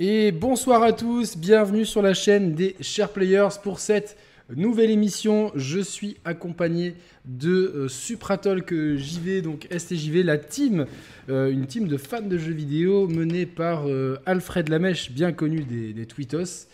[0.00, 4.16] Et bonsoir à tous, bienvenue sur la chaîne des Chers Players pour cette
[4.54, 5.52] nouvelle émission.
[5.54, 10.86] Je suis accompagné de euh, Supratalk JV, donc STJV, la team,
[11.30, 15.62] euh, une team de fans de jeux vidéo menée par euh, Alfred Lamèche, bien connu
[15.62, 16.66] des, des Tweetos.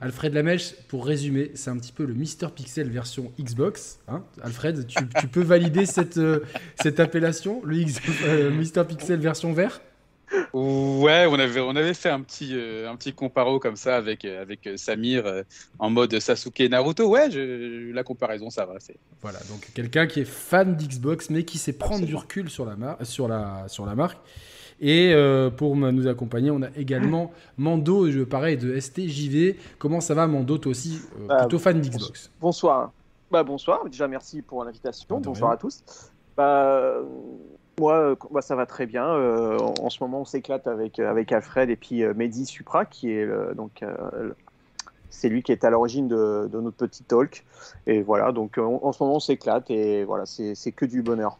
[0.00, 3.98] Alfred Lamèche, pour résumer, c'est un petit peu le Mister Pixel version Xbox.
[4.06, 4.22] hein.
[4.40, 6.40] Alfred, tu, peux valider cette, euh,
[6.80, 9.80] cette appellation, le X- euh, Mister Pixel version vert?
[10.52, 14.24] Ouais, on avait, on avait fait un petit, euh, un petit comparo comme ça avec,
[14.24, 15.42] euh, avec euh, Samir euh,
[15.78, 17.08] en mode Sasuke et Naruto.
[17.08, 18.74] Ouais, je- la comparaison, ça va.
[19.22, 22.76] Voilà, donc quelqu'un qui est fan d'Xbox, mais qui sait prendre du recul sur la,
[22.76, 24.18] mar- sur la, sur la marque.
[24.80, 29.56] Et euh, pour nous accompagner, on a également Mando, je pareil, de STJV.
[29.78, 32.30] Comment ça va, Mando, toi aussi, euh, Bah, plutôt fan d'Xbox?
[32.40, 32.92] Bonsoir.
[33.30, 33.84] Bah, bonsoir.
[33.88, 35.18] Déjà, merci pour l'invitation.
[35.20, 35.56] De Bonsoir rien.
[35.56, 35.82] à tous.
[36.36, 36.94] Bah,
[37.78, 39.06] euh, moi, euh, bah, ça va très bien.
[39.06, 43.10] Euh, en, ce moment, on s'éclate avec, euh, avec Alfred et puis Mehdi Supra, qui
[43.10, 43.84] est donc.
[45.10, 47.44] c'est lui qui est à l'origine de, notre petit talk.
[47.86, 51.38] Et voilà, donc en, ce moment, on s'éclate et voilà, c'est que du bonheur.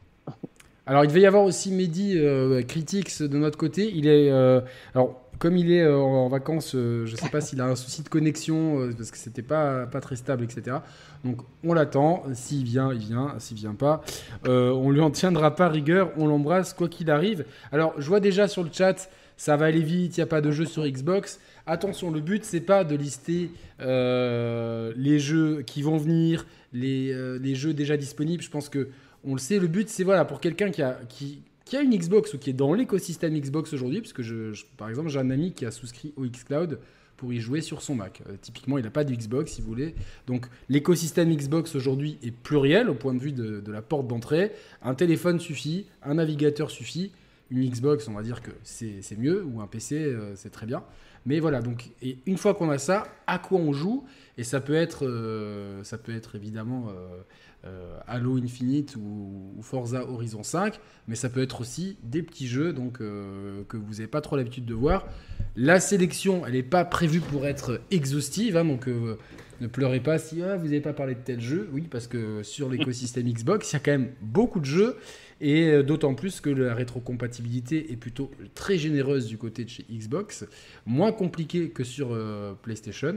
[0.89, 3.93] Alors, il devait y avoir aussi Mehdi euh, Critics de notre côté.
[3.95, 4.63] Il est, euh,
[4.95, 7.77] alors, comme il est euh, en vacances, euh, je ne sais pas s'il a un
[7.77, 10.79] souci de connexion parce que c'était pas pas très stable, etc.
[11.27, 12.23] Donc, on l'attend.
[12.33, 13.35] S'il vient, il vient.
[13.39, 14.03] S'il vient pas,
[14.47, 16.11] on lui en tiendra pas rigueur.
[16.17, 17.45] On l'embrasse quoi qu'il arrive.
[17.71, 20.17] Alors, je vois déjà sur le chat, ça va aller vite.
[20.17, 21.39] Il n'y a pas de jeu sur Xbox.
[21.67, 27.99] Attention, le but c'est pas de lister les jeux qui vont venir, les jeux déjà
[27.99, 28.43] disponibles.
[28.43, 28.89] Je pense que
[29.25, 30.99] on le sait, le but c'est voilà pour quelqu'un qui a,
[31.81, 35.31] une Xbox ou qui est dans l'écosystème Xbox aujourd'hui, parce que par exemple j'ai un
[35.31, 36.79] ami qui a souscrit au xCloud
[37.19, 38.23] pour y jouer sur son Mac.
[38.27, 39.95] Euh, typiquement, il n'a pas de Xbox, si vous voulez.
[40.27, 44.53] Donc l'écosystème Xbox aujourd'hui est pluriel au point de vue de, la porte d'entrée.
[44.81, 47.13] Un téléphone suffit, un navigateur suffit.
[47.51, 50.85] Une Xbox, on va dire que c'est mieux, ou un PC, euh, c'est très bien.
[51.27, 54.05] Mais voilà, donc et une fois qu'on a ça, à quoi on joue?
[54.37, 56.89] Et ça peut être, euh, ça peut être évidemment
[58.07, 62.73] Halo Infinite ou, ou Forza Horizon 5, mais ça peut être aussi des petits jeux
[62.73, 65.07] donc euh, que vous n'avez pas trop l'habitude de voir.
[65.57, 69.17] La sélection, elle n'est pas prévue pour être exhaustive, hein, donc euh,
[69.61, 71.69] ne pleurez pas si ah, vous n'avez pas parlé de tel jeu.
[71.73, 74.97] Oui, parce que sur l'écosystème Xbox, il y a quand même beaucoup de jeux,
[75.41, 79.85] et euh, d'autant plus que la rétrocompatibilité est plutôt très généreuse du côté de chez
[79.91, 80.47] Xbox,
[80.87, 83.17] moins compliquée que sur euh, PlayStation.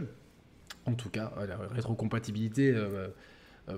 [0.85, 3.07] En tout cas, euh, la rétrocompatibilité euh, euh,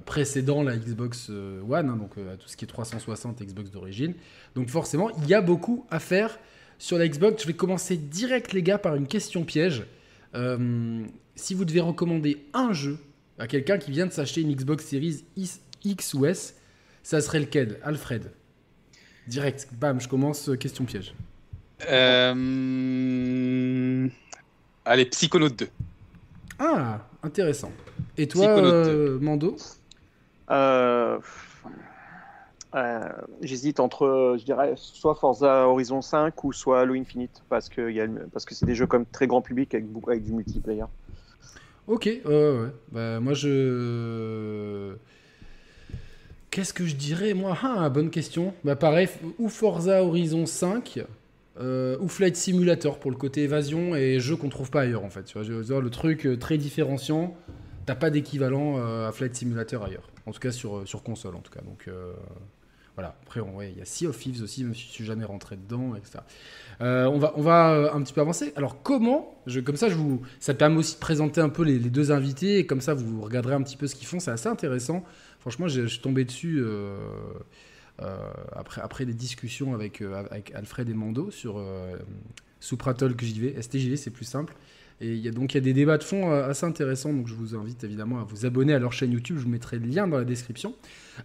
[0.05, 4.13] précédant la Xbox euh, One, hein, donc euh, tout ce qui est 360 Xbox d'origine.
[4.55, 6.39] Donc forcément, il y a beaucoup à faire
[6.77, 7.43] sur la Xbox.
[7.43, 9.83] Je vais commencer direct, les gars, par une question piège.
[10.35, 11.03] Euh,
[11.35, 12.97] si vous devez recommander un jeu
[13.39, 15.23] à quelqu'un qui vient de s'acheter une Xbox Series
[15.83, 16.55] X ou S,
[17.03, 17.79] ça serait lequel?
[17.83, 18.31] Alfred
[19.27, 21.13] Direct, bam, je commence, euh, question piège.
[21.89, 22.43] Euh...
[24.85, 25.67] Allez, Psychonaut 2.
[26.59, 27.71] Ah, intéressant.
[28.17, 29.55] Et toi, euh, Mando
[30.51, 31.19] Euh,
[32.75, 33.09] euh,
[33.41, 37.95] J'hésite entre, je dirais, soit Forza Horizon 5 ou soit Halo Infinite, parce que, il
[37.95, 40.85] y a le- parce que c'est des jeux comme très grand public avec, du multiplayer.
[41.87, 42.71] Ok, ouais, ouais, ouais.
[42.91, 44.93] Bah, moi, je.
[46.49, 47.57] Qu'est-ce que je dirais, moi?
[47.63, 48.53] Ah, bonne question.
[48.63, 49.07] Bah, pareil,
[49.39, 51.03] ou Forza Horizon 5,
[51.59, 55.09] euh, ou Flight Simulator pour le côté évasion et jeu qu'on trouve pas ailleurs, en
[55.09, 55.23] fait.
[55.23, 57.35] Tu vois, le truc très différenciant,
[57.85, 60.09] t'as pas d'équivalent euh, à Flight Simulator ailleurs.
[60.25, 61.61] En tout cas, sur, euh, sur console, en tout cas.
[61.61, 62.13] Donc, euh,
[62.95, 63.15] voilà.
[63.23, 66.19] Après, il y a Sea of Thieves aussi, je suis jamais rentré dedans, etc.
[66.79, 68.53] On va, on va un petit peu avancer.
[68.55, 69.87] Alors comment Comme ça,
[70.39, 73.55] ça permet aussi de présenter un peu les, deux invités et comme ça, vous regarderez
[73.55, 74.19] un petit peu ce qu'ils font.
[74.19, 75.03] C'est assez intéressant.
[75.39, 76.63] Franchement, je, suis tombé dessus
[77.97, 81.95] après, après des discussions avec, avec Alfred et Mando sur euh,
[82.63, 83.61] Supratalk JV.
[83.61, 84.55] STJV, c'est plus simple.
[85.03, 87.11] Et il y a donc il y a des débats de fond euh, assez intéressants.
[87.11, 89.37] Donc je vous invite évidemment à vous abonner à leur chaîne YouTube.
[89.37, 90.75] Je vous mettrai le lien dans la description.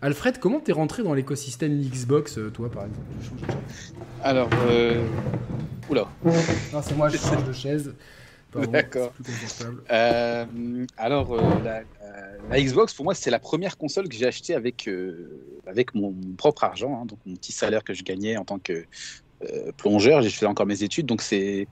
[0.02, 3.06] Alfred, comment t'es rentré dans l'écosystème Xbox, euh, toi, par exemple?
[3.22, 3.94] Je change de chaise.
[4.24, 5.06] Alors, euh...
[5.88, 6.08] Oula.
[6.72, 7.94] Non, c'est moi, je change de chaise.
[8.72, 9.12] D'accord.
[9.90, 11.82] Euh, alors, euh, la, euh,
[12.50, 14.90] la Xbox, pour moi, c'est la première console que j'ai achetée avec,
[15.66, 18.58] avec mon, mon propre argent, hein, donc mon petit salaire que je gagnais en tant
[18.58, 18.84] que
[19.76, 20.22] plongeur.
[20.22, 21.68] J'ai fait encore mes études, donc c'est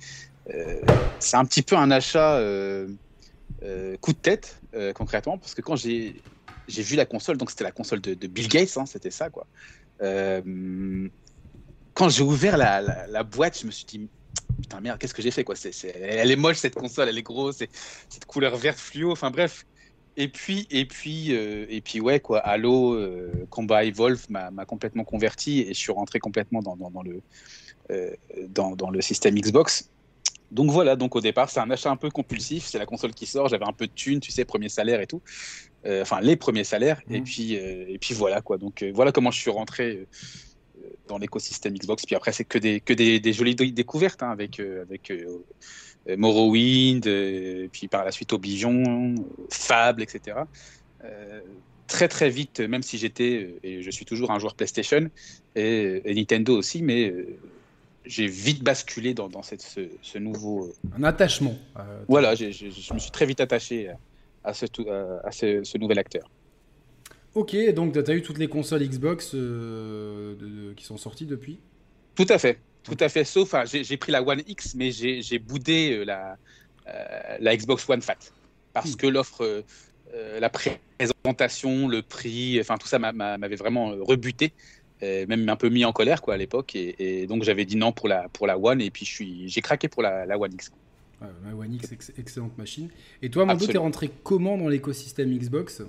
[1.19, 2.88] c'est un petit peu un achat euh,
[3.62, 6.22] euh, coup de tête, euh, concrètement, parce que quand j'ai
[6.69, 9.46] vu la console, donc c'était la console de, Bill Gates, hein, c'était ça, quoi.
[10.02, 11.08] Euh,
[11.94, 14.10] quand j'ai ouvert la, la, boîte, je me suis dit,
[14.60, 17.22] putain merde, qu'est-ce que j'ai fait quoi c'est- Elle est moche cette console, elle est
[17.22, 19.64] grosse, cette couleur verte fluo, enfin bref.
[20.16, 25.04] Et puis, et puis, euh, et puis ouais quoi, Halo, euh, Combat Evolve m'a, complètement
[25.04, 27.22] converti et je suis rentré complètement dans, dans, le,
[27.90, 28.14] euh,
[28.48, 29.90] dans le système Xbox.
[30.50, 32.64] Donc voilà, donc au départ, c'est un achat un peu compulsif.
[32.66, 33.48] C'est la console qui sort.
[33.48, 35.20] J'avais un peu de thunes, tu sais, premier salaire et tout.
[35.84, 37.00] Euh, enfin, les premiers salaires.
[37.10, 37.25] Et, mmh.
[37.25, 38.58] puis, euh, et puis voilà, quoi.
[38.58, 40.06] Donc euh, voilà comment je suis rentré
[41.08, 42.04] dans l'écosystème Xbox.
[42.06, 45.12] Puis après, c'est que des, que des, des jolies découvertes hein, avec, avec
[46.08, 47.02] Morrowind,
[47.72, 49.14] puis par la suite Oblivion,
[49.50, 50.38] Fable, etc.
[51.88, 55.08] très très vite, même si j'étais, et je suis toujours un joueur PlayStation,
[55.54, 57.12] et, et Nintendo aussi, mais
[58.06, 60.67] j'ai vite basculé dans, cette, ce, nouveau.
[60.67, 61.56] Euh, Un attachement.
[61.79, 63.91] Euh, voilà, je me suis très vite attaché
[64.44, 64.67] à, ce,
[65.25, 66.31] à ce, nouvel acteur.
[67.35, 71.58] Ok, donc tu as eu toutes les consoles Xbox euh, qui sont sorties depuis?
[72.14, 73.25] Tout à fait, tout à fait.
[73.25, 76.38] Sauf, j'ai pris la One X, mais j'ai boudé la,
[77.38, 78.17] la Xbox One Fat.
[78.73, 78.97] Parce hmm.
[78.97, 79.64] que l'offre,
[80.41, 84.53] la présentation, le prix, enfin tout ça m'avait vraiment rebuté.
[85.02, 87.93] Euh, même un peu mis en colère quoi à l'époque et, donc j'avais dit non
[87.93, 90.54] pour la pour la One et puis je suis j'ai craqué pour la, la One
[90.54, 90.72] X.
[91.20, 92.88] la One X excellente machine.
[93.20, 95.82] Et toi Mando t'es rentré comment dans l'écosystème Xbox?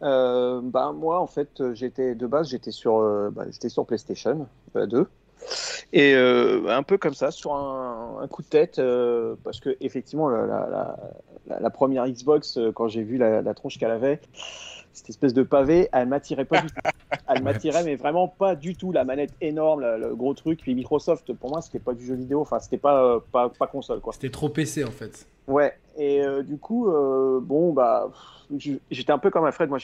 [0.00, 4.48] Euh, bah, moi en fait j'étais de base j'étais sur euh, bah, j'étais sur PlayStation
[4.74, 5.06] 2
[5.92, 8.80] et un peu comme ça sur un, coup de tête
[9.44, 10.96] parce que effectivement la,
[11.46, 14.18] la première Xbox quand j'ai vu la, tronche qu'elle avait
[14.94, 16.90] cette espèce de pavé, elle m'attirait pas du tout.
[17.28, 18.92] Elle m'attirait, mais vraiment pas du tout.
[18.92, 20.60] La manette énorme, le, gros truc.
[20.62, 22.40] Puis Microsoft, pour moi, c'était pas du jeu vidéo.
[22.40, 24.12] Enfin, c'était pas, euh, pas, pas, console, quoi.
[24.12, 25.26] C'était trop PC, en fait.
[25.48, 25.76] Ouais.
[25.96, 28.10] Et euh, du coup, euh, bon, bah,
[28.90, 29.68] j'étais un peu comme Alfred.
[29.68, 29.78] Moi,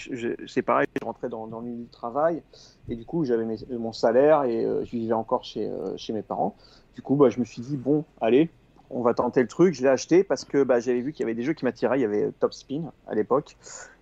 [0.47, 0.87] c'est pareil.
[1.01, 2.43] Je rentrais dans, dans, le milieu du travail.
[2.89, 6.57] Et du coup, j'avais mon salaire et je vivais encore chez, chez mes parents.
[6.95, 8.51] Du coup, bah, je me suis dit, bon, allez,
[8.91, 9.75] on va tenter le truc.
[9.75, 11.99] Je l'ai acheté parce que bah, j'avais vu qu'il y avait des jeux qui m'attiraient.
[11.99, 13.57] Il y avait Top Spin à l'époque.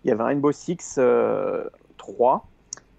[0.05, 0.99] Il y avait Rainbow Six 3.
[1.05, 1.65] Euh,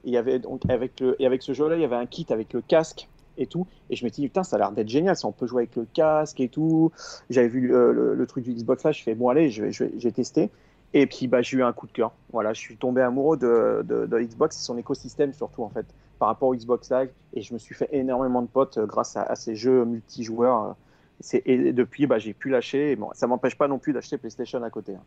[0.04, 2.26] et, il y avait, donc, avec, et avec ce jeu-là, il y avait un kit
[2.30, 3.66] avec le casque et tout.
[3.90, 5.16] Et je me suis dit, putain, ça a l'air d'être génial.
[5.16, 6.92] Ça, on peut jouer avec le casque et tout.
[7.30, 8.92] J'avais vu euh, le, truc du Xbox là.
[8.92, 10.50] Je fais, bon, allez, j'ai testé.
[10.94, 12.12] Et puis, bah, j'ai eu un coup de cœur.
[12.32, 15.86] Voilà, je suis tombé amoureux de, Xbox et son écosystème, surtout, en fait,
[16.18, 17.10] par rapport au Xbox Live.
[17.34, 20.76] Et je me suis fait énormément de potes euh, grâce à, ces jeux multijoueurs
[21.46, 22.96] et depuis, bah, j'ai pu lâcher.
[22.96, 24.96] Bon, ça m'empêche pas non plus d'acheter PlayStation à côté.
[24.96, 25.04] Hein.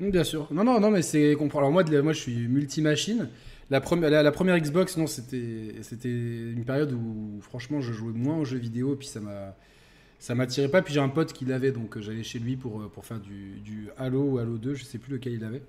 [0.00, 0.48] Mm, bien sûr.
[0.50, 3.28] Non, non, non, mais c'est Alors moi, moi, je suis multi-machine.
[3.70, 5.38] La, première, la, Xbox, non, c'était
[6.08, 9.54] une période où, franchement, je jouais moins aux jeux vidéo, puis ça m'a
[10.20, 10.82] ça m'attirait pas.
[10.82, 13.18] Puis j'ai un pote qui l'avait, donc euh, j'allais chez lui pour, euh, pour faire
[13.18, 15.62] du, Halo ou Halo 2, je sais plus lequel il avait.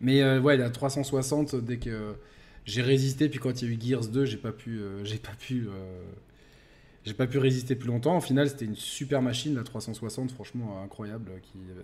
[0.00, 2.14] Mais euh, ouais, il a 360 dès que
[2.66, 3.28] j'ai résisté.
[3.28, 5.68] Puis quand il y a eu Gears 2, j'ai pas pu, j'ai pas pu
[7.08, 8.16] j'ai pas pu résister plus longtemps.
[8.16, 11.82] Au final, c'était une super machine, la 360, franchement incroyable, qui, euh,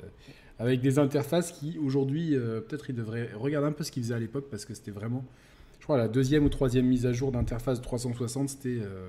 [0.59, 4.15] avec des interfaces qui, aujourd'hui, euh, peut-être ils devraient regarder un peu ce qu'ils faisaient
[4.15, 5.25] à l'époque, parce que c'était vraiment,
[5.81, 8.79] je crois, la deuxième ou troisième mise à jour d'interface 360, c'était...
[8.83, 9.09] Euh,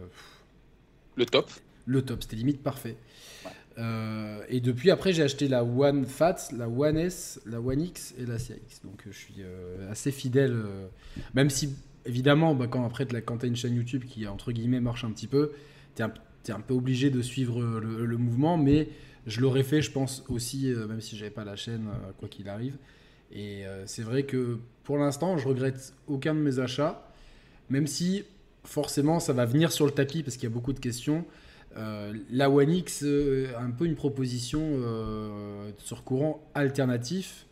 [1.16, 1.52] le top
[1.86, 2.96] Le top, c'était limite parfait.
[3.78, 8.26] et depuis, après, j'ai acheté la One Fat, la One S, la One X et
[8.26, 8.82] la CX.
[8.86, 9.44] Donc, je suis
[9.90, 10.64] assez fidèle,
[11.34, 11.76] même si,
[12.06, 15.12] évidemment, bah, quand après, quand tu as une chaîne YouTube qui, entre guillemets, marche un
[15.12, 15.52] petit peu,
[15.96, 18.90] tu es, un peu obligé de suivre le, mouvement, mais
[19.26, 22.28] je l'aurais fait, je pense aussi, euh, même si j'avais pas la chaîne, euh, quoi
[22.28, 22.76] qu'il arrive.
[23.32, 27.10] Et euh, c'est vrai que pour l'instant, je regrette aucun de mes achats,
[27.70, 28.24] même si
[28.64, 31.26] forcément ça va venir sur le tapis parce qu'il y a beaucoup de questions.
[31.76, 34.80] la One X a un peu une proposition
[35.78, 37.46] sur courant alternatif.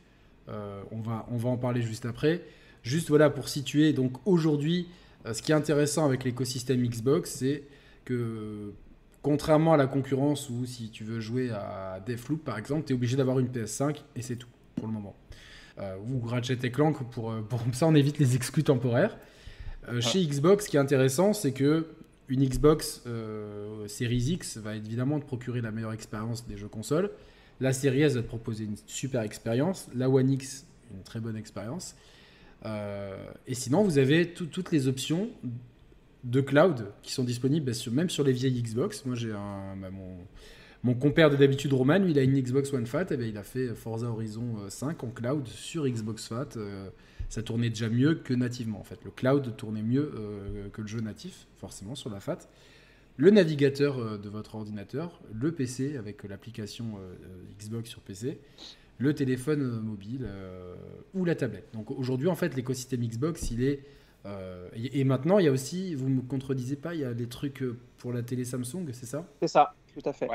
[0.48, 2.42] on, va, on va en parler juste après.
[2.84, 3.94] Juste voilà pour situer.
[3.94, 4.88] Donc aujourd'hui,
[5.32, 7.64] ce qui est intéressant avec l'écosystème Xbox, c'est
[8.06, 8.74] que
[9.22, 12.96] contrairement à la concurrence où si tu veux jouer à Deathloop par exemple, tu es
[12.96, 15.16] obligé d'avoir une PS5 et c'est tout pour le moment.
[15.80, 19.18] Euh, ou Ratchet Clank pour, euh, pour ça on évite les exclus temporaires.
[19.90, 21.88] Euh, chez Xbox, ce qui est intéressant, c'est que
[22.30, 23.04] une Xbox
[23.88, 27.12] Series X va évidemment te procurer la meilleure expérience des jeux consoles.
[27.60, 29.88] La Series S va te proposer une super expérience.
[29.94, 31.96] La One X, une très bonne expérience.
[32.66, 35.30] et sinon, vous avez toutes les options
[36.24, 39.06] de cloud qui sont disponibles bah, même sur les vieilles Xbox.
[39.06, 39.90] Moi, j'ai un, bah,
[40.84, 43.44] mon, compère de d'habitude, Roman, il a une Xbox One Fat, et ben, il a
[43.44, 46.50] fait Forza Horizon 5 euh, en cloud sur Xbox Fat.
[46.58, 46.90] Euh,
[47.30, 49.00] ça tournait déjà mieux que nativement, en fait.
[49.04, 52.50] Le cloud tournait mieux euh, que le jeu natif, forcément, sur la Fat.
[53.18, 56.96] Le navigateur de votre ordinateur, le PC avec l'application
[57.60, 58.40] Xbox sur PC,
[58.98, 60.28] le téléphone mobile
[61.14, 61.68] ou la tablette.
[61.74, 63.84] Donc aujourd'hui, en fait, l'écosystème Xbox, il est
[64.26, 67.28] euh, et, maintenant, il y a aussi, vous me contredisez pas, il y a des
[67.28, 69.26] trucs euh, pour la télé Samsung, c'est ça?
[69.42, 70.28] C'est ça, tout à fait.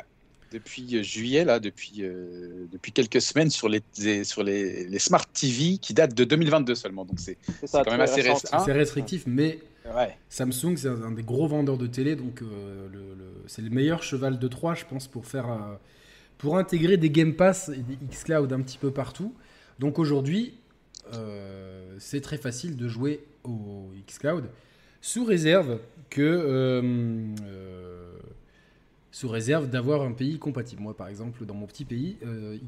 [0.53, 3.83] depuis juillet, là, depuis, depuis quelques semaines sur les,
[4.25, 7.05] sur les, les, Smart TV qui datent de 2022 seulement.
[7.05, 7.39] Donc c'est
[7.71, 9.61] quand même assez C'est restrictif, mais
[10.29, 12.43] Samsung, c'est un, des gros vendeurs de télé, donc
[13.47, 15.79] c'est le meilleur cheval de Troie, je pense, pour faire
[16.39, 19.35] pour intégrer des Game Pass et des xCloud un petit peu partout.
[19.79, 20.55] Donc aujourd'hui,
[21.15, 24.45] euh, c'est très facile de jouer au xCloud
[25.01, 25.79] sous réserve
[26.11, 26.83] que euh,
[27.45, 28.19] euh,
[29.11, 30.83] sous réserve d'avoir un pays compatible.
[30.83, 32.19] Moi, par exemple, dans mon petit pays,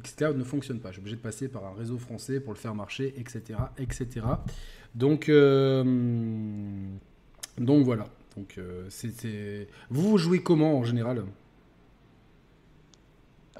[0.02, 0.88] xCloud ne fonctionne pas.
[0.88, 4.26] Je suis obligé de passer par un réseau français pour le faire marcher, etc., etc.
[4.94, 5.30] Donc,
[7.58, 8.06] donc voilà.
[8.36, 8.58] Donc,
[8.88, 11.24] c'est, vous jouez comment en général?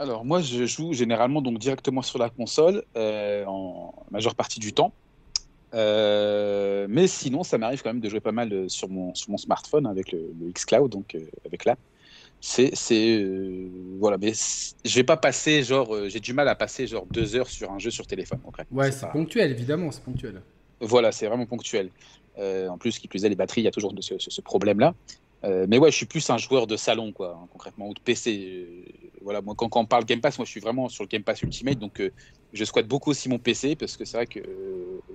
[0.01, 4.73] Alors moi je joue généralement donc directement sur la console euh, en majeure partie du
[4.73, 4.95] temps.
[5.73, 9.31] Euh, mais sinon ça m'arrive quand même de jouer pas mal euh, sur mon, sur
[9.31, 11.79] mon smartphone avec le, xCloud, donc avec l'app.
[12.43, 13.23] C'est, c'est
[13.99, 14.33] voilà, mais
[14.85, 17.79] je vais pas passer genre, j'ai du mal à passer genre deux heures sur un
[17.79, 18.41] jeu sur téléphone.
[18.71, 20.41] ouais, c'est, ponctuel évidemment, c'est ponctuel.
[20.81, 21.91] Voilà, c'est vraiment ponctuel.
[22.39, 24.95] en plus, qui plus est, les batteries, il y a toujours ce, ce problème-là.
[25.45, 28.01] Euh, mais ouais, je suis plus un joueur de salon, quoi, hein, concrètement, ou de
[28.01, 28.85] PC.
[29.21, 31.23] Euh, voilà, moi, quand, on parle Game Pass, moi, je suis vraiment sur le Game
[31.23, 32.11] Pass Ultimate, donc euh,
[32.53, 34.45] je squatte beaucoup aussi mon PC, parce que c'est vrai qu'il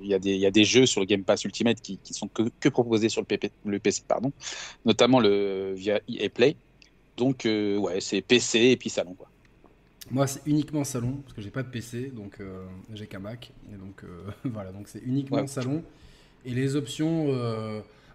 [0.01, 2.43] il y, y, a des jeux sur le Game Pass Ultimate qui, qui sont que,
[2.59, 4.31] que, proposés sur le, le, PC, pardon,
[4.85, 6.55] notamment le, via EA Play.
[7.17, 9.29] Donc, ouais, c'est PC et puis salon, quoi.
[10.12, 12.39] Moi, c'est uniquement salon, parce que j'ai pas de PC, donc
[12.93, 13.51] j'ai qu'un Mac.
[13.74, 14.03] Et donc,
[14.43, 15.83] voilà, donc c'est uniquement salon.
[16.45, 17.25] Et les options.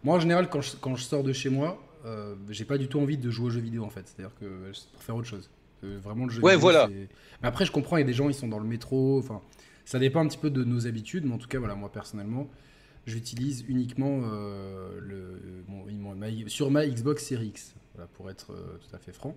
[0.05, 2.89] moi, en général, quand je, quand je sors de chez moi, euh, j'ai pas du
[2.89, 4.07] tout envie de jouer aux jeux vidéo en fait.
[4.07, 5.51] C'est-à-dire que pour faire autre chose.
[5.83, 6.89] Vraiment le jeu ouais, voilà.
[6.89, 7.09] Mais
[7.49, 9.19] après, je comprends, il y a des gens, ils sont dans le métro.
[9.19, 9.41] Enfin,
[9.85, 12.49] ça dépend un petit peu de nos habitudes, mais en tout cas, voilà, moi personnellement,
[13.07, 18.99] j'utilise uniquement euh, le, sur ma Xbox Series X, voilà, pour être euh, tout à
[18.99, 19.37] fait franc.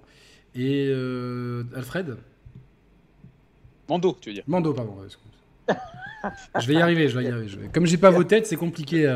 [0.55, 0.91] Et
[1.75, 2.17] Alfred?
[3.89, 4.97] Mando, tu veux dire Mando, pardon.
[6.59, 7.47] je vais y arriver, je vais y arriver.
[7.47, 7.67] Je vais...
[7.69, 9.07] Comme j'ai pas vos têtes, c'est compliqué.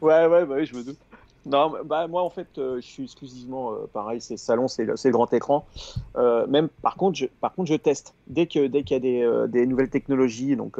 [0.00, 0.98] Ouais, ouais, bah oui, je me doute.
[1.46, 4.94] Non, bah, moi en fait, euh, je suis exclusivement euh, pareil, c'est salon, c'est le,
[5.02, 5.66] le, grand écran.
[6.16, 8.14] Euh, même par contre, je, par contre, je teste.
[8.28, 10.78] Dès que dès qu'il y a des, des, nouvelles technologies, donc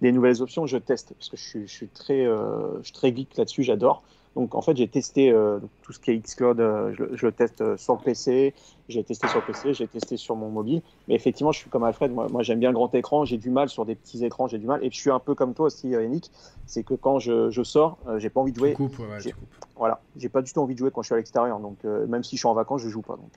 [0.00, 3.36] des nouvelles options, je teste parce que je je suis très, je suis très geek
[3.36, 4.02] là-dessus, j'adore.
[4.36, 7.32] Donc en fait, j'ai testé euh, tout ce qui est Xcloud, euh, je, je, le
[7.32, 8.52] teste euh, sur le PC,
[8.86, 10.82] j'ai testé sur le PC, j'ai testé sur mon mobile.
[11.08, 13.48] Mais effectivement, je suis comme Alfred, moi, moi j'aime bien le grand écran, j'ai du
[13.48, 14.84] mal sur des petits écrans, j'ai du mal.
[14.84, 16.30] Et je suis un peu comme toi aussi, Yannick,
[16.66, 18.72] c'est que quand je, je sors, j'ai pas envie de jouer.
[18.72, 19.48] Tu coupes, ouais, tu coupes.
[19.74, 21.58] Voilà, j'ai pas du tout envie de jouer quand je suis à l'extérieur.
[21.58, 23.16] Donc même si je suis en vacances, je joue pas.
[23.16, 23.30] Donc,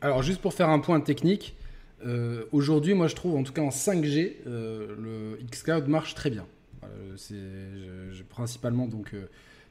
[0.00, 1.56] Alors juste pour faire un point technique,
[2.50, 6.44] aujourd'hui, moi je trouve, en tout cas en 5G, le Xcloud marche très bien.
[7.16, 7.36] c'est
[8.28, 9.14] principalement donc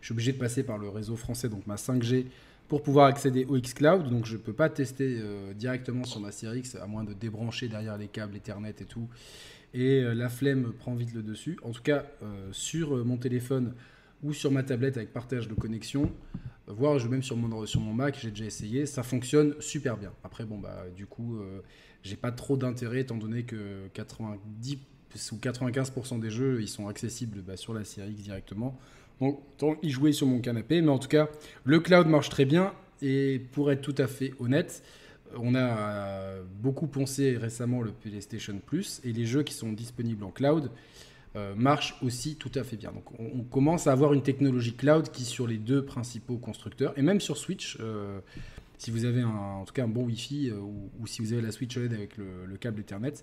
[0.03, 2.25] je suis obligé de passer par le réseau français, donc ma 5G,
[2.67, 4.09] pour pouvoir accéder au xCloud.
[4.09, 7.69] Donc je ne peux pas tester euh, directement sur ma Series à moins de débrancher
[7.69, 9.07] derrière les câbles Ethernet et tout.
[9.73, 11.57] Et euh, la flemme prend vite le dessus.
[11.63, 13.75] En tout cas, euh, sur mon téléphone
[14.23, 16.11] ou sur ma tablette avec partage de connexion,
[16.67, 20.11] voire même sur mon, sur mon Mac, j'ai déjà essayé, ça fonctionne super bien.
[20.25, 21.39] Après, bon, bah, du coup,
[22.03, 24.77] j'ai pas trop d'intérêt étant donné que 90
[25.31, 28.77] ou 95% des jeux, ils sont accessibles bah, sur la Series directement.
[29.21, 30.81] Donc, tant y jouer sur mon canapé.
[30.81, 31.29] Mais en tout cas,
[31.63, 32.73] le cloud marche très bien.
[33.01, 34.83] Et pour être tout à fait honnête,
[35.37, 40.31] on a beaucoup poncé récemment le PlayStation Plus et les jeux qui sont disponibles en
[40.31, 40.71] cloud
[41.35, 42.91] euh, marchent aussi tout à fait bien.
[42.91, 47.01] Donc on, commence à avoir une technologie cloud qui sur les deux principaux constructeurs et
[47.01, 48.19] même sur Switch, euh,
[48.77, 51.51] si vous avez en tout cas un bon Wi-Fi euh, ou, si vous avez la
[51.51, 53.13] Switch OLED avec le câble Ethernet,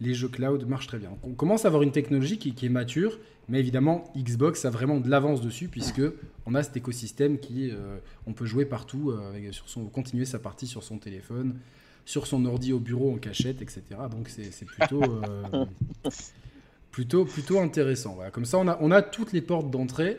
[0.00, 1.10] les jeux cloud marchent très bien.
[1.22, 3.18] on commence à avoir une technologie qui, est mature,
[3.48, 6.02] mais évidemment, Xbox a vraiment de l'avance dessus, puisque
[6.46, 10.38] on a cet écosystème qui, euh, on peut jouer partout, euh, sur son, continuer sa
[10.38, 11.58] partie sur son téléphone,
[12.04, 13.82] sur son ordi au bureau en cachette, etc.
[14.10, 15.66] Donc c'est plutôt, euh,
[16.90, 18.18] plutôt, plutôt intéressant.
[18.32, 20.18] Comme ça, on a, on a toutes les portes d'entrée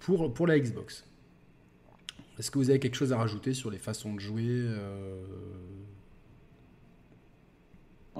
[0.00, 1.04] pour, pour la Xbox.
[2.38, 4.64] Est-ce que vous avez quelque chose à rajouter sur les façons de jouer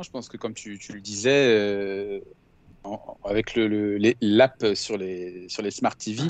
[0.02, 2.20] je pense que comme tu, le disais, euh,
[3.24, 6.22] avec l'app le, sur, les, sur les Smart TV,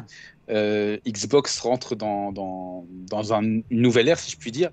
[0.51, 4.71] euh, Xbox rentre dans, dans, une nouvelle ère, si je puis dire.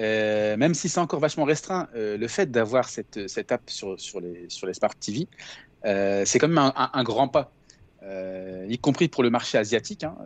[0.00, 4.20] Euh, même si c'est encore vachement restreint, le fait d'avoir cette, cette app sur, sur,
[4.20, 5.28] les, sur les Smart TV,
[5.84, 7.52] c'est quand même un, grand pas.
[8.68, 10.04] y compris pour le marché asiatique.
[10.04, 10.16] Hein,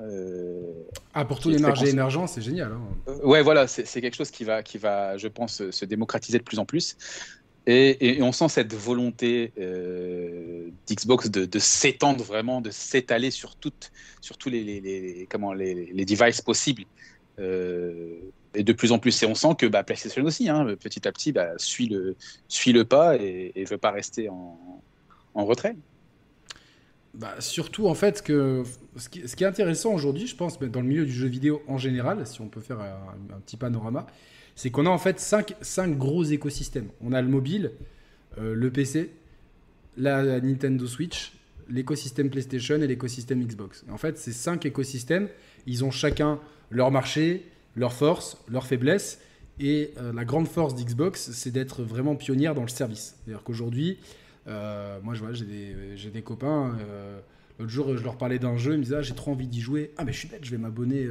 [1.12, 2.73] ah, pour tous les marchés émergents, c'est génial.
[2.73, 3.12] Hein.
[3.25, 6.61] ouais, voilà, c'est quelque chose qui va, qui va, je pense, se démocratiser de plus
[6.61, 6.97] en plus.
[7.66, 13.73] Et, on sent cette volonté euh, d'Xbox de, s'étendre vraiment, de s'étaler sur, tous
[14.50, 15.26] les,
[16.06, 16.85] devices possibles.
[17.38, 18.18] Euh,
[18.54, 21.33] et de plus en plus, on sent que bah, PlayStation aussi, hein, petit à petit,
[21.33, 24.85] bah, suit, le, pas et ne veut pas rester en,
[25.35, 25.75] retrait.
[27.14, 31.12] Bah, surtout, en fait, ce qui est intéressant aujourd'hui, je pense, dans le milieu du
[31.12, 34.06] jeu vidéo en général, si on peut faire un, petit panorama,
[34.54, 35.54] c'est qu'on a en fait cinq,
[35.99, 36.88] gros écosystèmes.
[37.02, 37.73] On a le mobile,
[38.38, 39.11] euh, le PC,
[39.96, 41.32] la, Nintendo Switch,
[41.68, 43.84] l'écosystème PlayStation et l'écosystème Xbox.
[43.90, 45.28] en fait, ces cinq écosystèmes,
[45.66, 46.38] ils ont chacun
[46.70, 47.46] leur marché,
[47.76, 49.20] leurs forces, leurs faiblesses.
[49.61, 53.16] Et euh, la grande force d'Xbox, c'est d'être vraiment pionnière dans le service.
[53.25, 53.99] C'est-à-dire qu'aujourd'hui,
[54.49, 56.76] euh, moi, j'ai des, des, copains.
[57.61, 59.61] L'autre jour, je leur parlais d'un jeu, ils me disaient ah, j'ai trop envie d'y
[59.61, 59.92] jouer.
[59.96, 61.08] Ah, mais je suis bête, je vais m'abonner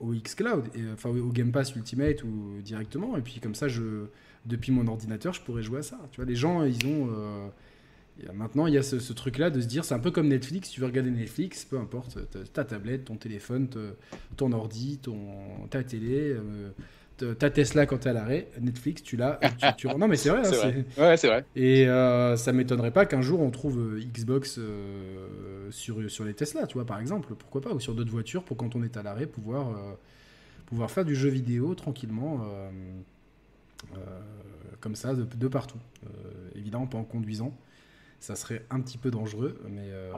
[0.00, 3.16] au Xcloud, et, enfin au Game Pass Ultimate ou directement.
[3.16, 4.06] Et puis comme ça, je,
[4.44, 5.98] depuis mon ordinateur, je pourrais jouer à ça.
[6.12, 7.50] Tu vois, les gens, ils ont
[8.32, 10.80] Maintenant, il y a ce, truc-là de se dire, c'est un peu comme Netflix, tu
[10.80, 12.18] veux regarder Netflix, peu importe,
[12.52, 13.68] ta tablette, ton téléphone,
[14.36, 16.70] ton ordi, ton, ta télé, euh,
[17.38, 19.40] ta Tesla quand tu es à l'arrêt, Netflix, tu l'as.
[19.98, 20.42] Non, mais c'est vrai.
[20.46, 21.44] Hein, Ouais, c'est vrai.
[21.54, 24.60] Et euh, ça m'étonnerait pas qu'un jour on trouve euh, Xbox
[25.70, 28.56] sur, sur les Tesla, tu vois, par exemple, pourquoi pas, ou sur d'autres voitures pour
[28.56, 29.76] quand on est à l'arrêt, pouvoir,
[30.66, 32.40] pouvoir faire du jeu vidéo tranquillement.
[34.80, 35.78] comme ça, de, de partout.
[36.54, 37.56] évidemment, pas en conduisant
[38.20, 39.60] ça serait un petit peu dangereux.
[39.68, 40.12] Mais, euh,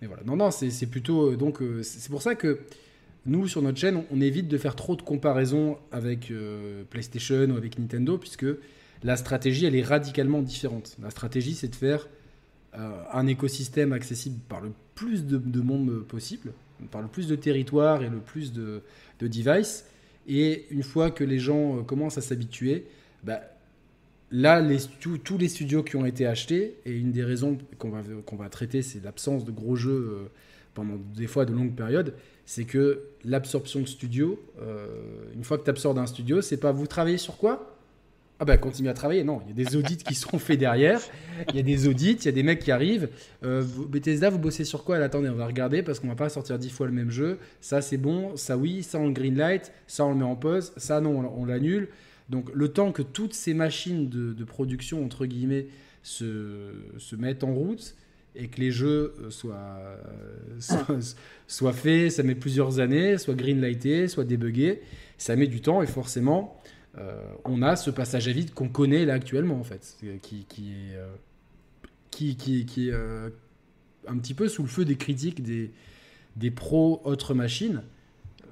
[0.00, 0.22] mais voilà.
[0.24, 1.32] Non, non, c'est plutôt.
[1.32, 2.60] Euh, donc, euh, c'est pour ça que
[3.26, 6.32] nous, sur notre chaîne, on, évite de faire trop de comparaisons avec
[6.90, 8.46] PlayStation ou avec Nintendo, puisque
[9.02, 10.96] la stratégie, elle est radicalement différente.
[11.02, 12.08] La stratégie, c'est de faire
[12.74, 16.52] un écosystème accessible par le plus de, monde possible,
[16.90, 18.82] par le plus de territoire et le plus de,
[19.20, 19.86] de devices.
[20.28, 22.84] Et une fois que les gens commencent à s'habituer,
[23.22, 23.40] bah,
[24.36, 24.60] Là,
[25.22, 28.48] tous les studios qui ont été achetés, et une des raisons qu'on va, qu'on va
[28.48, 30.28] traiter, c'est l'absence de gros jeux euh,
[30.74, 32.14] pendant des fois de longues périodes,
[32.46, 34.86] c'est que l'absorption de studio, euh,
[35.34, 37.70] une fois que tu absorbes un studio, c'est pas vous travaillez sur quoi?
[38.40, 41.00] Ah ben continue à travailler, non, il y a des audits qui sont faits derrière,
[41.50, 43.08] il y a des audits, il y a des mecs qui arrivent,
[43.44, 44.96] euh, Bethesda, vous bossez sur quoi?
[44.96, 47.80] Attendez, on va regarder parce qu'on va pas sortir dix fois le même jeu, ça
[47.80, 51.00] c'est bon, ça oui, ça on le greenlight, ça on le met en pause, ça
[51.00, 51.88] non, on l'annule.
[52.28, 55.66] Donc le temps que toutes ces machines de, production, entre guillemets,
[56.02, 57.94] se, se, mettent en route
[58.34, 59.78] et que les jeux euh, soient,
[61.46, 64.82] soient, faits, ça met plusieurs années, soit greenlightés, soit débuggés,
[65.18, 66.60] ça met du temps et forcément,
[66.98, 70.72] euh, on a ce passage à vide qu'on connaît là actuellement en fait, qui, qui
[70.72, 71.06] est, euh,
[72.10, 72.94] qui, qui, qui est
[74.06, 75.70] un petit peu sous le feu des critiques des,
[76.36, 77.82] des pros autres machines.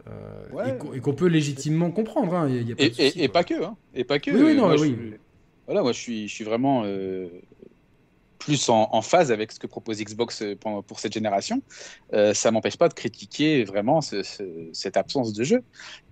[0.08, 2.34] Euh, et qu'on peut légitimement comprendre.
[2.34, 3.62] Hein, et, pas que.
[3.62, 4.32] Hein, et pas que.
[4.32, 4.96] Oui, non, moi, oui.
[4.98, 5.16] Je,
[5.66, 7.28] voilà, moi je suis, je suis vraiment euh,
[8.44, 11.62] plus en, phase avec ce que propose Xbox euh, pour, pour cette génération.
[12.34, 15.62] ça m'empêche pas de critiquer vraiment cette absence de jeu.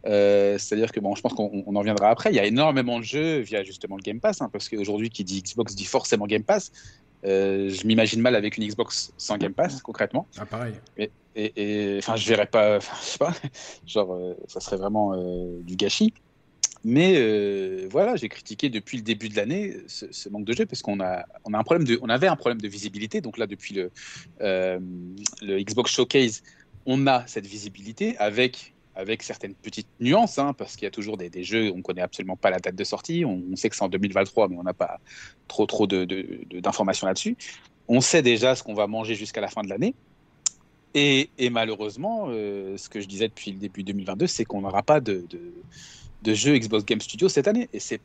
[0.04, 2.30] C'est-à-dire que bon, je pense qu'on en viendra après.
[2.30, 5.24] Il y a énormément de jeux via justement le Game Pass, hein, parce qu'aujourd'hui qui
[5.24, 6.72] dit Xbox dit forcément Game Pass.
[7.22, 10.26] je m'imagine mal avec une Xbox sans Game Pass, concrètement.
[10.38, 10.74] Ah, pareil.
[10.96, 13.32] Mais, et, enfin, je verrais pas, je sais pas,
[13.86, 16.12] genre, euh, ça serait vraiment euh, du gâchis.
[16.82, 20.80] Mais euh, voilà, j'ai critiqué depuis le début de l'année ce, manque de jeu parce
[20.80, 23.20] qu'on a, on a un problème de, on avait un problème de visibilité.
[23.20, 23.90] Donc là, depuis le,
[24.40, 26.42] le Xbox Showcase,
[26.86, 31.16] on a cette visibilité avec avec certaines petites nuances, hein, parce qu'il y a toujours
[31.16, 33.82] des, des, jeux, on connaît absolument pas la date de sortie, on, sait que c'est
[33.82, 35.00] en 2023, mais on n'a pas
[35.48, 37.36] trop trop d'informations de, là-dessus.
[37.88, 39.94] On sait déjà ce qu'on va manger jusqu'à la fin de l'année.
[40.94, 45.00] Et, malheureusement, euh, ce que je disais depuis le début 2022, c'est qu'on n'aura pas
[45.00, 45.52] de, de,
[46.24, 47.68] jeu Xbox Game Studio cette année.
[47.72, 48.00] Et c'est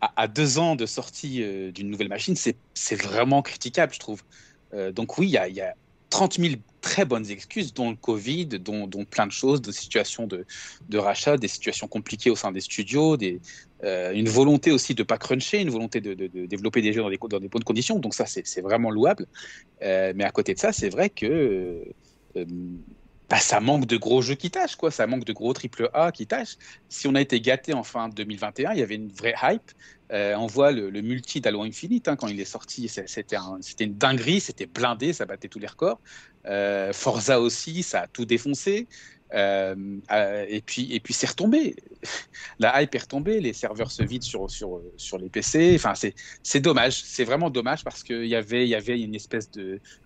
[0.00, 4.22] à, deux ans de sortie euh, d'une nouvelle machine, c'est vraiment critiquable, je trouve.
[4.72, 5.74] Euh, donc oui, il y a, y a
[6.08, 10.46] 30 000 très bonnes excuses, dont le Covid, dont, plein de choses, de situations de,
[10.88, 13.40] de, rachat, des situations compliquées au sein des studios, des,
[13.82, 17.10] une volonté aussi de ne pas cruncher, une volonté de, de, développer des jeux dans
[17.10, 17.98] des, dans des bonnes conditions.
[17.98, 19.26] Donc ça, c'est vraiment louable.
[19.82, 21.84] mais à côté de ça, c'est vrai que
[22.36, 22.44] euh,
[23.30, 24.90] bah, ça manque de gros jeux qui tâchent, quoi.
[24.90, 26.56] Ça manque de gros triple A qui tâchent.
[26.88, 29.70] Si on a été gâté en fin 2021, il y avait une vraie hype.
[30.12, 34.40] Euh, on voit le, multi d'Halo Infinite hein, quand il est sorti, c'était une dinguerie,
[34.40, 36.00] c'était blindé, ça battait tous les records.
[36.46, 38.88] Euh, Forza aussi, ça a tout défoncé.
[39.34, 39.74] Euh,
[40.10, 41.76] euh, et puis, et puis c'est retombé.
[42.58, 45.72] La hype est retombée, les serveurs se vident sur, sur, sur les PC.
[45.74, 45.92] Enfin,
[46.42, 47.02] c'est dommage.
[47.04, 49.50] C'est vraiment dommage parce qu'il y avait, y avait une espèce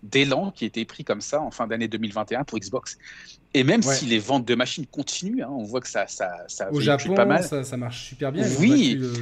[0.03, 2.99] d'élan qui était pris comme ça en fin d'année 2021 pour Xbox.
[3.57, 6.73] Et même si les ventes de machines continuent, hein, on voit que ça, ça, ça
[6.73, 7.45] Au Japon, pas mal.
[7.45, 8.45] Ça, ça, marche super bien.
[8.59, 8.97] oui.
[8.99, 9.13] Le,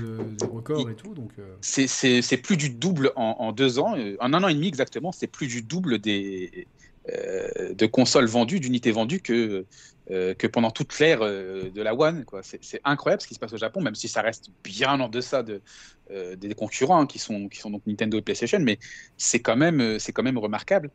[0.40, 1.12] le, record et tout.
[1.12, 1.56] Donc, euh...
[1.60, 3.94] c'est plus du double en, en, deux ans.
[4.20, 6.66] En un an et demi exactement, c'est plus du double des,
[7.10, 9.66] euh, de consoles vendues, d'unités vendues que,
[10.10, 12.24] euh, que pendant toute l'ère euh, de la One.
[12.42, 15.44] C'est incroyable ce qui se passe au Japon, même si ça reste bien en deçà
[15.44, 15.62] de,
[16.10, 18.80] euh, des concurrents hein, qui, sont, qui sont donc Nintendo et PlayStation, mais
[19.16, 20.90] c'est quand, même, quand même remarquable.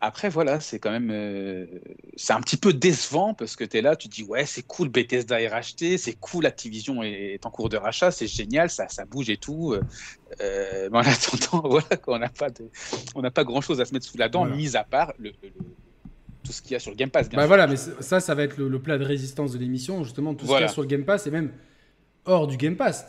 [0.00, 1.68] Après, voilà, c'est quand même.
[2.16, 4.62] c'est un petit peu décevant parce que tu es là, tu te dis, ouais, c'est
[4.62, 8.70] cool, Bethesda est racheté, c'est cool, Activision est, est en cours de rachat, c'est génial,
[8.70, 9.76] ça, ça bouge et tout.
[10.40, 12.68] mais en attendant, voilà, on n'a pas, de,
[13.30, 15.32] pas grand chose à se mettre sous la dent, mis à part le
[16.42, 17.28] tout ce qu'il y a sur le Game Pass.
[17.30, 20.46] bah voilà, mais ça, ça va être le, plat de résistance de l'émission, justement, tout
[20.46, 21.50] ce qu'il y a sur le Game Pass et même
[22.24, 23.06] hors du Game Pass.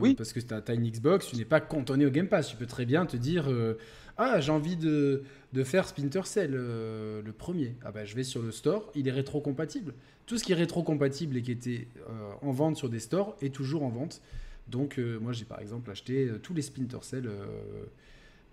[0.00, 0.14] Oui.
[0.14, 2.48] Parce que tu as, une Xbox, tu n'es pas cantonné au Game Pass.
[2.48, 3.78] Tu peux très bien te dire euh,
[4.16, 7.76] Ah, j'ai envie de, de, faire Splinter Cell, euh, le premier.
[7.84, 9.94] Ah bah, je vais sur le store, il est rétro-compatible.
[10.26, 13.54] Tout ce qui est rétro-compatible et qui était euh, en vente sur des stores est
[13.54, 14.20] toujours en vente.
[14.68, 17.28] Donc, moi, j'ai par exemple acheté tous les Splinter Cell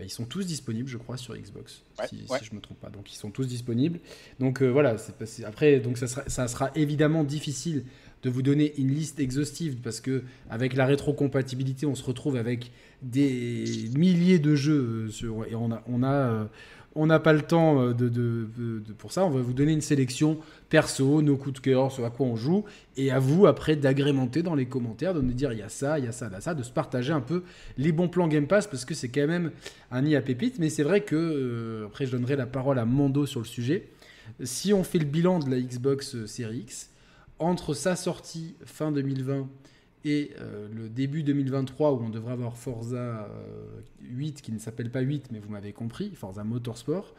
[0.03, 2.89] ils sont tous disponibles, je crois, sur Xbox, si, je ne me trompe pas.
[2.89, 3.99] Donc ils sont tous disponibles.
[4.39, 7.85] Donc euh, voilà, c'est après, donc ça sera, ça sera évidemment difficile
[8.23, 12.71] de vous donner une liste exhaustive parce que avec la rétrocompatibilité, on se retrouve avec
[13.01, 16.45] des milliers de jeux euh, sur, et on a, on a euh,
[16.95, 19.25] on n'a pas le temps euh, de, pour ça.
[19.25, 22.35] On va vous donner une sélection perso, nos coups de cœur, sur à quoi on
[22.35, 22.65] joue.
[22.97, 25.99] Et à vous, après, d'agrémenter dans les commentaires, de nous dire il y a ça,
[25.99, 27.43] il y a ça, il y a ça, de se partager un peu
[27.77, 29.51] les bons plans Game Pass, parce que c'est quand même
[29.91, 30.21] un nid à.
[30.59, 33.87] Mais c'est vrai que, euh, après, je donnerai la parole à Mando sur le sujet.
[34.43, 36.89] Si on fait le bilan de la Xbox euh, Series X,
[37.39, 39.47] entre sa sortie fin 2020
[40.03, 43.29] et euh, le début 2023 où on devrait avoir Forza
[44.01, 47.13] 8 euh, qui ne s'appelle pas 8 mais vous m'avez compris, Forza Motorsport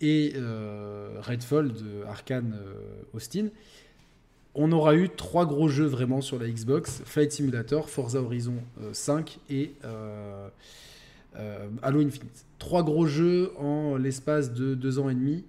[0.00, 2.54] et euh, Redfall de Arkane
[3.14, 3.48] Austin,
[4.54, 8.56] on aura eu trois gros jeux vraiment sur la Xbox, Flight Simulator, Forza Horizon
[8.92, 9.72] 5 et
[11.82, 12.44] Halo Infinite.
[12.58, 15.44] Trois gros jeux en l'espace de deux ans et demi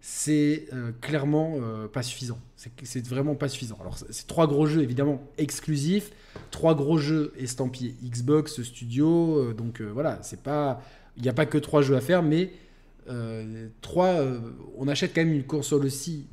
[0.00, 0.68] c'est
[1.00, 1.58] clairement
[1.92, 2.38] pas suffisant.
[2.82, 3.76] C'est vraiment pas suffisant.
[3.80, 6.10] Alors, c'est trois gros jeux évidemment exclusifs,
[6.50, 9.38] trois gros jeux estampillés Xbox Studio.
[9.38, 10.82] Euh, donc voilà, c'est pas,
[11.16, 12.52] il n'y a pas que trois jeux à faire, mais
[13.82, 14.16] trois.
[14.78, 16.26] on achète quand même une console aussi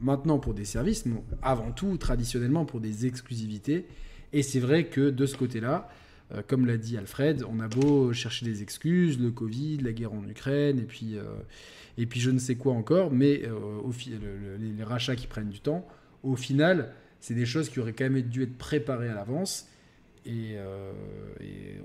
[0.00, 3.86] maintenant pour des services, mais avant tout traditionnellement pour des exclusivités.
[4.32, 5.88] Et c'est vrai que de ce côté-là,
[6.48, 10.28] comme l'a dit Alfred, on a beau chercher des excuses, le Covid, la guerre en
[10.28, 11.16] Ukraine, et puis
[11.98, 15.86] et puis je ne sais quoi encore, mais euh, les, rachats qui prennent du temps,
[16.22, 19.68] au final, c'est des choses qui auraient quand même dû être préparées à l'avance.
[20.26, 20.92] Et, euh,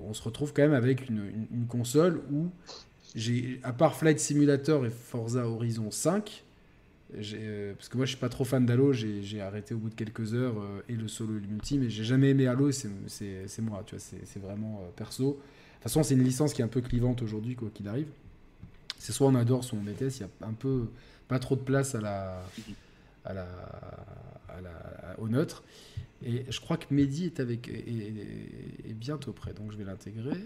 [0.04, 2.50] on se retrouve quand même avec une, console où,
[3.62, 6.44] à part Flight Simulator et Forza Horizon 5,
[7.14, 9.94] euh, parce que moi je suis pas trop fan d'Halo, j'ai, arrêté au bout de
[9.94, 10.56] quelques heures
[10.88, 12.88] et le solo et le multi, mais j'ai jamais aimé Halo, c'est,
[13.60, 15.24] moi, tu vois, c'est, vraiment perso.
[15.24, 18.08] De toute façon, c'est une licence qui est un peu clivante aujourd'hui, quoi qu'il arrive
[19.02, 20.20] c'est soit on adore, soit on déteste.
[20.20, 20.86] Il y a un peu
[21.26, 22.40] pas trop de place à la,
[23.24, 23.46] à la,
[25.18, 25.64] au neutre.
[26.24, 30.38] Et je crois que Mehdi est avec est, bientôt prêt, donc je vais l'intégrer.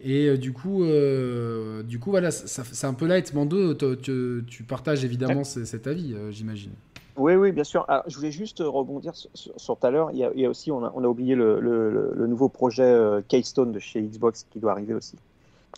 [0.00, 3.34] Et euh, du coup, euh, du coup voilà, c'est un peu light.
[3.34, 6.70] Mando, tu, tu partages évidemment cet avis, euh, j'imagine.
[7.16, 7.84] Oui, oui, bien sûr.
[8.06, 10.12] je voulais juste rebondir sur, tout à l'heure.
[10.12, 13.80] Il, y a aussi, on a, on a oublié le, le, nouveau projet Keystone de
[13.80, 15.16] chez Xbox qui doit arriver aussi.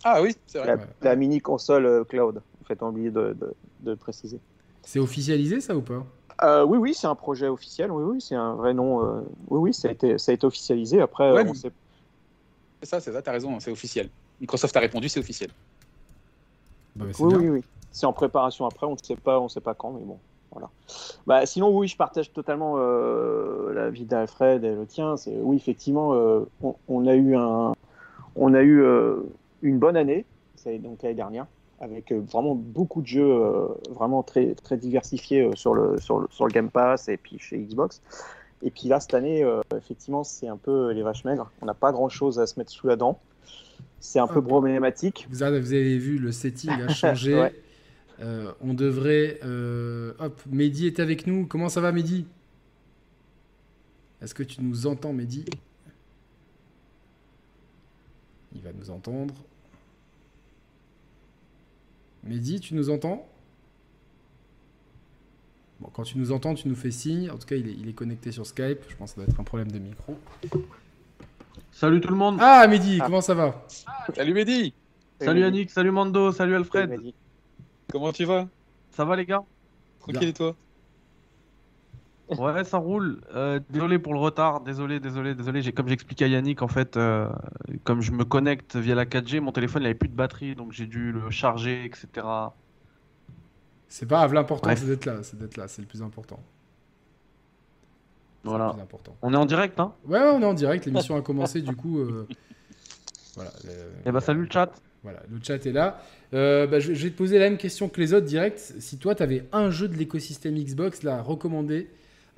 [0.05, 0.77] Ah oui, c'est vrai.
[1.03, 3.37] La, mini console euh, cloud, en fait, oublié de,
[3.81, 4.41] de, préciser.
[4.83, 6.05] C'est officialisé ça ou pas?
[6.43, 7.91] Euh, Oui, oui, c'est un projet officiel.
[7.91, 9.05] Oui, oui, c'est un vrai nom.
[9.05, 11.01] Euh, oui, oui, ça a été, ça a été officialisé.
[11.01, 11.73] Après, ouais, C'est
[12.83, 14.09] ça, c'est ça, t'as raison, c'est officiel.
[14.41, 15.51] Microsoft a répondu, c'est officiel.
[16.97, 19.75] Bah, oui, oui, oui, C'est en préparation après, on ne sait pas, on sait pas
[19.75, 20.19] quand, mais bon.
[20.51, 20.71] Voilà.
[21.27, 25.19] Bah, sinon, oui, je partage totalement la vie d'Alfred et le tien.
[25.19, 26.13] C'est oui, effectivement,
[26.63, 27.75] on, on, a eu un,
[28.35, 28.83] on a eu
[29.63, 30.25] une bonne année,
[30.57, 31.47] c'est donc l'année dernière,
[31.81, 36.21] avec euh, vraiment beaucoup de jeux euh, vraiment très, très diversifiés euh, sur, le, sur,
[36.21, 38.03] le, sur le Game Pass et puis chez Xbox.
[38.63, 39.43] Et puis là, cette année,
[39.75, 41.51] effectivement, c'est un peu les vaches maigres.
[41.63, 43.19] On n'a pas grand-chose à se mettre sous la dent.
[44.01, 45.27] C'est un peu problématique.
[45.31, 47.49] Vous avez, vous avez, vu, le setting a changé.
[48.21, 49.41] on devrait...
[50.19, 51.47] hop, Mehdi est avec nous.
[51.47, 52.27] Comment ça va, Mehdi?
[54.21, 55.47] Est-ce que tu nous entends, Mehdi?
[58.55, 59.33] Il va nous entendre.
[62.25, 63.27] Mehdi, tu nous entends?
[65.81, 67.31] Bon, quand tu nous entends, tu nous fais signe.
[67.31, 68.81] En tout cas, il est, connecté sur Skype.
[68.89, 70.17] Je pense que ça doit être un problème de micro.
[71.73, 72.37] Salut tout le monde.
[72.41, 73.07] Ah, Mehdi, ah.
[73.07, 73.67] comment ça va?
[74.15, 74.75] Salut Mehdi.
[75.21, 76.99] Salut Yannick, salut Mando, salut Alfred.
[77.91, 78.49] comment tu vas?
[78.91, 79.45] Ça va les gars?
[80.01, 80.57] Tranquille et toi?
[82.39, 83.21] Ouais, ça roule.
[83.35, 84.61] Euh, désolé pour le retard.
[84.61, 85.63] Désolé, désolé, désolé.
[85.63, 87.29] J'ai, comme j'expliquais à Yannick, en fait, euh,
[87.85, 90.87] comme je me connecte via la 4G, mon téléphone n'avait plus de batterie, donc j'ai
[90.87, 92.27] dû le charger, etc.
[93.89, 94.35] C'est pas grave.
[94.35, 95.23] L'important, c'est d'être là.
[95.23, 95.67] C'est d'être là.
[95.69, 96.41] C'est le plus important.
[98.45, 98.69] Voilà.
[98.69, 99.17] le plus important.
[99.23, 99.93] On est en direct, hein?
[100.07, 101.99] Ouais, ouais, on est en direct, l'émission a commencé, du coup.
[101.99, 102.27] euh,
[103.35, 103.51] Voilà.
[104.07, 104.71] Eh bah, salut le chat.
[105.03, 106.03] Voilà, le chat est là.
[106.35, 108.59] Euh, bah, je, vais te poser la même question que les autres direct.
[108.59, 111.89] Si toi, tu avais un jeu de l'écosystème Xbox là, à recommander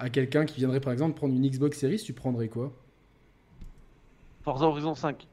[0.02, 2.72] à quelqu'un qui viendrait par exemple prendre une Xbox Series, tu prendrais quoi?
[4.42, 5.26] Forza Horizon 5.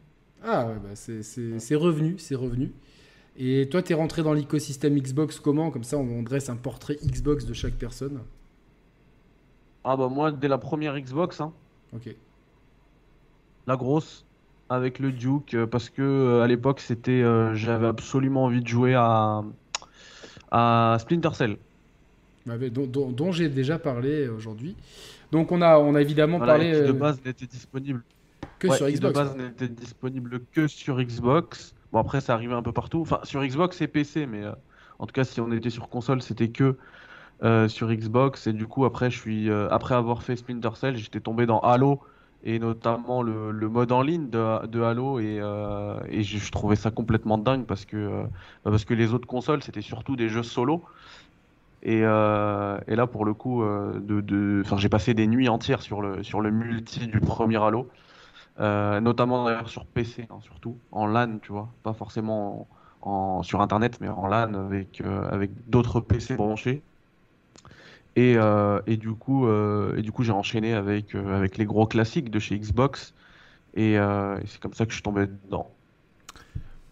[0.43, 2.71] Ah ouais, bah, c'est- c'est c'est revenu, c'est revenu.
[3.37, 5.71] Et toi, tu es rentré dans l'écosystème Xbox comment?
[5.71, 8.19] Comme ça, on, on dresse un portrait Xbox de chaque personne.
[9.83, 11.51] Ah bah moi, dès la première Xbox, hein,
[11.93, 12.15] Ok.
[13.67, 14.25] la grosse,
[14.69, 18.67] avec le Duke, euh, parce que euh, à l'époque, c'était, euh, j'avais absolument envie de
[18.67, 19.41] jouer à,
[20.51, 21.57] à Splinter Cell.
[22.45, 24.75] Bah, dont dont- dont j'ai déjà parlé aujourd'hui.
[25.31, 28.03] Donc, on a, on a évidemment Voilà, parlé qui de euh, base n'était disponible
[28.59, 29.13] que Ouais, sur qui Xbox.
[29.13, 31.75] de base n'était disponible que sur Xbox.
[31.91, 33.01] Bon après ça arrivait un peu partout.
[33.01, 34.51] Enfin sur Xbox et PC, mais euh,
[34.99, 36.77] en tout cas si on était sur console c'était que
[37.43, 38.47] euh, sur Xbox.
[38.47, 41.59] Et du coup après je suis euh, après avoir fait Splinter Cell j'étais tombé dans
[41.59, 42.01] Halo
[42.43, 45.41] et notamment le, le mode en ligne de, de Halo et,
[46.09, 48.23] et je, je trouvais ça complètement dingue parce que euh,
[48.63, 50.83] parce que les autres consoles c'était surtout des jeux solo.
[51.81, 56.01] Et, euh, et là pour le coup euh, de, j'ai passé des nuits entières sur
[56.01, 57.89] le sur le multi du premier Halo.
[58.59, 62.69] Euh, notamment d'ailleurs sur PC, hein, surtout en LAN, tu vois, pas forcément
[63.01, 66.83] en, en- sur internet, mais en LAN avec, avec d'autres PC branchés.
[68.15, 68.35] Et,
[68.97, 73.13] du coup, j'ai enchaîné avec, avec les gros classiques de chez Xbox,
[73.75, 75.78] et, et c'est comme ça que je suis tombé dedans.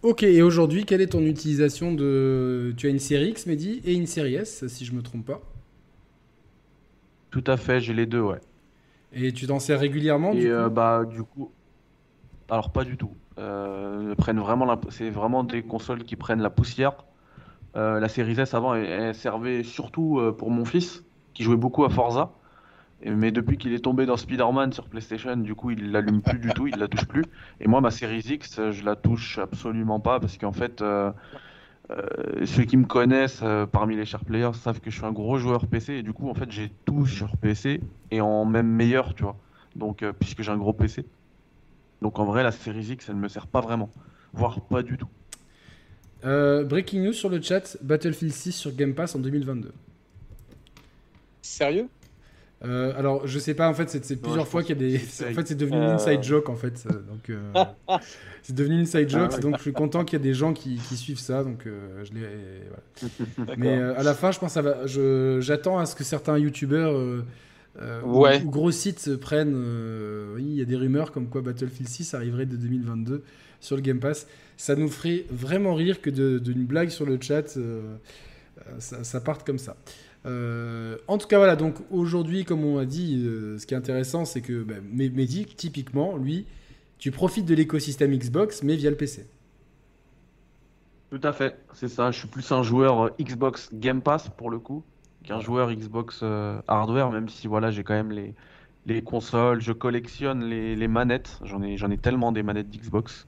[0.03, 2.73] Ok, et aujourd'hui, quelle est ton utilisation de.
[2.77, 5.41] Tu as une série X, Mehdi, et une série S, si je me trompe pas.
[7.31, 8.39] Tout à fait, j'ai les deux, ouais.
[9.13, 11.51] Et tu t'en sers régulièrement Et du euh, coup bah du coup,
[12.49, 13.11] alors pas du tout.
[13.39, 14.79] Euh, elles prennent vraiment la...
[14.89, 16.93] c'est vraiment des consoles qui prennent la poussière.
[17.75, 21.85] Euh, la série S avant, elle, elle servait surtout pour mon fils qui jouait beaucoup
[21.85, 22.31] à Forza.
[23.05, 26.49] Mais depuis qu'il est tombé dans Spider-Man sur PlayStation, du coup, il l'allume plus du
[26.49, 27.23] tout, il la touche plus.
[27.59, 31.11] Et moi, ma série X, je la touche absolument pas parce qu'en fait, euh,
[31.89, 35.13] euh, ceux qui me connaissent euh, parmi les chers players savent que je suis un
[35.13, 37.81] gros joueur PC et du coup, en fait, j'ai tout sur PC
[38.11, 39.37] et en même meilleur, tu vois.
[39.75, 41.05] Donc, euh, puisque j'ai un gros PC.
[42.01, 43.89] Donc, en vrai, la série X, elle me sert pas vraiment,
[44.33, 45.07] voire pas du tout.
[46.25, 49.71] Euh, breaking news sur le chat Battlefield 6 sur Game Pass en 2022.
[51.41, 51.87] Sérieux?
[52.65, 54.97] Euh, alors, je sais pas, en fait, c'est plusieurs fois qu'il y a des.
[54.99, 55.83] que c'est En fait, c'est devenu Euh.
[55.83, 56.75] une inside joke, en fait.
[56.77, 57.39] ça, Donc, euh,
[58.41, 59.41] c'est devenu une inside joke, Ah ouais.
[59.41, 61.43] donc je suis content qu'il y ait des gens qui, qui suivent ça.
[61.43, 62.27] Donc, euh, je l'ai.
[63.37, 63.55] voilà.
[63.57, 64.87] Mais euh, à la fin, je pense, va.
[64.87, 67.23] je- J'attends à ce que certains youtubeurs euh,
[67.79, 68.41] euh, ou- Ouais.
[68.43, 69.53] ou, gros sites prennent.
[69.55, 73.21] euh, oui, il y a des rumeurs comme quoi Battlefield 6 arriverait de 2022
[73.59, 74.25] sur le Game Pass.
[74.57, 77.81] Ça nous ferait vraiment rire que de- d'une blague sur le chat, euh,
[78.67, 79.75] euh, ça, ça parte comme ça.
[80.27, 83.77] Euh, en tout cas, voilà, donc aujourd'hui, comme on a dit, euh, ce qui est
[83.77, 86.45] intéressant, c'est que bah, Mehdi, typiquement, lui,
[86.97, 89.27] tu profites de l'écosystème Xbox, mais via le PC.
[91.11, 92.11] Tout à fait, c'est ça.
[92.11, 94.83] Je suis plus un joueur euh, Xbox Game Pass pour le coup
[95.23, 98.33] qu'un joueur Xbox euh, hardware, même si voilà, j'ai quand même les,
[98.85, 101.39] les consoles, je collectionne les, les manettes.
[101.43, 103.27] J'en ai, j'en ai tellement des manettes d'Xbox.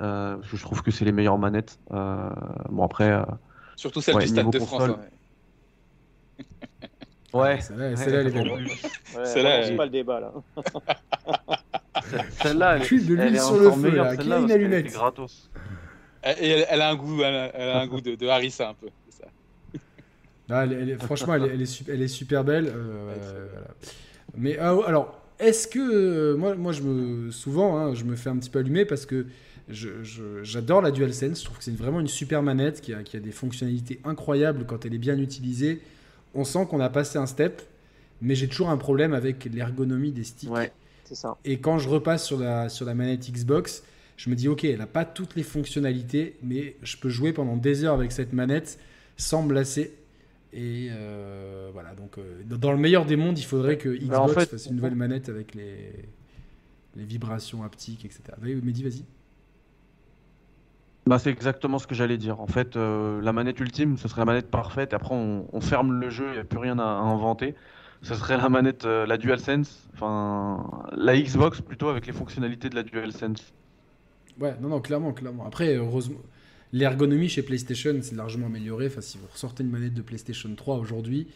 [0.00, 1.78] Euh, je trouve que c'est les meilleures manettes.
[1.92, 2.30] Euh,
[2.70, 3.24] bon après, euh,
[3.76, 4.86] Surtout celle Ouais, du Stade niveau de France.
[4.86, 4.90] console.
[4.92, 5.10] ouais.
[7.32, 8.48] Ouais, Celle-là, celle-là, elle est belle.
[8.48, 10.32] Ouais, Celle-là, c'est elle- pas le débat là.
[12.42, 14.10] celle-là, elle, est- Cul de elle l'huile est sur le feu, meilleure, là.
[14.16, 15.50] Qui celle-là, a une allumette gratos.
[16.38, 18.70] Et elle, elle a un goût, elle a, elle a un goût de, de harissa
[18.70, 18.88] un peu.
[19.10, 19.26] ça.
[20.62, 22.66] Elle est- franchement, elle est, elle est sup- elle est super belle.
[22.68, 23.68] euh, voilà.
[24.36, 28.28] Mais ah, alors, est-ce que euh, moi, moi, je me souvent, hein, je me fais
[28.30, 29.26] un petit peu allumer parce que
[29.68, 31.40] je- je- j'adore la DualSense.
[31.40, 34.64] Je trouve que c'est vraiment une super manette qui a, qui a des fonctionnalités incroyables
[34.66, 35.80] quand elle est bien utilisée.
[36.34, 37.62] On sent qu'on a passé un step,
[38.20, 40.50] mais j'ai toujours un problème avec l'ergonomie des sticks.
[40.50, 40.72] Ouais.
[41.04, 41.36] C'est ça.
[41.44, 43.82] Et quand je repasse sur la, sur la manette Xbox,
[44.16, 47.56] je me dis, ok, elle n'a pas toutes les fonctionnalités, mais je peux jouer pendant
[47.56, 48.78] des heures avec cette manette
[49.16, 49.92] sans me lasser.
[50.52, 54.20] Et euh, voilà, donc euh, dans- le meilleur des mondes, il faudrait que Xbox Bah,
[54.22, 55.90] en fait- fasse une nouvelle manette avec les,
[56.96, 58.20] les vibrations haptiques, etc.
[58.38, 59.02] Vas-y, Mehdi, vas-y.
[61.06, 62.40] Bah, c'est exactement ce que j'allais dire.
[62.40, 64.94] En fait, euh, la manette ultime, ce serait la manette parfaite.
[64.94, 67.54] Après, on, ferme le jeu, il n'y a plus rien à, inventer.
[68.02, 72.74] Ce serait la manette, euh, la DualSense, enfin, la Xbox plutôt avec les fonctionnalités de
[72.74, 73.52] la DualSense.
[74.40, 75.46] Ouais, non, non, clairement, clairement.
[75.46, 76.20] Après, heureusement,
[76.72, 78.86] l'ergonomie chez PlayStation, c'est largement amélioré.
[78.86, 81.28] Enfin, si vous ressortez une manette de PlayStation 3 aujourd'hui,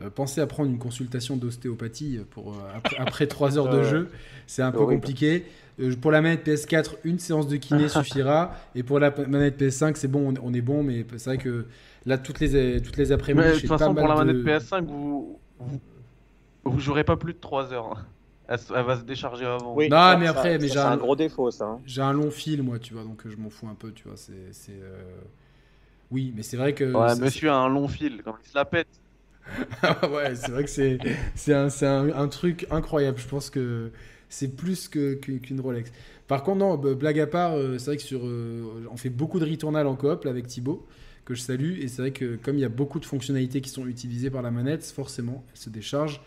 [0.00, 4.10] euh, pensez à prendre une consultation d'ostéopathie pour, euh, après, après 3 heures de jeu.
[4.46, 5.00] C'est un peu Horrible.
[5.00, 5.44] compliqué.
[5.80, 8.54] Euh, pour la manette PS4, une séance de kiné suffira.
[8.74, 10.82] Et pour la manette PS5, c'est bon, on, on est bon.
[10.82, 11.66] Mais c'est vrai que
[12.04, 14.32] là, toutes les, toutes les après-midi, Mais de toute pas façon, mal pour la de-
[14.42, 15.80] manette PS5, vous, vous,
[16.64, 17.92] Vous jouerez pas plus de 3 heures.
[17.98, 18.06] hein.
[18.48, 19.74] Elle, va se décharger avant.
[19.74, 21.64] Oui, Non, ça, mais ça- après, mais j'ai c'est un- un gros défaut, ça.
[21.64, 21.80] hein.
[21.84, 24.16] J'ai un long fil, moi, tu vois, donc je m'en fous un peu, tu vois.
[24.16, 24.32] C'est.
[24.70, 25.02] euh,
[26.12, 26.84] Oui, mais c'est vrai que.
[26.84, 28.86] Ouais, ça- monsieur a un long fil, comme il se la pète.
[30.10, 30.70] ouais, c'est vrai que
[31.34, 33.18] c'est un, un, truc incroyable.
[33.18, 33.90] Je pense que
[34.28, 35.90] c'est plus que- qu'une Rolex.
[36.26, 39.38] Par contre, non, blague à part, euh, c'est vrai que sur, euh, on fait beaucoup
[39.38, 40.86] de returnal en coop avec Thibaut,
[41.24, 41.78] que je salue.
[41.80, 44.42] Et c'est vrai que comme il y a beaucoup de fonctionnalités qui sont utilisées par
[44.42, 46.20] la manette, forcément, elle se décharge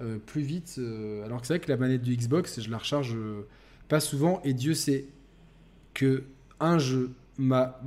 [0.00, 0.80] euh, plus vite.
[1.24, 3.16] alors que c'est vrai que la manette du Xbox, je la recharge
[3.88, 4.40] pas souvent.
[4.44, 5.06] Et Dieu sait
[5.94, 6.24] que
[6.58, 7.80] un jeu m'a.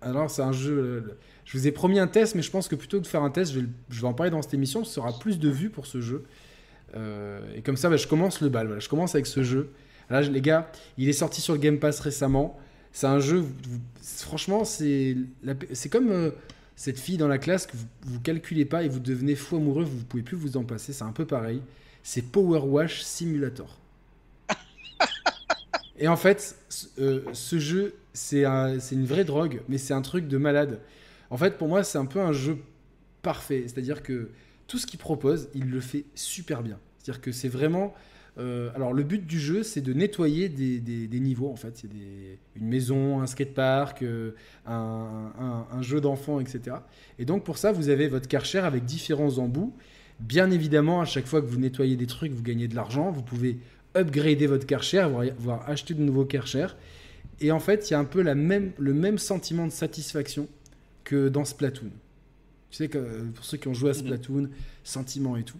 [0.00, 1.16] Alors, c'est un jeu.
[1.44, 3.30] Je vous ai promis un test, mais je pense que plutôt que de faire un
[3.30, 4.84] test, je vais, le- je vais en parler dans cette émission.
[4.84, 6.24] Ce sera plus de vues pour ce jeu.
[6.96, 8.66] Euh, et comme ça, bah, je commence le bal.
[8.66, 9.70] Voilà, je commence avec ce jeu.
[10.10, 12.58] Là, les gars, il est sorti sur le Game Pass récemment.
[12.92, 15.16] C'est un jeu, vous- vous- franchement, c'est
[15.90, 16.30] comme euh,
[16.76, 19.84] cette fille dans la classe que vous, vous calculez pas et vous devenez fou amoureux,
[19.84, 20.92] vous pouvez plus vous en passer.
[20.92, 21.62] C'est un peu pareil.
[22.02, 23.78] C'est Power Wash Simulator.
[25.98, 29.94] Et en fait, ce, euh, ce jeu, c'est un- c'est une vraie drogue, mais c'est
[29.94, 30.80] un truc de malade.
[31.32, 32.58] En fait, pour moi, c'est un peu un jeu
[33.22, 33.62] parfait.
[33.66, 34.28] C'est-à-dire que
[34.66, 36.78] tout ce qu'il propose, il le fait super bien.
[36.98, 37.94] C'est-à-dire que c'est vraiment.
[38.36, 41.48] euh, alors, le but du jeu, c'est de nettoyer des, des- niveaux.
[41.50, 41.88] En fait, c'est
[42.54, 44.32] une maison, un skatepark, euh,
[44.66, 46.76] un, jeu d'enfant, etc.
[47.18, 49.72] Et donc, pour ça, vous avez votre karcher avec différents embouts.
[50.20, 53.10] Bien évidemment, à chaque fois que vous nettoyez des trucs, vous gagnez de l'argent.
[53.10, 53.58] Vous pouvez
[53.96, 56.76] upgrader votre karcher, voire, acheter de nouveaux karchers.
[57.40, 60.46] Et en fait, il y a un peu même, le même sentiment de satisfaction
[61.04, 61.90] que dans Splatoon.
[62.70, 64.48] Tu sais que euh, pour ceux qui ont joué à Splatoon,
[64.84, 65.58] sentiment et tout.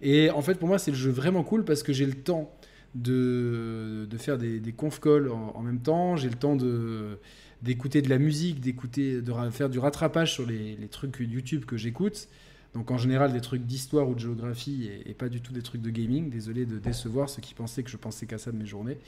[0.00, 2.52] Et en fait, pour moi, c'est le jeu vraiment cool parce que j'ai le temps
[2.94, 6.16] de, de faire des, des conf calls en, en même temps.
[6.16, 7.18] J'ai le temps de
[7.62, 11.76] d'écouter de la musique, d'écouter, de faire du rattrapage sur les, les trucs YouTube que
[11.76, 12.28] j'écoute.
[12.74, 15.62] Donc en général des trucs d'histoire ou de géographie et, et pas du tout des
[15.62, 16.28] trucs de gaming.
[16.28, 18.98] Désolé de décevoir ceux qui pensaient que je pensais qu'à ça de mes journées.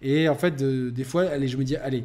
[0.00, 2.04] Et en fait, de- des fois, allez, je me dis, allez,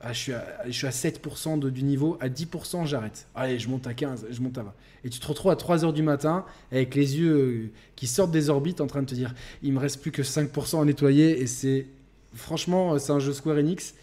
[0.00, 3.26] ah, je, suis à, je suis à 7% de- du niveau, à 10%, j'arrête.
[3.34, 4.72] Allez, je monte à 15, je monte à 20.
[5.04, 8.48] Et tu te retrouves à 3h du matin avec les yeux euh, qui sortent des
[8.50, 11.40] orbites en train de te dire, il me reste plus que 5% à nettoyer.
[11.40, 11.86] Et c'est,
[12.34, 13.94] franchement, euh, c'est un jeu Square Enix.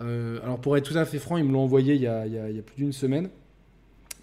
[0.00, 2.26] Euh, alors pour être tout à fait franc, ils me l'ont envoyé il y a,
[2.26, 3.28] il y a- il y a plus d'une semaine.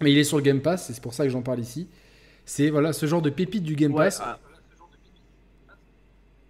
[0.00, 1.86] Mais il est sur le Game Pass, et c'est pour ça que j'en parle ici.
[2.44, 4.20] C'est voilà ce genre de pépite du Game Ouais, Pass.
[4.22, 4.38] ah,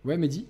[0.05, 0.47] Ouais, Mehdi?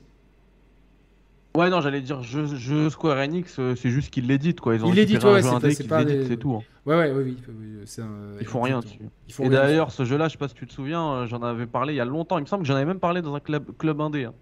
[1.57, 4.75] Ouais, non, j'allais dire jeu, jeu Square Enix, euh, c'est juste qu'ils l'éditent quoi.
[4.75, 6.55] Ils ont Ils l'éditent, ouais, un jeu c'est pas- des- c'est tout.
[6.55, 6.63] hein.
[6.85, 7.37] Ouais, ouais, ouais, oui.
[7.99, 8.99] un- Ils font rien dessus.
[9.27, 11.43] Ils font Et d'ailleurs, ce jeu-là, je sais pas si tu te souviens, euh, j'en
[11.43, 12.39] avais parlé il y a longtemps.
[12.39, 14.25] Il me semble que j'en avais même parlé dans un club, club indé.
[14.25, 14.35] hein,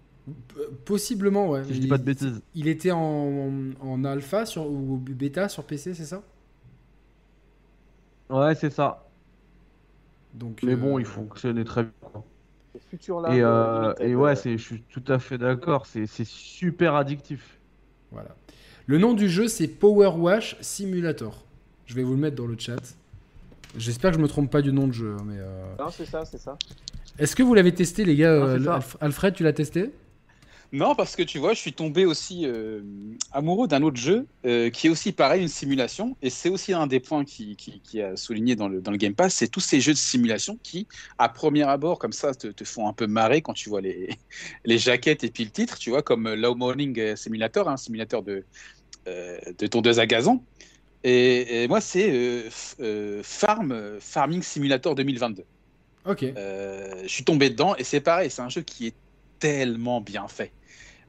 [0.85, 1.63] Possiblement, ouais.
[1.63, 2.41] si je dis pas de bêtises.
[2.55, 3.51] Il était en,
[3.81, 6.23] en alpha sur, ou bêta sur PC, c'est ça?
[8.29, 9.03] Ouais, c'est ça.
[10.33, 11.91] Donc, Mais euh, bon, il fonctionnait très bien.
[12.01, 12.23] quoi.
[12.75, 13.33] Le futur là.
[13.33, 15.85] Et, euh, Limited, et ouais, euh, c'est, je suis tout à fait d'accord.
[15.87, 17.57] C'est, c'est super addictif.
[18.11, 18.35] Voilà.
[18.85, 21.43] Le nom du jeu, c'est Power Wash Simulator.
[21.87, 22.75] Je vais vous le mettre dans le chat.
[23.77, 25.15] J'espère que je me trompe pas du nom de jeu.
[25.19, 26.57] hein, Mais euh, Non, c'est ça, c'est ça.
[27.17, 29.91] Est-ce que vous l'avez testé, les gars Non, euh, Alfred, tu l'as testé?
[30.71, 32.81] Non, parce que tu vois, je suis tombé aussi euh,
[33.31, 36.17] amoureux d'un autre jeu euh, qui est aussi pareil, une simulation.
[36.21, 38.97] Et c'est aussi un des points qui, qui, qui a souligné dans le, dans le
[38.97, 42.47] Game Pass, c'est tous ces jeux de simulation qui, à premier abord, comme ça, te,
[42.47, 44.09] te font un peu marrer quand tu vois les,
[44.65, 48.23] les jaquettes et puis le titre, tu vois, comme euh, Low Morning Simulator, un simulateur
[48.23, 48.43] de,
[49.07, 50.43] euh, de tondeuse à gazon.
[51.03, 52.45] Et, et moi, c'est
[53.21, 55.45] Farm, Farming Simulator 2022.
[56.07, 56.21] Ok.
[56.23, 58.95] Je suis tombé dedans et c'est pareil, c'est un jeu qui est
[59.39, 60.53] tellement bien fait.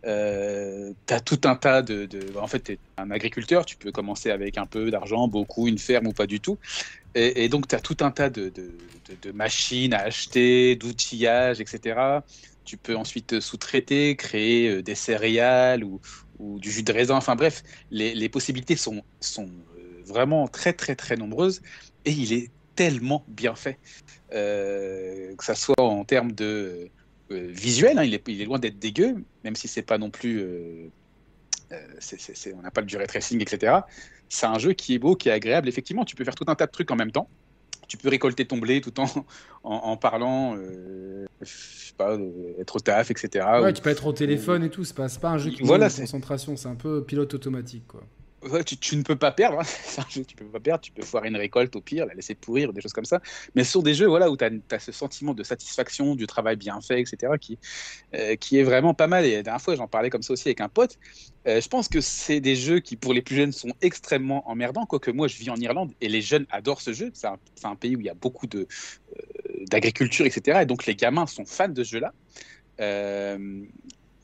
[0.07, 4.31] Euh, t'as tout un tas de, de- En fait, t'es un agriculteur, tu peux commencer
[4.31, 6.59] avec un peu d'argent, beaucoup, une ferme ou pas du tout.
[7.15, 8.53] Et, donc, t'as tout un tas de,
[9.35, 12.25] machines à acheter, d'outillage, etc.
[12.65, 16.01] Tu peux ensuite sous-traiter, créer euh, des céréales ou,
[16.59, 17.17] du jus de raisin.
[17.17, 19.03] Enfin bref, les, possibilités sont,
[19.39, 21.61] euh, vraiment très, très, très nombreuses.
[22.05, 23.81] Et il est tellement bien fait.
[24.33, 26.91] Euh, que ça soit en termes de
[27.31, 30.41] visuel, hein, il, est, il est loin d'être dégueu, même si c'est pas non plus,
[30.41, 30.89] euh,
[31.73, 31.79] euh,
[32.55, 33.79] on n'a pas le du ray tracing, etc.
[34.29, 35.69] C'est un jeu qui est beau, qui est agréable.
[35.69, 37.29] Effectivement, tu peux faire tout un tas de trucs en même temps.
[37.89, 39.07] Tu peux récolter ton blé tout en,
[39.64, 43.45] en, en parlant, euh, je sais pas, euh, être au taf, etc.
[43.62, 44.85] ouais, Ou- tu peux être au téléphone et tout.
[44.85, 46.57] C'est pas, pas un jeu qui Voilà, de concentration.
[46.57, 48.03] C'est un peu pilote automatique, quoi.
[48.80, 50.05] Tu, ne peux pas perdre, hein.
[50.09, 52.80] tu peux pas perdre, tu peux foirer une récolte au pire, la laisser pourrir, des
[52.80, 53.20] choses comme ça.
[53.55, 56.80] Mais sont des jeux voilà, où tu as, ce sentiment de satisfaction, du travail bien
[56.80, 57.59] fait, etc., qui,
[58.14, 59.24] euh, qui est vraiment pas mal.
[59.24, 60.99] Et la dernière fois, j'en parlais comme ça aussi avec un pote.
[61.47, 64.86] Euh, je pense que c'est des jeux qui, pour les plus jeunes, sont extrêmement emmerdants,
[64.86, 67.11] quoique moi, je vis en Irlande et les jeunes adorent ce jeu.
[67.14, 68.66] C'est un, un pays où il y a beaucoup euh,
[69.70, 70.61] d'agriculture, etc.
[70.62, 72.12] Et donc les gamins sont fans de ce jeu-là.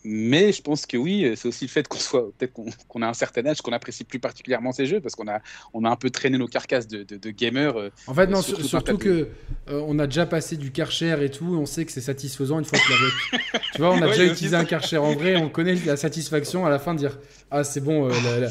[0.05, 2.53] Mais je pense que oui, c'est aussi le fait qu'on soit peut-être
[2.88, 5.40] qu'on a un certain âge, qu'on apprécie plus particulièrement ces jeux parce qu'on a
[5.72, 7.76] on a un peu traîné nos carcasses de, de, gamers.
[7.76, 9.28] Euh, en fait, non, surtout, que
[9.68, 12.64] euh, on a déjà passé du Karcher et tout, on sait que c'est satisfaisant une
[12.64, 13.38] fois que la
[13.72, 16.70] tu vois, on a déjà utilisé un Karcher en vrai, on connaît la satisfaction à
[16.70, 17.18] la fin de dire
[17.50, 18.50] ah c'est bon, euh,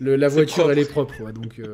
[0.00, 1.60] la, la, voiture elle est propre, donc.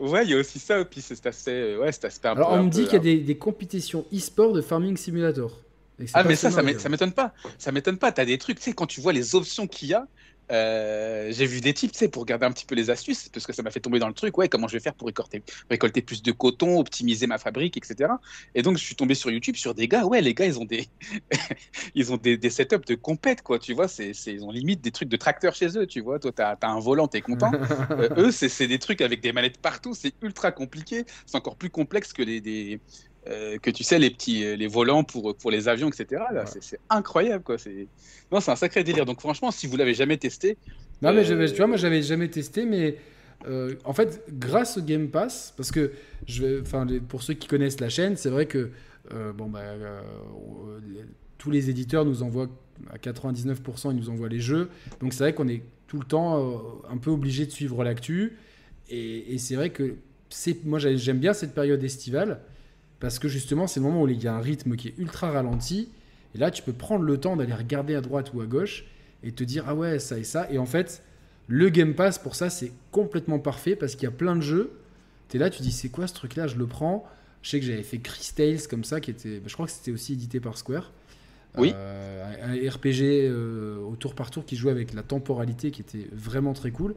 [0.00, 2.26] Ouais, il y a aussi ça, et puis c'est assez, ouais, c'est aspect.
[2.26, 5.60] Alors on me dit qu'il y a des, des compétitions e-sport de Farming Simulator.
[6.14, 7.32] Ah, mais ça, ça m'étonne pas.
[7.58, 8.12] Ça m'étonne pas.
[8.12, 10.06] Tu as des trucs, tu sais, quand tu vois les options qu'il y a,
[10.50, 13.46] euh, j'ai vu des types, tu sais, pour regarder un petit peu les astuces, parce
[13.46, 15.42] que ça m'a fait tomber dans le truc, ouais, comment je vais faire pour récolter,
[15.70, 18.12] récolter plus de coton, optimiser ma fabrique, etc.
[18.54, 20.64] Et donc, je suis tombé sur YouTube sur des gars, ouais, les gars, ils ont
[20.64, 20.88] des,
[21.94, 24.90] ils ont des, des setups de compète, quoi, tu vois, c'est, ils ont limite des
[24.90, 26.18] trucs de tracteur chez eux, tu vois.
[26.18, 27.50] Toi, tu as, un volant, tu es content.
[27.92, 31.68] Euh, eux, c'est des trucs avec des manettes partout, c'est ultra compliqué, c'est encore plus
[31.68, 32.80] complexe que les, des,
[33.28, 36.24] euh, que tu sais les petits euh, les volants pour pour les avions etc
[36.60, 37.56] c'est incroyable quoi.
[37.56, 37.86] C'est
[38.32, 39.06] non c'est un sacré délire.
[39.06, 40.58] Donc franchement si vous l'avez jamais testé
[41.02, 42.96] non mais tu vois moi j'avais jamais testé mais
[43.46, 45.92] euh, en fait grâce au Game Pass parce que
[46.26, 48.72] je enfin pour ceux qui connaissent la chaîne c'est vrai que
[49.36, 49.62] bon bah
[51.38, 52.48] tous les éditeurs nous envoient
[52.90, 54.68] à 99% ils nous envoient les jeux.
[55.00, 58.36] Donc c'est vrai qu'on est tout le temps un peu obligé de suivre l'actu.
[58.90, 59.94] Et, et c'est vrai que
[60.64, 62.40] moi j'aime bien cette période estivale
[63.02, 65.32] parce que justement, c'est le moment où il y a un rythme qui est ultra
[65.32, 65.88] ralenti.
[66.36, 68.84] Et là, tu peux prendre le temps d'aller regarder à droite ou à gauche
[69.24, 70.48] et te dire, ah ouais, ça et ça.
[70.52, 71.02] Et en fait,
[71.48, 74.70] le Game Pass, pour ça, c'est complètement parfait parce qu'il y a plein de jeux.
[75.28, 76.46] Tu es là, tu dis, c'est quoi ce truc-là?
[76.46, 77.04] Je le prends.
[77.42, 80.12] Je sais que j'avais fait Crystales comme ça, qui était, je crois que c'était aussi
[80.12, 80.92] édité par Square.
[81.58, 81.72] Oui.
[81.74, 86.06] Euh, un RPG euh, au tour par tour qui jouait avec la temporalité qui était
[86.12, 86.94] vraiment très cool.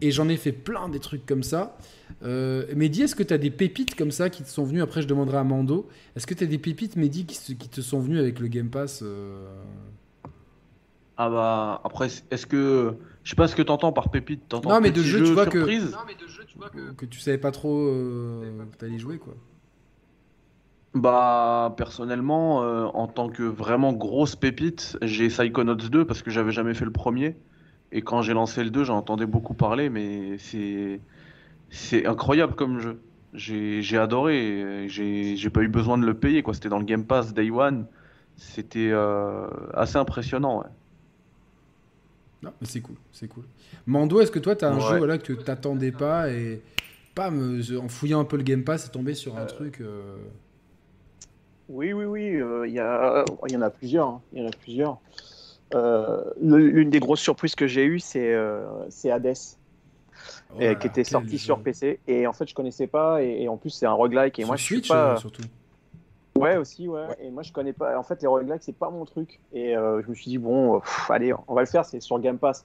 [0.00, 1.76] Et j'en ai fait plein des trucs comme ça.
[2.22, 5.02] Euh, Mehdi, est-ce que tu as des pépites comme ça qui te sont venues Après,
[5.02, 5.88] je demanderai à Mando.
[6.16, 8.70] Est-ce que tu as des pépites, Mehdi, qui, qui, te sont venues avec le Game
[8.70, 9.46] Pass euh
[11.16, 12.94] Ah bah, après, est-ce que.
[13.24, 14.52] Je sais pas ce que tu entends par pépite.
[14.64, 15.58] Non, mais de jeu, tu vois que.
[15.58, 16.92] Non, mais de jeu, tu vois que.
[16.92, 19.34] Que tu savais pas trop euh, que t'allais jouer, quoi.
[20.94, 26.52] Bah, personnellement, euh, en tant que vraiment grosse pépite, j'ai Psychonauts 2 parce que j'avais
[26.52, 27.36] jamais fait le premier.
[27.92, 31.00] Et quand j'ai lancé le 2, j'en entendais beaucoup parler, mais c'est
[31.70, 33.00] c'est incroyable comme jeu.
[33.34, 34.86] J'ai adoré.
[34.88, 36.42] J'ai pas eu besoin de le payer.
[36.42, 36.54] quoi.
[36.54, 37.86] C'était dans le Game Pass Day One.
[38.36, 40.60] C'était euh, assez impressionnant.
[40.60, 40.68] Ouais.
[42.42, 43.42] Non, mais c'est cool, c'est cool.
[43.84, 46.62] Mando, est-ce que toi, tu as un jeu voilà, que tu t'attendais pas et
[47.16, 49.46] pas en fouillant un peu le Game Pass, c'est tombé sur un euh.
[49.46, 50.16] truc euh,
[51.68, 52.40] Oui, oui, oui.
[52.68, 53.24] Il y, a...
[53.48, 54.06] y en a plusieurs.
[54.06, 54.22] Hein.
[54.32, 55.00] Il y en a plusieurs.
[55.74, 59.34] Euh, l'une des grosses surprises que j'ai eues, c'est euh, Hades.
[60.80, 63.22] qui était sorti sur PC et en fait je connaissais pas.
[63.22, 64.38] Et, en plus c'est un roguelike.
[64.38, 65.42] Et moi je suis pas euh, surtout.
[66.36, 67.06] Ouais aussi ouais.
[67.20, 67.98] et moi je connais pas.
[67.98, 69.40] En fait les roguelikes c'est pas mon truc.
[69.52, 72.64] Et je me suis dit bon allez on va le faire c'est sur Game Pass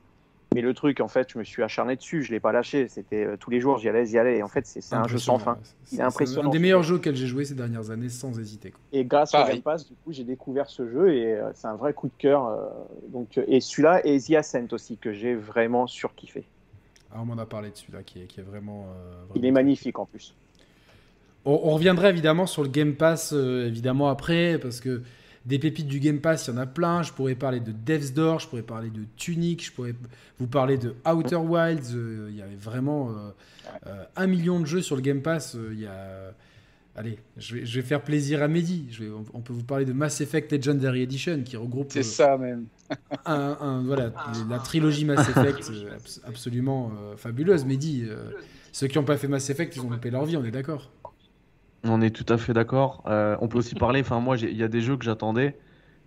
[0.53, 2.87] mais le truc, en fait, je me suis acharné dessus, je l'ai pas lâché.
[2.87, 4.37] C'était euh, tous les jours, j'y allais, j'y allais.
[4.37, 5.57] Et en fait, c'est un jeu sans fin.
[5.91, 6.49] Il est impressionnant.
[6.49, 8.73] un des meilleurs jeux auxquels j'ai joué ces dernières années, sans hésiter.
[8.91, 11.75] Et grâce au Game Pass, du coup, j'ai découvert ce jeu et euh, c'est un
[11.75, 12.47] vrai coup de cœur.
[12.47, 12.67] Euh,
[13.09, 16.43] donc, et celui-là, et The Ascent aussi, que j'ai vraiment surkiffé.
[17.11, 18.87] Ah, on m'en a parlé de celui-là qui est, qui est vraiment,
[19.35, 20.35] Il est magnifique en plus.
[21.45, 25.03] On, on, reviendra évidemment sur le Game Pass, évidemment après, parce que
[25.45, 27.03] des pépites du Game Pass, il y en a plein.
[27.03, 29.95] Je pourrais parler de Death's Door, je pourrais parler de Tunic, je pourrais
[30.39, 31.93] vous parler de Outer Wilds.
[31.93, 33.13] Euh, il y avait vraiment euh,
[33.87, 35.57] euh, un million de jeux sur le Game Pass.
[35.71, 36.33] il y a...
[36.95, 38.85] Allez, je vais, faire plaisir à Mehdi.
[38.91, 41.87] Je vais, on, peut vous parler de Mass Effect Legendary Edition qui regroupe.
[41.89, 42.65] C'est ça même.
[43.25, 44.13] un, voilà,
[44.47, 45.71] la trilogie Mass Effect
[46.27, 47.65] absolument fabuleuse.
[47.65, 48.05] Mehdi,
[48.71, 50.91] ceux qui n'ont pas fait Mass Effect, ils ont loupé leur vie, on est d'accord
[51.84, 53.03] on est tout à fait d'accord.
[53.07, 55.57] Euh, on peut aussi parler, enfin moi il y a des jeux que j'attendais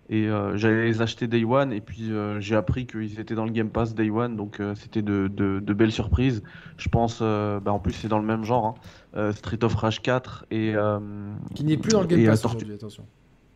[0.09, 3.45] et euh, j'allais les acheter Day One et puis euh, j'ai appris qu'ils étaient dans
[3.45, 5.27] le Game Pass Day One donc c'était de,
[5.73, 6.43] belles surprises.
[6.77, 8.79] Je pense, bah, en plus c'est dans le même genre,
[9.15, 9.31] hein.
[9.33, 10.75] Street of Rage 4 et...
[11.53, 13.05] Qui n'est plus dans le Game Pass aujourd'hui, attention.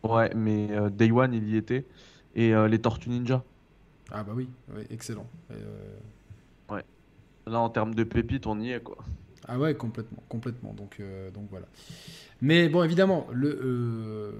[0.02, 1.86] Ouais mais Day One il y était
[2.34, 3.42] et les Tortues Ninja.
[4.10, 4.48] Ah bah oui,
[4.90, 5.26] excellent.
[6.70, 6.84] Ouais.
[7.46, 8.98] Là en termes de pépites on y est quoi.
[9.48, 10.72] Ah ouais, complètement, complètement.
[10.72, 11.66] Donc, euh, donc voilà.
[12.40, 14.32] Mais bon, évidemment, le euh,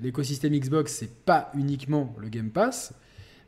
[0.00, 2.94] l'écosystème Xbox, c'est pas uniquement le Game Pass.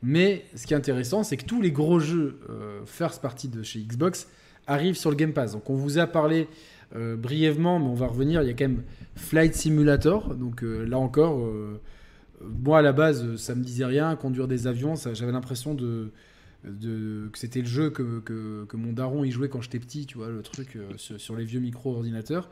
[0.02, 3.62] Mais ce qui est intéressant, c'est que tous les gros jeux euh, first party de
[3.62, 4.28] chez Xbox
[4.66, 5.52] arrivent sur le Game Pass.
[5.52, 6.48] Donc on vous a parlé
[6.92, 8.42] brièvement, mais on va revenir.
[8.42, 8.82] Il y a quand même
[9.14, 10.34] Flight Simulator.
[10.34, 11.48] Donc là encore,
[12.42, 14.16] moi à la base, ça me disait rien.
[14.16, 16.10] Conduire des avions, j'avais l'impression de
[16.64, 20.18] de, que c'était le jeu que, que, mon daron y jouait quand j'étais petit, tu
[20.18, 22.50] vois, le truc euh, sur, les vieux micro-ordinateurs.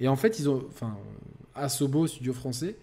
[0.00, 0.96] Et en fait, ils ont, enfin,
[1.54, 2.76] Asobo, studio français,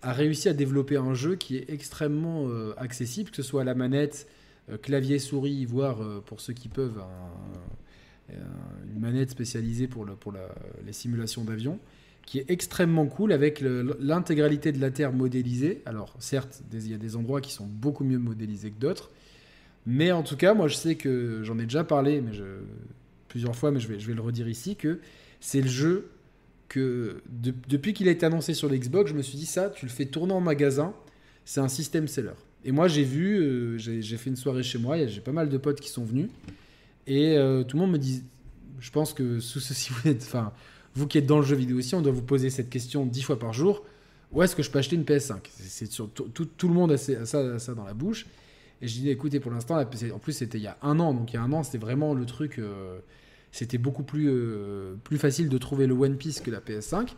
[0.00, 3.64] a réussi à développer un jeu qui est extrêmement euh, accessible, que ce soit à
[3.64, 4.28] la manette,
[4.70, 10.32] euh, clavier, souris, voire pour ceux qui peuvent, un- un- une manette spécialisée pour, pour
[10.32, 10.54] la-
[10.86, 11.78] les simulations d'avion,
[12.24, 15.82] qui est extrêmement cool avec l'intégralité de la Terre modélisée.
[15.86, 19.10] Alors, certes, il y a des endroits qui sont beaucoup mieux modélisés que d'autres,
[19.86, 22.32] mais en tout cas, moi je sais que j'en ai déjà parlé mais
[23.28, 25.00] plusieurs fois, mais je vais, le redire ici, que
[25.40, 26.10] c'est le jeu
[26.68, 29.86] que de- depuis qu'il a été annoncé sur l'Xbox, je me suis dit ça, tu
[29.86, 30.94] le fais tourner en magasin,
[31.44, 32.34] c'est un système seller.
[32.64, 35.56] Et moi j'ai vu, euh, j'ai fait une soirée chez moi, j'ai pas mal de
[35.58, 36.28] potes qui sont venus,
[37.06, 38.22] et euh, tout le monde me dit,
[38.80, 40.52] je pense que sous ceci vous êtes, enfin
[40.94, 43.22] vous qui êtes dans le jeu vidéo aussi, on doit vous poser cette question dix
[43.22, 43.84] fois par jour.
[44.30, 47.38] Où est-ce que je peux acheter une PS5 C'est sur tout, le monde a ça,
[47.38, 48.26] a ça dans la bouche.
[48.82, 51.14] Et je dis, écoutez, pour l'instant, en plus, c'était il y a un an.
[51.14, 52.58] Donc, il y a un an, c'était vraiment le truc.
[52.58, 52.98] euh,
[53.52, 57.08] c'était beaucoup plus, euh, plus facile de trouver le One Piece que la PS5.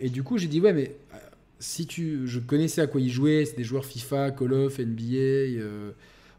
[0.00, 1.16] Et du coup, j'ai dit, ouais, mais euh,
[1.58, 2.26] si tu.
[2.26, 3.44] Je connaissais à quoi ils jouaient.
[3.46, 5.14] C'est des joueurs FIFA, Call of, NBA.
[5.16, 5.92] euh,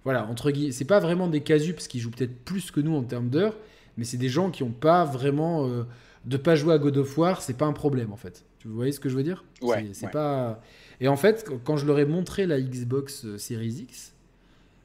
[0.03, 0.72] voilà, entre guillemets.
[0.72, 3.57] C'est pas vraiment des casus, parce qu'ils jouent peut-être plus que nous en termes d'heures.
[3.97, 5.67] Mais c'est des gens qui n'ont pas vraiment.
[6.26, 8.43] de pas jouer à God of War, c'est pas un problème, en fait.
[8.59, 9.43] Tu voyez ce que je veux dire?
[9.61, 10.11] Ouais, C'est- ouais.
[10.11, 10.61] pas.
[11.01, 14.13] Et en fait, quand- je leur ai montré la Xbox Series X,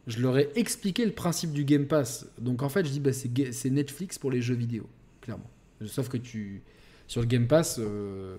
[0.07, 2.27] je leur ai expliqué le principe du Game Pass.
[2.39, 4.87] Donc en fait, je dis bah, c'est Netflix pour les jeux vidéo,
[5.21, 5.51] clairement.
[5.87, 6.63] Sauf que tu
[7.07, 8.37] sur le Game Pass, euh,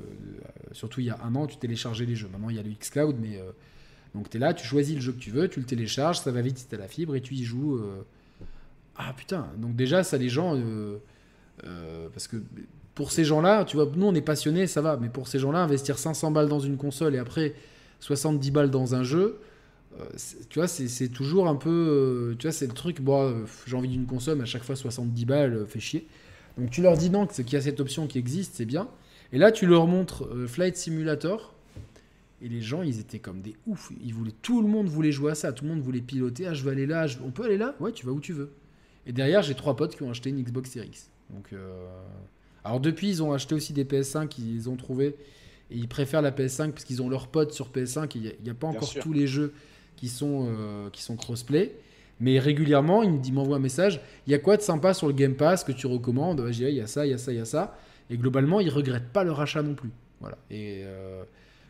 [0.71, 2.27] surtout il y a un an, tu téléchargeais les jeux.
[2.31, 3.51] Maintenant il y a le xCloud, mais euh,
[4.13, 6.31] donc tu es là, tu choisis le jeu que tu veux, tu le télécharges, ça
[6.31, 7.77] va vite si tu la fibre et tu y joues.
[7.77, 8.01] euh.
[8.95, 10.57] Ah putain, donc déjà ça les gens,
[12.13, 12.37] parce que
[12.93, 15.59] pour ces gens-là, tu vois, nous on est passionnés, ça va, mais pour ces gens-là,
[15.59, 17.55] investir 500 balles dans une console et après
[17.99, 19.37] 70 balles dans un jeu,
[20.49, 21.69] tu vois, c'est toujours un peu.
[21.69, 23.33] euh, tu vois, c'est le truc, bon, euh,
[23.65, 26.07] j'ai envie d'une console, mais à chaque fois 70 balles, euh, fait chier.
[26.57, 28.87] Donc tu leur dis non, qu'il y a cette option qui existe, c'est bien.
[29.33, 31.53] Et là, tu leur montres euh, Flight Simulator.
[32.41, 33.91] Et les gens, ils étaient comme des oufs.
[34.03, 35.51] Ils voulaient, tout le monde voulait jouer à ça.
[35.53, 36.47] Tout le monde voulait piloter.
[36.47, 37.07] Ah, je veux aller là.
[37.07, 37.75] je- On peut aller là?
[37.79, 38.51] Ouais, tu vas où tu veux.
[39.07, 41.09] Et derrière, j'ai trois potes qui ont acheté une Xbox Series X.
[41.31, 41.87] Donc, euh,
[42.63, 44.37] alors depuis, ils ont acheté aussi des PS5.
[44.37, 45.15] Ils ont trouvé
[45.71, 48.15] et ils préfèrent la PS5 parce qu'ils ont leurs potes sur PS5.
[48.17, 49.53] et Il n'y a, pas encore tous les jeux
[49.95, 51.75] qui sont euh, qui sont crossplay.
[52.19, 53.99] Mais régulièrement, il m'envoie un message.
[54.25, 56.41] Il y a quoi de sympa sur le Game Pass que tu recommandes?
[56.45, 57.77] Ah, il y a ça, il y a ça, il y a ça.
[58.09, 59.89] Et globalement, ils regrettent pas leur achat non plus.
[60.21, 60.37] Voilà.
[60.49, 61.23] Et euh,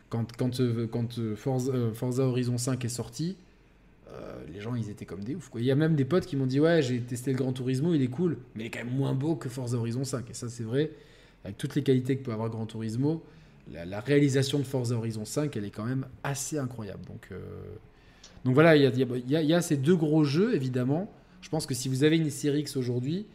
[0.08, 3.36] quand, quand, euh, quand euh, Forza, Horizon 5 est sorti,
[4.50, 5.60] les gens, ils étaient comme des quoi.
[5.60, 7.92] Il y a même des potes qui m'ont dit Ouais, j'ai testé le Gran Turismo,
[7.92, 10.30] il est cool, mais il est quand même moins beau que Forza Horizon 5.
[10.30, 10.90] Et ça, c'est vrai.
[11.44, 13.22] Avec toutes les qualités que peut avoir Gran Turismo,
[13.70, 17.04] la, réalisation de Forza Horizon 5, elle est quand même assez incroyable.
[17.04, 17.28] Donc,
[18.46, 18.82] donc voilà, il
[19.28, 21.10] y a, ces deux gros jeux, évidemment.
[21.40, 23.26] Je pense que si vous avez une Series X aujourd'hui,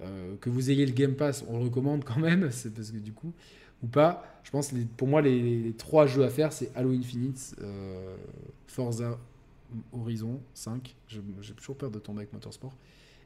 [0.00, 2.96] euh, que vous ayez le Game Pass, on le recommande quand même, c'est parce que
[2.96, 3.34] du coup,
[3.82, 7.54] ou pas, je pense que pour moi, les, trois jeux à faire, c'est Halo Infinite,
[7.60, 8.16] euh,
[8.66, 9.18] Forza
[9.92, 12.72] Horizon 5, je- j'ai toujours peur de tomber avec Motorsport,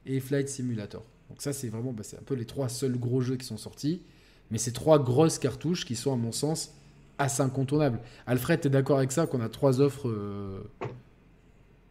[0.07, 1.05] et Flight Simulator.
[1.29, 3.57] Donc ça, c'est vraiment, bah, c'est un peu les trois seuls gros jeux qui sont
[3.57, 4.03] sortis,
[4.51, 6.75] mais ces trois grosses cartouches qui sont, à mon sens,
[7.19, 8.01] assez incontournables.
[8.27, 10.61] Alfred, tu es d'accord avec ça, qu'on a trois offres euh,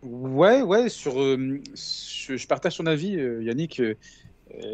[0.02, 3.82] Ouais, ouais, sur, euh, je, partage ton avis, euh, Yannick.
[3.82, 3.96] Euh,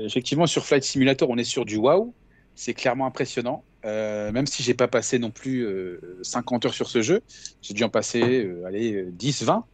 [0.05, 2.13] effectivement, sur Flight Simulator, on est sur du wow.
[2.53, 3.63] C'est clairement impressionnant.
[3.83, 7.21] Même si j'ai pas passé non plus euh, 50 heures sur ce jeu,
[7.61, 9.65] j'ai dû en passer allez, euh, 10, 20.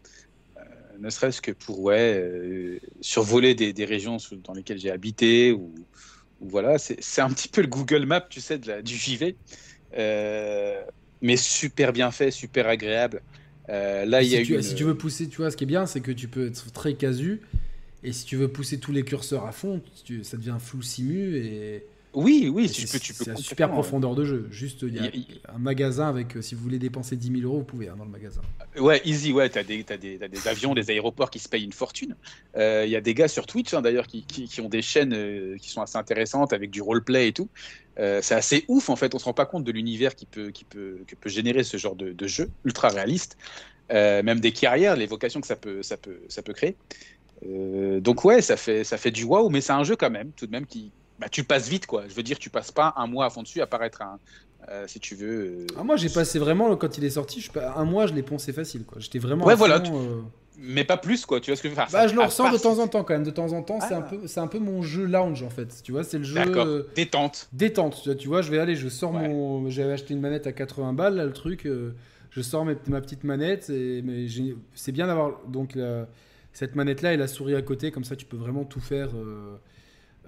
[0.58, 0.62] Euh,
[1.00, 5.52] ne serait-ce que pour ouais, survoler des, régions dans lesquelles j'ai habité.
[5.52, 5.74] Ou,
[6.42, 9.36] voilà, c'est un petit peu le Google Map, tu sais, du JV.
[11.22, 13.22] Mais super bien fait, super agréable.
[13.70, 15.52] Euh, là, il y a si, eu tu, une- si tu veux pousser, tu vois,
[15.52, 17.42] ce qui est bien, c'est que tu peux être très casu.
[18.04, 21.36] Et si tu veux pousser tous les curseurs à fond, tu- ça devient flou simu
[21.38, 21.84] et,
[22.14, 23.74] Oui, oui, tu c'est peux, tu peux c'est super ouais.
[23.74, 24.48] profondeur de jeu.
[24.52, 27.40] Juste, il y a Il y un magasin avec, euh, si vous voulez dépenser 10
[27.40, 28.42] 000 euros, vous pouvez hein, dans le magasin.
[28.78, 32.16] Ouais, easy, ouais, t'as des, des, avions, des aéroports qui se payent une fortune.
[32.58, 34.82] Euh, Il y a des gars sur Twitch, hein, d'ailleurs, qui, qui, qui ont des
[34.82, 37.50] chaînes euh, qui sont assez intéressantes avec du roleplay et tout.
[38.00, 40.52] Euh, c'est assez ouf, en fait, on se rend pas compte de l'univers qui peut,
[40.52, 43.38] qui peut, que peut générer ce genre de, de jeu, ultra réaliste.
[43.92, 46.76] Euh, même des carrières, les vocations que ça peut, ça peut, ça peut créer.
[47.46, 50.32] Euh, donc ouais, ça fait, ça fait du wow, mais c'est un jeu quand même,
[50.32, 50.92] tout de même, qui...
[51.22, 52.04] Bah, tu passes vite, quoi.
[52.10, 54.20] Je veux dire, tu passes pas un mois à fond dessus, à part être un...
[54.70, 55.30] euh, si tu veux...
[55.46, 58.24] euh, Ah, moi, j'ai passé vraiment, quand il est sorti, je, un mois, je l'ai
[58.24, 58.84] poncé facile.
[58.86, 58.98] quoi.
[59.00, 59.46] J'étais vraiment.
[59.46, 60.22] Ouais, voilà, fond, euh,
[60.58, 61.40] Mais pas plus, quoi.
[61.40, 62.88] Tu vois ce que je veux dire Bah, je le ressens part de temps en
[62.88, 63.24] temps quand même.
[63.24, 63.98] De temps en temps, c'est Ah.
[64.00, 65.82] un peu, c'est un peu mon jeu lounge en fait.
[65.84, 67.48] Tu vois, c'est le jeu détente.
[67.54, 68.02] détente.
[68.02, 69.28] Tu vois, Tu vois, je vais aller, je sors Ouais.
[69.30, 71.68] mon, j'avais acheté une manette à 80 balles, là, le truc.
[72.32, 74.26] je sors mes- ma petite manette et mais
[74.74, 76.08] c'est bien d'avoir donc la-
[76.54, 79.10] cette manette là et la souris à côté, comme ça tu peux vraiment tout faire.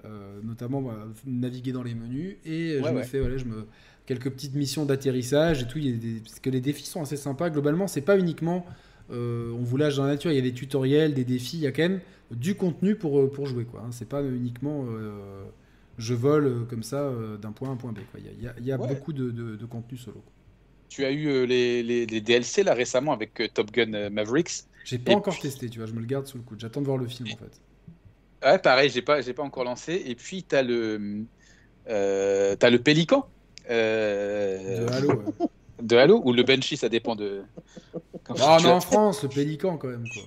[0.04, 2.36] Euh, euh, euh, notamment bah, naviguer dans les menus.
[2.44, 3.66] Et je Ouais, me fais voilà, je me...
[4.06, 5.78] quelques petites missions d'atterrissage et tout.
[5.78, 6.20] Il y a des...
[6.20, 7.50] Parce que les défis sont assez sympas.
[7.50, 8.66] Globalement, c'est pas uniquement
[9.10, 11.62] euh, on vous lâche dans la nature, il y a des tutoriels, des défis, il
[11.62, 12.00] y a quand même
[12.30, 13.64] du contenu pour, euh, pour jouer.
[13.66, 13.80] quoi.
[13.84, 13.90] hein.
[13.92, 15.44] C'est pas uniquement euh,
[15.98, 17.98] je vole euh, comme ça euh, d'un point à un point B.
[18.10, 18.18] quoi.
[18.20, 20.22] Il y a, il y beaucoup de, de- de contenu solo.
[20.88, 24.08] Tu as eu euh, les, les- les DLC là récemment avec euh, Top Gun euh,
[24.10, 24.64] Mavericks.
[24.84, 26.60] J'ai pas Et encore puis- testé, tu vois, je me le garde sous le coude.
[26.60, 27.60] J'attends de voir le film en fait.
[28.44, 29.94] Ouais, pareil, j'ai pas, j'ai pas encore lancé.
[30.06, 31.24] Et puis t'as le,
[31.88, 33.28] euh, t'as le Pélican.
[33.70, 35.08] euh, De Halo.
[35.18, 35.24] ouais.
[35.82, 37.42] de Halo ou le Banshee, ça dépend de.
[38.24, 40.08] Quand Ah en France, le pélican quand même.
[40.08, 40.22] Quoi.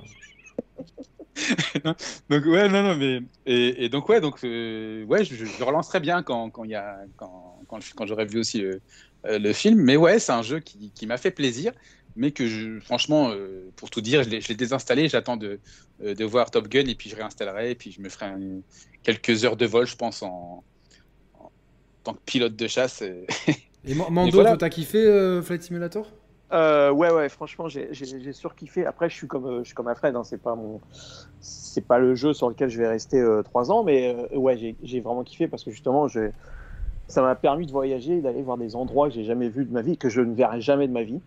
[2.29, 5.99] Donc ouais, non, non, mais et, et donc ouais, donc euh, ouais, je, je relancerai
[5.99, 8.81] bien quand quand il y a quand quand, quand j'aurai vu aussi le,
[9.25, 9.79] euh, le film.
[9.81, 11.73] Mais ouais, c'est un jeu qui, qui m'a fait plaisir,
[12.17, 15.09] mais que je, franchement, euh, pour tout dire, je l'ai désinstallé.
[15.09, 15.61] J'attends de
[16.01, 18.61] euh, de voir Top Gun et puis je réinstallerai et puis je me ferai un-
[19.03, 20.65] quelques heures de vol, je pense en,
[21.33, 21.51] en
[22.03, 23.01] tant que pilote de chasse.
[23.03, 23.25] euh.
[23.83, 24.55] Et Ma- Mando, voilà.
[24.55, 26.05] t'as kiffé euh, Flight Simulator?
[26.53, 28.85] Euh, ouais, ouais, franchement, j'ai- j'ai j'ai surkiffé.
[28.85, 30.79] Après, je suis comme, je suis comme Alfred, hein, c'est pas mon,
[31.41, 34.57] c'est pas le jeu sur lequel je vais rester euh, trois ans, mais euh, ouais,
[34.57, 36.31] j'ai- j'ai vraiment kiffé parce que justement, je,
[37.07, 39.81] ça m'a permis de voyager, d'aller voir des endroits que j'ai jamais vus de ma
[39.83, 41.21] vie, que je ne verrai jamais de ma vie.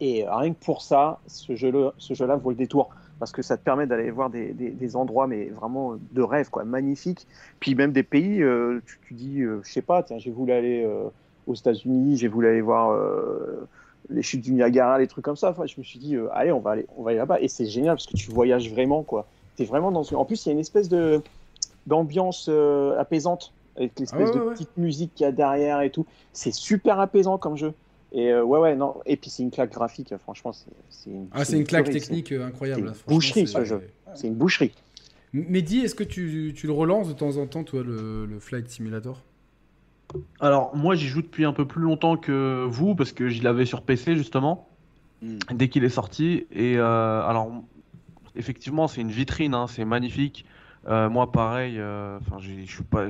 [0.00, 3.62] Et euh, rien que pour ça, ce jeu-là, vaut le détour parce que ça te
[3.62, 7.26] permet d'aller voir des, des- des endroits, mais vraiment de rêve, quoi, magnifiques.
[7.60, 10.52] Puis même des pays, euh, tu, tu dis, euh, je sais pas, tiens, j'ai voulu
[10.52, 11.08] aller euh,
[11.46, 12.90] aux États-Unis, j'ai voulu aller voir.
[12.92, 13.66] euh,
[14.08, 15.50] les chutes du Niagara, les trucs comme ça.
[15.50, 17.40] Enfin, je me suis dit, euh, allez, on va aller, on va aller là-bas.
[17.40, 19.26] Et c'est génial parce que tu voyages vraiment, quoi.
[19.56, 20.02] T'es vraiment dans.
[20.14, 21.22] En plus, il y a une espèce de
[21.86, 24.52] d'ambiance euh, apaisante avec l'espèce Ah ouais, de ouais.
[24.52, 26.06] petite musique qu'il y a derrière et tout.
[26.32, 27.74] C'est super apaisant comme jeu.
[28.16, 28.96] Et euh, ouais, ouais, non.
[29.06, 30.16] Et puis c'est une claque graphique.
[30.16, 32.80] Franchement, c'est une, Ah, c'est une claque technique euh, incroyable.
[32.82, 33.82] c'est une Franchement, boucherie, c'est- ce jeu.
[34.06, 34.74] c'est- C'est une boucherie.
[35.34, 38.68] Mehdi, est-ce que tu, tu le relances de temps en temps, toi, le, le Flight
[38.70, 39.22] Simulator?
[40.40, 43.66] Alors, moi, j'y joue depuis un peu plus longtemps que vous, parce que je l'avais
[43.66, 44.68] sur PC, justement,
[45.22, 45.38] Hmm.
[45.54, 46.46] dès qu'il est sorti.
[46.52, 47.50] Et euh, alors,
[48.34, 50.44] effectivement, c'est une vitrine, hein, c'est magnifique.
[50.88, 53.08] Euh, moi, pareil, euh, enfin, j'ai- je suis pas,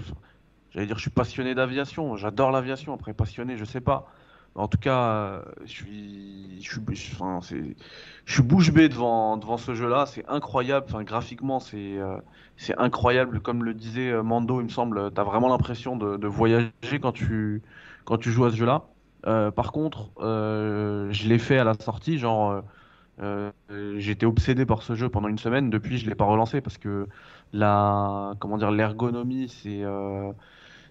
[0.70, 2.16] j'allais dire, je suis passionné d'aviation.
[2.16, 2.94] J'adore l'aviation.
[2.94, 4.09] Après, passionné, je sais pas.
[4.57, 6.70] En tout cas, euh, je suis, je
[8.24, 10.07] suis, bouche bée devant, devant ce jeu-là.
[10.07, 10.86] C'est incroyable.
[11.04, 12.16] Graphiquement, c'est, euh,
[12.57, 13.40] c'est incroyable.
[13.40, 17.62] Comme le disait euh, Mando, il me semble, t'as vraiment l'impression de, voyager quand tu,
[18.20, 18.84] tu joues à ce jeu-là.
[19.50, 22.62] Par contre, je l'ai fait à la sortie, genre,
[23.96, 25.68] j'étais obsédé par ce jeu pendant une semaine.
[25.68, 27.09] Depuis, je l'ai pas relancé parce que
[27.52, 29.48] l'ergonomie,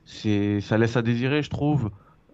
[0.08, 1.90] ça laisse à désirer, je trouve.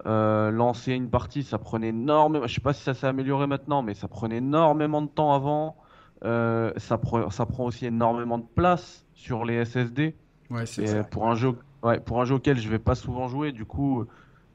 [0.07, 2.47] Euh, lancer une partie, ça prenait énormément.
[2.47, 5.77] Je sais pas si ça s'est amélioré maintenant, mais ça prenait énormément de temps avant.
[6.23, 10.15] Euh, ça, pre- ça prend aussi énormément de place sur les SSD.
[10.49, 11.09] Ouais, c'est Et ça.
[11.11, 14.05] pour un jeu, ouais, pour un jeu auquel je vais pas souvent jouer, du coup,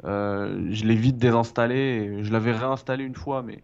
[0.04, 2.22] euh, je l'ai vite désinstallé.
[2.24, 3.62] je l'avais réinstallé une fois, mais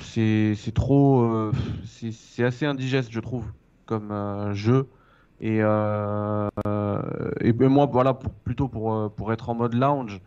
[0.00, 1.50] c'est trop,
[1.84, 3.52] c'est assez indigeste, je trouve,
[3.86, 4.88] comme jeu.
[5.40, 5.60] Et,
[7.40, 10.20] et moi, voilà, pour, plutôt pour, pour être en mode lounge,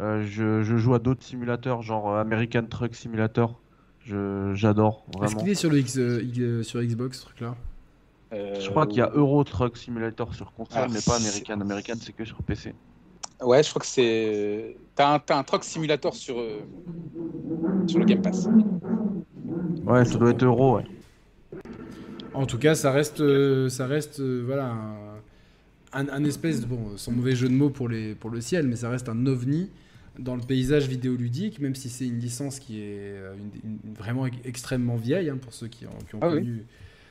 [0.00, 3.60] je, je joue à d'autres simulateurs, genre euh, American Truck Simulator.
[4.04, 7.54] Je- J'adore, Est-ce qu'il est sur, le X, euh, X- euh, sur Xbox, ce truc-là?
[8.32, 11.60] Euh, Je crois qu'il y a Euro Truck Simulator sur console, Ah, mais pas American.
[11.60, 12.74] American, c'est que sur PC.
[13.42, 14.76] Ouais, je crois que c'est.
[14.94, 16.60] T'as un, t'as un truck simulator sur, euh,
[17.86, 18.48] sur le Game Pass.
[19.86, 20.84] Ouais, ça doit être Euro, ouais.
[22.34, 26.66] En tout cas, ça reste, euh, ça reste euh, voilà, un, un- un espèce de,
[26.66, 29.26] bon, sans mauvais jeu de mots pour, les, pour le ciel, mais ça reste un
[29.26, 29.70] ovni
[30.20, 34.26] dans le paysage vidéoludique, même si c'est une licence qui est euh, une- une- vraiment
[34.26, 36.34] ex- extrêmement vieille, hein, pour ceux qui ont, qui ont Ah oui.
[36.36, 36.64] connu,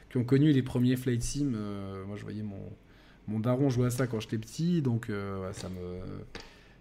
[0.09, 1.51] qui ont connu les premiers Flight Sim.
[1.55, 2.61] euh, moi, je voyais mon,
[3.27, 5.99] mon daron jouer à ça quand j'étais petit, donc euh, ouais, ça me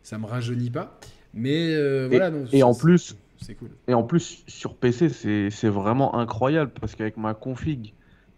[0.03, 0.99] ça me rajeunit pas.
[1.35, 3.69] Mais euh, voilà, non, et en plus- c'est cool.
[3.87, 7.93] Et en plus, sur PC, c'est c'est vraiment incroyable parce qu'avec ma config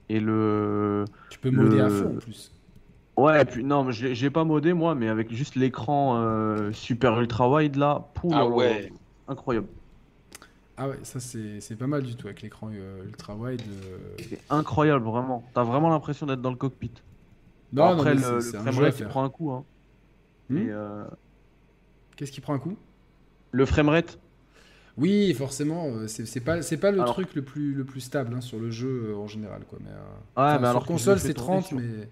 [0.08, 1.04] et le.
[1.30, 2.52] Tu peux modder Le- à fond en plus.
[3.20, 6.72] Ouais, et puis non, mais j'ai j'ai pas modé moi, mais avec juste l'écran euh,
[6.72, 8.92] super ultra wide là, pouh, Ah ouais.
[9.28, 9.66] incroyable.
[10.76, 13.60] Ah ouais, ça c'est c'est pas mal du tout avec l'écran euh, ultra wide.
[13.84, 13.98] euh.
[14.28, 15.44] C'est incroyable, vraiment.
[15.54, 16.92] T'as vraiment l'impression d'être dans le cockpit.
[17.72, 19.50] Non, non, Après, mais le, framerate, prend un coup.
[19.52, 19.64] Hein.
[20.48, 21.04] Hmm euh,
[22.16, 22.76] Qu'est-ce qui prend un coup?
[23.52, 24.18] Le framerate,
[24.96, 28.34] Oui, forcément, c'est c'est pas, c'est pas le Alors- truc le plus, le plus stable
[28.36, 29.62] hein, sur le jeu en général.
[29.68, 29.78] Quoi.
[29.82, 30.02] Mais, euh, Ouais,
[30.36, 32.08] enfin, mais sur alors console, c'est tourner 30, sur- mais.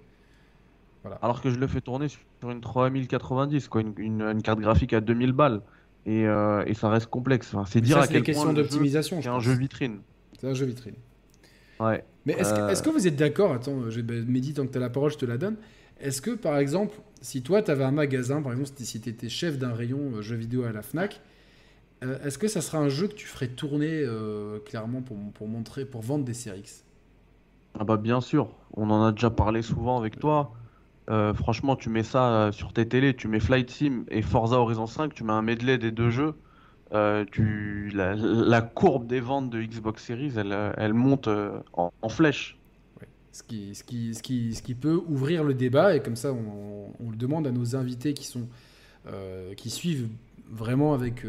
[1.09, 1.19] Voilà.
[1.23, 4.93] alors que je le fais tourner sur une 3090, quoi, une, une- une carte graphique
[4.93, 5.63] à 2000 balles.
[6.07, 7.53] Et, euh, et ça reste complexe.
[7.53, 9.21] Enfin, c'est dire ça, à c'est quel point d'optimisation.
[9.21, 9.99] c'est un jeu vitrine.
[10.41, 10.95] C'est un jeu vitrine.
[11.81, 12.05] Ouais.
[12.25, 12.69] Mais est-ce que, Euh.
[12.69, 15.11] est-ce que vous êtes d'accord Attends, je, bah, Mehdi, tant que tu as la parole,
[15.11, 15.57] je te la donne.
[16.01, 19.29] Est-ce que, par exemple, si toi, tu avais un magasin, par exemple, si tu étais
[19.29, 21.21] chef d'un rayon euh, jeux vidéo à la FNAC,
[22.05, 25.49] euh, est-ce que ça sera un jeu que tu ferais tourner euh, clairement pour, pour,
[25.49, 26.85] montrer, pour vendre des séries X?
[27.79, 30.53] Ah bah bien sûr, on en a déjà parlé souvent avec toi.
[31.11, 34.57] Euh, franchement, tu mets ça euh, sur tes télés, tu mets Flight Sim et Forza
[34.57, 36.35] Horizon 5, tu mets un medley des deux jeux.
[36.93, 41.29] euh, tu, la, courbe des ventes de Xbox Series, elle, monte
[41.73, 42.59] en, flèche.
[43.33, 48.13] ce qui, peut ouvrir le débat, et comme ça, on, le demande à nos invités
[48.13, 50.09] qui, suivent
[50.51, 51.25] vraiment avec,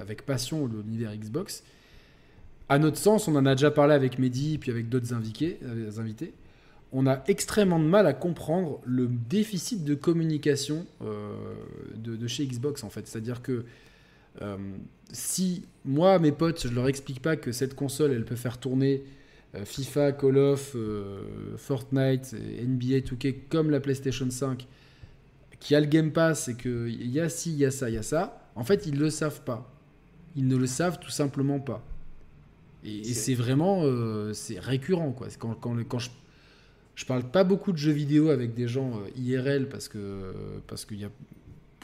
[0.00, 1.62] avec passion l'univers Xbox.
[2.68, 5.58] À notre sens, on en a déjà parlé avec Mehdi, puis avec d'autres invités.
[6.98, 11.36] On a extrêmement de mal à comprendre le déficit de communication euh,
[11.94, 13.06] de, de chez Xbox, en fait.
[13.06, 13.64] C'est-à-dire que
[14.40, 14.56] euh,
[15.12, 19.04] si moi, mes potes, je leur explique pas que cette console, elle peut faire tourner
[19.54, 20.74] euh, FIFA, Call of,
[21.56, 24.66] Fortnite, NBA 2K comme la PlayStation 5,
[25.60, 27.94] qui a le Game Pass et qu'il y a ci, il y a ça, il
[27.94, 29.70] y a ça, en fait, ils le savent pas.
[30.34, 31.84] Ils ne le savent tout simplement pas.
[32.84, 33.82] Et, et C'est- vraiment
[34.32, 35.12] c'est récurrent.
[35.12, 35.28] Quoi.
[35.38, 36.10] Quand, quand, le- quand je,
[36.96, 40.32] je parle pas beaucoup de jeux vidéo avec des gens euh, IRL parce que
[40.66, 41.10] parce qu'il y a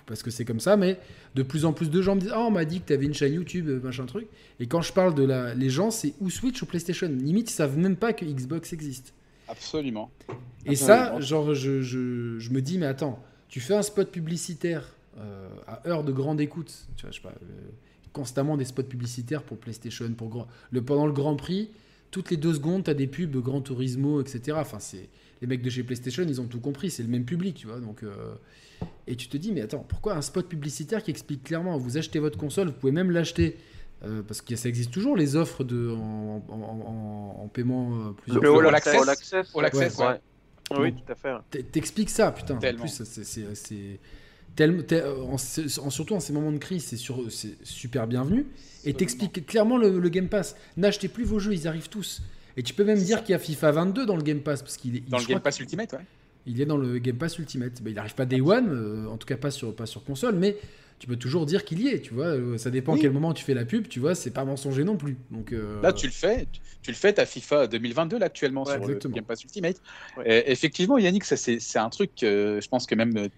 [0.07, 0.99] parce que c'est comme ça, mais
[1.37, 3.07] de plus en plus de gens me disent Ah, on m'a dit que tu avais
[3.07, 4.27] une chaîne YouTube, euh, machin truc.
[4.59, 5.55] Et quand je parle de la.
[5.55, 7.09] Les gens, c'est ou Switch ou PlayStation.
[7.09, 9.15] Limite, ils savent même pas que Xbox existe.
[9.49, 10.11] Absolument.
[10.67, 14.97] Et ça, genre, je, je, je me dis Mais attends, tu fais un spot publicitaire
[15.19, 17.71] euh, à heure de grande écoute, tu vois, je sais pas, euh,
[18.13, 21.71] constamment des spots publicitaires pour PlayStation, pour grand- le, pendant le Grand Prix,
[22.13, 24.57] toutes les deux secondes, tu as des pubs Gran Turismo, etc.
[24.61, 25.09] Enfin, c'est.
[25.41, 27.81] Les mecs de chez PlayStation, ils ont tout compris, c'est le même public, tu vois.
[27.81, 28.35] Donc, euh,
[29.09, 32.21] et tu te dis, mais attends, pourquoi un spot publicitaire qui explique clairement, vous achetez
[32.21, 33.57] votre console, vous pouvez même l'acheter,
[34.05, 38.13] euh, parce que ça existe toujours, les offres de, en, en- en- en paiement euh,
[38.13, 38.69] plusieurs Le fois.
[38.69, 38.95] All Access.
[39.03, 40.21] All Access, All Access, ouais.
[40.79, 41.63] Oui, tout à fait.
[41.73, 42.57] T'expliques ça, putain.
[42.57, 42.85] Tellement.
[42.85, 43.99] En plus, c'est-
[44.61, 48.47] en, en- surtout en ces moments de crise, c'est sur- c'est super bienvenu.
[48.85, 50.57] Et t'expliques clairement le, le Game Pass.
[50.77, 52.21] N'achetez plus vos jeux, ils arrivent tous.
[52.57, 54.77] Et tu peux même dire qu'il y a FIFA 22 dans le Game Pass, parce
[54.77, 56.01] qu'il est, Dans le Game Pass Ultimate, ouais.
[56.47, 57.81] il est dans le Game Pass Ultimate.
[57.83, 60.35] Bah, il n'arrive pas Day One, euh, en tout cas pas sur, pas sur console,
[60.35, 60.57] mais
[60.99, 62.27] tu peux toujours dire qu'il y est, tu vois.
[62.27, 62.99] Euh, Ça dépend Oui.
[62.99, 65.17] à quel moment tu fais la pub, tu vois, c'est pas mensonger non plus.
[65.31, 66.47] Donc, euh, Là, tu le fais.
[66.53, 69.13] tu- Tu le fais, ta FIFA 2022, là, actuellement, Ouais, sur exactement.
[69.13, 69.77] le Game Pass Ultimate.
[70.19, 70.45] Ouais.
[70.49, 73.29] Et effectivement, Yannick, ça, c'est c'est un truc, euh, je pense que même euh,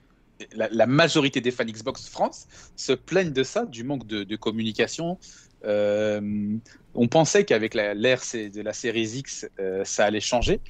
[0.55, 5.19] la, majorité des fans Xbox France se plaignent de ça, du manque de, communication.
[5.65, 6.57] Euh,
[6.95, 10.61] on pensait qu'avec l'ère de la série X, euh, ça allait changer.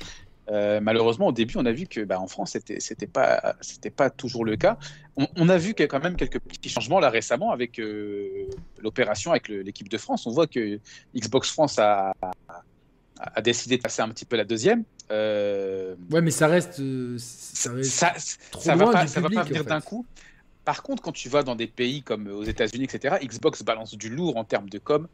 [0.51, 4.45] Euh, malheureusement, au début, on a vu que bah, en France, c'était c'était pas toujours
[4.45, 4.79] le cas.
[5.17, 7.81] On, a vu qu'il y a quand même quelques petits changements là récemment avec
[8.83, 10.27] l'opération avec l'équipe de France.
[10.27, 10.81] On voit que
[11.17, 12.13] Xbox France a,
[13.19, 14.85] a décidé de passer un petit peu la deuxième.
[15.13, 18.15] Euh, ouais, mais ça reste, euh, ça reste ça,
[18.51, 20.07] trop ça va pas, du ça va pas venir en d'un coup.
[20.65, 24.09] Par contre, quand tu vas dans des pays comme aux États-Unis, etc., Xbox balance du
[24.09, 25.07] lourd en termes de com,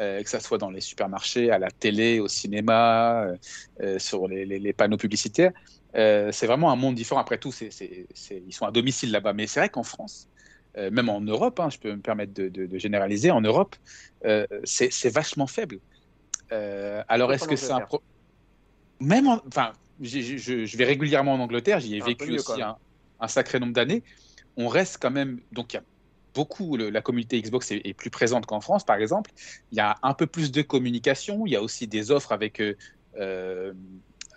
[0.00, 3.36] euh, que ça soit dans les supermarchés, à la télé, au cinéma, euh,
[3.82, 5.52] euh, sur les, les- les panneaux publicitaires.
[5.96, 7.20] Euh, c'est vraiment un monde différent.
[7.20, 9.32] Après tout, ils sont à domicile là-bas.
[9.32, 10.28] Mais c'est vrai qu'en France,
[10.76, 13.76] euh, même en Europe, hein, je peux me permettre de, de- de généraliser, en Europe,
[14.24, 15.78] euh, c'est vachement faible.
[16.52, 18.02] Euh, alors, est-ce que c'est un pro...
[19.00, 19.42] Même en...
[19.46, 22.76] Enfin, je, vais régulièrement en Angleterre, j'y ai vécu mieux, aussi un,
[23.20, 24.02] un sacré nombre d'années.
[24.56, 25.40] On reste quand même...
[25.52, 25.84] Donc, il y a
[26.34, 26.76] beaucoup...
[26.76, 29.30] le- la communauté Xbox est, est plus présente qu'en France, par exemple.
[29.72, 31.46] Il y a un peu plus de communication.
[31.46, 32.60] Il y a aussi des offres avec...
[33.18, 33.72] euh,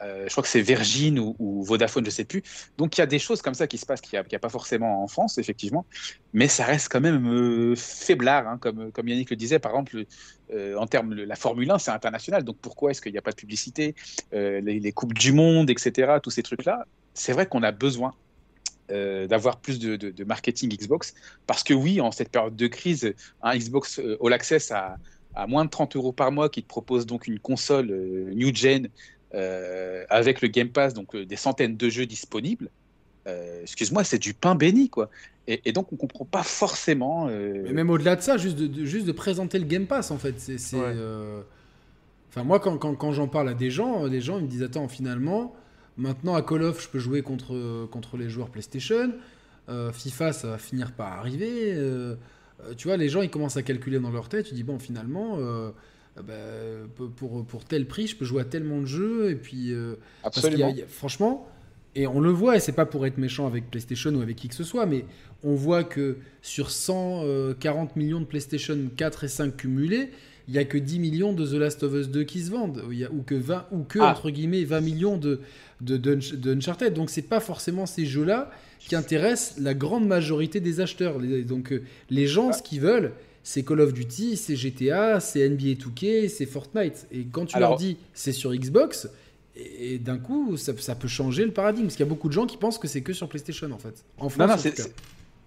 [0.01, 2.43] euh, je crois que c'est Virgin ou, Vodafone, je sais plus.
[2.77, 4.49] Donc il y a des choses comme ça qui se passent qu'il n'y a, pas
[4.49, 5.85] forcément en France, effectivement.
[6.33, 9.59] Mais ça reste quand même euh, faiblard, hein, comme, Yannick le disait.
[9.59, 10.05] Par exemple,
[10.53, 12.43] euh, en termes de la Formule 1, c'est international.
[12.43, 13.95] Donc pourquoi est-ce qu'il n'y a pas de publicité
[14.31, 16.85] les, Coupes du Monde, etc., tous ces trucs-là?
[17.13, 18.13] C'est vrai qu'on a besoin
[18.89, 21.13] d'avoir plus de, marketing Xbox.
[21.45, 24.97] Parce que oui, en cette période de crise, un Xbox All Access à,
[25.47, 28.89] moins de 30 euros par mois qui te propose donc une console euh, new gen
[30.09, 32.69] avec le Game Pass, donc euh, des centaines de jeux disponibles.
[33.27, 35.09] euh, excuse-moi, c'est du pain béni, quoi.
[35.47, 37.27] Et, et donc, on comprend pas forcément.
[37.29, 40.11] euh, Mais même au-delà de ça, juste de, de- juste de présenter le Game Pass,
[40.11, 40.39] en fait.
[40.39, 40.83] C'est, Ouais.
[40.95, 41.41] euh,
[42.29, 44.49] Enfin, moi, quand, quand, quand j'en parle à des gens, euh, des gens ils me
[44.49, 45.55] disent Attends, finalement,
[45.97, 49.13] maintenant à Call of, je peux jouer contre, contre les joueurs PlayStation.
[49.69, 51.73] Euh, FIFA, ça va finir par arriver.
[51.73, 52.15] Euh,
[52.63, 54.45] euh, tu vois, les gens, ils commencent à calculer dans leur tête.
[54.47, 55.71] Tu dis Bon, finalement, euh, euh,
[56.25, 56.33] bah,
[57.15, 59.29] pour- tel prix, je peux jouer à tellement de jeux.
[59.31, 60.79] Et puis, euh, parce qu'il y a- absolument.
[60.79, 61.47] y a- franchement,
[61.95, 64.47] et on le voit, et c'est pas pour être méchant avec PlayStation ou avec qui
[64.47, 65.05] que ce soit, mais
[65.43, 70.09] on voit que sur 140 millions de PlayStation 4 et 5 cumulés,
[70.47, 72.83] il y a que 10 millions de The Last of Us 2 qui se vendent,
[72.87, 74.11] ou, il y a- ou que 20, ou que Ah.
[74.11, 75.39] entre guillemets 20 millions de
[75.81, 76.93] de, de, de Uncharted.
[76.93, 81.19] Donc c'est pas forcément ces jeux-là qui intéressent la grande majorité des acheteurs.
[81.47, 83.13] Donc euh, les gens, ce qu'ils veulent,
[83.49, 87.07] c'est Call of Duty, c'est GTA, c'est NBA 2K, c'est Fortnite.
[87.11, 89.09] Et quand tu Alors- leur dis c'est sur Xbox,
[89.55, 91.85] et, d'un coup, ça, ça peut changer le paradigme.
[91.87, 93.79] Parce qu'il y a beaucoup de gens qui pensent que c'est que sur PlayStation en
[93.79, 94.05] fait.
[94.19, 94.89] En France, Non, non,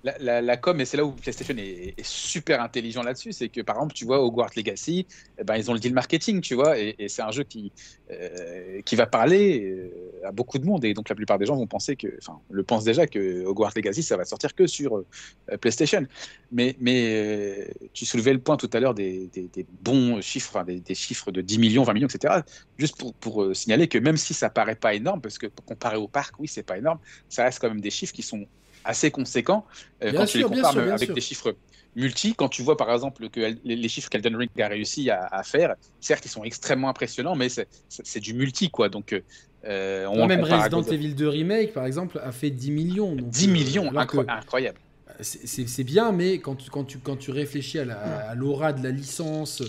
[0.04, 3.94] la, com, et c'est là où PlayStation est, super intelligent là-dessus, c'est que par exemple,
[3.94, 5.06] tu vois, Hogwarts Legacy,
[5.38, 7.72] eh ben, ils ont le deal marketing, tu vois, et, c'est un jeu qui,
[8.10, 11.56] euh, qui va parler euh, à beaucoup de monde, et donc la plupart des gens
[11.56, 14.98] vont penser que, enfin, le pensent déjà que Hogwarts Legacy, ça va sortir que sur
[14.98, 16.04] euh, PlayStation.
[16.50, 21.30] Mais, mais tu soulevais le point tout à l'heure des, des, bons chiffres, des, chiffres
[21.30, 22.40] de 10 millions, 20 millions, etc.
[22.76, 26.08] Juste pour, pour signaler que même si ça paraît pas énorme, parce que comparé au
[26.08, 26.98] parc, oui, c'est pas énorme,
[27.28, 28.46] ça reste quand même des chiffres qui sont
[28.84, 29.66] assez conséquents
[30.02, 31.14] euh, quand tu les compares sûr, avec sûr.
[31.14, 31.56] des chiffres
[31.94, 32.34] multi.
[32.34, 35.74] Quand tu vois par exemple que les, chiffres qu'Elden Ring a réussi à, à faire,
[36.00, 38.88] certes, ils sont extrêmement impressionnants, mais c'est- du multi, quoi.
[38.88, 39.20] Donc,
[39.64, 43.14] euh, on Non, même Resident Evil 2 Remake, par exemple, a fait 10 millions.
[43.14, 44.78] donc, 10 euh, millions, alors que- incro- incroyable.
[45.20, 47.98] C'est- bien, mais quand tu, quand tu, quand tu réfléchis à la-
[48.30, 49.62] à l'aura de la licence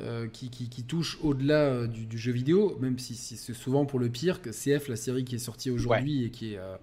[0.00, 3.54] euh, qui, qui, qui touche au-delà euh, du, du jeu vidéo, même si, si c'est
[3.54, 6.58] souvent pour le pire, que CF, la série qui est sortie aujourd'hui et qui est.
[6.58, 6.76] euh,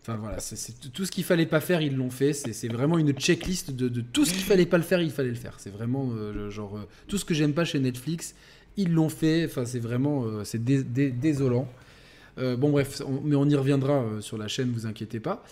[0.00, 2.32] Enfin voilà, c'est- tout ce qu'il fallait pas faire, ils l'ont fait.
[2.32, 5.28] C'est vraiment une checklist de, de tout ce qu'il fallait pas le faire, il fallait
[5.28, 5.54] le faire.
[5.58, 8.34] C'est vraiment euh, genre euh, tout ce que j'aime pas chez Netflix,
[8.76, 9.44] ils l'ont fait.
[9.44, 11.68] Enfin c'est vraiment euh, c'est dé- dé- désolant.
[12.38, 15.44] Euh, bon bref, on- mais on y reviendra sur la chaîne, vous inquiétez pas.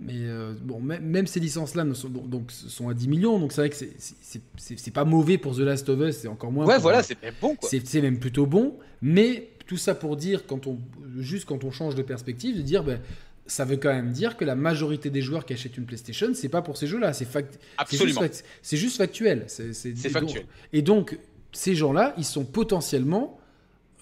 [0.00, 0.26] Mais
[0.60, 3.76] bon, même, même ces licences-là sont, donc, sont à 10 millions, donc c'est vrai que
[3.76, 6.66] c'est- pas mauvais pour The Last of Us, c'est encore moins.
[6.66, 7.68] Ouais, voilà, c'est bon, quoi.
[7.68, 10.78] c'est c'est même plutôt bon, mais tout ça pour dire, quand on,
[11.18, 13.00] juste quand on change de perspective, de dire, ben,
[13.46, 16.48] ça veut quand même dire que la majorité des joueurs qui achètent une PlayStation, c'est
[16.48, 18.22] pas pour ces jeux-là, c'est fact- Absolument.
[18.62, 19.44] c'est juste factuel.
[19.48, 20.46] C'est C'est et donc- factuel.
[20.72, 21.18] Et donc,
[21.52, 23.38] ces gens-là, ils sont potentiellement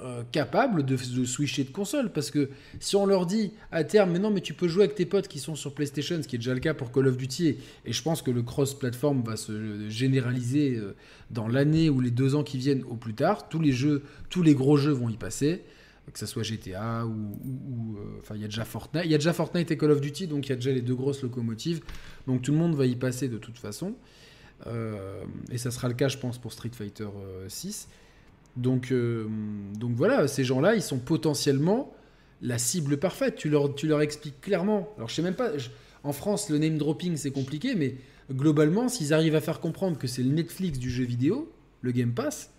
[0.00, 2.10] euh, capables de, de switcher de console.
[2.12, 4.96] Parce que si on leur dit à terme, mais non, mais tu peux jouer avec
[4.96, 7.16] tes potes qui sont sur PlayStation, ce qui est déjà le cas pour Call of
[7.16, 10.96] Duty, et, je pense que le cross-platform va se généraliser euh,
[11.30, 13.48] dans l'année ou les deux ans qui viennent au plus tard.
[13.48, 15.62] Tous les jeux, tous les gros jeux vont y passer.
[16.10, 17.96] Que ce soit GTA ou.
[17.96, 19.04] euh, Enfin, il y a déjà Fortnite.
[19.04, 20.82] Il y a déjà Fortnite et Call of Duty, donc il y a déjà les
[20.82, 21.80] deux grosses locomotives.
[22.26, 23.94] Donc tout le monde va y passer de toute façon.
[24.66, 27.88] Euh, et ça sera le cas, je pense, pour Street Fighter euh, 6.
[28.56, 29.26] Donc, euh,
[29.78, 31.94] donc voilà, ces gens-là, ils sont potentiellement
[32.42, 33.36] la cible parfaite.
[33.36, 34.92] Tu leur, tu leur expliques clairement.
[34.96, 35.56] Alors, je sais même pas.
[35.56, 35.70] je-
[36.04, 37.94] en France, le name dropping, c'est compliqué, mais
[38.32, 41.50] globalement, s'ils arrivent à faire comprendre que c'est le Netflix du jeu vidéo,
[41.80, 42.50] le Game Pass,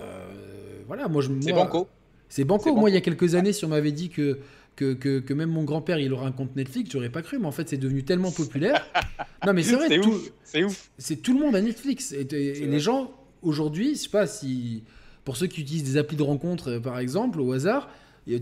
[0.00, 1.28] euh, voilà, moi je.
[1.40, 1.88] C'est banco.
[2.28, 2.74] C'est banco.
[2.74, 4.38] Moi, il y a quelques années, si on m'avait dit que,
[4.76, 7.46] que, que, que même mon grand-père, il aurait un compte Netflix, j'aurais pas cru, mais
[7.46, 8.86] en fait, c'est devenu tellement populaire.
[9.46, 10.20] non, mais c'est vrai, C'est tout.
[10.44, 10.90] C'est ouf.
[10.98, 12.12] c'est tout le monde a Netflix.
[12.12, 13.10] Et, et- et C'est les gens,
[13.42, 14.82] aujourd'hui, je sais pas si.
[15.24, 17.90] Pour ceux qui utilisent des applis de rencontre, euh, par exemple, au hasard,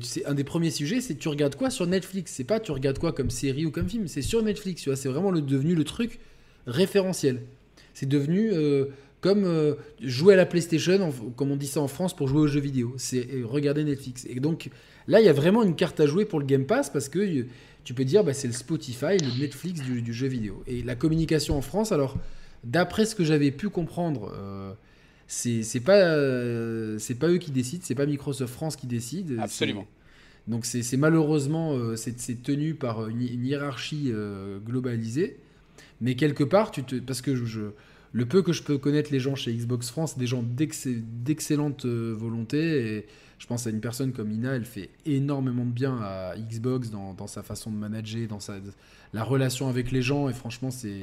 [0.02, 2.32] c'est un des premiers sujets, c'est tu regardes quoi sur Netflix?
[2.32, 4.82] C'est pas tu regardes quoi comme série ou comme film, c'est sur Netflix.
[4.82, 6.18] Tu vois, c'est vraiment le, devenu le truc
[6.66, 7.42] référentiel.
[7.94, 8.86] C'est devenu euh,
[9.20, 12.46] comme euh, jouer à la PlayStation, comme on dit ça en France, pour jouer aux
[12.46, 12.94] jeux vidéo.
[12.96, 14.26] C'est regarder Netflix.
[14.28, 14.70] Et donc
[15.08, 17.18] là, il y a vraiment une carte à jouer pour le Game Pass parce que
[17.18, 17.46] euh,
[17.82, 20.62] tu peux dire, bah, c'est le Spotify, le Netflix du, du jeu vidéo.
[20.66, 22.16] Et la communication en France, alors
[22.64, 24.72] d'après ce que j'avais pu comprendre, euh,
[25.28, 29.38] c'est pas euh, c'est pas eux qui décident, c'est pas Microsoft France qui décide.
[29.40, 29.86] Absolument.
[30.46, 34.12] Donc c'est malheureusement c'est tenu par une, hi- une hiérarchie
[34.64, 35.38] globalisée,
[36.00, 37.62] mais quelque part tu te parce que je,
[38.18, 41.84] le peu que je peux connaître les gens chez Xbox France, des gens d'ex- d'excellente
[41.84, 43.06] euh, volonté et
[43.38, 47.12] je pense à une personne comme Ina, elle fait énormément de bien à Xbox dans,
[47.12, 48.54] dans sa façon de manager, dans sa
[49.12, 51.00] la relation avec les gens et franchement c'est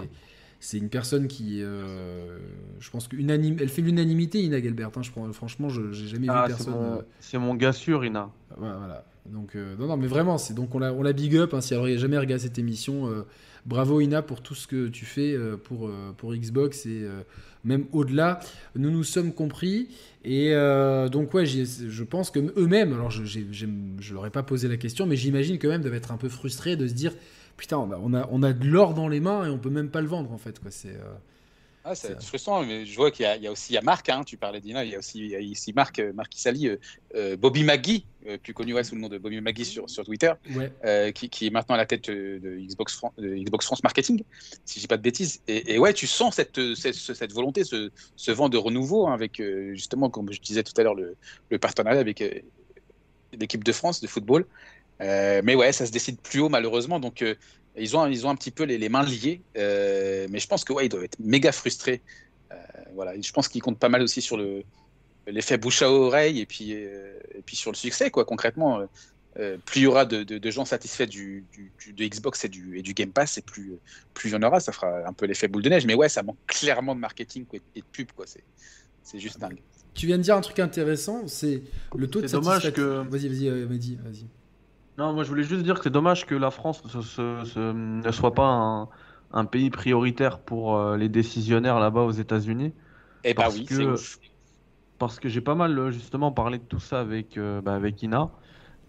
[0.60, 2.38] c'est une personne qui, euh,
[2.80, 4.92] je pense que unanime, elle fait l'unanimité, Ina Gelbert.
[4.96, 6.74] hein, je prends, franchement, je j'ai jamais Ah, vu c'est personne.
[6.82, 8.30] mon, euh, c'est mon gars sûr, Ina.
[8.58, 9.06] voilà, voilà.
[9.26, 11.54] Donc, euh, non, non, mais vraiment, c'est donc on la, on la big up.
[11.54, 13.08] Hein, si elle n'aurait jamais regardé cette émission,
[13.66, 17.22] bravo Ina pour tout ce que tu fais euh, pour, euh, pour Xbox et euh,
[17.64, 18.40] même au-delà.
[18.76, 19.90] Nous nous sommes compris.
[20.26, 20.54] Et
[21.12, 25.06] donc, ouais, je pense que eux-mêmes, alors je je leur ai pas posé la question,
[25.06, 27.14] mais j'imagine quand même doivent être un peu frustrés de se dire
[27.58, 30.02] putain, on a, on a, de l'or dans les mains et on peut même pas
[30.02, 30.60] le vendre en fait.
[30.60, 30.72] Quoi.
[30.72, 30.98] C'est,
[31.86, 33.78] Ah, c'est frustrant, mais je vois qu'il y, a- il y a aussi il y
[33.78, 36.00] a Marc, hein, tu parlais d'Ina, il y a aussi, il y a ici Marc,
[36.00, 36.78] euh, Marc Isali, euh,
[37.16, 37.68] euh, Bobby
[38.26, 40.72] euh, plus connu ouais, sous le nom de Bobby McGee sur, sur Twitter, ouais.
[40.86, 44.24] euh, qui, qui est maintenant à la tête de Xbox, Fran- de Xbox France Marketing,
[44.64, 45.42] si je dis pas de bêtises.
[45.50, 49.14] Et, et ouais, tu sens cette, cette, cette volonté, ce, ce vent de renouveau hein,
[49.14, 49.42] avec
[49.74, 51.18] justement, comme je disais tout à l'heure, le,
[51.50, 52.24] le partenariat avec
[53.34, 54.46] l'équipe de France de football.
[55.02, 57.26] Mais ouais, ça se décide plus haut malheureusement, donc
[57.78, 59.42] ils ont, ils ont un petit peu les, les mains liées.
[59.58, 62.02] Euh, mais je pense que ouais, ils doivent être méga frustrés.
[62.52, 62.56] Euh,
[62.94, 63.20] voilà.
[63.20, 64.64] Je pense qu'il compte pas mal aussi sur le
[65.26, 68.26] l'effet bouche à oreille et puis et puis sur le succès quoi.
[68.26, 68.86] Concrètement,
[69.36, 72.82] plus il y aura de, de, gens satisfaits du, du, de Xbox et du, et
[72.82, 73.80] du Game Pass, et plus
[74.14, 74.60] plus il y en aura.
[74.60, 75.86] Ça fera un peu l'effet boule de neige.
[75.86, 78.26] Mais ouais, ça manque clairement de marketing et de pub quoi.
[78.28, 78.44] C'est
[79.02, 79.60] c'est juste dingue.
[79.94, 81.62] Tu viens de dire un truc intéressant, c'est
[81.96, 82.72] le taux de satisfaction.
[82.72, 83.08] Que...
[83.08, 84.26] Vas-y, vas-y, vas-y, vas-y.
[84.98, 88.90] Non, moi je voulais juste dire que c'est dommage que la France ne soit pas
[89.32, 92.74] un, pays prioritaire pour euh, les décisionnaires là-bas aux États-Unis.
[93.24, 93.86] Eh bah oui, c'est
[95.00, 98.32] Parce que j'ai pas mal justement parlé de tout ça avec, euh, bah, avec Ina.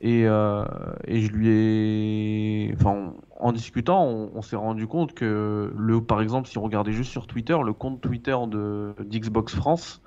[0.00, 0.64] Et, euh,
[1.06, 2.74] et, je lui ai.
[2.74, 7.10] Enfin, en discutant, on, s'est rendu compte que, le, par exemple, si on regardait juste
[7.10, 10.02] sur Twitter, le compte Twitter de d'Xbox France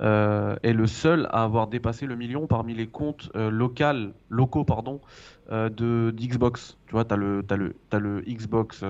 [0.00, 4.64] euh, est le seul à avoir dépassé le million parmi les comptes euh, local, locaux
[4.64, 5.00] pardon,
[5.52, 6.76] euh, de d'Xbox.
[6.86, 8.82] Tu vois, tu as le, as le, as le Xbox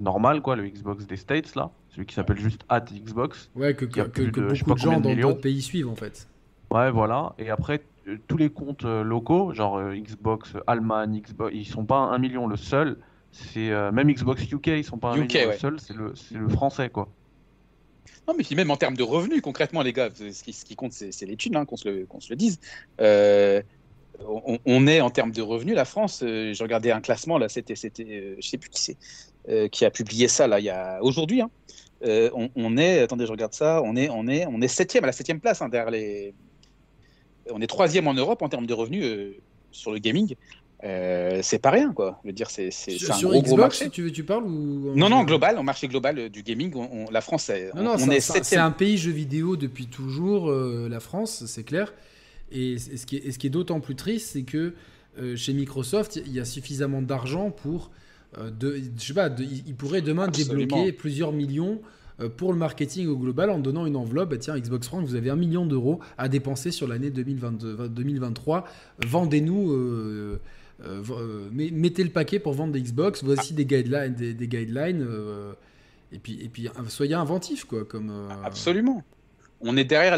[0.00, 3.50] normal, quoi, le Xbox des States, là, celui qui s'appelle juste at Xbox.
[3.54, 6.28] Ouais, que, que, que, beaucoup de gens dans d'autres pays suivent en fait.
[6.70, 7.34] Ouais, voilà.
[7.38, 7.82] Et après,
[8.26, 12.48] tous les comptes locaux, genre Xbox Allemagne, Xbox, ils sont pas un million.
[12.48, 12.96] Le seul,
[13.30, 15.46] c'est même Xbox UK, ils sont pas un million.
[15.46, 17.08] Le seul, c'est le, le français, quoi.
[18.28, 21.36] Non, mais puis même en termes de revenus, concrètement, les gars, ce qui, compte, c'est
[21.36, 22.60] thunes, hein, qu'on se, le dise.
[23.00, 23.62] Euh,
[24.66, 27.72] on, est en termes de revenus, la France, euh, j'ai regardé un classement, là, c'était,
[27.72, 31.40] euh, je sais plus qui c'est, qui a publié ça, là, aujourd'hui.
[31.40, 31.50] Hein.
[32.54, 35.12] On, est, attendez, je regarde ça, on est, on est, on est septième, à la
[35.14, 36.34] septième place, hein, derrière les.
[37.50, 39.36] On est troisième en Europe en termes de revenus
[39.72, 40.34] sur le gaming.
[40.84, 42.20] Euh, c'est pas rien, quoi.
[42.22, 42.70] Je veux dire, c'est
[43.10, 43.90] un gros, gros marché.
[43.90, 46.72] Tu, tu parles ou Non, non, global, au marché global euh, du gaming,
[47.10, 50.88] la France, est, non, non, on est C'est un pays jeux vidéo depuis toujours, euh,
[50.88, 51.92] la France, c'est clair.
[52.52, 54.74] Et, ce qui est, d'autant plus triste, c'est que
[55.34, 57.90] chez Microsoft, il y a suffisamment d'argent pour,
[58.38, 61.80] de, je sais pas, ils pourraient demain débloquer plusieurs millions
[62.36, 64.30] pour le marketing au global en donnant une enveloppe.
[64.30, 68.64] Bah, tiens, Xbox France, vous avez un million d'euros à dépenser sur l'année 2023.
[69.04, 70.40] Vendez-nous euh,
[70.84, 73.24] euh, mettez le paquet pour vendre des Xbox.
[73.24, 75.04] Voici des guidelines, des, guidelines.
[75.08, 75.52] Euh,
[76.12, 77.84] et puis, et puis, soyez inventifs, quoi.
[77.84, 78.12] Comme,
[78.44, 79.02] Absolument.
[79.60, 80.16] On est derrière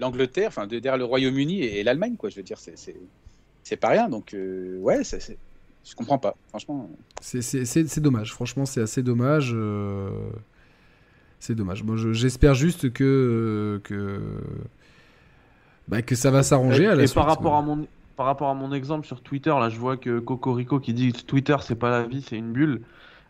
[0.00, 2.30] l'Angleterre, enfin derrière le Royaume-Uni et, l'Allemagne, quoi.
[2.30, 4.08] Je veux dire, c'est pas rien.
[4.08, 6.90] Donc, ouais, je comprends pas, franchement.
[7.20, 9.54] C'est dommage, franchement, c'est assez dommage.
[11.40, 11.82] C'est dommage.
[11.82, 14.20] Moi, j'espère juste que que,
[15.88, 17.86] bah, que ça va s'arranger à la et par rapport à mon
[18.20, 21.56] par rapport à mon exemple sur Twitter, là, je vois que Cocorico qui dit Twitter,
[21.62, 22.82] c'est pas la vie, c'est une bulle.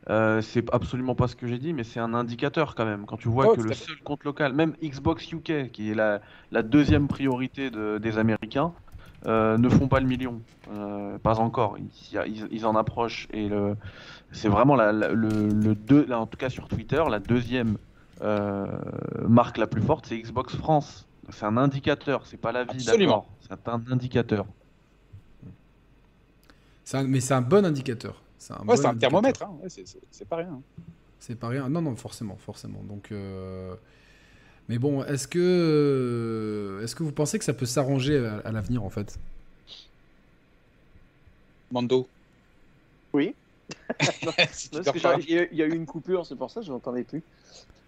[0.09, 3.07] Euh, c'est absolument pas ce que j'ai dit, mais c'est un indicateur quand même.
[3.07, 6.21] Quand tu vois que le seul compte local, même Xbox UK, qui est la,
[6.65, 8.73] deuxième priorité des Américains,
[9.27, 10.41] euh, ne font pas le million.
[10.73, 11.77] Euh, pas encore.
[12.51, 13.29] Ils, en approchent.
[13.33, 13.49] Et
[14.33, 17.79] c'est vraiment la, le, deux, là, en tout cas sur Twitter, la deuxième
[19.29, 21.07] marque la plus forte, c'est Xbox France.
[21.29, 23.29] C'est un indicateur, c'est pas la vie d'accord.
[23.49, 24.47] C'est un indicateur
[27.07, 28.23] mais c'est un bon indicateur.
[28.39, 29.59] C'est un, ouais, c'est un thermomètre, hein.
[29.69, 30.61] c'est pas rien.
[31.19, 31.69] C'est pas rien.
[31.69, 32.83] Non, non, forcément, forcément.
[32.89, 33.75] Donc, euh,
[34.69, 38.89] mais bon, est-ce que, est-ce que vous pensez que ça peut s'arranger à, l'avenir en
[38.89, 39.19] fait?
[41.71, 42.09] Mando.
[43.13, 43.35] Oui.
[44.01, 47.23] il y a eu une coupure, c'est pour ça que je n'entendais plus.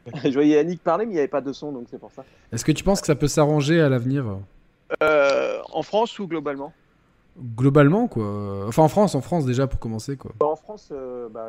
[0.24, 2.24] je voyais Yannick parler, mais il n'y avait pas de son, donc c'est pour ça.
[2.52, 4.38] Est-ce que tu penses que ça peut s'arranger à l'avenir?
[5.02, 6.72] Euh, En France ou globalement?
[7.38, 8.66] Globalement quoi.
[8.66, 10.32] Enfin en France en France déjà pour commencer quoi.
[10.38, 11.48] Bah, en France euh, bah,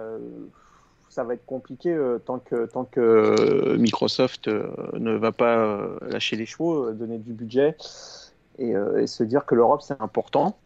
[1.10, 6.36] ça va être compliqué euh, tant que tant que Microsoft euh, ne va pas lâcher
[6.36, 7.76] les chevaux donner du budget
[8.60, 8.74] et,
[9.08, 10.58] se dire que l'Europe c'est important.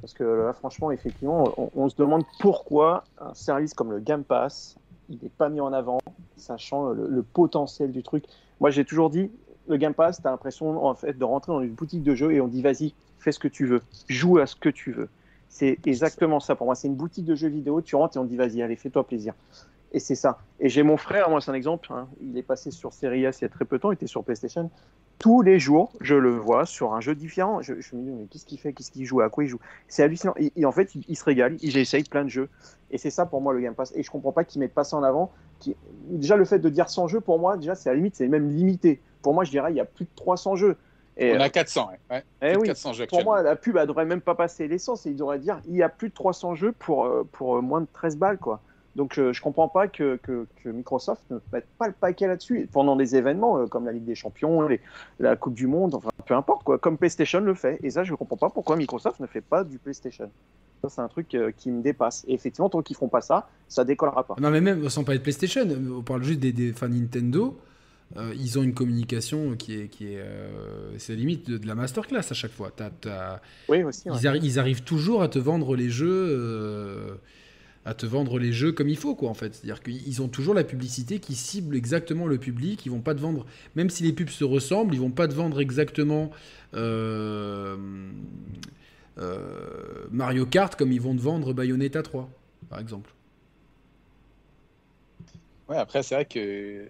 [0.00, 4.76] Parce que là franchement effectivement on, se demande pourquoi un service comme le Game Pass
[5.10, 5.98] il n'est pas mis en avant
[6.36, 8.24] sachant le, le potentiel du truc.
[8.60, 9.30] Moi j'ai toujours dit
[9.68, 12.32] le Game Pass tu as l'impression en fait de rentrer dans une boutique de jeux
[12.32, 15.08] et on dit vas-y fais ce que tu veux, joue à ce que tu veux.
[15.48, 16.74] C'est exactement ça pour moi.
[16.74, 19.34] C'est une boutique de jeux vidéo, tu rentres et on dit vas-y, allez, fais-toi plaisir.
[19.92, 20.38] Et c'est ça.
[20.58, 22.08] Et j'ai mon frère, moi c'est un exemple, hein.
[22.22, 24.06] il est passé sur Series S il y a très peu de temps, il était
[24.06, 24.70] sur PlayStation.
[25.18, 27.62] Tous les jours, je le vois sur un jeu différent.
[27.62, 28.72] Je, me dis, mais qu'est-ce qu'il fait?
[28.72, 29.20] Qu'est-ce qu'il joue?
[29.20, 29.60] À quoi il joue?
[29.86, 30.34] C'est hallucinant.
[30.36, 32.48] Et, en fait, il, se régale, il essaye plein de jeux.
[32.90, 33.92] Et c'est ça pour moi le Game Pass.
[33.94, 35.30] Et je comprends pas qu'ils mettent pas ça en avant.
[36.08, 38.26] Déjà, le fait de dire 100 jeux, pour moi, déjà, c'est à la limite, c'est
[38.26, 39.00] même limité.
[39.20, 40.76] Pour moi, je dirais, il y a plus de 300 jeux.
[41.22, 42.24] Et, on a 400, euh, ouais.
[42.42, 42.70] Eh oui,
[43.08, 45.04] pour moi, la pub, elle devrait même pas passer l'essence.
[45.04, 47.80] Il devrait dire il y a plus de 300 jeux pour, euh, pour euh, moins
[47.80, 48.60] de 13 balles, quoi.
[48.96, 52.94] Donc, je, je comprends pas que, que, Microsoft ne mette pas le paquet là-dessus pendant
[52.94, 54.80] des événements comme la Ligue des Champions, les,
[55.18, 56.76] la Coupe du Monde, enfin, peu importe, quoi.
[56.76, 57.78] Comme PlayStation le fait.
[57.82, 60.30] Et ça, je comprends pas pourquoi Microsoft ne fait pas du PlayStation.
[60.82, 62.24] Ça, c'est un truc qui me dépasse.
[62.28, 64.34] Et effectivement, tant qu'ils feront pas ça, ça décollera pas.
[64.38, 65.66] Non, mais même sans pas être PlayStation,
[65.96, 67.56] on parle juste des, des Nintendo.
[68.16, 71.74] Euh, ils ont une communication qui est, qui est, euh, c'est limite de, de la
[71.74, 72.72] masterclass à chaque fois.
[73.68, 74.10] Oui, aussi.
[74.10, 74.16] ouais.
[74.20, 77.14] ils, arri- ils arrivent toujours à te vendre les jeux, euh,
[77.84, 79.54] à te vendre les jeux comme il faut, quoi, en fait.
[79.54, 82.84] C'est-à-dire qu'ils ont toujours la publicité qui cible exactement le public.
[82.86, 83.46] Ils vont pas te vendre,
[83.76, 86.30] même si les pubs se ressemblent, ils vont pas te vendre exactement
[90.10, 92.28] Mario Kart comme ils vont te vendre Bayonetta 3,
[92.68, 93.12] par exemple.
[95.68, 96.88] Ouais, après, c'est vrai que.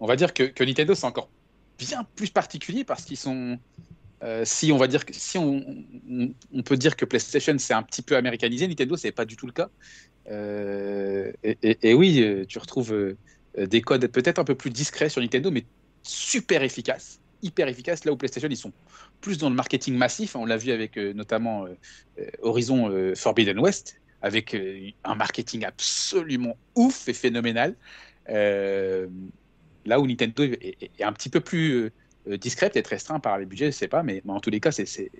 [0.00, 1.28] On va dire que, Nintendo, c'est encore
[1.78, 3.58] bien plus particulier parce qu'ils sont.
[4.22, 5.64] euh, si on va dire si on,
[6.64, 9.52] peut dire que PlayStation c'est un petit peu américanisé, Nintendo c'est pas du tout le
[9.52, 9.70] cas.
[10.30, 13.16] Euh, et, oui, euh, tu retrouves
[13.56, 15.64] des codes peut-être un peu plus discrets sur Nintendo, mais
[16.02, 18.04] super efficaces, hyper efficaces.
[18.04, 18.72] Là où PlayStation ils sont
[19.20, 20.36] plus dans le marketing massif.
[20.36, 21.66] On l'a vu avec notamment
[22.42, 24.56] Horizon Forbidden West, avec
[25.04, 27.74] un marketing absolument ouf et phénoménal.
[29.88, 31.90] Là où Nintendo est, est- est un petit peu plus
[32.28, 34.60] euh, discret, peut-être restreint par les budgets, je sais pas, mais, mais en tous les
[34.60, 35.10] cas, c'est-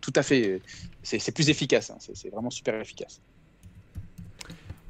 [0.00, 0.58] tout à fait, euh,
[1.02, 1.90] c'est plus efficace.
[1.90, 1.98] hein.
[2.00, 3.20] C'est vraiment super efficace.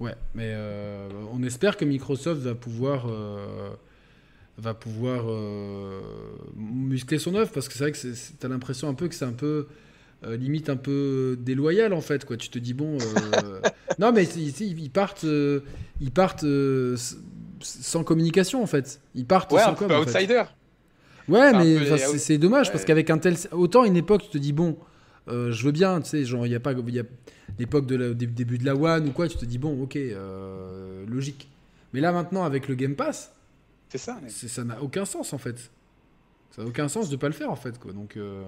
[0.00, 3.70] Ouais, mais euh, on espère que Microsoft va pouvoir, euh,
[4.58, 6.00] va pouvoir euh,
[6.56, 7.98] muscler son œuvre parce que c'est vrai que
[8.38, 9.66] t'as l'impression un peu que c'est un peu
[10.24, 12.36] limite un peu déloyal en fait quoi.
[12.36, 12.96] Tu te dis bon,
[13.98, 15.26] non mais ils partent,
[16.00, 16.44] ils partent
[17.64, 19.00] sans communication en fait.
[19.14, 20.10] Ils partent Ouais, sans un peu com, en fait.
[20.18, 20.42] outsider.
[21.28, 23.36] Ouais, mais les- c'est c'est dommage parce qu'avec un tel.
[23.52, 24.76] Autant une époque, tu te dis, bon,
[25.28, 26.72] euh, je veux bien, tu sais, genre, il n'y a pas.
[26.72, 27.04] il Y a
[27.58, 29.96] l'époque de la- des début de la One ou quoi, tu te dis, bon, ok,
[29.96, 31.48] euh, logique.
[31.92, 33.32] Mais là, maintenant, avec le Game Pass,
[33.88, 34.18] C'est ça.
[34.22, 35.70] mais- c'est- ça n'a aucun sens en fait.
[36.50, 37.92] Ça n'a aucun sens de pas le faire en fait, quoi.
[37.92, 38.16] Donc.
[38.16, 38.42] euh,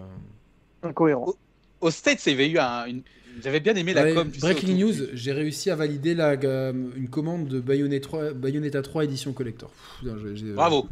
[0.83, 1.33] Incohérent.
[1.81, 2.87] Au States, il y avait eu un.
[2.87, 3.03] une-
[3.43, 4.33] J'avais bien aimé la ouais, com.
[4.33, 8.81] sais, breaking news, j'ai réussi à valider la, euh, une commande de Bayonetta 3, Bayonetta
[8.81, 9.71] 3 édition collector.
[10.05, 10.89] Pff, j'ai- Bravo.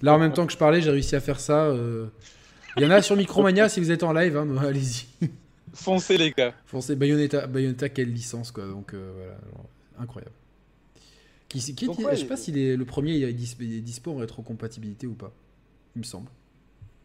[0.00, 1.66] Là, en même temps que je parlais, j'ai réussi à faire ça.
[1.66, 2.06] euh.
[2.78, 5.04] Il y en a sur Micromania si vous êtes en live, hein, allez-y.
[5.74, 6.54] Foncez les gars.
[6.64, 8.64] Foncez, Bayonetta, Bayonetta, quelle licence, quoi.
[8.66, 9.66] Donc, euh, voilà, genre,
[9.98, 10.32] incroyable.
[11.48, 13.80] Qui, qui, ouais, je sais pas si les- le premier il est dis- il est
[13.82, 15.34] dispo en rétrocompatibilité ou pas.
[15.94, 16.30] Il me semble.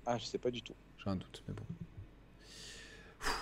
[0.05, 0.73] Ah, je sais pas du tout.
[1.03, 1.63] J'ai un doute, mais bon.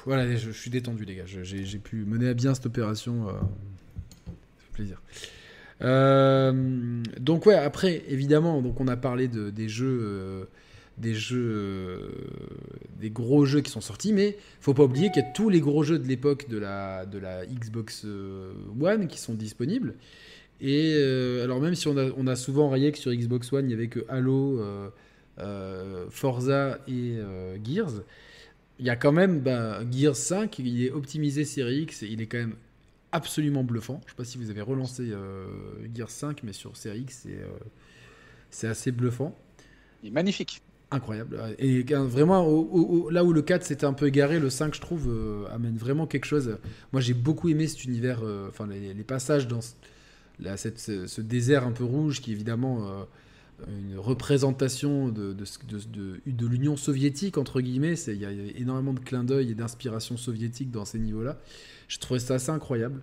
[0.06, 1.24] Voilà, je, suis détendu, les gars.
[1.26, 3.30] J'ai pu mener à bien cette opération.
[3.30, 3.34] euh,
[4.74, 5.02] plaisir.
[5.82, 10.46] Euh, donc ouais, après, évidemment, on a parlé de, des jeux, euh,
[10.98, 12.12] des jeux,
[13.00, 15.60] des gros jeux qui sont sortis, mais faut pas oublier qu'il y a tous les
[15.60, 17.06] gros jeux de l'époque de la,
[17.48, 18.06] Xbox
[18.80, 19.96] One qui sont disponibles.
[20.62, 20.96] Et
[21.44, 24.06] alors même si on a, souvent rayé que sur Xbox One, il y avait que
[24.08, 24.62] Halo,
[26.10, 27.18] Forza et
[27.64, 28.02] Gears,
[28.80, 32.22] il y a quand même bah, Gears 5, il est optimisé série X, et il
[32.22, 32.56] est quand même
[33.12, 34.02] absolument bluffant.
[34.06, 35.46] Je sais pas si vous avez relancé euh,
[35.94, 37.48] Gears 5, mais sur série X, c'est euh,
[38.50, 39.38] c'est assez bluffant.
[40.04, 40.62] Il est magnifique.
[40.92, 41.40] Incroyable.
[41.58, 44.50] Et euh, vraiment, au- au- au- là où le 4 s'était un peu égaré, le
[44.50, 46.58] 5, je trouve, euh, amène vraiment quelque chose.
[46.94, 49.74] Moi, j'ai beaucoup aimé cet univers, enfin, les, les passages dans ce,
[50.40, 52.88] là, cette- ce, ce désert un peu rouge qui évidemment
[53.68, 57.96] une représentation de, de, de- de- l'Union soviétique, entre guillemets.
[58.08, 61.40] Il y a énormément de clins d'œil et d'inspiration soviétique dans ces niveaux-là.
[61.88, 63.02] Je trouvais ça assez incroyable.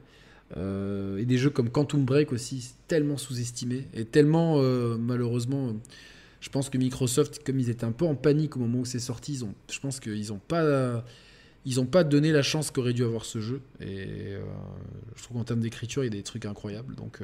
[0.59, 5.75] Euh, et des jeux comme Quantum Break aussi, tellement sous-estimés et tellement, euh, malheureusement,
[6.41, 8.99] je pense que Microsoft, comme ils étaient un peu en panique au moment où c'est
[8.99, 11.05] sorti, ils ont, je pense qu'ils n'ont pas,
[11.65, 13.63] ils ont pas donné la chance qu'aurait dû avoir ce jeu.
[13.81, 14.43] Et euh,
[15.17, 16.97] je trouve qu'en termes d'écriture, il y a des trucs incroyables.
[16.97, 17.21] Donc,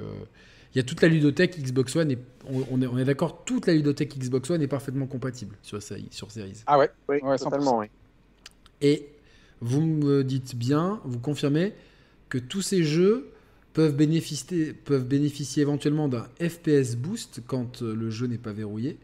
[0.74, 3.44] il y a toute la ludothèque Xbox One, et on, on est, on est d'accord,
[3.44, 6.62] toute la ludothèque Xbox One est parfaitement compatible sur, sur Series.
[6.66, 6.90] Ah ouais?
[7.08, 7.44] Oui, Ouais, 100%.
[7.44, 7.86] totalement, oui.
[8.80, 9.08] Et
[9.60, 11.72] vous me dites bien, vous confirmez
[12.28, 13.30] que tous ces jeux
[13.72, 18.98] peuvent bénéficier, peuvent bénéficier éventuellement d'un FPS boost quand euh, le jeu n'est pas verrouillé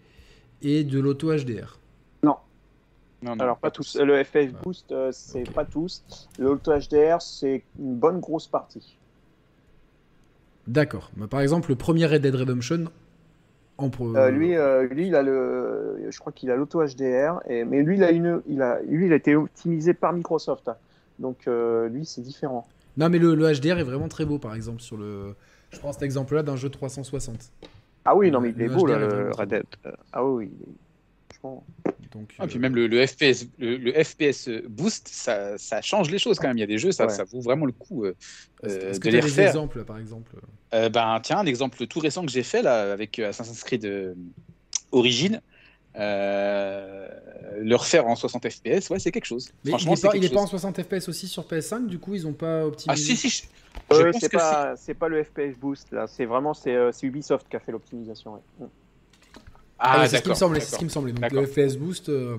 [0.62, 1.78] et de l'auto HDR.
[2.22, 2.36] Non,
[3.22, 3.97] non, Alors, pas tous.
[3.97, 5.55] Le FF Boost, euh, c'est Ok.
[5.55, 6.02] pas tous.
[6.38, 8.98] Le Auto HDR, c'est une bonne grosse partie.
[10.66, 11.10] D'accord.
[11.30, 12.84] Par exemple, le premier Red Dead Redemption,
[13.76, 17.40] en pro- Euh, lui, euh, lui, il a le, je crois qu'il a l'auto HDR,
[17.48, 20.70] et, mais lui, il a une, il a, lui, il a été optimisé par Microsoft.
[21.18, 22.66] Donc, euh, lui, c'est différent.
[22.96, 25.34] Non, mais le, le HDR est vraiment très beau, par exemple, sur le.
[25.70, 27.50] Je prends cet exemple-là d'un jeu 360.
[28.04, 29.64] Ah oui, non, mais il est beau, là, le Red Dead.
[30.12, 30.50] Ah oui, oui.
[30.60, 31.64] il est- Franchement.
[32.14, 36.10] Donc, Ah, puis euh, même le, le FPS, le, le FPS boost, ça, ça change
[36.10, 36.56] les choses quand même.
[36.58, 37.10] Il y a des jeux, ça, Ouais.
[37.10, 38.14] ça vaut vraiment le coup euh,
[38.62, 39.42] est-ce euh, est-ce de que tu les as des refaire.
[39.42, 40.36] exemples, par exemple
[40.74, 44.14] Euh, ben, tiens, un exemple tout récent que j'ai fait là avec Assassin's Creed euh,
[44.92, 45.40] Origin.
[45.96, 47.08] Euh,
[47.60, 49.52] le refaire en 60 FPS, ouais, c'est quelque chose.
[49.64, 50.48] Mais il Franchement, n'est pas, il quelque est pas en chose.
[50.48, 52.96] 60 FPS aussi sur PS5, du coup, ils ont pas Ah optimisé.
[52.96, 53.42] si, si, je,
[53.90, 56.06] je Euh, pense c'est que pas, c'est pas le FPS Boost, là.
[56.06, 58.34] C'est vraiment, c'est, euh, c'est Ubisoft qui a fait l'optimisation.
[58.34, 58.66] ouais.
[59.78, 60.60] Ah, Ah, c'est ce qui me semblait.
[60.60, 60.78] C'est ce d'accord.
[60.78, 61.12] qui me semblait.
[61.12, 62.09] Donc le FPS Boost.
[62.09, 62.36] euh,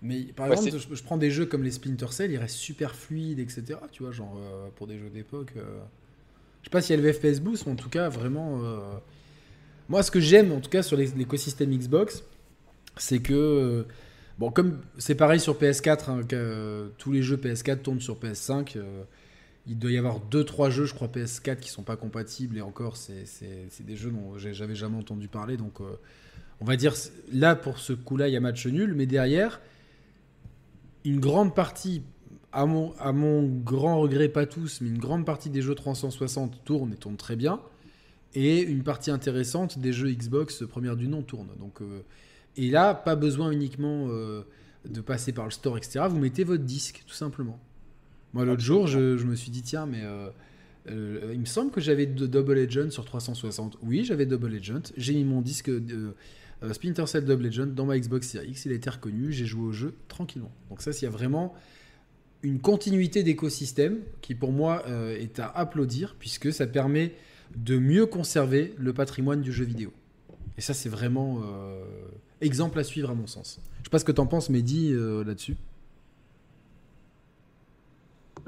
[0.00, 2.56] Mais par Ouais, exemple, je, je prends des jeux comme les Splinter Cell, ils restent
[2.56, 3.78] super fluides, etc.
[3.92, 5.52] Tu vois, genre euh, pour des jeux d'époque.
[5.56, 5.78] euh,
[6.62, 8.60] Je sais pas s'il y a le FPS Boost, mais en tout cas, vraiment.
[9.88, 12.24] Moi, ce que j'aime, en tout cas, sur l'écosystème Xbox,
[12.96, 13.86] c'est que.
[14.38, 18.78] Bon, comme c'est pareil sur PS4, hein, que, tous les jeux PS4 tournent sur PS5.
[19.66, 22.56] Euh, il doit y avoir 2-3 jeux, je crois, PS4 qui sont pas compatibles.
[22.58, 23.24] Et encore, c'est
[23.80, 25.56] des jeux dont j'avais jamais entendu parler.
[25.56, 25.98] Donc, euh,
[26.60, 26.94] on va dire,
[27.32, 28.94] là, pour ce coup-là, il y a match nul.
[28.94, 29.60] Mais derrière,
[31.04, 32.02] une grande partie,
[32.52, 36.64] à mon, à mon grand regret, pas tous, mais une grande partie des jeux 360
[36.64, 37.60] tournent et tournent très bien.
[38.34, 41.54] Et une partie intéressante des jeux Xbox première du nom tournent.
[41.58, 42.02] Donc, euh,
[42.56, 44.42] et là, pas besoin uniquement euh,
[44.88, 46.06] de passer par le store, etc.
[46.08, 47.58] Vous mettez votre disque, tout simplement.
[48.34, 50.30] Moi, l'autre jour, je, je me suis dit, tiens, mais euh,
[50.90, 53.78] euh, il me semble que j'avais Double Legend sur 360.
[53.82, 54.82] Oui, j'avais Double Legend.
[54.96, 56.14] J'ai mis mon disque de
[56.62, 58.64] euh, Splinter Cell Double Legend dans ma Xbox Series X.
[58.64, 59.32] Il a été reconnu.
[59.32, 60.52] J'ai joué au jeu tranquillement.
[60.70, 61.54] Donc, ça, s'il y a vraiment
[62.42, 64.84] une continuité d'écosystème qui, pour moi,
[65.16, 67.14] est à applaudir puisque ça permet
[67.54, 69.92] de mieux conserver le patrimoine du jeu vidéo.
[70.58, 71.40] Et ça, c'est vraiment
[72.40, 73.60] exemple à suivre, à mon sens.
[73.78, 75.54] Je sais pas ce que t'en penses, Mehdi, là-dessus.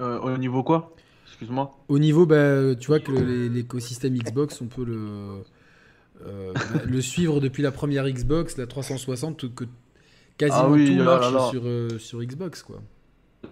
[0.01, 0.95] Euh, au niveau quoi?
[1.27, 1.77] Excuse-moi.
[1.89, 5.43] Au niveau, bah, tu vois que l'écosystème Xbox, on peut le,
[6.27, 6.53] euh,
[6.87, 9.65] le suivre depuis la première Xbox, la 360, que
[10.39, 11.49] quasiment Ah oui, tout oh là marche là.
[11.51, 12.81] Sur, euh, sur Xbox, quoi.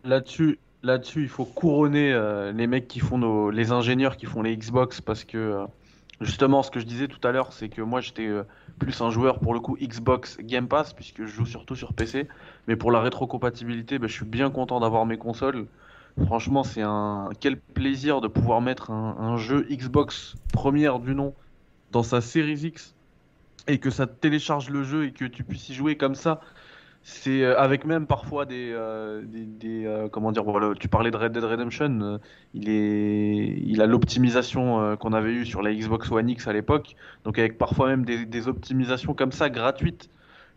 [0.05, 4.43] Là-dessus, là-dessus, il faut couronner euh, les mecs qui font nos, les ingénieurs qui font
[4.43, 5.65] les Xbox parce que euh,
[6.21, 8.43] justement, ce que je disais tout à l'heure, c'est que moi j'étais euh,
[8.79, 12.29] plus un joueur pour le coup Xbox Game Pass puisque je joue surtout sur PC,
[12.69, 15.67] mais pour la rétrocompatibilité, ben, je suis bien content d'avoir mes consoles.
[16.27, 21.35] Franchement, c'est un quel plaisir de pouvoir mettre un, jeu Xbox première du nom
[21.91, 22.95] dans sa Series X
[23.67, 26.41] et que ça télécharge le jeu et que tu puisses y jouer comme ça.
[27.05, 29.23] C'est euh, avec même parfois des, euh,
[29.65, 30.45] euh, comment dire
[30.79, 32.21] tu parlais de Red Dead Redemption
[32.55, 36.95] il est il a l'optimisation qu'on avait eu sur la Xbox One X à l'époque
[37.25, 40.11] donc avec parfois même des optimisations comme ça gratuites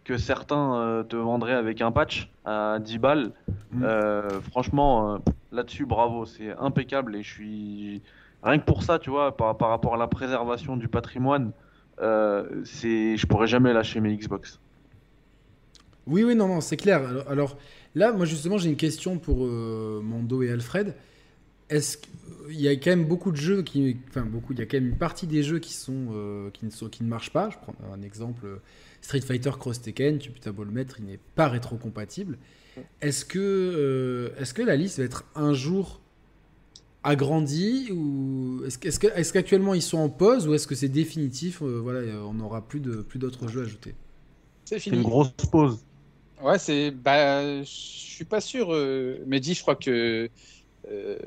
[0.05, 3.31] que certains euh, te vendraient avec un patch à 10 balles
[3.71, 3.83] Mm.
[3.83, 5.17] Euh, franchement euh,
[5.51, 8.01] là-dessus bravo c'est impeccable et je suis
[8.41, 11.51] rien que pour ça tu vois par, par rapport à la préservation du patrimoine
[11.97, 14.61] c'est je pourrais jamais lâcher mes Xbox
[16.07, 17.01] Oui, oui, non, non, c'est clair.
[17.05, 17.57] Alors, alors,
[17.95, 20.93] là, moi, justement, j'ai une question pour Mando et Alfred.
[21.69, 23.97] Est-ce qu'il y a quand même beaucoup de jeux qui.
[24.09, 26.65] Enfin, beaucoup, il y a quand même une partie des jeux qui, sont, euh, qui,
[26.65, 27.49] ne, sont, qui ne marchent pas.
[27.49, 28.61] Je prends un exemple
[29.01, 32.37] Street Fighter Cross Tekken, tu peux beau le mettre, il n'est pas rétrocompatible.
[33.01, 36.01] Est-ce que, euh, est-ce que la liste va être un jour
[37.03, 40.75] agrandie ou est-ce, que- est-ce, que- est-ce qu'actuellement ils sont en pause ou est-ce que
[40.75, 43.95] c'est définitif euh, Voilà, euh, on n'aura plus, de, plus d'autres jeux ajoutés.
[44.65, 45.03] C'est c'est une fini.
[45.03, 45.85] grosse pause
[46.41, 46.91] Ouais, c'est.
[46.91, 48.73] Bah, je suis pas sûr.
[48.73, 50.29] Euh, Mehdi, je crois que
[50.89, 51.17] euh,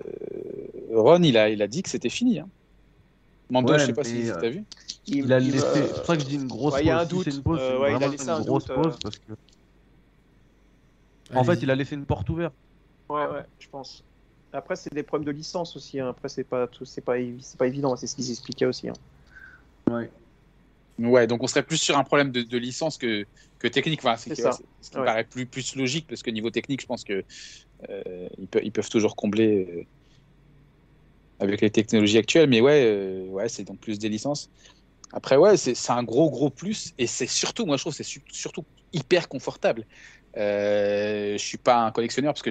[0.93, 2.39] Ron, il a, il a dit que c'était fini.
[2.39, 2.49] Hein.
[3.51, 4.65] Mando, Ouais, je sais pas si euh, t'as vu.
[5.07, 5.65] Il a il, laissé.
[5.65, 6.87] euh, C'est pour ça que je dis une grosse ouais, pause.
[6.87, 7.27] il y a un Si doute.
[7.27, 8.83] une pause, Euh, ouais, il a laissé un une grosse doute, euh.
[8.83, 9.33] pause parce que.
[11.35, 12.55] En fait, il a laissé une porte ouverte.
[13.09, 14.03] Ouais, ouais, je pense.
[14.53, 16.01] Après, c'est des problèmes de licence aussi.
[16.01, 16.09] hein.
[16.11, 17.97] Après, c'est pas tout, c'est pas, c'est pas évident.
[17.97, 18.89] C'est ce qu'ils expliquaient aussi.
[18.89, 18.95] hein.
[19.91, 20.11] Ouais.
[20.99, 23.25] Ouais, donc on serait plus sur un problème de, de licence que,
[23.59, 24.01] que technique.
[24.01, 24.59] Enfin, c'est C'est que- ça.
[24.81, 25.07] ce qui me Ouais.
[25.07, 27.25] paraît plus, plus logique parce que niveau technique, je pense que
[28.39, 29.85] ils, peuvent, ils peuvent toujours combler euh,
[31.39, 32.49] avec les technologies actuelles.
[32.49, 34.51] Mais ouais, euh, ouais, c'est donc plus des licences.
[35.13, 36.93] Après, ouais, c'est un gros, gros plus.
[36.99, 39.87] Et c'est surtout, moi, je trouve, c'est su- surtout hyper confortable.
[40.39, 42.51] Euh, je suis pas un collectionneur parce que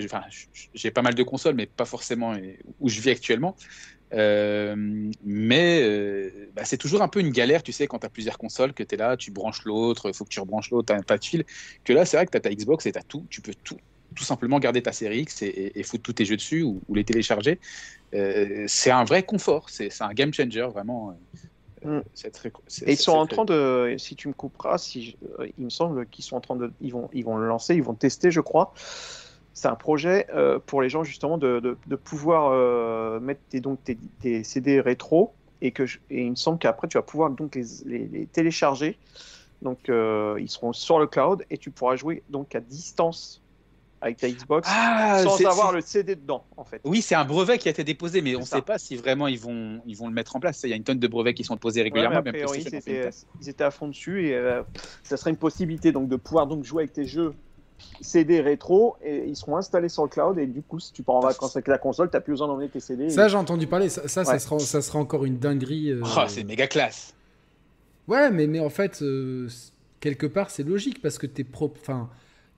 [0.73, 3.55] j'ai pas mal de consoles, mais pas forcément euh, où je vis actuellement.
[4.13, 4.75] Euh,
[5.23, 8.37] mais euh, bah, c'est toujours un peu une galère, tu sais, quand tu as plusieurs
[8.37, 11.05] consoles, que tu es là, tu branches l'autre, il faut que tu rebranches l'autre, tu
[11.05, 11.45] pas de fil.
[11.83, 13.53] Que là, c'est vrai que tu as ta Xbox et tu as tout, tu peux
[13.63, 13.77] tout,
[14.17, 16.81] tout simplement garder ta série X et, et- et foutre tous tes jeux dessus ou,
[16.87, 17.59] ou les télécharger.
[18.13, 21.11] Euh, c'est un vrai confort, c'est un game changer, vraiment.
[21.11, 21.13] Euh,
[21.83, 22.01] Mm.
[22.33, 22.51] très-
[22.87, 25.69] Et ils sont en train de, si tu me couperas, si je- euh, il me
[25.69, 28.31] semble qu'ils sont en train de, ils vont, ils vont le lancer, ils vont tester,
[28.31, 28.73] je crois.
[29.53, 33.83] C'est un projet euh, pour les gens justement de, de, de pouvoir mettre tes, donc
[33.83, 37.29] tes, tes CD rétro et que je- et il me semble qu'après tu vas pouvoir
[37.29, 38.97] donc les, les, les télécharger.
[39.61, 43.43] Donc ils seront sur le cloud et tu pourras jouer donc à distance
[44.01, 46.81] avec ta Xbox Ah, sans c'est- avoir le CD dedans en fait.
[46.83, 49.27] Oui, c'est un brevet qui a été déposé, mais on ne sait pas si vraiment
[49.27, 50.61] ils vont, ils vont le mettre en place.
[50.63, 52.17] Il y a une tonne de brevets qui sont posés Ouais, régulièrement.
[52.17, 53.11] a même priori, c'était- tonne.
[53.41, 54.61] ils étaient à fond dessus et euh,
[55.03, 57.33] ça serait une possibilité donc de pouvoir donc jouer avec tes jeux
[58.01, 61.15] CD rétro et ils seront installés sur le cloud et du coup si tu pars
[61.15, 63.09] en vacances avec la console t'as plus besoin d'emmener tes CD.
[63.09, 63.89] Ça, j'ai entendu parler.
[63.89, 64.39] Ça, ça, ça Ouais.
[64.39, 65.91] sera, ça sera encore une dinguerie.
[65.91, 67.13] euh, Oh, c'est méga classe.
[68.07, 69.47] Ouais, mais, mais en fait, euh,
[69.99, 71.27] quelque part, c'est logique parce que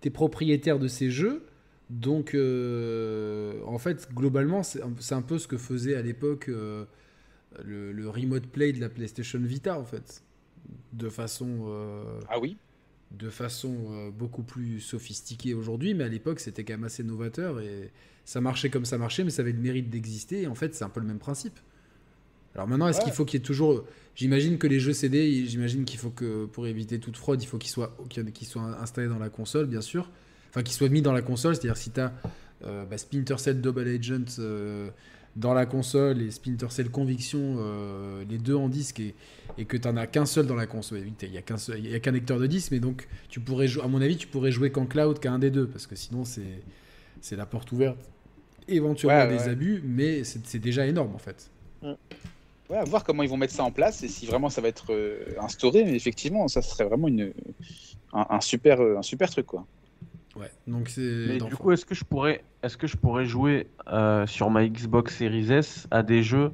[0.02, 1.46] tu es, propriétaire de ces jeux.
[1.90, 4.82] Donc, euh, en fait, globalement, c'est
[5.14, 6.86] un, peu ce que faisait à l'époque euh,
[7.64, 10.24] le, le remote play de la PlayStation Vita, en fait.
[10.94, 12.58] De façon, euh, Ah oui?
[13.12, 17.92] de façon beaucoup plus sophistiquée aujourd'hui, mais à l'époque, c'était quand même assez novateur et
[18.24, 20.44] ça marchait comme ça marchait, mais ça avait le mérite d'exister.
[20.44, 21.60] Et en fait, c'est un peu le même principe.
[22.54, 23.06] Alors maintenant, est-ce Ouais.
[23.06, 23.84] qu'il faut qu'il y ait toujours.
[24.20, 27.58] J'imagine que les jeux CD, j'imagine qu'il faut que pour éviter toute fraude, il faut
[27.58, 30.12] qu'ils soient, qu'ils soient installés dans la console, bien sûr.
[30.50, 32.12] Enfin, qu'ils soient mis dans la console, c'est-à-dire si tu as
[32.98, 34.90] Splinter Cell Double Agent euh,
[35.38, 39.16] dans la console et Splinter Cell Conviction, euh, les deux en disque, et,
[39.58, 41.00] et que tu n'en as qu'un seul dans la console.
[41.22, 43.40] Il n'y a qu'un seul- il y a qu'un lecteur de disque, mais donc, tu
[43.40, 45.96] pourrais à mon avis, tu pourrais jouer qu'en cloud qu'à un des deux, parce que
[45.96, 46.62] sinon, c'est
[47.22, 47.98] c'est la porte ouverte
[48.68, 49.50] éventuellement à Ouais, des ouais.
[49.52, 51.50] abus, mais c'est c'est déjà énorme en fait.
[52.70, 54.68] Ouais, à voir comment ils vont mettre ça en place et si vraiment ça va
[54.68, 55.84] être euh, instauré.
[55.84, 57.34] Mais effectivement, ça serait vraiment une,
[58.14, 59.66] un, un super, euh, un super truc, quoi.
[60.36, 61.02] Ouais, donc c'est.
[61.26, 64.68] Mais du coup, est-ce que je pourrais, est-ce que je pourrais jouer euh, sur ma
[64.68, 66.52] Xbox Series S à des jeux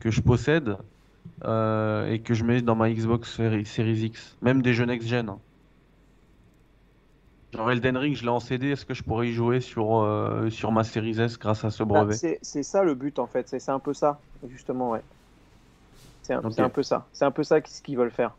[0.00, 0.76] que je possède
[1.44, 5.40] euh, et que je mets dans ma Xbox Series, X, même des jeux next-gen hein.
[7.54, 10.48] Genre Elden Ring, je l'ai en CD, est-ce que je pourrais y jouer sur, euh,
[10.50, 13.26] sur ma Series S grâce à ce Bah, brevet c'est c'est ça le but en
[13.26, 15.02] fait, c'est c'est un peu ça, justement, ouais.
[16.52, 18.36] C'est un, peu ça, c'est un peu ça ce qu'ils veulent faire.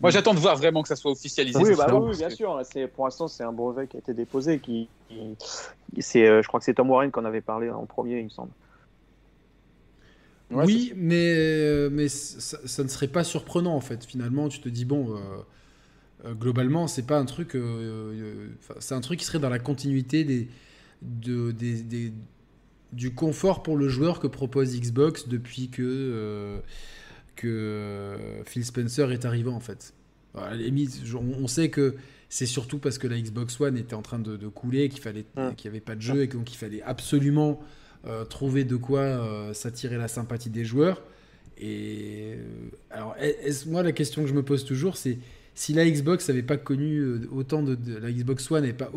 [0.00, 1.58] Moi, j'attends de voir vraiment que ça soit officialisé.
[1.58, 2.60] Oui, bah oui, bien que- sûr.
[2.64, 5.34] C'est pour l'instant c'est un brevet qui a été déposé, qui, euh,
[6.42, 8.50] je crois que c'est Tom Warren qu'on avait parlé en premier, il me semble.
[10.50, 14.04] Ouais, oui, mais, euh, mais ça, ça ne serait pas surprenant en fait.
[14.04, 15.16] Finalement, tu te dis, bon,
[16.24, 17.54] euh, globalement, c'est pas un truc.
[17.54, 18.48] euh, euh,
[18.80, 20.48] c'est un truc qui serait dans la continuité des,
[21.02, 22.12] de, des, des-
[22.92, 26.58] du confort pour le joueur que propose Xbox depuis que, euh,
[27.36, 29.94] que euh, Phil Spencer est arrivé en fait.
[30.36, 31.94] À la limite, on, on sait que
[32.28, 35.24] c'est surtout parce que la Xbox One était en train de, de couler, qu'il fallait,
[35.36, 35.54] Mm.
[35.56, 37.60] qu'il n'y avait pas de jeu et donc il fallait absolument
[38.06, 41.02] euh, trouver de quoi euh, s'attirer la sympathie des joueurs.
[41.58, 42.36] Et
[42.90, 45.18] alors, est-ce- moi, la question que je me pose toujours, c'est
[45.54, 47.02] si la Xbox n'avait pas connu
[47.32, 48.90] autant de, de- la Xbox One n'avait pas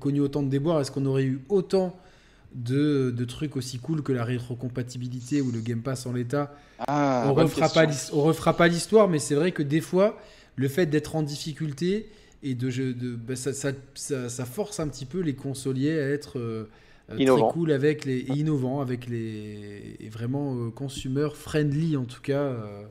[0.00, 1.98] connu autant de déboires, est-ce qu'on aurait eu autant
[2.54, 6.54] de, de trucs aussi cool que la rétrocompatibilité ou le Game Pass en l'état.
[6.88, 10.18] Ah, on refera pas on refera pas l'histoire, mais c'est vrai que des fois,
[10.56, 12.08] le fait d'être en difficulté
[12.42, 16.08] et de, de bah, ça, ça- ça- ça force un petit peu les consoliers à
[16.10, 16.68] être euh,
[17.10, 22.04] euh, très cool avec les et innovants avec les et vraiment euh, consumer friendly en
[22.04, 22.34] tout cas.
[22.42, 22.82] euh,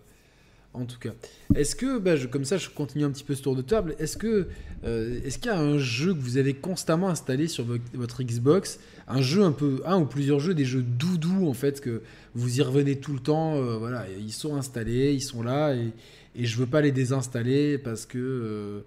[0.73, 1.11] en tout cas,
[1.53, 3.93] est-ce que, bah, comme ça, je continue un petit peu ce tour de table.
[3.99, 4.48] Est-ce que,
[4.85, 8.23] euh, est-ce qu'il y a un jeu que vous avez constamment installé sur vo- votre
[8.23, 12.02] Xbox, un jeu un peu, un ou plusieurs jeux, des jeux doudous en fait que
[12.35, 13.56] vous y revenez tout le temps.
[13.57, 15.91] euh, voilà, ils sont installés, ils sont là et,
[16.35, 18.80] et je veux pas les désinstaller parce que euh,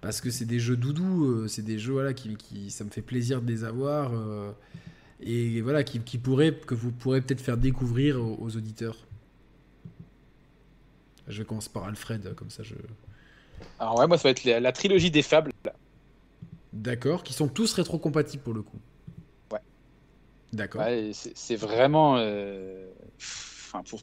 [0.00, 3.02] parce que c'est des jeux doudous, c'est des jeux voilà qui, qui ça me fait
[3.02, 4.12] plaisir de les avoir
[5.22, 9.05] et voilà qui, que vous pourrez peut-être faire découvrir aux auditeurs.
[11.28, 12.74] Je commence par Alfred comme ça je.
[13.80, 15.52] Alors, ouais, moi, ça va être la, la trilogie des fables.
[16.72, 18.78] D'accord, qui sont tous rétrocompatibles pour le coup.
[19.52, 19.60] Ouais.
[20.52, 20.82] D'accord.
[20.82, 22.16] Ouais, c'est vraiment.
[22.18, 22.88] euh,
[23.18, 24.00] Enfin, pour...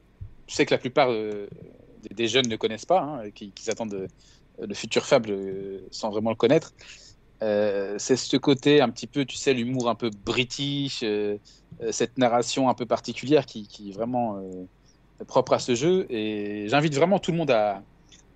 [0.47, 1.47] Je sais que la plupart euh,
[2.01, 4.07] des, des jeunes ne connaissent pas, hein, qui, qui attendent euh,
[4.67, 6.73] le futur Fable euh, sans vraiment le connaître.
[7.41, 11.03] C'est ce côté un petit peu, tu sais, l'humour un peu british,
[11.91, 14.41] cette narration un peu particulière qui, qui est vraiment
[15.27, 16.05] propre à ce jeu.
[16.09, 17.83] Et j'invite vraiment tout le monde à,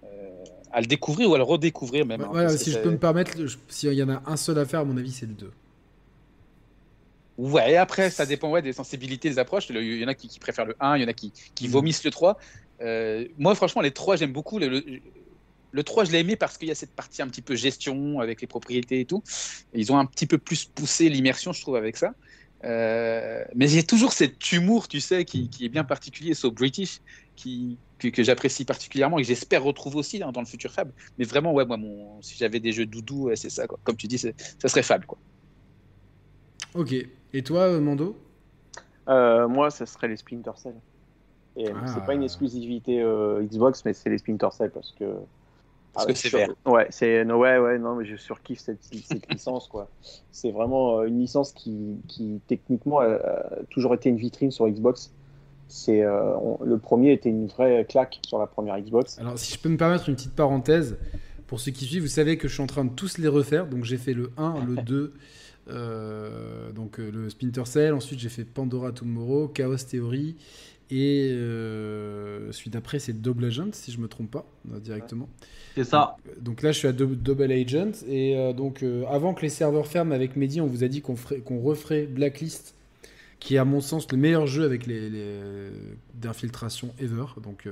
[0.03, 2.22] euh, à le découvrir ou à le redécouvrir même.
[2.22, 3.34] hein, Voilà, si je peux me permettre,
[3.69, 5.51] s'il y en a un seul à faire, à mon avis, c'est le 2.
[7.38, 9.69] Ouais, après, ça dépend ouais, des sensibilités, des approches.
[9.69, 11.68] Il y en a qui, qui préfèrent le 1, il y en a qui, qui
[11.68, 11.72] Mhm.
[11.72, 12.38] vomissent le 3.
[12.81, 14.57] Euh, moi, franchement, les 3, j'aime beaucoup.
[14.57, 14.84] Le, le,
[15.72, 18.19] le 3, je l'ai aimé parce qu'il y a cette partie un petit peu gestion
[18.22, 19.22] avec les propriétés et tout.
[19.73, 22.14] Et ils ont un petit peu plus poussé l'immersion, je trouve, avec ça.
[22.64, 26.34] Euh, mais il y a toujours cet humour, tu sais, qui, qui est bien particulier,
[26.34, 27.02] so British,
[27.36, 30.92] qui, que, que j'apprécie particulièrement et que j'espère retrouver aussi dans, dans le futur Fable.
[31.18, 33.68] Mais vraiment, ouais, moi, mon, si j'avais des jeux doudou, ouais, c'est ça.
[33.68, 33.80] Quoi.
[33.84, 34.32] Comme tu dis, ça
[34.66, 35.06] serait Fable.
[35.06, 35.18] Quoi.
[36.74, 36.94] Ok.
[37.34, 38.18] Et toi, euh, Mando?
[39.08, 40.76] Euh, moi, ça serait les Splinter Cell.
[41.56, 41.86] Et Ah.
[41.88, 45.06] c'est pas une exclusivité euh, Xbox, mais c'est les Splinter Cell parce que.
[45.93, 46.49] Parce Ah, que c'est sur- vert.
[46.65, 49.89] Ouais, c'est no, ouais, ouais, non, mais je surkiffe cette, cette licence quoi.
[50.31, 54.68] C'est vraiment euh, une licence qui, qui techniquement a, a toujours été une vitrine sur
[54.68, 55.11] Xbox.
[55.69, 59.18] C'est euh, on- le premier était une vraie claque sur la première Xbox.
[59.19, 60.97] Alors, si je peux me permettre une petite parenthèse,
[61.47, 63.65] pour ceux qui suivent, vous savez que je suis en train de tous les refaire.
[63.68, 65.14] Donc, j'ai fait le 1, le 2,
[65.69, 67.93] euh, donc euh, le Splinter Cell.
[67.93, 70.35] Ensuite, j'ai fait Pandora Tomorrow, Chaos Theory.
[70.89, 75.27] Et euh, celui d'après, c'est Double Agent, si je me trompe pas, euh, directement.
[75.76, 76.15] C'est ça.
[76.39, 78.05] Donc là, je suis à Double Agent.
[78.07, 81.15] Et euh, donc, avant que les serveurs ferment avec Mehdi, on vous a dit qu'on
[81.43, 82.73] qu'on referait Blacklist,
[83.39, 85.11] qui est à mon sens le meilleur jeu avec les,
[86.15, 87.26] d'infiltration ever.
[87.43, 87.68] Donc,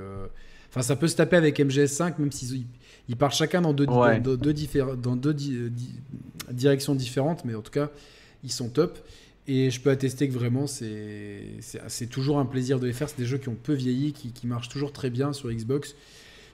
[0.68, 2.66] enfin, ça peut se taper avec MGS5, même s'ils
[3.08, 5.36] ils partent chacun dans deux, dans, deux, dans deux
[6.50, 7.88] directions différentes, mais en tout cas,
[8.44, 8.98] ils sont top.
[9.48, 13.08] Et je peux attester que vraiment, c'est toujours un plaisir de les faire.
[13.08, 15.94] C'est des jeux qui ont peu vieilli, qui, qui, marchent toujours très bien sur Xbox.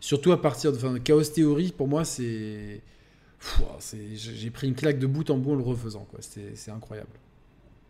[0.00, 2.80] Surtout à partir de Chaos Theory, pour moi, c'est.
[4.14, 6.06] J'ai pris une claque de bout en bout en le refaisant.
[6.20, 7.10] C'est incroyable.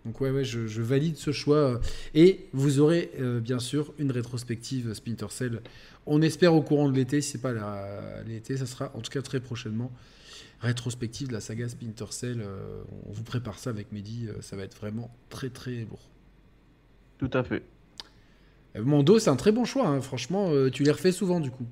[0.04, 1.80] Donc, ouais, ouais je, valide ce choix.
[2.14, 5.62] Et vous aurez euh, bien sûr une rétrospective Splinter Cell.
[6.06, 7.20] On espère au courant de l'été.
[7.20, 7.52] Si c'est pas
[8.26, 9.90] l'été, ça sera en tout cas très prochainement
[10.62, 12.40] rétrospective de la saga Splinter Cell.
[12.40, 16.08] Euh, on vous prépare ça avec Mehdi, euh, ça va être vraiment très très lourd.
[17.18, 17.62] Tout à fait.
[18.76, 20.00] Euh, Mondo, c'est un très bon choix, hein.
[20.00, 21.64] franchement, tu les refais souvent du coup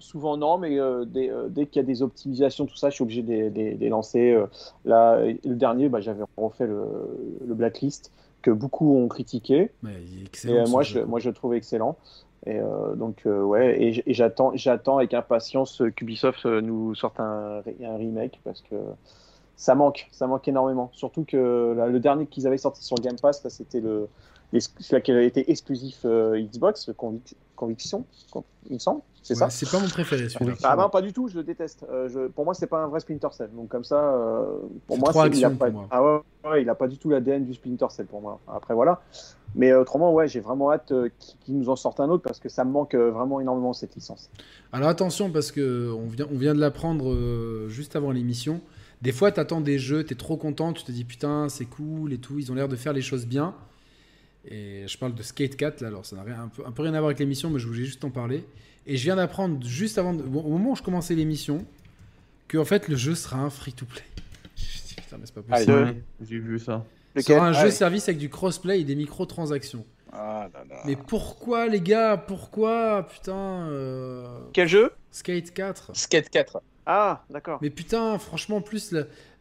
[0.00, 0.76] souvent non, mais
[1.06, 4.36] dès, qu'il y a des optimisations, tout ça, je suis obligé de, les lancer.
[4.84, 8.10] là, le dernier, bah, j'avais refait le, Blacklist
[8.42, 9.70] que beaucoup ont critiqué.
[9.84, 11.96] et moi, je, moi, je le trouve excellent.
[12.46, 17.62] Et euh, donc euh, ouais, et, j'attends, j'attends avec impatience qu'Ubisoft euh, nous sorte un,
[17.80, 18.74] remake parce que
[19.56, 20.90] ça manque, ça manque énormément.
[20.92, 24.08] Surtout que le dernier qu'ils avaient sorti sur Game Pass, c'était le,
[24.58, 26.90] celui qui avait été exclusif Xbox,
[27.62, 28.04] Conviction,
[28.68, 29.02] il me semble.
[29.22, 30.54] C'est ça C'est pas mon préféré celui-là.
[30.64, 31.86] Ah ben pas du tout, je le déteste.
[32.08, 33.50] je, pour moi, c'est pas un vrai Splinter Cell.
[33.54, 34.18] Donc comme ça,
[34.88, 37.86] pour moi, il a pas, ah ouais, il a pas du tout l'ADN du Splinter
[37.90, 38.40] Cell pour moi.
[38.48, 39.00] Après voilà.
[39.54, 41.10] Mais autrement, ouais, j'ai vraiment hâte euh,
[41.40, 43.94] qu'ils nous en sortent un autre parce que ça me manque euh, vraiment énormément cette
[43.94, 44.30] licence.
[44.72, 48.60] Alors attention parce que on vient, on vient de l'apprendre euh, juste avant l'émission.
[49.02, 51.66] Des fois, tu attends des jeux, tu es trop content, tu te dis putain, c'est
[51.66, 53.54] cool et tout, ils ont l'air de faire les choses bien.
[54.44, 56.82] Et je parle de Skate 4 là, alors ça n'a rien, un peu, un peu,
[56.82, 58.44] rien à voir avec l'émission, mais je voulais juste en parler.
[58.86, 61.64] Et je viens d'apprendre juste avant, au moment où je commençais l'émission,
[62.48, 64.02] que en fait le jeu sera un free-to-play.
[64.96, 66.02] Putain, mais c'est pas possible.
[66.28, 66.84] J'ai vu ça.
[67.16, 69.84] C'est un jeu service avec du crossplay et des microtransactions.
[70.12, 70.50] Ah
[70.84, 73.66] Mais pourquoi les gars Pourquoi Putain.
[73.68, 74.92] Euh, Quel jeu?
[75.10, 75.96] Skate 4.
[75.96, 76.62] Skate 4.
[76.86, 77.58] Ah, d'accord.
[77.62, 78.94] Mais putain, franchement, plus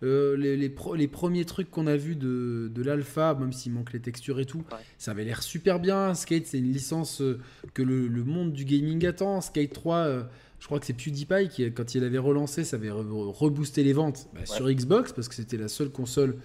[0.04, 3.94] euh, les, les, les, premiers trucs qu'on a vus de, de l'alpha, même s'il manque
[3.94, 4.64] les textures et tout,
[4.98, 6.14] ça avait l'air super bien.
[6.14, 7.40] Skate, c'est une licence euh,
[7.74, 9.42] que le, le, monde du gaming attend.
[9.42, 10.28] Skate 3,
[10.60, 14.30] je crois que c'est PewDiePie qui, quand il avait relancé, ça avait reboosté les ventes
[14.34, 16.38] bah, sur Xbox parce que c'était la seule console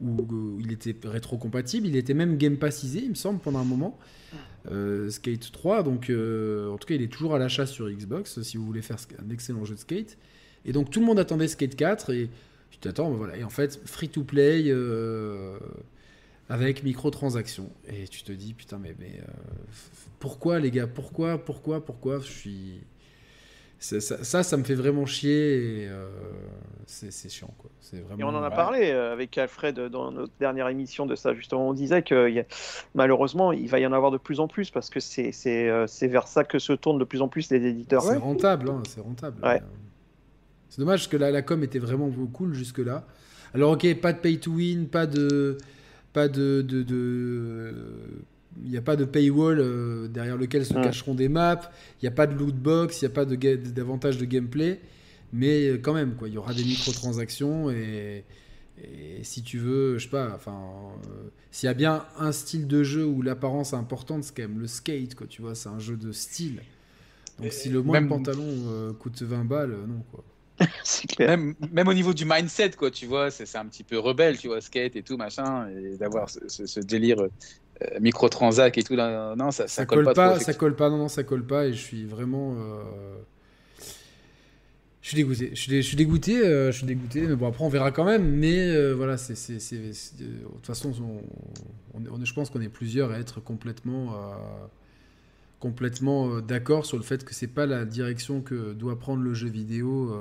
[0.00, 1.86] où, il était rétro-compatible.
[1.86, 3.98] Il était même Game Passisé, il me semble, pendant un moment.
[4.70, 8.40] Euh, skate 3, donc euh, en tout cas, il est toujours à l'achat sur Xbox
[8.40, 10.16] si vous voulez faire un excellent jeu de skate.
[10.64, 12.30] Et donc tout le monde attendait Skate 4 et
[12.70, 13.36] tu t'attends, voilà.
[13.36, 15.58] Et en fait, free to play euh,
[16.48, 17.70] avec microtransactions.
[17.88, 19.20] Et tu te dis, putain, mais, mais
[20.18, 20.86] pourquoi les gars?
[20.86, 22.20] Pourquoi Pourquoi Pourquoi?
[22.20, 22.80] Je suis
[23.84, 26.08] ça, ça, me fait vraiment chier et euh,
[26.86, 27.50] c'est chiant.
[27.58, 27.70] Quoi.
[27.92, 28.18] Vraiment...
[28.18, 31.68] Et on en a parlé euh, avec Alfred dans notre dernière émission de ça, justement.
[31.68, 32.44] On disait que
[32.94, 36.28] malheureusement, il va y en avoir de plus en plus parce que c'est euh, vers
[36.28, 38.02] ça que se tournent de plus en plus les éditeurs.
[38.02, 39.42] C'est rentable, hein, c'est rentable.
[40.74, 43.06] C'est dommage que la, la com était vraiment cool jusque-là.
[43.54, 45.56] Alors, ok, pas de pay to win, pas de.
[46.12, 47.74] Pas de, de, de
[48.60, 51.70] il n'y a pas de paywall euh, derrière lequel se cacheront des maps,
[52.00, 54.80] il n'y a pas de loot box, il n'y a pas d'avantage de, gameplay,
[55.32, 58.24] mais euh, quand même, quoi, il y aura des microtransactions et,
[58.82, 60.60] et si tu veux, je sais pas, enfin,
[61.08, 64.48] euh, s'il y a bien un style de jeu où l'apparence est importante, c'est quand
[64.48, 66.60] même le skate, quoi, tu vois, c'est un jeu de style.
[67.40, 70.24] Donc si le moins pantalon coûte 20 balles, non, quoi.
[71.08, 71.38] clair.
[71.72, 74.60] Même, au niveau du mindset, quoi, tu vois, c'est un petit peu rebelle, tu vois,
[74.60, 77.20] skate et tout, machin, et d'avoir ce, ce, délire
[77.82, 78.94] euh, micro-transac et tout.
[78.94, 80.38] Là, non, ça, ça, colle, pas.
[80.38, 81.66] ça colle pas, non, non, ça colle pas.
[81.66, 82.54] Et je suis vraiment.
[82.56, 82.82] Euh,
[85.02, 85.50] je suis dégoûté.
[85.54, 86.38] Je suis, je suis dégoûté.
[86.38, 87.22] Euh, je suis dégoûté.
[87.22, 88.24] Mais bon, après, on verra quand même.
[88.24, 89.34] Mais voilà, c'est.
[89.34, 90.92] De toute façon,
[91.94, 94.14] on, je pense qu'on est plusieurs à être complètement.
[95.64, 99.48] Complètement d'accord sur le fait que c'est pas la direction que doit prendre le jeu
[99.48, 100.14] vidéo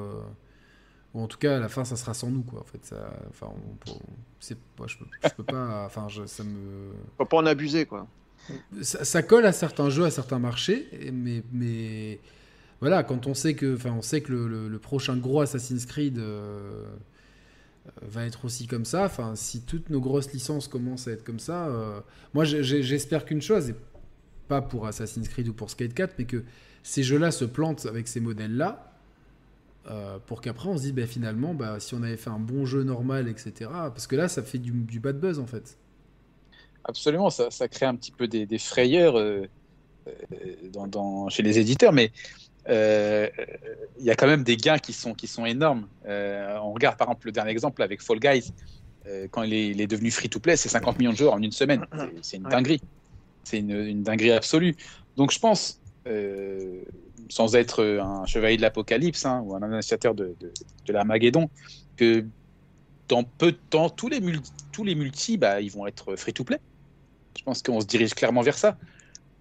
[1.14, 3.14] ou en tout cas à la fin ça sera sans nous quoi en fait ça
[3.30, 3.92] enfin on,
[4.40, 4.58] c'est
[4.88, 8.08] je, peux, je peux pas enfin je, ça me faut pas en abuser quoi.
[8.82, 12.22] Ça, colle à certains jeux à certains marchés mais mais
[12.80, 16.20] voilà quand on sait que enfin on sait que le, le, prochain gros Assassin's Creed
[16.20, 16.86] euh,
[18.02, 21.40] va être aussi comme ça enfin si toutes nos grosses licences commencent à être comme
[21.40, 22.00] ça euh,
[22.34, 23.76] moi j'espère qu'une chose et
[24.48, 26.44] pas pour Assassin's Creed ou pour Skate 4 mais que
[26.84, 28.92] ces jeux là se plantent avec ces modèles là
[29.90, 32.66] euh, pour qu'après on se dise bah, finalement bah, si on avait fait un bon
[32.66, 35.78] jeu normal etc parce que là ça fait du, bad buzz en fait
[36.86, 37.30] absolument.
[37.30, 39.48] Ça, ça crée un petit peu des, des frayeurs euh,
[40.08, 40.12] euh,
[40.72, 42.12] dans, dans- chez les éditeurs, mais
[42.70, 43.30] euh,
[44.00, 45.88] il y a quand même des gains qui sont, qui sont énormes.
[46.06, 48.52] Euh, on regarde par exemple le dernier exemple avec Fall Guys.
[49.06, 51.52] Euh, quand il est, il est devenu free-to-play, c'est 50 millions de joueurs en une
[51.52, 51.86] semaine.
[52.22, 52.52] C'est- une Ouais.
[53.44, 54.76] C'est une, dinguerie absolue.
[55.18, 56.82] Donc je pense, euh,
[57.30, 60.52] sans être un chevalier de l'apocalypse hein, ou un annonciateur de, de,
[60.86, 61.50] de l'Armageddon,
[61.98, 62.26] que
[63.08, 66.60] dans peu de temps, tous les, multi, tous les multi, bah, ils vont être free-to-play.
[67.38, 68.78] Je pense qu'on se dirige clairement vers ça.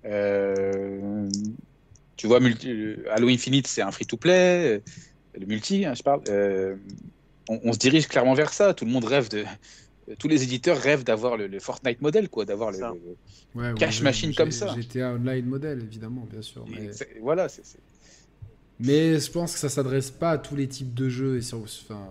[0.05, 1.29] Euh,
[2.17, 4.83] tu vois, multi, euh, Halo Infinite, c'est un free-to-play.
[5.39, 6.23] Le multi, hein, je parle.
[7.49, 8.75] On se dirige clairement vers ça.
[8.75, 9.45] Tout le monde rêve de.
[10.19, 12.79] Tous les éditeurs rêvent d'avoir le, le Fortnite modèle, quoi, d'avoir le,
[13.55, 14.75] Ouais, Cash machine comme ça.
[14.75, 16.65] GTA Online modèle, évidemment, bien sûr.
[16.69, 16.91] Mais,
[17.21, 17.79] Voilà, c'est c'est-
[18.79, 21.37] mais je pense que ça s'adresse pas à tous les types de jeux.
[21.37, 22.09] Et sur, enfin,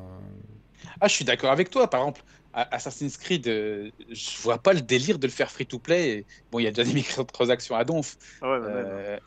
[0.99, 1.90] Ah, je suis d'accord avec toi.
[1.90, 2.23] Par exemple,
[2.53, 6.10] Assassin's Creed, euh, je vois pas le délire de le faire free-to-play.
[6.19, 8.18] Et- Bon, il y a déjà des microtransactions à donf.
[8.41, 8.86] Ah ouais, mais même.
[8.90, 9.18] Euh,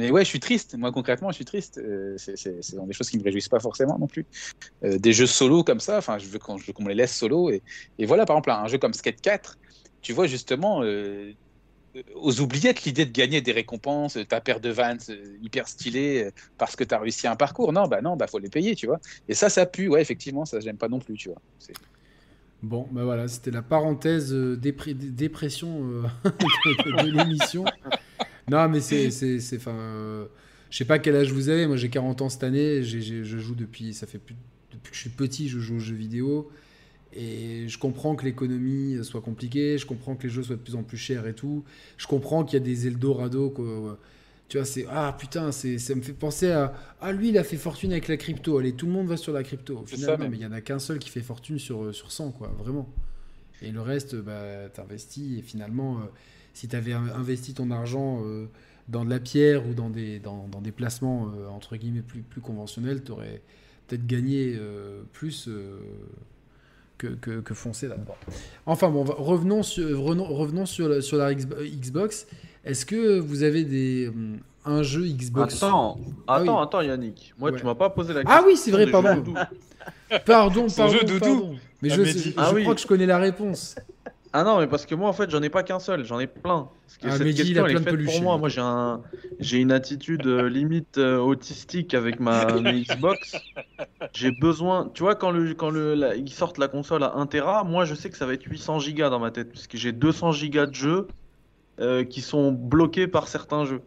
[0.00, 0.76] mais ouais, je suis triste.
[0.76, 1.78] Moi, concrètement, je suis triste.
[1.78, 4.26] Euh, c'est des choses qui me réjouissent pas forcément non plus.
[4.82, 7.50] Euh, des jeux solo comme ça, enfin, je veux qu'on me les laisse solo.
[7.50, 7.62] Et,
[8.06, 9.58] voilà, par exemple, un jeu comme Skate 4,
[10.00, 11.32] tu vois justement euh,
[12.14, 16.30] aux oubliettes l'idée de gagner des récompenses, ta paire de Vans euh, hyper stylée euh,
[16.56, 17.72] parce que tu as réussi un parcours.
[17.74, 19.00] Non, bah non, bah faut les payer, tu vois.
[19.28, 19.88] Et ça, ça pue.
[19.88, 21.40] Ouais, effectivement, ça, j'aime pas non plus, tu vois.
[22.62, 27.64] Bon, bah voilà, c'était la parenthèse euh, dépression euh, de l'émission.
[28.48, 30.26] Non, mais c'est, c'est, c'est, enfin, euh,
[30.70, 31.66] je sais pas quel âge vous avez.
[31.66, 32.82] Moi, j'ai 40 ans cette année.
[32.82, 34.36] Je joue depuis, ça fait plus,
[34.72, 36.50] depuis que je suis petit, je joue aux jeux vidéo.
[37.12, 39.78] Et je comprends que l'économie soit compliquée.
[39.78, 41.64] Je comprends que les jeux soient de plus en plus chers et tout.
[41.96, 43.50] Je comprends qu'il y a des Eldorado.
[43.50, 43.98] Quoi.
[44.48, 47.44] Tu vois, c'est ah putain, c'est, ça me fait penser à ah lui, il a
[47.44, 48.58] fait fortune avec la crypto.
[48.58, 49.78] Allez, tout le monde va sur la crypto.
[49.78, 50.30] Au C'est final, ça, non, même.
[50.32, 52.92] mais il y en a qu'un seul qui fait fortune sur sur 100, quoi, vraiment.
[53.62, 56.04] Et le reste, bah, t'investis et finalement, euh,
[56.54, 58.46] si tu avais investi ton argent euh,
[58.88, 62.20] dans de la pierre ou dans des, dans, dans des placements euh, entre guillemets plus,
[62.22, 63.40] plus conventionnels, tu aurais
[63.86, 65.78] peut-être gagné euh, plus euh,
[66.98, 68.16] que, que, que foncer là-dedans.
[68.66, 72.26] Enfin bon, revenons sur, revenons, revenons sur, la, sur la Xb- Xbox.
[72.64, 75.56] Est-ce que vous avez des, hum, un jeu Xbox?
[75.56, 76.42] Attends, Ah oui.
[76.42, 77.32] attends, attends, Yannick.
[77.38, 77.58] Moi, Ouais.
[77.58, 78.38] tu m'as pas posé la question.
[78.38, 79.24] Ah oui, c'est vrai, pardon.
[80.26, 81.18] Pardon, pardon, jeu doudou.
[81.20, 81.56] pardon.
[81.82, 82.62] Mais Ah, je, mais je, Ah oui.
[82.62, 83.76] crois que je connais la réponse.
[84.32, 86.28] Ah non, mais parce que moi, en fait, j'en ai pas qu'un seul, j'en ai
[86.28, 86.72] plein.
[86.86, 88.20] Parce que Ah, cette Mehdi, il question, a elle plein est de faite peluches, pour
[88.20, 88.38] moi.
[88.38, 89.02] Moi, j'ai un,
[89.40, 93.48] j'ai une attitude euh, limite euh, autistique avec ma mes Xbox.
[94.14, 97.26] J'ai besoin, tu vois, quand le, quand le, la- ils sortent la console à 1
[97.26, 99.78] Tera, moi, je sais que ça va être 800 gigas dans ma tête, parce que
[99.78, 101.08] j'ai 200 gigas de jeux
[101.80, 103.82] euh, qui sont bloqués par certains jeux.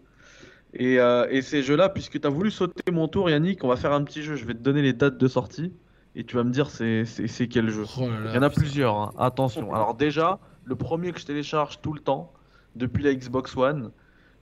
[0.74, 3.78] Et, euh, et ces jeux-là, puisque tu as voulu sauter mon tour, Yannick, on va
[3.78, 4.36] faire un petit jeu.
[4.36, 5.74] Je vais te donner les dates de sortie
[6.16, 7.86] et tu vas me dire c'est quel jeu.
[7.98, 8.62] Oh là là, Il y en a putain.
[8.62, 9.14] plusieurs, hein.
[9.18, 9.74] attention.
[9.74, 12.32] Alors déjà, le premier que je télécharge tout le temps,
[12.76, 13.92] depuis la Xbox One,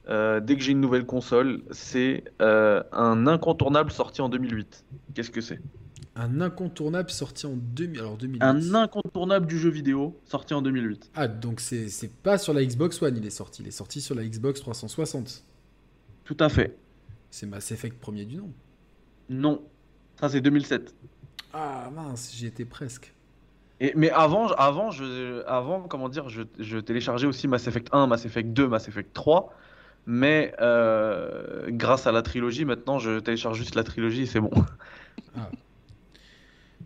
[0.09, 4.85] euh, dès que j'ai une nouvelle console, c'est euh, un incontournable sorti en 2008.
[5.13, 5.61] Qu'est-ce que c'est?
[6.15, 7.99] Un incontournable sorti en 2000.
[7.99, 8.43] Alors 2008.
[8.43, 11.11] Un incontournable du jeu vidéo sorti en 2008.
[11.15, 13.61] Ah, donc c'est c'est pas sur la Xbox One, il est sorti.
[13.61, 15.45] Il est sorti sur la Xbox 360.
[16.25, 16.75] Tout à fait.
[17.29, 18.51] C'est Mass Effect premier du nom.
[19.29, 19.61] Non.
[20.19, 20.93] Ça c'est 2007.
[21.53, 23.13] Ah mince, j'y étais presque.
[23.79, 27.89] Et, mais avant, je- avant, je, avant, comment dire, je, je téléchargeais aussi Mass Effect
[27.91, 29.53] 1, Mass Effect 2, Mass Effect 3.
[30.07, 34.51] Mais euh, grâce à la trilogie, maintenant, je télécharge juste la trilogie et c'est bon.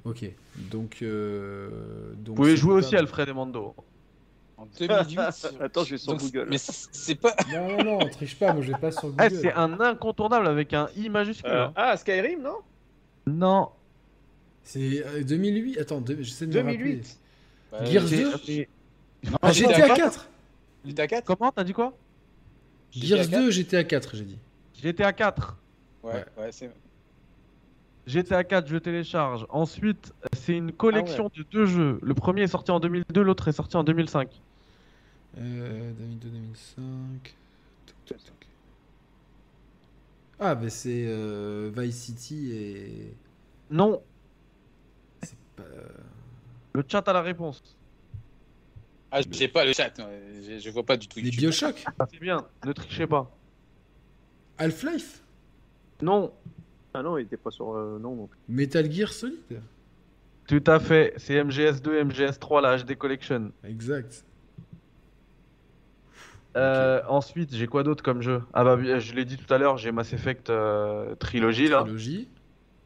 [0.03, 0.23] Ok,
[0.69, 0.97] donc.
[1.01, 3.73] euh, donc Vous pouvez jouer pas- aussi Alfred et Mando.
[4.57, 5.19] En 2008.
[5.61, 6.47] Attends, je vais sur Donc, Google.
[6.49, 7.33] Mais c'est c'est pas.
[7.51, 9.15] Non, non, non, on triche pas, moi je vais pas sur Google.
[9.23, 11.51] Ah, c'est un incontournable avec un I majuscule.
[11.51, 11.73] Euh, hein.
[11.75, 12.57] ah, Skyrim, non?
[13.27, 13.69] Non.
[14.65, 16.77] C'est euh, 2008 Attends, deux- j'essaie de me rappeler.
[16.77, 17.19] 2008.
[17.71, 18.67] Ouais, Gears c'est- 2 Et-
[19.41, 19.95] Ah, GTA GTA 4.
[19.95, 20.29] 4
[20.85, 21.97] GTA 4 Comment T'as dit quoi?
[22.91, 24.37] Gears 2, GTA 4, j'ai dit.
[24.81, 25.57] GTA 4.
[26.03, 26.69] Ouais, ouais, c'est.
[28.07, 29.45] GTA 4, je télécharge.
[29.49, 31.97] Ensuite, c'est une collection de deux jeux.
[32.03, 34.29] Le premier est sorti en 2002, l'autre est sorti en 2005.
[35.39, 36.83] Euh, 2002, 2005.
[37.87, 38.47] Toc, toc, toc.
[40.39, 43.13] Ah, bah c'est euh, Vice City et.
[43.71, 44.01] Non,
[45.55, 45.63] Pas.
[46.73, 47.61] le chat a la réponse.
[49.11, 51.19] Ah, j'ai pas le chat, je, je vois pas du tout.
[51.19, 51.39] Les YouTube.
[51.41, 53.31] Bioshock Ah, c'est bien, ne trichez pas.
[54.57, 55.23] Half-Life
[56.01, 56.33] Non,
[56.93, 57.73] Ah non, il était pas sur.
[57.75, 58.29] euh, non, non.
[58.49, 59.61] Metal Gear Solid
[60.47, 61.13] tout à fait.
[61.17, 63.51] C'est MGS2, MGS3, la HD Collection.
[63.63, 64.23] Exact.
[66.55, 68.43] Euh, Ensuite, j'ai quoi d'autre comme jeu?
[68.53, 71.81] Ah bah, je l'ai dit tout à l'heure, j'ai Mass Effect euh, Trilogy là.
[71.81, 72.29] Trilogie.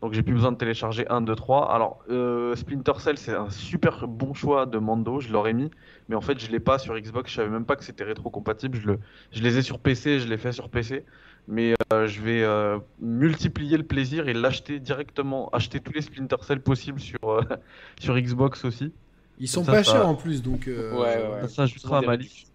[0.01, 1.73] Donc j'ai plus besoin de télécharger 1, 2, 3.
[1.73, 5.69] Alors euh, Splinter Cell c'est un super bon choix de Mando, je l'aurais mis,
[6.07, 8.77] mais en fait je l'ai pas sur Xbox, je savais même pas que c'était rétro-compatible,
[8.77, 8.99] je, le,
[9.31, 11.05] je les ai sur PC, je l'ai fait sur PC,
[11.47, 16.37] mais euh, je vais euh, multiplier le plaisir et l'acheter directement, acheter tous les Splinter
[16.43, 17.41] Cell possibles sur, euh,
[17.99, 18.93] sur Xbox aussi.
[19.39, 20.67] Ils sont Ça, pas ça- chers en plus, donc.
[20.67, 21.47] euh, Ouais, ouais, ouais.
[21.49, 22.47] Ça ajoutera à ma liste.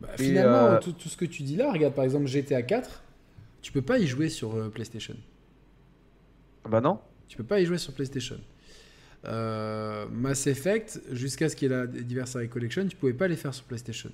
[0.00, 3.02] bah, finalement, euh, tout, tout ce que tu dis là, regarde par exemple GTA 4,
[3.62, 5.16] tu peux pas y jouer sur euh, PlayStation.
[6.68, 8.38] Bah non Tu peux pas y jouer sur PlayStation.
[9.24, 13.36] Euh, Mass Effect, jusqu'à ce qu'il y ait la Anniversary Collection, tu pouvais pas les
[13.36, 14.10] faire sur PlayStation.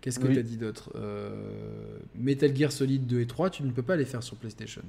[0.00, 0.34] Qu'est-ce que Oui.
[0.34, 0.90] tu as dit d'autre?
[0.94, 4.82] Euh, Metal Gear Solid 2 et 3, tu ne peux pas les faire sur PlayStation.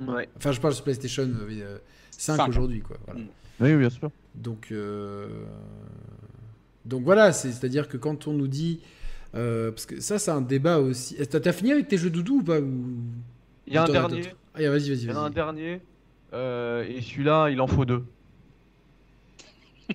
[0.00, 0.28] Ouais.
[0.36, 1.78] Enfin, je parle sur PlayStation euh,
[2.10, 2.48] 5 Cinq.
[2.48, 2.96] aujourd'hui, quoi.
[3.06, 3.20] Voilà.
[3.20, 3.28] Mm.
[3.60, 4.10] Oui, bien sûr.
[4.34, 5.28] Donc, euh,
[6.86, 8.80] donc voilà, c'est- c'est-à-dire que quand on nous dit.
[9.34, 11.16] Euh, parce que ça, c'est un débat aussi.
[11.28, 12.98] T'as fini avec tes jeux doudou ou pas ou...
[13.66, 14.22] Il y a un dernier,
[14.54, 15.80] Ah, vas-y, vas-y, il y en a un dernier,
[16.32, 18.04] euh, et celui-là, il en faut deux.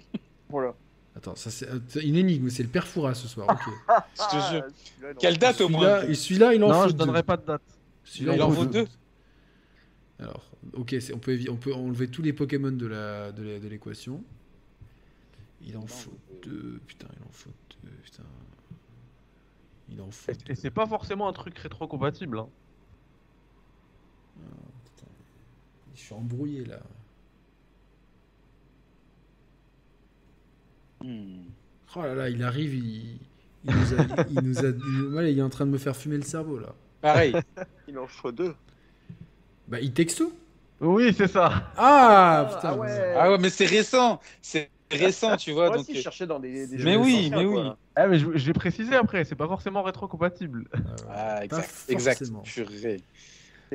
[0.50, 0.74] Voilà.
[1.18, 1.68] Attends, ça c'est
[2.04, 3.48] une énigme, c'est le père Foura ce soir.
[3.50, 3.74] ok.
[4.18, 4.58] Je.
[4.58, 4.62] Ah,
[5.02, 5.08] non.
[5.20, 6.98] Quelle date au moins Celui-là, et celui-là, il en non, faut je deux.
[7.00, 7.62] donnerai pas de date.
[8.04, 8.86] Celui-là, Il en faut deux.
[10.20, 10.44] Alors,
[10.74, 13.68] ok, on peut, évi- on peut enlever tous les Pokémon de la de la- de
[13.68, 14.24] l'équation.
[15.66, 16.14] Il en faut
[16.44, 16.80] deux.
[16.88, 17.50] Putain, il en faut
[17.84, 17.90] deux.
[18.04, 18.24] Putain.
[19.90, 20.52] Il en faut Et, deux.
[20.52, 22.38] et c'est pas forcément un truc rétro-compatible.
[22.40, 22.50] hein.
[24.84, 25.08] Putain.
[25.96, 26.80] Je suis embrouillé là.
[31.02, 31.44] Hmm.
[31.96, 33.20] Oh là là, il arrive, il,
[33.64, 33.98] il nous a,
[34.30, 34.70] il nous a,
[35.30, 36.74] il- est en train de me faire fumer le cerveau là.
[37.02, 37.34] Pareil.
[37.88, 38.56] Il en faut deux.
[39.68, 40.34] Bah, il texte tout.
[40.82, 41.72] Oui, c'est ça.
[41.78, 42.70] Ah putain.
[42.70, 43.14] ah ouais.
[43.16, 44.20] Ah ouais, mais c'est récent.
[44.42, 45.68] C'est récent, tu vois.
[45.68, 47.64] Moi donc, aussi, je cherchais dans des, des Mais jeux oui, mais quoi.
[47.64, 47.72] oui.
[47.96, 50.66] Ah, mais je, je l'ai précisé après, c'est pas forcément rétro-compatible.
[51.10, 51.70] Ah, Pas exact.
[51.90, 52.24] Exact.
[52.44, 53.02] Purée.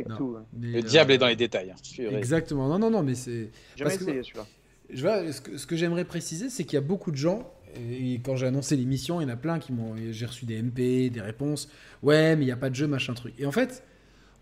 [0.09, 0.17] Non.
[0.17, 0.37] tout.
[0.39, 0.45] hein.
[0.53, 1.73] Mais, Le euh, diable est dans les détails.
[1.73, 2.17] hein.
[2.17, 2.69] Exactement.
[2.69, 3.51] Non, non, non, mais c'est.
[3.79, 4.47] Parce jamais essayé celui-là.
[4.93, 7.53] Je vois, ce que, ce que j'aimerais préciser, c'est qu'il y a beaucoup de gens,
[7.77, 9.95] et quand j'ai annoncé l'émission, il y en a plein qui m'ont.
[10.11, 11.69] J'ai reçu des MP, des réponses.
[12.03, 13.35] Ouais, mais il n'y a pas de jeu, machin truc.
[13.39, 13.85] Et en fait,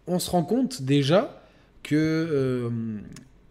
[0.06, 1.42] on se rend compte déjà
[1.82, 2.70] que euh,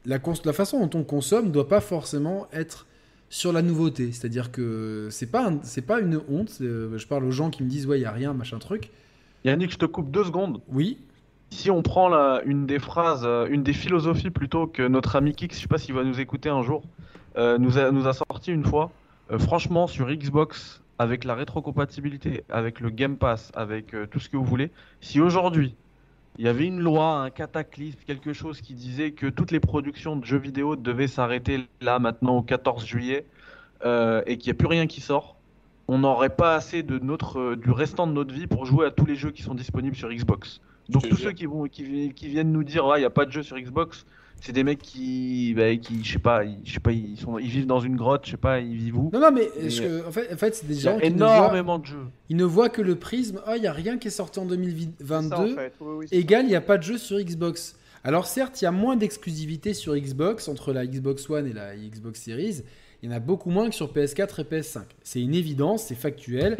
[0.05, 2.87] la, la façon dont on consomme ne doit pas forcément être
[3.29, 4.11] sur la nouveauté.
[4.11, 6.57] C'est-à-dire que c'est pas, c'est pas une honte.
[6.61, 8.91] euh, Je parle aux gens qui me disent, ouais, il n'y a rien, machin truc.
[9.43, 10.61] Yannick, je te coupe deux secondes.
[10.67, 10.99] Oui,
[11.51, 15.33] Si on prend la, une des phrases, euh, une des philosophies plutôt que notre ami
[15.35, 16.83] Kix, je sais pas s'il va nous écouter un jour,
[17.37, 18.91] euh, nous, a, nous a sorti une fois,
[19.31, 24.29] euh, franchement sur Xbox, avec la rétrocompatibilité, avec le Game Pass, avec euh, tout ce
[24.29, 24.71] que vous voulez,
[25.01, 25.75] si aujourd'hui
[26.37, 30.15] il y avait une loi, un cataclysme, quelque chose qui disait que toutes les productions
[30.15, 33.25] de jeux vidéo devaient s'arrêter là maintenant au 14 juillet
[33.85, 35.37] euh, et qu'il n'y a plus rien qui sort,
[35.87, 38.91] on n'aurait pas assez de notre, euh, du restant de notre vie pour jouer à
[38.91, 40.61] tous les jeux qui sont disponibles sur Xbox.
[40.89, 43.09] Donc tous ceux qui vont qui, vi- qui viennent nous dire ouais, il y a
[43.09, 44.05] pas de jeu sur Xbox,
[44.41, 47.37] c'est des mecs qui bah, qui je sais pas, ils, je sais pas, ils sont
[47.39, 49.09] ils vivent dans une grotte, je sais pas, ils vivent où.
[49.13, 51.17] non, non, mais Mais, je- en fait, en fait c'est des y gens qui ne
[51.17, 52.05] voient, énormément de jeux.
[52.29, 53.41] ils ne voient que le prisme.
[53.45, 55.29] Ah, il n'y a rien qui est sorti en C'est 2022.
[55.35, 55.73] ça, en fait.
[55.79, 57.75] Oui, oui, Égal, il n'y a pas de jeu sur Xbox.
[58.03, 61.75] Alors certes, il y a moins d'exclusivité sur Xbox, entre la Xbox One et la
[61.75, 62.61] Xbox Series.
[63.03, 64.81] Il y en a beaucoup moins que sur PS4 et PS5.
[65.03, 66.57] C'est une évidence, c'est factuel.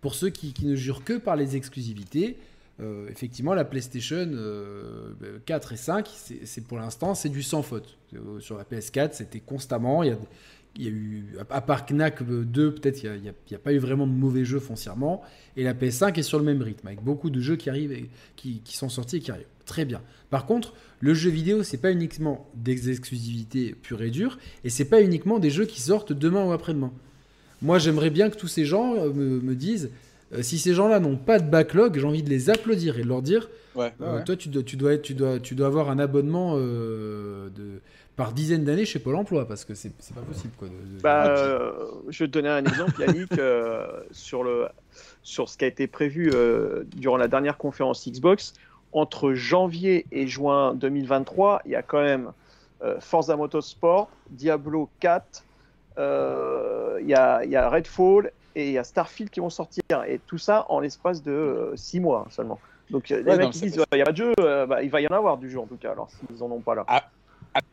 [0.00, 2.36] Pour ceux qui, qui ne jurent que par les exclusivités,
[2.80, 5.12] euh, effectivement, la PlayStation euh,
[5.46, 6.08] 4 et 5,
[6.44, 7.96] c'est pour l'instant, c'est du sans faute.
[8.14, 10.02] Euh, Sur la PS4, c'était constamment.
[10.02, 10.16] Il
[10.78, 14.12] y a, eu, à part Knack 2, peut-être, il n'y a, pas eu vraiment de
[14.12, 15.22] mauvais jeux foncièrement.
[15.56, 18.10] Et la PS5 est sur le même rythme, avec beaucoup de jeux qui arrivent, et,
[18.34, 19.46] qui, sont sortis et qui arrivent.
[19.66, 20.02] Très bien.
[20.30, 24.84] Par contre, le jeu vidéo, c'est pas uniquement des exclusivités pures et dures, et c'est
[24.84, 26.92] pas uniquement des jeux qui sortent demain ou après-demain.
[27.62, 29.90] Moi, j'aimerais bien que tous ces gens euh, me disent,
[30.34, 33.08] euh, si ces gens-là n'ont pas de backlog, j'ai envie de les applaudir et de
[33.08, 34.24] leur dire, Ouais, ouais, euh, ouais.
[34.24, 37.80] toi, tu dois, tu, dois être, tu, dois, tu dois avoir un abonnement euh, de,
[38.16, 40.52] par dizaine d'années chez Pôle emploi, parce que c'est pas possible.
[40.56, 41.72] Quoi, de- de- Bah, euh,
[42.08, 44.66] je vais te donner un exemple, Yannick, euh, sur, le,
[45.24, 48.54] sur ce qui a été prévu euh, durant la dernière conférence Xbox.
[48.92, 52.30] Entre janvier et juin 2023, il y a quand même
[52.84, 55.42] euh, Forza Motorsport, Diablo 4,
[55.98, 59.50] euh, il y, a, il y a Redfall et il y a Starfield qui vont
[59.50, 59.82] sortir.
[60.06, 62.58] Et tout ça en l'espace de 6 mois seulement.
[62.90, 64.82] Donc euh, les Ouais, mecs qui disent il n'y a pas de jeu, euh, bah,
[64.82, 66.74] il va y en avoir du jeu en tout cas, alors s'ils en ont pas
[66.74, 66.84] là.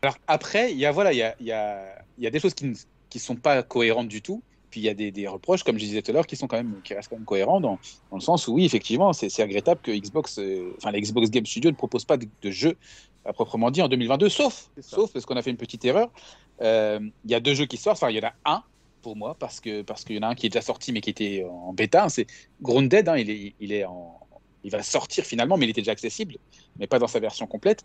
[0.02, 1.84] Alors après, il y a voilà, il y a, il y a,
[2.18, 2.74] y a des choses qui ne
[3.10, 4.42] qui sont pas cohérentes du tout.
[4.70, 6.46] Puis il y a des, des reproches, comme je disais tout à l'heure, qui sont
[6.46, 7.78] quand même qui restent quand même cohérents dans,
[8.10, 11.70] dans le sens où oui, effectivement, c'est regrettable que Xbox, euh, enfin Xbox Game Studio
[11.70, 12.78] ne propose pas de, de jeu
[13.26, 16.08] à proprement dit en 2022, sauf sauf parce qu'on a fait une petite erreur.
[16.62, 17.98] Euh, Il y a deux jeux qui sortent.
[18.02, 18.62] Enfin, il y en a un
[19.02, 21.00] pour moi parce que parce qu'il y en a un qui est déjà sorti mais
[21.00, 22.04] qui était en bêta.
[22.04, 22.26] hein, c'est
[22.62, 23.08] Grounded.
[23.08, 24.18] hein, il est il est en
[24.64, 26.36] il va sortir finalement, mais il était déjà accessible,
[26.78, 27.84] mais pas dans sa version complète.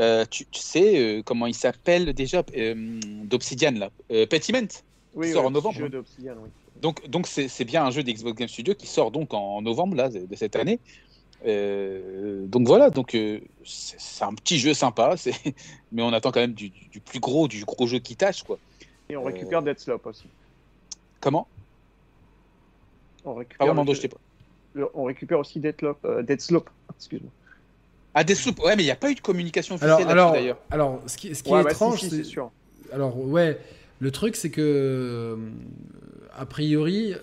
[0.00, 3.90] Euh, tu, tu, sais euh, comment il s'appelle déjà euh, d'Obsidian là
[4.26, 4.68] Pentiment
[5.14, 5.78] Oui, sort ouais, en novembre.
[5.78, 6.48] Jeu d'Obsidian, oui.
[6.80, 10.08] Donc, donc c'est, bien un jeu d'Xbox Game Studio qui sort donc en novembre là,
[10.08, 10.78] de cette année.
[11.46, 15.14] Euh, donc voilà, donc euh, c'est, un petit jeu sympa,
[15.92, 18.58] mais on attend quand même du, du plus gros, du gros jeu qui tâche quoi.
[19.10, 20.26] Et on récupère Deathloop aussi.
[21.20, 21.48] Comment?
[23.24, 24.18] On récupère, Pardon, le- Mando, je t'ai pas.
[24.74, 25.98] le- on récupère aussi Deathloop.
[26.04, 27.30] euh, Deathloop, excuse-moi.
[28.14, 30.58] Ah, Deathloop, ouais, mais il n'y a pas eu de communication officielle Alors, d'ailleurs.
[30.70, 32.50] alors, ce qui, ce qui Ouais, est si, étrange, si, c'est c'est sûr.
[32.92, 33.60] Alors ouais,
[34.00, 35.36] le truc c'est que euh,
[36.34, 37.14] a priori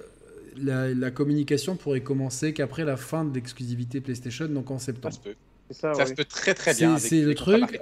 [0.55, 5.15] la, la communication pourrait commencer qu'après la fin de l'exclusivité PlayStation, donc en Ça septembre.
[5.15, 5.35] se peut.
[5.71, 6.91] C'est ça, Ça se peut très très C'est- bien.
[6.95, 7.79] avec c'est le truc.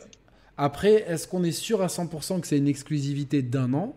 [0.57, 3.95] Après, est-ce qu'on est sûr à 100% que c'est une exclusivité d'un an?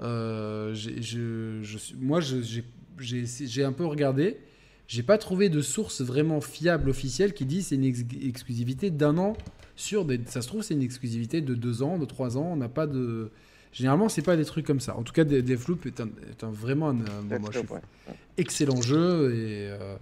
[0.00, 4.38] Euh, je, je Moi, j'ai un peu regardé.
[4.86, 9.18] J'ai pas trouvé de source vraiment fiable officielle qui dit c'est une ex- exclusivité d'un
[9.18, 9.36] an
[9.76, 10.18] sur des.
[10.26, 12.48] Ça se trouve c'est une exclusivité de deux ans, de trois ans.
[12.52, 13.30] On n'a pas de.
[13.72, 14.96] Généralement, c'est pas des trucs comme ça.
[14.96, 17.58] En tout cas, De- Deathloop est, un, est un- vraiment un, un- bon, moi, je
[17.58, 17.70] suis Deathloop,
[18.08, 18.14] ouais.
[18.38, 19.96] excellent jeu et, euh,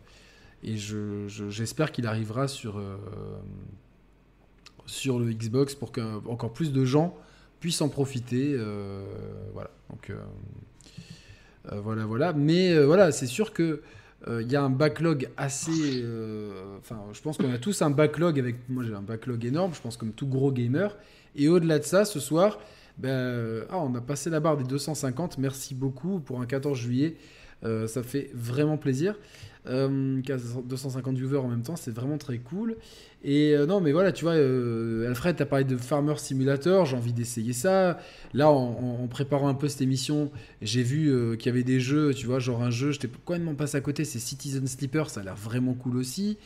[0.63, 2.97] et je- je- j'espère qu'il arrivera sur, euh,
[4.87, 7.17] sur le Xbox pour qu'encore plus de gens
[7.61, 8.55] puissent en profiter.
[8.55, 9.05] euh,
[9.53, 9.71] voilà.
[9.91, 10.17] Donc, euh,
[11.73, 12.33] euh, voilà, voilà.
[12.33, 13.83] Mais voilà, c'est sûr que
[14.29, 16.05] il y a un backlog assez.
[16.79, 18.57] Enfin, je pense qu'on a tous un backlog avec.
[18.69, 19.73] Moi, j'ai un backlog énorme.
[19.75, 20.97] Je pense comme tout gros gamer.
[21.37, 22.59] Et au-delà de ça, ce soir,
[22.99, 25.39] ben, ah, on a passé la barre des 250.
[25.39, 27.17] Merci beaucoup pour un 14 juillet.
[27.63, 29.17] Ça fait vraiment plaisir.
[29.69, 30.21] Euh,
[30.65, 32.77] 250 viewers en même temps, c'est vraiment très cool.
[33.29, 36.87] Et euh, non, mais voilà, tu vois, euh, Alfred, tu as parlé de Farmer Simulator,
[36.87, 37.99] j'ai envie d'essayer ça.
[38.35, 40.31] Là, en, préparant un peu cette émission,
[40.63, 43.57] j'ai vu euh, qu'il y avait des jeux, tu vois, genre un jeu, j'étais complètement
[43.57, 46.39] passé à côté, c'est Citizen Sleeper, ça a l'air vraiment cool aussi.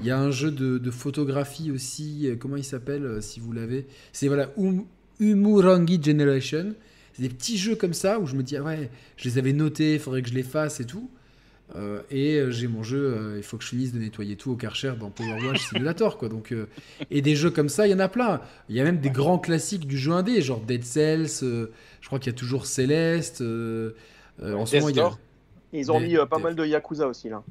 [0.00, 3.86] Il y a un jeu de, photographie aussi, comment il s'appelle, si vous l'avez?
[4.12, 4.84] C'est voilà, um,
[5.18, 6.74] Umurangi Generation.
[7.14, 9.52] C'est des petits jeux comme ça où je me dis, ah ouais, je les avais
[9.52, 11.10] notés, il faudrait que je les fasse et tout.
[11.76, 14.50] Euh, et euh, j'ai mon jeu, euh, il faut que je finisse de nettoyer tout
[14.52, 16.16] au Karcher dans Power Wash Simulator.
[16.16, 16.28] Quoi.
[16.30, 16.66] Donc, euh,
[17.10, 18.40] et des jeux comme ça, il y en a plein.
[18.70, 21.66] Il y a même des grands classiques du jeu indé, genre Dead Cells, euh,
[22.00, 23.42] je crois qu'il y a toujours Céleste.
[23.42, 23.90] euh,
[24.42, 25.18] euh, en ce Death moment, il y a, Door.
[25.74, 27.42] Ils ont Des- mis euh, pas des- mal de Yakuza aussi, là.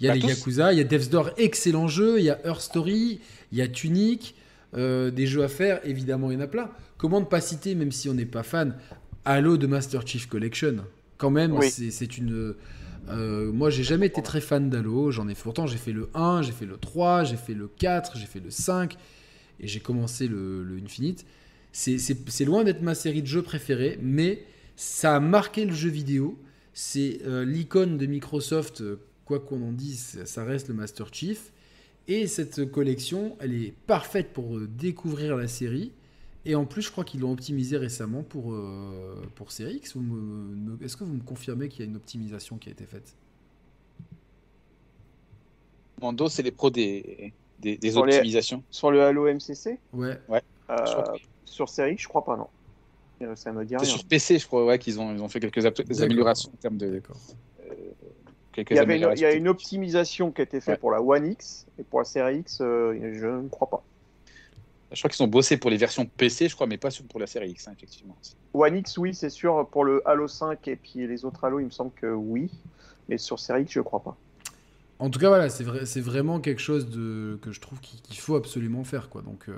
[0.00, 0.28] il y a Bah, les tous.
[0.28, 3.20] Yakuza, il y a Death's Door, excellent jeu, il y a Earth Story,
[3.52, 4.34] il y a Tunic,
[4.74, 6.70] euh, des jeux à faire, évidemment, il y en a plein.
[6.96, 8.74] Comment ne pas citer, même si on n'est pas fan,
[9.26, 10.76] Halo de Master Chief Collection?
[11.18, 11.68] Quand même, Oui.
[11.70, 12.54] c'est c'est une.
[13.12, 15.10] Euh, moi, j'ai jamais été très fan d'Halo.
[15.10, 18.16] J'en ai pourtant, j'ai fait le 1, j'ai fait le 3, j'ai fait le 4,
[18.16, 18.96] j'ai fait le 5
[19.60, 21.26] et j'ai commencé le, le Infinite.
[21.72, 24.44] C'est- loin d'être ma série de jeux préférée, mais
[24.76, 26.38] ça a marqué le jeu vidéo.
[26.72, 31.52] C'est euh, l'icône de Microsoft, euh, quoi qu'on en dise, ça reste le Master Chief.
[32.08, 35.92] Et cette collection, elle est parfaite pour découvrir la série.
[36.46, 39.94] Et en plus, je crois qu'ils l'ont optimisé récemment pour, euh, pour Series X.
[39.96, 42.72] Vous me- me- Est-ce que vous me confirmez qu'il y a une optimisation qui a
[42.72, 43.14] été faite?
[46.00, 48.62] Mando, c'est les pros des, des, des Sur les- optimisations.
[48.70, 50.18] Sur le Halo MCC, Ouais.
[50.70, 50.76] euh,
[51.44, 52.46] sur série, je crois pas, non.
[53.22, 53.84] Euh, Ça me dit C'est rien.
[53.96, 55.66] sur PC, je crois, ouais, qu'ils ont, ils ont fait quelques
[56.00, 56.88] améliorations en termes de.
[56.88, 57.18] D'accord.
[58.52, 60.78] Quelques Il y, avait une, il y a une optimisation qui a été faite Ouais.
[60.78, 63.84] pour la One X et pour la série X, euh, je ne crois pas.
[64.92, 67.20] Je crois qu'ils ont bossé pour les versions PC, je crois, mais pas sur- pour
[67.20, 68.16] la série X, hein, effectivement.
[68.54, 69.68] One X, oui, c'est sûr.
[69.70, 72.50] Pour le Halo 5 et puis les autres Halo, il me semble que oui.
[73.08, 74.16] Mais sur série X, je crois pas.
[74.98, 78.18] En tout cas, voilà, c'est vrai, c'est vraiment quelque chose de, que je trouve qu'il
[78.18, 79.08] faut absolument faire.
[79.08, 79.22] Quoi.
[79.22, 79.54] Donc, euh,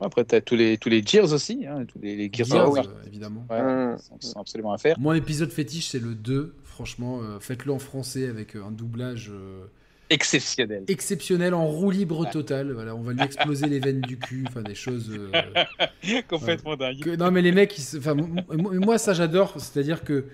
[0.00, 2.76] Après, tu as tous les, tous les Gears aussi, hein, tous les, les Gears, Gears,
[2.78, 3.44] euh, évidemment.
[3.50, 4.98] Ouais, ils sont, absolument à faire.
[4.98, 6.54] Mon épisode fétiche, c'est le 2.
[6.64, 9.66] Franchement, euh, faites-le en français avec euh, un doublage euh,
[10.10, 10.84] Exceptionnel.
[10.88, 12.72] exceptionnel, en roue libre totale.
[12.72, 14.44] Voilà, on va lui exploser les veines du cul.
[14.48, 15.10] Enfin, des choses.
[15.10, 17.00] euh, Complètement dingue.
[17.00, 19.54] que- non, mais les mecs, enfin, moi, ça, j'adore.
[19.60, 20.24] C'est-à-dire que.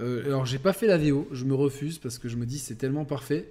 [0.00, 1.28] euh, alors, j'ai pas fait la VO.
[1.32, 3.48] Je me refuse parce que je me dis, c'est tellement parfait.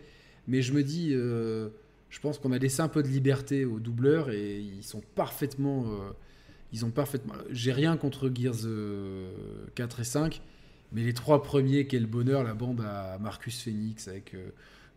[0.48, 1.12] Mais je me dis.
[1.14, 1.70] euh,
[2.10, 5.86] je pense qu'on a laissé un peu de liberté aux doubleurs et ils sont parfaitement.
[5.88, 6.10] euh,
[6.74, 7.34] ils ont parfaitement.
[7.52, 9.30] J'ai rien contre Gears euh,
[9.76, 10.42] 4 et 5,
[10.92, 14.50] mais les trois premiers, quel bonheur, la bande à Marcus Phoenix avec euh,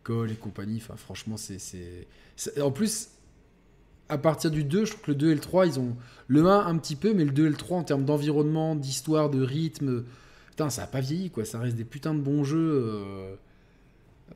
[0.03, 0.77] Cole et compagnie.
[0.77, 2.07] Enfin, franchement, c'est.
[2.61, 3.09] En plus,
[4.09, 5.95] à partir du 2, je trouve que le 2 et le 3, ils ont.
[6.27, 9.29] Le 1 un petit peu, mais le 2 et le 3 en termes d'environnement, d'histoire,
[9.29, 10.03] de rythme.
[10.49, 11.45] Putain, ça a pas vieilli, quoi.
[11.45, 12.57] Ça reste des putains de bons jeux.
[12.83, 13.35] euh,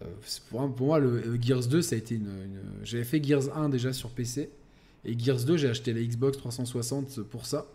[0.01, 2.23] euh, c'est pour, pour moi, le euh, Gears 2, ça a été une.
[2.27, 4.49] une- J'avais fait Gears 1 déjà sur PC.
[5.03, 7.65] Et Gears 2, j'ai acheté la Xbox 360 pour ça.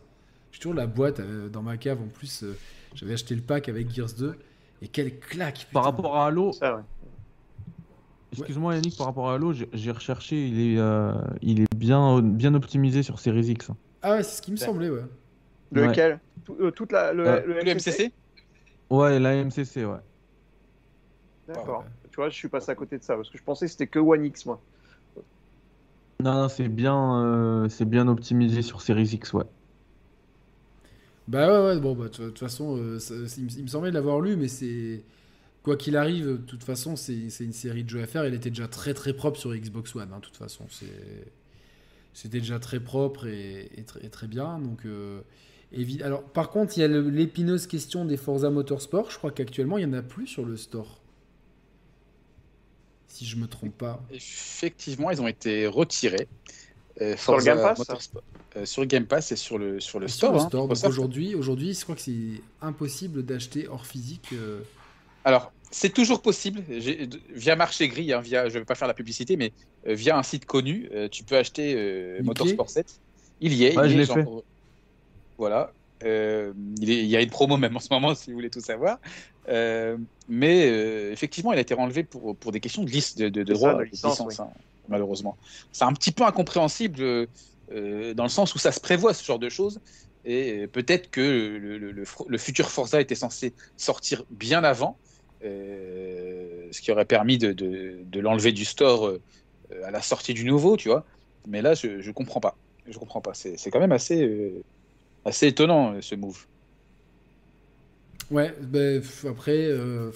[0.52, 2.42] J'ai toujours la boîte euh, dans ma cave en plus.
[2.42, 2.56] euh,
[2.94, 4.34] J'avais acheté le pack avec Gears 2.
[4.82, 5.96] Et quelle claque Par putain.
[5.96, 6.82] rapport à Halo, Ça, ouais.
[8.32, 11.12] Excuse-moi Yannick, par rapport à Halo, j'ai- recherché, il est, euh,
[11.42, 13.70] il est bien, bien optimisé sur Series X.
[14.02, 14.64] Ah ouais, c'est ce qui me Ouais.
[14.64, 15.02] semblait, ouais.
[15.72, 16.20] Lequel?
[16.44, 18.12] Tout- euh, Toute la, le, Euh, le MCC
[18.88, 19.98] Ouais, la MCC, ouais.
[21.48, 21.80] D'accord.
[21.80, 21.86] Ouais.
[22.10, 23.86] Tu vois, je suis passé à côté de ça parce que je pensais que c'était
[23.86, 24.60] que One X, moi.
[26.22, 29.44] Non, non, c'est bien, euh, c'est bien optimisé sur Series X, ouais.
[31.28, 33.90] Bah ouais, ouais, bon, bah, de toute façon, euh, ça- il, me- il me semblait
[33.92, 35.02] l'avoir lu, mais c'est.
[35.62, 38.24] Quoi qu'il arrive, de toute façon, c'est une série de jeux à faire.
[38.24, 40.64] Elle était déjà très très propre sur Xbox One, hein, de toute façon.
[40.70, 41.32] c'est-
[42.12, 44.58] C'était déjà très propre et, et très, et très bien.
[44.58, 45.20] Donc, euh,
[45.72, 49.10] évi- Alors, par contre, il y a l'épineuse question des Forza Motorsport.
[49.12, 51.00] Je crois qu'actuellement, il n'y en a plus sur le store.
[53.06, 54.02] Si je me trompe pas.
[54.10, 56.26] Effectivement, ils ont été retirés.
[57.00, 58.22] Euh, Sur Game Pass, Motorsport-
[58.56, 60.32] euh, sur le Game Pass et sur le, sur le store.
[60.32, 60.88] le hein, store.
[60.88, 64.32] Aujourd'hui, aujourd'hui, je crois que c'est impossible d'acheter hors physique.
[65.26, 66.62] Euh, Alors, c'est toujours possible,
[67.30, 69.52] via marché gris, hein, via, je ne vais pas faire la publicité, mais
[69.86, 73.00] euh, via un site connu, euh, tu peux acheter euh, Motorsport 7.
[73.40, 73.76] Il y est.
[73.76, 74.24] Ouais, il je est, l'ai j'en- fait.
[75.38, 75.72] Voilà.
[76.02, 78.50] Euh, il, est- il y a une promo même en ce moment, si vous voulez
[78.50, 78.98] tout savoir.
[79.48, 79.98] Euh,
[80.28, 83.42] mais euh, effectivement, il a été enlevé pour, pour des questions de, lic- de, de,
[83.42, 84.50] de ça, de licence, hein,
[84.88, 85.38] malheureusement.
[85.72, 87.26] C'est un petit peu incompréhensible euh,
[87.72, 89.80] euh, dans le sens où ça se prévoit ce genre de choses.
[90.24, 94.98] Et euh, peut-être que le, le- le- le futur Forza était censé sortir bien avant,
[94.98, 95.09] euh,
[95.42, 99.20] ce qui aurait permis de, de- de l'enlever du store euh,
[99.84, 101.04] à la sortie du nouveau, tu vois.
[101.46, 102.56] Mais là, je, je comprends pas.
[102.86, 103.34] Je comprends pas.
[103.34, 104.62] C'est quand même assez, euh,
[105.24, 106.46] assez étonnant euh, ce move.
[108.30, 110.10] Ouais, ben, après, euh,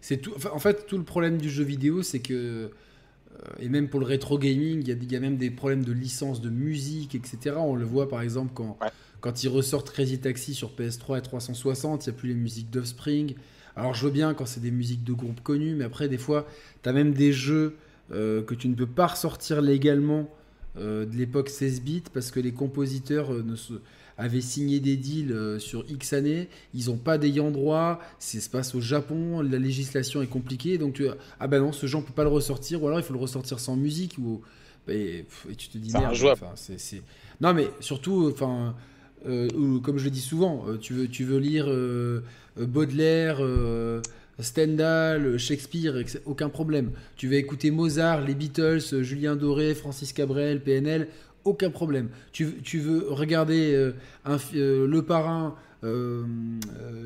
[0.00, 0.32] c'est, tout.
[0.52, 2.68] en fait, tout le problème du jeu vidéo, c'est que, euh,
[3.60, 5.84] et même pour le rétro gaming, il y, a- il y a même des problèmes
[5.84, 7.56] de licence de musique, etc.
[7.60, 8.88] On le voit par exemple quand, Ouais.
[9.20, 12.70] quand ils ressortent Crazy Taxi sur PS3 et 360, il n'y a plus les musiques
[12.70, 13.34] d'Offspring.
[13.76, 16.46] Alors je veux bien quand c'est des musiques de groupes connus, mais après, des fois,
[16.82, 17.76] tu as même des jeux
[18.12, 20.28] euh, que tu ne peux pas ressortir légalement
[20.78, 23.74] euh, de l'époque 16 bits parce que les compositeurs euh, ne se
[24.18, 28.74] avaient signé des deals sur X années, ils n'ont pas d'ayant droit, ça se passe
[28.74, 31.06] au Japon, la législation est compliquée, donc tu
[31.38, 33.18] ah ben non, ce jeu on peut pas le ressortir, ou alors il faut le
[33.18, 34.40] ressortir sans musique, ou
[34.88, 36.16] et, pff, et tu te dis merde.
[36.32, 37.02] Enfin, c'est,
[37.42, 38.74] Non mais surtout, enfin,
[39.56, 42.22] ou comme je le dis souvent, euh, tu veux, tu veux lire euh,
[42.58, 43.38] euh, Baudelaire.
[43.40, 44.00] euh,
[44.38, 45.94] Stendhal, Shakespeare,
[46.26, 46.90] aucun problème.
[47.16, 51.08] Tu vas écouter Mozart, les Beatles, euh, Julien Doré, Francis Cabrel, PNL,
[51.44, 52.08] aucun problème.
[52.32, 53.92] Tu, veux- tu veux regarder euh,
[54.24, 55.65] un euh, Le Parrain, euh, euh,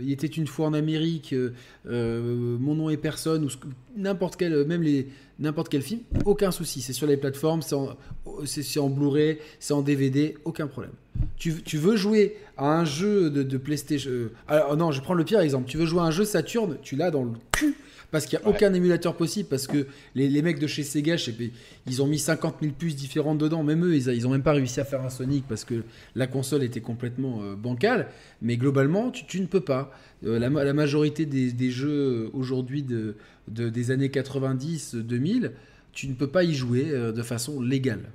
[0.03, 1.53] Il était une fois en Amérique, euh,
[1.87, 3.49] euh, Mon nom est personne, ou
[3.97, 5.09] n'importe quel, même les
[5.39, 6.83] n'importe quel film, aucun souci.
[6.83, 10.93] C'est sur les plateformes, c'est en, Blu-ray, c'est en DVD, aucun problème.
[11.37, 14.11] Tu, veux jouer à un jeu de, PlayStation.
[14.11, 15.69] euh, alors non, je prends le pire exemple.
[15.69, 17.75] Tu veux jouer à un jeu Saturn, tu l'as dans le cul.
[18.11, 18.55] Parce qu'il n'y a Ouais.
[18.57, 19.49] aucun émulateur possible.
[19.49, 21.45] Parce que les, les mecs de chez Sega, je sais pas,
[21.87, 23.63] ils ont mis 50 000 puces différentes dedans.
[23.63, 25.85] Même eux, ils, a- ils ont même pas réussi à faire un Sonic parce que
[26.17, 28.09] la console était complètement euh, bancale.
[28.43, 29.93] Mais globalement, tu, tu ne peux pas.
[30.25, 33.17] Euh, la, ma- la majorité des, des jeux aujourd'hui de,
[33.49, 35.53] de- des années 90-2000,
[35.93, 38.11] tu ne peux pas y jouer euh, de façon légale.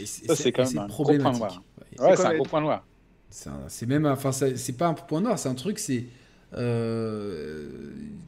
[0.00, 1.38] Et c'est Ça, c'est quand même un gros problématique.
[1.38, 1.62] point noir.
[1.98, 2.86] Ouais, c'est un gros point noir.
[3.68, 6.04] c'est même, un- enfin, c'est pas un point noir, c'est un truc, c'est,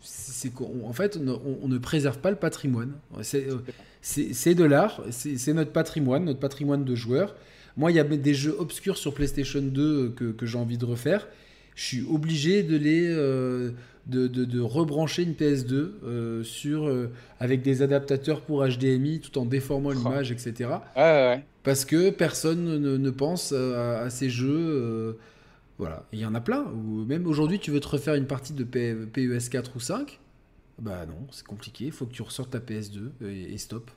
[0.00, 1.18] c'est qu'en en fait,
[1.62, 2.92] on, ne préserve pas le patrimoine.
[3.22, 7.34] C'est, euh, de l'art, c'est c'est notre patrimoine, notre patrimoine de joueurs.
[7.76, 10.84] Moi, il y a des jeux obscurs sur PlayStation 2 que, que j'ai envie de
[10.84, 11.26] refaire.
[11.74, 13.70] Je suis obligé de les, euh,
[14.06, 15.72] de, de- de rebrancher une PS2
[16.04, 17.10] euh, sur, euh,
[17.40, 19.94] avec des adaptateurs pour HDMI, tout en déformant Oh.
[19.98, 20.52] l'image, etc.
[20.60, 20.68] Ouais,
[21.02, 21.44] ouais, ouais.
[21.64, 25.16] Parce que personne ne, ne pense à, à ces jeux.
[25.74, 26.04] Euh, voilà.
[26.12, 26.64] Il y en a plein.
[26.64, 30.20] Ou même aujourd'hui, tu veux te refaire une partie de P- PES 4 ou 5
[30.78, 31.86] Bah non, c'est compliqué.
[31.86, 33.90] Il faut que tu ressortes ta PS2 et, et stop.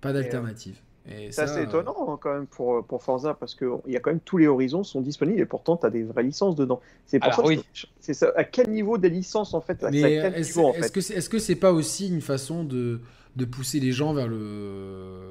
[0.00, 0.76] Pas d'alternative.
[1.06, 3.96] Et C'est ça, assez euh, étonnant hein, quand même pour, pour Forza parce qu'il y
[3.96, 6.56] a quand même tous les horizons sont disponibles et pourtant tu as des vraies licences
[6.56, 6.80] dedans.
[7.04, 7.64] C'est pour Alors, ça que oui.
[7.74, 8.32] je- c'est ça.
[8.36, 10.72] À quel niveau des licences en fait à, Mais c'est à quel est-ce niveau en
[10.72, 13.00] est-ce fait que c'est est-ce que c'est pas aussi une façon de,
[13.36, 15.30] de pousser les gens vers le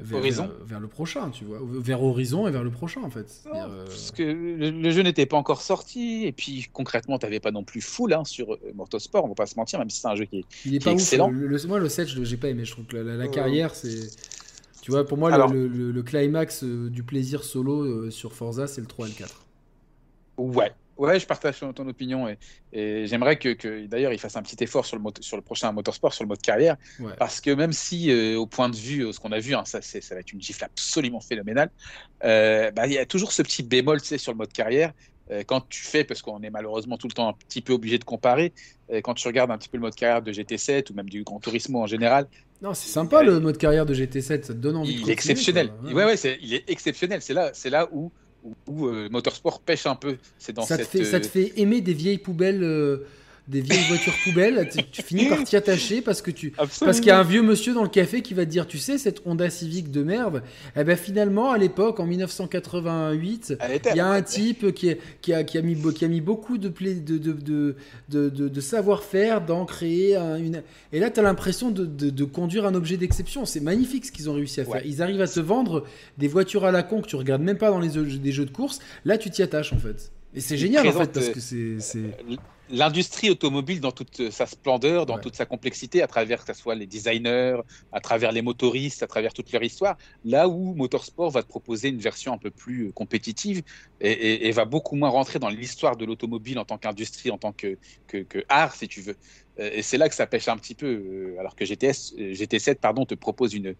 [0.00, 0.46] vers, Horizon.
[0.46, 3.42] vers, vers le prochain, tu vois, vers Horizon et vers le prochain en fait.
[3.54, 7.40] Euh, Parce que le, le jeu n'était pas encore sorti, et puis concrètement, tu n'avais
[7.40, 10.00] pas non plus full hein, sur euh, Motorsport, on va pas se mentir, même si
[10.00, 10.44] c'est un jeu qui est.
[10.64, 11.00] Il est qui pas est ouf.
[11.00, 11.30] excellent.
[11.30, 12.64] Le, le- moi, le 7, je- j'ai pas aimé.
[12.64, 13.28] Je trouve que la, la- la Euh.
[13.28, 14.10] carrière, c'est.
[14.82, 18.66] Tu vois, pour moi, le- Alors- le, le- le climax du plaisir solo sur Forza,
[18.66, 19.44] c'est le 3 et le 4.
[20.38, 20.72] Ouais.
[20.98, 22.38] Ouais, je partage ton, ton opinion et,
[22.72, 25.42] et j'aimerais que, que d'ailleurs il fasse un petit effort sur le, mot- sur le
[25.42, 27.12] prochain motorsport, sur le mode carrière, Ouais.
[27.18, 29.62] parce que même si euh, au point de vue, euh, ce qu'on a vu, hein,
[29.64, 31.70] ça, va être une gifle absolument phénoménale,
[32.24, 34.92] euh, bah, il y a toujours ce petit bémol tu sais, sur le mode carrière.
[35.46, 38.04] quand tu fais, parce qu'on est malheureusement tout le temps un petit peu obligé de
[38.04, 38.52] comparer,
[39.04, 41.38] quand tu regardes un petit peu le mode carrière de GT7 ou même du Gran
[41.38, 42.26] Turismo en général.
[42.62, 44.98] Non, c'est sympa le mode carrière de GT7, ça te donne envie.
[45.02, 45.70] Il est exceptionnel.
[45.82, 45.92] Quoi.
[45.92, 47.20] Ouais, ouais, il est exceptionnel.
[47.20, 48.10] C'est là, c'est là où,
[48.66, 50.16] où, où euh, Motorsport pêche un peu.
[50.38, 52.62] C'est dans ça, cette, te fait, ça te fait aimer des vieilles poubelles.
[53.48, 56.52] Euh, des vieilles voitures poubelles, tu, tu finis par t'y attacher parce que tu,
[56.86, 58.78] parce qu'il y a un vieux monsieur dans le café qui va te dire, tu
[58.78, 60.42] sais, cette Honda Civic de merde,
[60.76, 63.54] eh ben finalement, à l'époque, en 1988,
[63.90, 66.20] il y a un type qui, est, qui, a, qui, a mis, qui a mis
[66.20, 67.76] beaucoup de, pla- de, de, de,
[68.08, 70.62] de, de- de savoir-faire dans créer un- une...
[70.92, 73.44] Et là, tu as l'impression de, conduire un objet d'exception.
[73.46, 74.74] C'est magnifique ce qu'ils ont réussi à faire.
[74.74, 74.82] Ouais.
[74.84, 75.84] Ils arrivent à te vendre
[76.18, 78.44] des voitures à la con que tu regardes même pas dans les jeux- des jeux
[78.44, 78.78] de course.
[79.04, 80.10] Là, tu t'y attaches en fait.
[80.34, 81.98] Et c'est génial en fait parce euh, que c'est...
[82.70, 85.20] L'industrie automobile dans toute sa splendeur, dans Ouais.
[85.20, 87.56] toute sa complexité, à travers que ce soit les designers,
[87.92, 91.88] à travers les motoristes, à travers toute leur histoire, là où Motorsport va te proposer
[91.88, 93.62] une version un peu plus euh, compétitive
[94.00, 97.38] et, et- et va beaucoup moins rentrer dans l'histoire de l'automobile en tant qu'industrie, en
[97.38, 99.16] tant que, que, que art, si tu veux.
[99.60, 102.34] Euh, Et c'est là que ça pêche un petit peu, euh, alors que GTS, euh,
[102.34, 103.74] GT7 pardon, te propose une,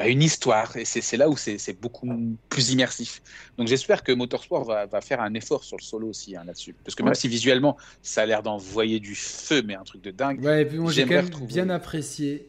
[0.00, 2.08] bah, une histoire, et c'est là où c'est beaucoup
[2.48, 3.20] plus immersif.
[3.58, 6.74] Donc j'espère que Motorsport va, va faire un effort sur le solo aussi hein, là-dessus.
[6.84, 7.14] Parce que même Ouais.
[7.14, 10.64] si visuellement ça a l'air d'envoyer du feu, mais un truc de dingue, Ouais, et
[10.64, 12.48] puis moi j'ai quand J'aimerais même retrouver- bien apprécié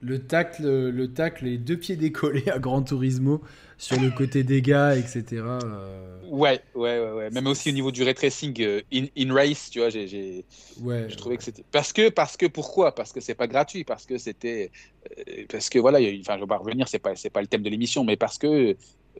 [0.00, 3.42] le tacle, le tacle, les deux pieds décollés à Gran Turismo
[3.82, 5.58] sur le côté dégâts, etc.
[5.64, 7.30] euh, ouais, ouais, ouais, ouais.
[7.30, 10.46] Même aussi au niveau du ray tracing euh, in, in race, tu vois, j'ai-
[10.80, 11.08] ouais.
[11.08, 12.94] je trouvais que c'était parce que parce que pourquoi?
[12.94, 14.70] Parce que c'est pas gratuit, parce que c'était
[15.28, 17.48] euh, parce que voilà, eu- enfin je vais pas revenir, c'est pas c'est pas le
[17.48, 18.74] thème de l'émission, mais parce que euh,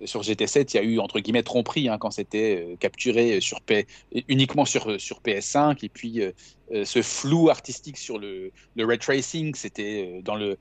[0.06, 3.60] sur GT7, il y a eu entre guillemets tromperie hein, quand c'était euh, capturé sur
[3.62, 3.86] P
[4.28, 6.30] uniquement sur sur PS5 et puis euh,
[6.72, 10.56] euh, ce flou artistique sur le le ray tracing, c'était dans le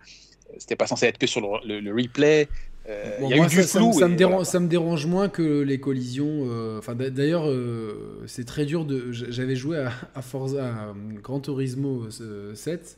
[0.58, 2.50] c'était pas censé être que sur le, le- le replay.
[2.90, 4.00] Euh, Bon, y a moi, eu du ça, me- flou.
[4.00, 4.46] ça, me dérange, voilà.
[4.46, 6.46] ça me dérange moins que les collisions.
[6.50, 9.12] euh, Enfin, d'a- d'ailleurs, euh, c'est très dur de.
[9.12, 12.98] J'avais joué à, à Forza à, euh, Gran Turismo euh, 7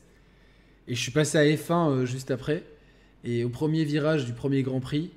[0.88, 2.62] et je suis passé à F1 euh, juste après.
[3.24, 5.10] Et au premier virage du premier Grand Prix,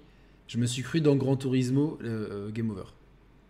[0.47, 1.99] je me suis cru dans Gran Turismo
[2.53, 2.83] Game Over.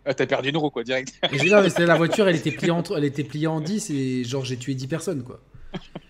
[0.05, 1.13] Ah, T'as perdu une roue quoi direct.
[1.31, 3.91] Et là, mais c'était la voiture, elle était pliée en, elle était pliée en 10
[3.91, 5.39] et genre j'ai tué 10 personnes quoi.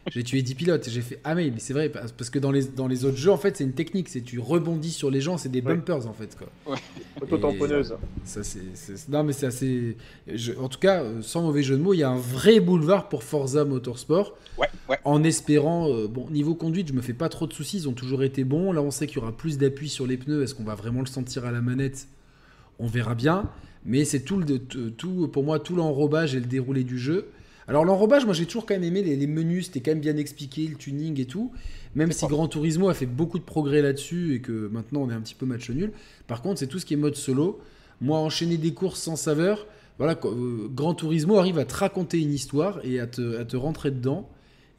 [0.09, 2.51] J'ai tué 10 pilotes et j'ai fait ah mais, mais c'est vrai parce que dans
[2.51, 5.19] les, dans les autres jeux en fait c'est une technique, c'est tu rebondis sur les
[5.19, 5.73] gens, c'est des Ouais.
[5.75, 6.75] bumpers en fait quoi.
[7.21, 7.95] Auto-tamponneuse.
[8.23, 8.59] Ça c'est
[9.09, 9.97] non mais c'est assez
[10.33, 12.59] je- en tout cas euh, sans mauvais jeu de mots, il y a un vrai
[12.59, 14.97] boulevard pour Forza Motorsport Ouais, ouais.
[15.03, 17.93] en espérant euh, bon niveau conduite, je me fais pas trop de soucis, ils ont
[17.93, 18.71] toujours été bons.
[18.71, 21.01] Là on sait qu'il y aura plus d'appui sur les pneus, est-ce qu'on va vraiment
[21.01, 22.07] le sentir à la manette?
[22.79, 23.49] On verra bien.
[23.85, 27.29] Mais c'est tout, le, tout- tout, pour moi, tout l'enrobage et le déroulé du jeu.
[27.67, 30.17] Alors, l'enrobage, moi, j'ai toujours quand même aimé les, les menus, c'était quand même bien
[30.17, 31.51] expliqué, le tuning et tout.
[31.95, 35.13] Même si Gran Turismo a fait beaucoup de progrès là-dessus et que maintenant on est
[35.13, 35.91] un petit peu match nul.
[36.27, 37.59] Par contre, c'est tout ce qui est mode solo.
[38.01, 39.65] Moi, enchaîner des courses sans saveur,
[39.97, 43.57] voilà, euh, Gran Turismo arrive à te raconter une histoire et à te, à te
[43.57, 44.29] rentrer dedans.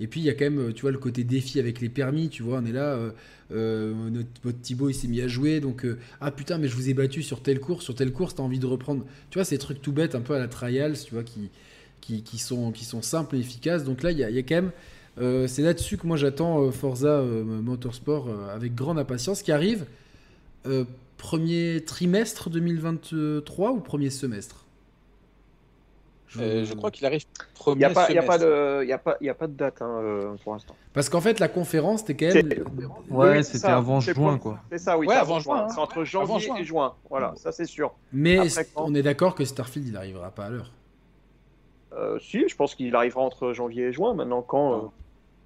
[0.01, 1.89] Et puis, il y a quand même, euh, tu vois, le côté défi avec les
[1.89, 3.11] permis, tu vois, on est là, euh,
[3.51, 6.89] euh, notre, Thibaut, il s'est mis à jouer, donc, euh, ah putain, mais je vous
[6.89, 9.05] ai battu sur telle course, sur telle course, t'as envie de reprendre.
[9.31, 11.51] Tu vois, ces trucs tout bêtes, un peu à la Trials, tu vois, qui,
[12.01, 13.85] qui, qui sont, qui sont simples et efficaces.
[13.85, 14.71] Donc là, il y a, il y a quand même,
[15.21, 19.53] euh, c'est là-dessus que moi j'attends euh, Forza euh, Motorsport euh, avec grande impatience, qui
[19.53, 19.85] arrive
[20.67, 20.85] euh,
[21.17, 24.65] premier trimestre 2023 ou premier semestre?
[26.39, 28.47] Euh, je crois qu'il arrive Il premier n'y a, pas- y a, pas semestre.
[28.81, 30.77] de- y a, pas- y a pas de date hein, euh, pour l'instant.
[30.93, 32.65] Parce qu'en fait, la conférence, c'était quand même.
[33.09, 34.61] Ouais, Oui, c'était avant juin, pour- quoi.
[34.71, 35.07] C'est ça, oui.
[35.07, 35.69] Ouais, avant juin, hein.
[35.75, 36.95] C'est entre janvier Avant et juin.
[37.09, 37.95] Voilà, ça c'est sûr.
[38.13, 40.71] Mais Après, quand on est d'accord que Starfield, il arrivera pas à l'heure.
[41.95, 44.15] Euh, si, je pense qu'il arrivera entre janvier et juin.
[44.15, 44.73] Maintenant, quand.
[44.75, 44.79] euh,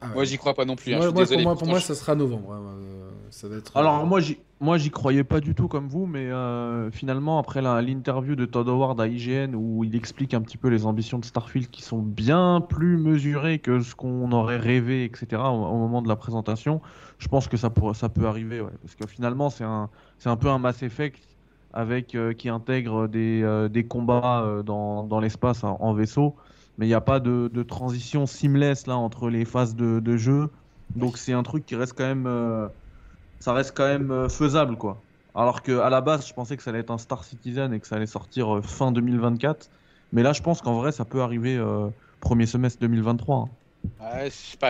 [0.01, 0.15] Ah ouais.
[0.15, 0.93] Moi, j'y crois pas non plus.
[0.93, 1.43] hein, Moi- je suis moi, désolé.
[1.45, 2.53] pour moi, pour moi, ça sera novembre.
[2.53, 3.77] hein, euh, ça va être.
[3.77, 7.63] Alors moi j'y moi j'y croyais pas du tout comme vous, mais euh, finalement après
[7.63, 11.19] la- l'interview de Todd Howard à IGN où il explique un petit peu les ambitions
[11.19, 15.41] de Starfield qui sont bien plus mesurées que ce qu'on aurait rêvé, etc.
[15.45, 16.81] Au, au moment de la présentation,
[17.19, 19.89] je pense que ça pourrait, ça peut arriver, ouais, parce que finalement c'est un
[20.19, 21.23] c'est un peu un Mass Effect
[21.73, 26.37] avec euh, qui intègre des, euh, des combats euh, dans, dans l'espace en, en vaisseau,
[26.79, 30.17] mais il n'y a pas de, de transition seamless là entre les phases de, de
[30.17, 30.51] jeu,
[30.95, 32.71] donc c'est un truc qui reste quand même
[33.41, 35.03] ça reste quand même faisable quoi.
[35.35, 37.81] Alors que à la base, je pensais que ça allait être un Star Citizen et
[37.81, 39.71] que ça allait sortir fin 2024,
[40.13, 41.59] mais là je pense qu'en vrai ça peut arriver
[42.21, 43.37] premier semestre 2023.
[43.39, 43.51] hein.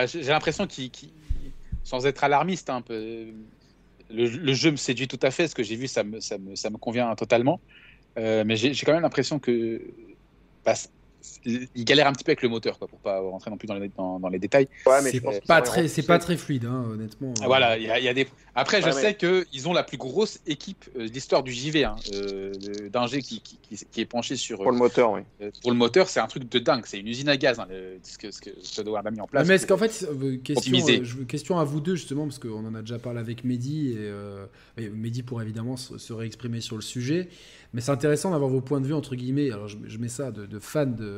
[0.07, 1.13] J'ai l'impression qu'il, qu'il-
[1.83, 3.33] sans être alarmiste, hein, un peu,
[4.13, 5.47] le, jeu me séduit tout à fait.
[5.47, 7.59] Ce que j'ai vu, ça me, ça me, ça me convient totalement.
[8.17, 9.81] Euh, mais j'ai quand même l'impression que
[10.63, 10.73] bah,
[11.45, 13.75] il galère un petit peu avec le moteur, quoi, pour pas rentrer non plus dans
[13.75, 14.67] les, dans, les détails.
[15.01, 17.33] c'est pas, très, c'est pas très fluide, hein, honnêtement.
[17.45, 18.27] Voilà, il y, a des.
[18.55, 21.85] Après, je sais que qu'ils ont la plus grosse équipe euh, de l'histoire du JV,
[21.85, 22.51] hein, euh,
[22.89, 24.57] d'ingé qui, qui, qui, est penché sur.
[24.59, 25.21] Pour le moteur, oui.
[25.41, 26.83] Euh, pour le moteur, c'est un truc de dingue.
[26.85, 27.67] C'est une usine à gaz, hein,
[28.03, 29.47] ce que, ce que a mis en place.
[29.47, 30.07] Mais est-ce qu'en fait,
[30.43, 33.97] question, question à vous deux, justement, parce qu'on en a déjà parlé avec Mehdi,
[34.77, 37.29] et, Mehdi pourrait évidemment se, réexprimer sur le sujet.
[37.73, 39.49] Mais c'est intéressant d'avoir vos points de vue, entre guillemets.
[39.51, 41.12] Alors, je, mets ça de, de fan de,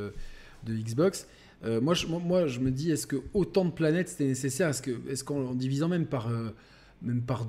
[0.65, 1.27] de Xbox.
[1.63, 4.69] Euh, moi, je, me dis, est-ce que autant de planètes c'était nécessaire?
[4.69, 6.49] Est-ce qu'en divisant même par, euh,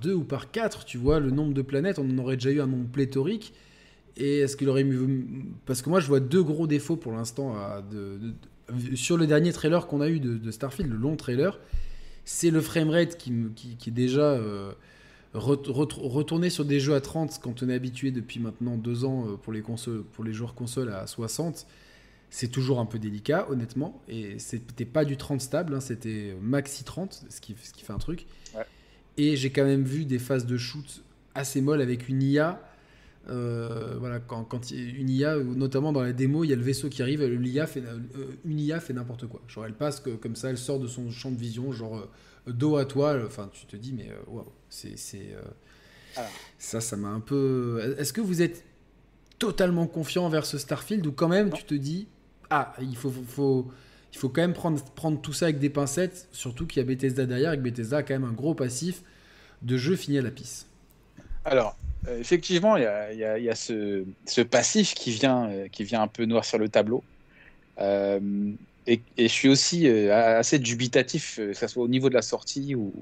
[0.01, 2.60] deux ou par quatre, tu vois, le nombre de planètes, on en aurait déjà eu
[2.60, 3.52] un nombre pléthorique?
[4.16, 5.06] Et est-ce qu'il aurait mieux.
[5.66, 7.55] Parce que moi, je vois deux gros défauts pour l'instant
[8.94, 11.60] sur le dernier trailer qu'on a eu de, Starfield, le long trailer.
[12.24, 14.23] C'est le framerate qui, qui, est déjà.
[14.23, 14.73] Euh,
[15.35, 19.52] retourner sur des jeux à 30 quand on est habitué depuis maintenant deux ans pour
[19.52, 21.66] les, pour les joueurs consoles à 60,
[22.31, 24.03] c'est toujours un peu délicat, honnêtement.
[24.09, 27.93] Et c'était pas du 30 stable, hein, c'était maxi 30, ce qui, ce qui fait
[27.93, 28.27] un truc.
[29.16, 31.03] Et j'ai quand même vu des phases de shoot
[31.35, 32.61] assez molles avec une IA.
[33.28, 36.89] Euh, voilà, quand, quand une IA, notamment dans la démo, il y a le vaisseau
[36.89, 37.98] qui arrive, l'IA fait, euh,
[38.44, 39.40] une IA fait n'importe quoi.
[39.48, 42.53] Genre, elle passe que, comme ça, elle sort de son champ de vision, genre euh,
[42.53, 43.19] dos à toi.
[43.27, 44.94] Enfin, tu te dis, mais waouh, c'est.
[46.59, 47.97] Ça, ça m'a un peu.
[47.98, 48.65] Est-ce que vous êtes
[49.39, 52.07] totalement confiant vers ce Starfield ou quand même tu te dis
[52.51, 53.12] ah, il faut,
[54.12, 56.85] il faut quand même prendre, prendre tout ça avec des pincettes, surtout qu'il y a
[56.86, 59.02] Bethesda derrière, et que Bethesda a quand même un gros passif
[59.62, 60.68] de jeu fini à la piste.
[61.44, 61.77] Alors,
[62.09, 66.02] euh, effectivement, il y a, y a, ce, ce, passif qui vient, euh, qui vient
[66.02, 67.02] un peu noircir le tableau.
[67.78, 68.20] Euh,
[68.86, 72.93] et, je suis aussi assez dubitatif, que ce soit au niveau de la sortie ou,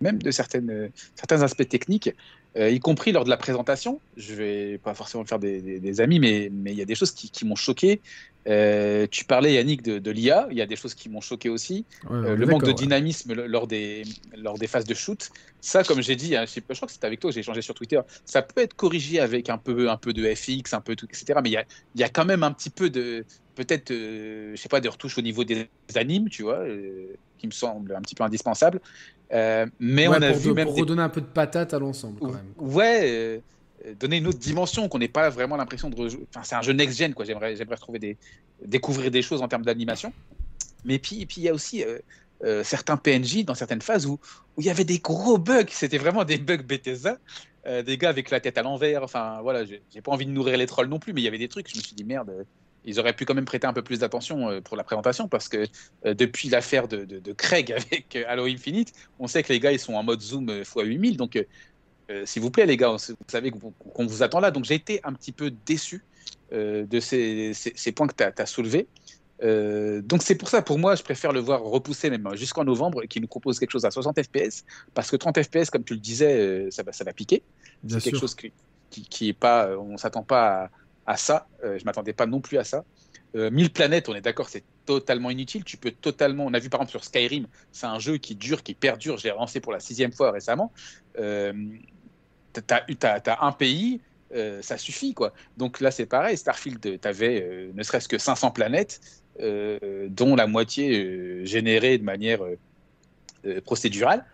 [0.00, 2.10] même de certains aspects techniques.
[2.58, 4.00] Euh, y compris lors de la présentation.
[4.16, 7.56] Je vais pas forcément faire des, amis, mais il y a des choses qui, m'ont
[7.56, 8.00] choqué.
[8.48, 10.46] Euh, tu parlais, Yannick, de, l'IA.
[10.50, 11.84] Il y a des choses qui m'ont choqué aussi.
[12.10, 14.04] Euh, le manque de dynamisme lors des,
[14.36, 15.30] lors des phases de shoot.
[15.60, 18.00] Ça, comme j'ai dit, hein, je, crois que c'était avec toi, j'ai échangé sur Twitter.
[18.24, 21.38] Ça peut être corrigé avec un peu, un peu de FX, un peu tout, etc.
[21.42, 21.64] Mais il y a,
[21.96, 23.24] y a, quand même un petit peu de,
[23.56, 26.64] peut-être, je sais pas, de retouches au niveau des animes, tu vois,
[27.38, 28.80] qui me semble un petit peu indispensable.
[29.32, 32.32] Euh, mais on a vu même pour redonner un peu de patate à l'ensemble quand
[32.32, 32.52] même.
[32.58, 33.42] Ouais,
[33.84, 36.72] euh, donner une autre dimension qu'on n'ait pas vraiment l'impression de Enfin, c'est un jeu
[36.72, 37.24] next-gen quoi.
[37.24, 38.16] J'aimerais, j'aimerais retrouver des,
[38.64, 40.12] découvrir des choses en termes d'animation.
[40.84, 41.84] Mais puis, puis il y a aussi
[42.44, 44.18] euh, certains PNJ dans certaines phases où
[44.56, 45.64] où il y avait des gros bugs.
[45.68, 47.18] C'était vraiment des bugs Bethesda.
[47.84, 49.02] des gars avec la tête à l'envers.
[49.02, 51.28] Enfin, voilà, j'ai, j'ai pas envie de nourrir les trolls non plus, mais il y
[51.28, 51.68] avait des trucs.
[51.68, 52.46] Je me suis dit merde
[52.86, 55.48] ils auraient pu quand même prêter un peu plus d'attention euh, pour la présentation parce
[55.48, 55.66] que
[56.06, 59.80] euh, depuis l'affaire de, Craig avec euh, Halo Infinite, on sait que les gars ils
[59.80, 61.16] sont en mode zoom x8000.
[61.16, 61.44] Donc,
[62.24, 64.52] s'il vous plaît, les gars, vous savez qu'on vous attend là.
[64.52, 66.04] Donc, j'ai été un petit peu déçu
[66.52, 67.52] de ces,
[67.96, 68.86] points que tu as, soulevés.
[69.42, 73.08] donc c'est pour ça, pour moi, je préfère le voir repousser même jusqu'en novembre et
[73.08, 74.64] qu'il nous propose quelque chose à 60 FPS,
[74.94, 77.42] parce que 30 FPS, comme tu le disais, ça va, ça va piquer.
[77.88, 78.52] C'est quelque chose qui,
[78.90, 80.70] qui, est pas, on s'attend pas à,
[81.06, 81.46] à ça.
[81.64, 82.84] Euh, je m'attendais pas non plus à ça.
[83.34, 85.64] 1000 euh, planètes, on est d'accord, c'est totalement inutile.
[85.64, 86.46] Tu peux totalement.
[86.46, 89.18] On a vu par exemple sur Skyrim, c'est un jeu qui dure, qui perdure.
[89.18, 90.72] J'ai lancé pour la sixième fois récemment.
[91.18, 91.52] Euh,
[92.52, 94.00] tu as, un pays,
[94.62, 95.34] ça suffit quoi.
[95.56, 96.36] Donc là, c'est pareil.
[96.36, 99.00] Starfield, tu avais ne serait-ce que 500 planètes,
[99.38, 102.40] dont la moitié générée de manière
[103.66, 104.24] procédurale.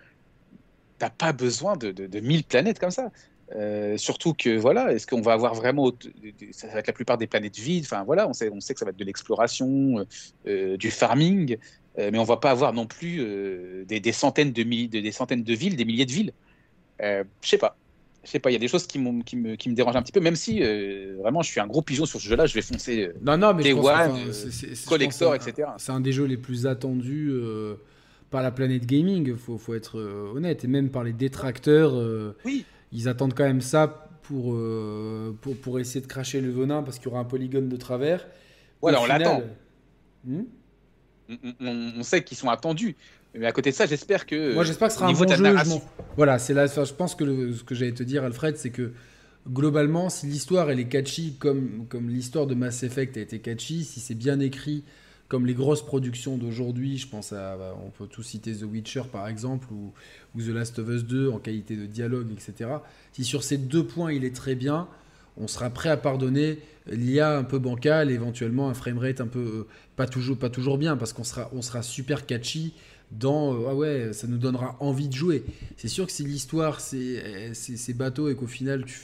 [0.99, 3.11] T'as pas besoin de, de, de 1000 planètes comme ça.
[3.57, 5.93] Euh, surtout que voilà, est-ce qu'on va avoir vraiment
[6.53, 7.85] ça va être la plupart des planètes vides.
[7.85, 10.05] Enfin voilà, on sait, on sait que ça va être de l'exploration, euh,
[10.47, 11.57] euh, du farming,
[11.99, 15.77] mais on va pas avoir non plus des, centaines de milliers, des centaines de villes,
[15.77, 16.33] des milliers de villes.
[17.01, 17.77] je sais pas,
[18.25, 18.49] je sais pas.
[18.49, 20.37] Il y a des choses qui, qui, me, qui me dérangent un petit peu, même
[20.37, 20.63] si
[21.19, 22.47] vraiment je suis un gros pigeon sur ce jeu-là.
[22.47, 23.11] Je vais foncer.
[23.21, 24.33] non non, mais des One,
[24.89, 25.69] collector, etc.
[25.77, 27.31] C'est un des jeux les plus attendus
[28.31, 29.37] par la planète gaming.
[29.37, 30.01] Faut, faut être
[30.35, 31.93] honnête, et même par les détracteurs.
[32.47, 36.83] oui ils attendent quand même ça pour, euh, pour, pour, essayer de cracher le venin
[36.83, 38.27] parce qu'il y aura un polygone de travers.
[38.81, 39.43] Voilà, on l'attend.
[40.25, 40.43] Hmm
[41.61, 42.97] on, sait qu'ils sont attendus.
[43.35, 44.55] Mais à côté de ça, j'espère que.
[44.55, 45.81] Moi, j'espère que ce sera un bon jeu.
[46.17, 46.67] Voilà, c'est là.
[46.67, 48.93] je pense que ce que j'allais te dire, Alfred, c'est que
[49.49, 53.85] globalement, si l'histoire elle est catchy comme, comme l'histoire de Mass Effect a été catchy,
[53.85, 54.85] si c'est bien écrit,
[55.33, 59.29] comme les grosses productions d'aujourd'hui, je pense à, on peut tout citer The Witcher par
[59.29, 59.91] exemple, ou,
[60.39, 62.69] The Last of Us 2 en qualité de dialogue, etc.
[63.15, 64.89] Si sur ces deux points il est très bien,
[65.39, 69.67] on sera prêt à pardonner l'IA un peu bancal, éventuellement un framerate un peu euh,
[69.97, 72.75] pas toujours pas toujours bien, parce qu'on sera on sera super catchy
[73.11, 75.45] dans euh, ah ouais ça nous donnera envie de jouer.
[75.79, 78.99] C'est sûr que si l'histoire c'est c'est bateau et qu'au final tu,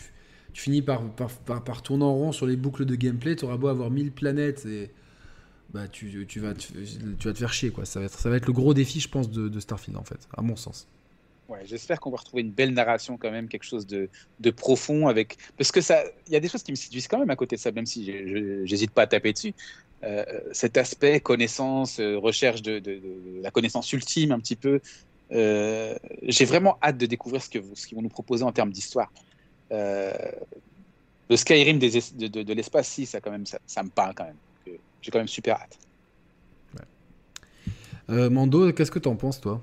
[0.53, 3.47] tu finis par par, par, par, tourner en rond sur les boucles de gameplay, tu
[3.47, 4.91] auras beau avoir 1000 planètes et
[5.73, 7.85] bah tu, tu vas, tu, vas te faire chier quoi.
[7.85, 10.29] Ça va être, ça va être le gros défi, je pense, de, Starfield en fait,
[10.37, 10.89] à mon sens.
[11.49, 15.09] Ouais, j'espère qu'on va retrouver une belle narration quand même, quelque chose de, de profond
[15.09, 17.37] avec parce que ça, il y a des choses qui me séduisent quand même à
[17.37, 18.05] côté de ça, même si
[18.67, 19.55] j'hésite pas à taper dessus.
[20.05, 23.01] Euh, cet aspect connaissance, euh, recherche de, de,
[23.43, 24.81] la connaissance ultime un petit peu.
[25.33, 28.71] Euh, J'ai vraiment hâte de découvrir ce que ce qu'ils vont nous proposer en termes
[28.71, 29.11] d'histoire.
[29.71, 34.37] Le Skyrim de, l'espace, si ça quand même, ça, ça me parle quand même.
[35.01, 35.79] J'ai quand même super hâte.
[38.09, 38.29] Ouais.
[38.31, 39.61] Mando, qu'est-ce que tu en penses toi?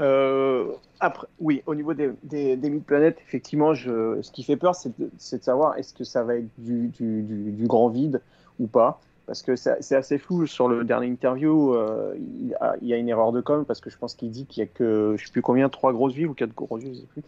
[0.00, 4.74] Euh, après, oui, au niveau des, des, des planètes, effectivement, je, ce qui fait peur,
[4.74, 8.20] c'est de, de, savoir est-ce que ça va être du, du, du, du grand vide
[8.58, 9.00] ou pas.
[9.26, 11.74] Parce que c'est assez flou sur le dernier interview.
[11.74, 14.30] Euh, il, a, il, y a une erreur de com parce que je pense qu'il
[14.30, 16.82] dit qu'il y a que, je sais plus combien, trois grosses villes ou quatre grosses
[16.82, 17.22] villes, je sais plus.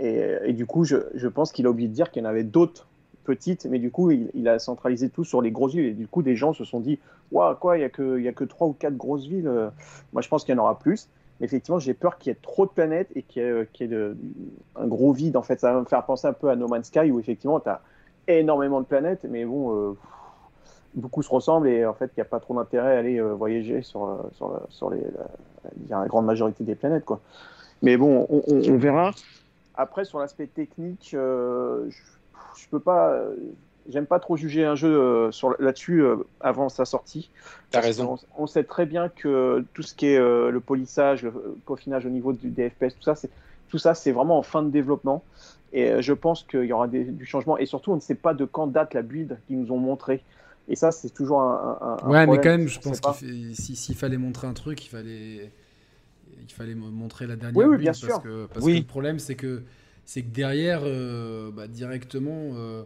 [0.00, 2.28] Et, et du coup, je, je pense qu'il a oublié de dire qu'il y en
[2.28, 2.88] avait d'autres
[3.24, 5.86] petites, mais du coup, il, a centralisé tout sur les grosses villes.
[5.86, 6.98] Et du coup, des gens se sont dit,
[7.30, 9.50] waouh, quoi, il y a que, y a que trois ou quatre grosses villes.
[10.12, 11.08] Moi, je pense qu'il y en aura plus
[11.42, 14.16] effectivement, j'ai peur qu'il y ait trop de planètes et qu'il y ait, de,
[14.76, 15.36] un gros vide.
[15.36, 17.60] En fait, ça va me faire penser un peu à No Man's Sky où effectivement,
[17.60, 17.80] tu as
[18.28, 19.92] énormément de planètes, mais bon, euh,
[20.94, 23.34] beaucoup se ressemblent et en fait, il n'y a pas trop d'intérêt à aller euh,
[23.34, 25.00] voyager sur, sur, sur les,
[25.88, 27.04] la, la, grande majorité des planètes.
[27.04, 27.20] Quoi.
[27.82, 29.10] Mais bon, on, verra.
[29.74, 32.02] Après, sur l'aspect technique, euh, je
[32.66, 33.14] ne peux pas
[33.88, 37.30] j'aime pas trop juger un jeu euh, sur là-dessus euh, avant sa sortie.
[37.70, 38.18] T'as raison.
[38.36, 41.32] On, on, sait très bien que tout ce qui est euh, le polissage, le
[41.66, 43.30] peaufinage au niveau du, des FPS, tout ça, c'est
[43.68, 45.24] tout ça, c'est vraiment en fin de développement.
[45.72, 47.56] Et euh, je pense qu'il y aura des, du changement.
[47.58, 50.22] Et surtout, on ne sait pas de quand date la build qu'ils nous ont montré.
[50.68, 52.30] Et ça, c'est toujours un, un, un Ouais, problème.
[52.30, 55.50] mais quand même, je pense qu'il s'il si, fallait montrer un truc, il fallait,
[56.40, 57.80] il fallait montrer la dernière oui, oui, build.
[57.82, 58.22] bien parce sûr.
[58.22, 58.74] Que, parce oui.
[58.74, 59.62] que le problème, c'est que,
[60.04, 62.84] c'est que derrière, euh, bah, directement, euh,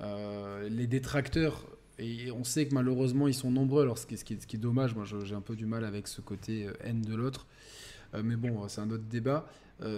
[0.00, 1.64] euh, les détracteurs,
[1.98, 5.34] et on sait que malheureusement ils sont nombreux, alors ce qui, est, dommage, moi j'ai
[5.34, 7.46] un peu du mal avec ce côté haine de l'autre,
[8.22, 9.48] mais bon, c'est un autre débat.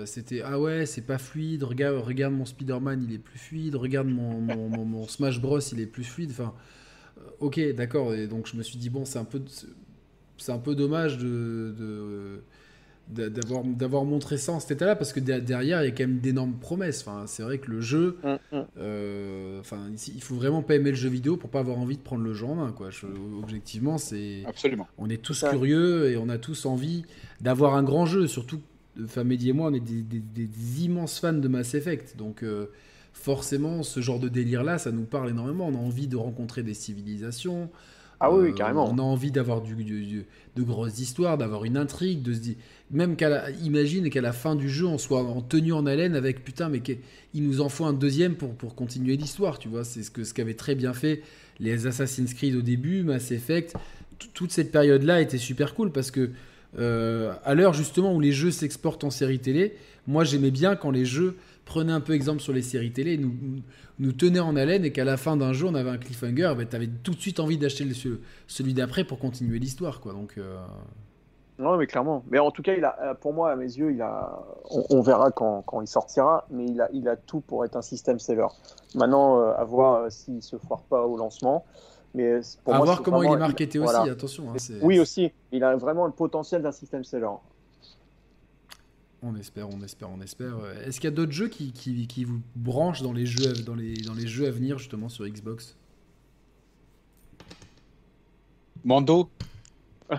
[0.04, 4.06] C'était ah ouais, c'est pas fluide, regarde, regarde mon Spider-Man, il est plus fluide, regarde
[4.06, 6.30] mon, Smash Bros, il est plus fluide.
[6.30, 6.54] Enfin,
[7.40, 9.42] ok, d'accord, et donc je me suis dit, bon, c'est un peu,
[10.36, 12.42] c'est un peu dommage de
[13.08, 16.18] d'avoir d'avoir montré ça en cet état-là parce que derrière il y a quand même
[16.18, 17.00] d'énormes promesses.
[17.06, 18.64] Enfin c'est vrai que le jeu mm, mm.
[18.78, 22.02] euh, enfin il faut vraiment pas aimer le jeu vidéo pour pas avoir envie de
[22.02, 22.90] prendre le jeu en main quoi.
[22.90, 23.06] Je,
[23.42, 24.86] objectivement c'est absolument.
[24.98, 27.04] on est tous curieux et on a tous envie
[27.40, 28.60] d'avoir un grand jeu surtout
[29.02, 32.16] enfin Mehdi et moi on est des, des, des, immenses fans de Mass Effect.
[32.16, 32.66] Donc euh,
[33.14, 35.66] forcément ce genre de délire là ça nous parle énormément.
[35.66, 37.70] On a envie de rencontrer des civilisations
[38.20, 38.86] ah oui, oui, carrément.
[38.86, 40.26] Euh, on a envie d'avoir du, du, du,
[40.56, 42.54] de grosses histoires, d'avoir une intrigue, de se dire,
[42.90, 46.16] même qu'à la, imagine qu'à la fin du jeu, on soit en tenue en haleine
[46.16, 46.82] avec putain, mais
[47.34, 49.84] il nous en faut un deuxième pour, pour continuer l'histoire, tu vois.
[49.84, 51.22] C'est ce que ce qu'avaient très bien fait
[51.60, 53.74] les Assassin's Creed au début, Mass Effect.
[54.34, 56.30] Toute cette période-là était super cool parce que
[56.78, 59.76] euh, à l'heure justement où les jeux s'exportent en série télé,
[60.06, 61.36] moi j'aimais bien quand les jeux
[61.68, 63.32] prenaient un peu exemple sur les séries télé, nous,
[63.98, 66.74] nous en haleine et qu'à la fin d'un jeu on avait un cliffhanger, bah, tu
[66.74, 67.86] avais tout de suite envie d'acheter
[68.46, 70.00] celui d'après pour continuer l'histoire.
[70.00, 70.12] quoi.
[70.12, 70.56] Donc, euh...
[71.58, 72.24] Non, mais clairement.
[72.30, 74.40] Mais en tout cas, il a, pour moi, à mes yeux, il a,
[74.70, 77.76] on, on verra quand, quand, il sortira, mais il a, il a tout pour être
[77.76, 78.46] un système seller.
[78.94, 81.64] Maintenant, euh, à voir euh, s'il se foire pas au lancement.
[82.14, 84.12] Mais pour à moi, voir comment vraiment, il est marketé il, aussi, voilà.
[84.12, 84.44] attention.
[84.50, 85.32] Hein, oui, aussi.
[85.50, 87.26] Il a vraiment le potentiel d'un système seller.
[89.20, 90.58] On espère, on espère, on espère.
[90.86, 94.26] Est-ce qu'il y a d'autres jeux qui, qui, vous branchent dans les jeux, dans les
[94.26, 95.76] jeux à venir justement sur Xbox?
[98.84, 99.28] Mando?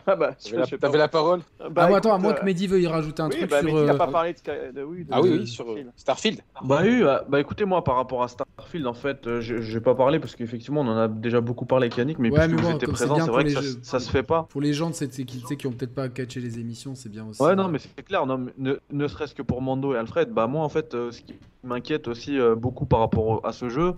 [0.05, 0.35] Ah bah,
[0.79, 1.41] T'avais la, la, parole
[1.71, 3.85] bah, Ah, attends, à moins que Mehdi veuille rajouter un oui, truc bah, sur.
[3.85, 6.41] N'a pas parlé de, de, oui, de Ah oui, oui, sur Starfield.
[6.63, 9.95] Bah oui, bah écoutez, moi par rapport à Starfield, en fait, euh, je vais pas
[9.95, 12.61] parler parce qu'effectivement, on en a déjà beaucoup parlé avec Yannick, mais ouais, puisque mais
[12.61, 14.43] bon, vous étiez présent, c'est vrai que ça, jeux, ça, se fait pas.
[14.49, 17.25] Pour les gens de cette équipe qui ont peut-être pas catché les émissions, c'est bien
[17.27, 17.41] aussi.
[17.41, 20.47] Ouais, non, mais c'est clair, non, ne, ne serait-ce que pour Mando et Alfred, bah
[20.47, 21.33] moi en fait, euh, ce qui
[21.63, 23.93] m'inquiète aussi euh, beaucoup par rapport à ce jeu,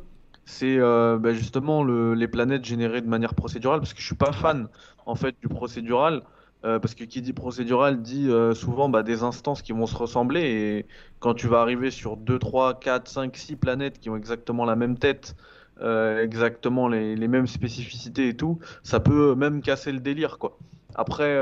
[0.52, 4.16] c'est euh, bah, justement le, les planètes générées de manière procédurale, parce que je suis
[4.16, 4.68] pas fan
[5.06, 6.24] en fait du procédural.
[6.64, 9.96] Euh, parce que qui dit procédural dit euh, souvent bah, des instances qui vont se
[9.96, 10.86] ressembler et
[11.20, 14.76] quand tu vas arriver sur 2, 3, 4, 5, 6 planètes qui ont exactement la
[14.76, 15.36] même tête,
[15.82, 20.60] exactement les, les, mêmes spécificités et tout, ça peut même casser le délire quoi.
[20.94, 21.40] Après,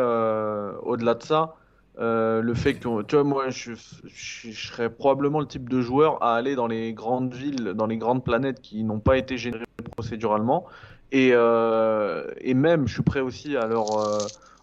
[0.84, 1.56] au-delà de ça,
[2.00, 6.36] euh, le fait que tu vois moi je, serais probablement le type de joueur à
[6.36, 10.66] aller dans les grandes villes, dans les grandes planètes qui n'ont pas été générées procéduralement
[11.12, 13.86] et, euh, et même je suis prêt aussi à leur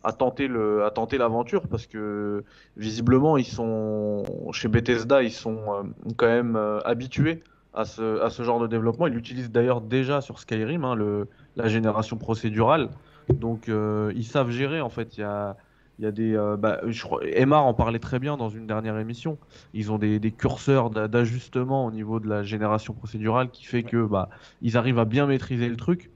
[0.06, 2.44] à tenter le à tenter l'aventure parce que
[2.76, 4.22] visiblement ils sont
[4.52, 5.82] chez Bethesda ils sont euh,
[6.16, 7.42] quand même euh, habitués
[7.74, 9.06] à ce, à ce genre de développement.
[9.06, 12.88] Il l'utilise d'ailleurs déjà sur Skyrim, hein, le, la génération procédurale.
[13.28, 15.18] Donc euh, ils savent gérer en fait.
[15.18, 15.56] Il y a,
[15.98, 18.66] il y a des, euh, bah, je crois, Emma en parlait très bien dans une
[18.66, 19.38] dernière émission.
[19.72, 23.84] Ils ont des, des curseurs d'a- d'ajustement au niveau de la génération procédurale qui fait
[23.84, 24.28] que bah,
[24.60, 26.12] ils arrivent à bien maîtriser le truc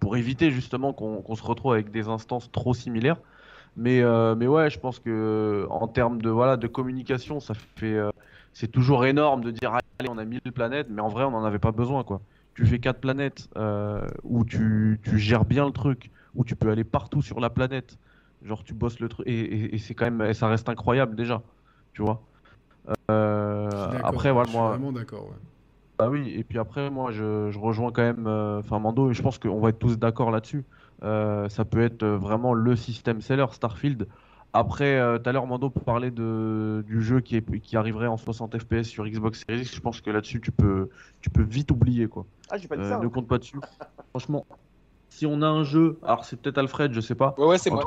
[0.00, 3.20] pour éviter justement qu'on se retrouve avec des instances trop similaires.
[3.76, 7.94] Mais, euh, mais ouais, je pense que en termes de, voilà, de communication, ça fait,
[7.94, 8.10] euh,
[8.52, 11.44] c'est toujours énorme de dire allez, on a 1000 planètes, mais en vrai, on n'en
[11.44, 12.22] avait pas besoin quoi.
[12.54, 13.48] Tu fais quatre planètes
[14.22, 17.98] où tu, tu gères bien le truc, où tu peux aller partout sur la planète.
[18.42, 21.16] Genre tu bosses le truc et, et- et c'est quand même, et ça reste incroyable
[21.16, 21.42] déjà,
[21.92, 22.22] tu vois.
[23.10, 24.68] Euh, Je suis d'accord, après voilà je suis moi.
[24.70, 25.24] vraiment d'accord.
[25.28, 25.36] ouais.
[25.98, 29.14] Bah oui, et puis après, moi, je, je rejoins quand même, euh, enfin, Mando, et
[29.14, 30.64] je pense qu'on va être tous d'accord là-dessus.
[31.02, 34.06] Euh, ça peut être euh, vraiment le système seller, Starfield.
[34.52, 38.18] Après, euh, tout à l'heure, Mando parlait de, du jeu qui, est, qui arriverait en
[38.18, 39.74] 60 FPS sur Xbox Series X.
[39.74, 40.90] Je pense que là-dessus, tu peux,
[41.22, 42.26] tu peux vite oublier, quoi.
[42.50, 42.98] Ah, j'ai pas dit Euh, ça.
[42.98, 43.10] ne hein.
[43.10, 43.58] compte pas dessus.
[44.10, 44.44] Franchement,
[45.16, 47.34] si on a un jeu, alors c'est peut-être Alfred, je sais pas.
[47.38, 47.84] Ouais, ouais, c'est moi.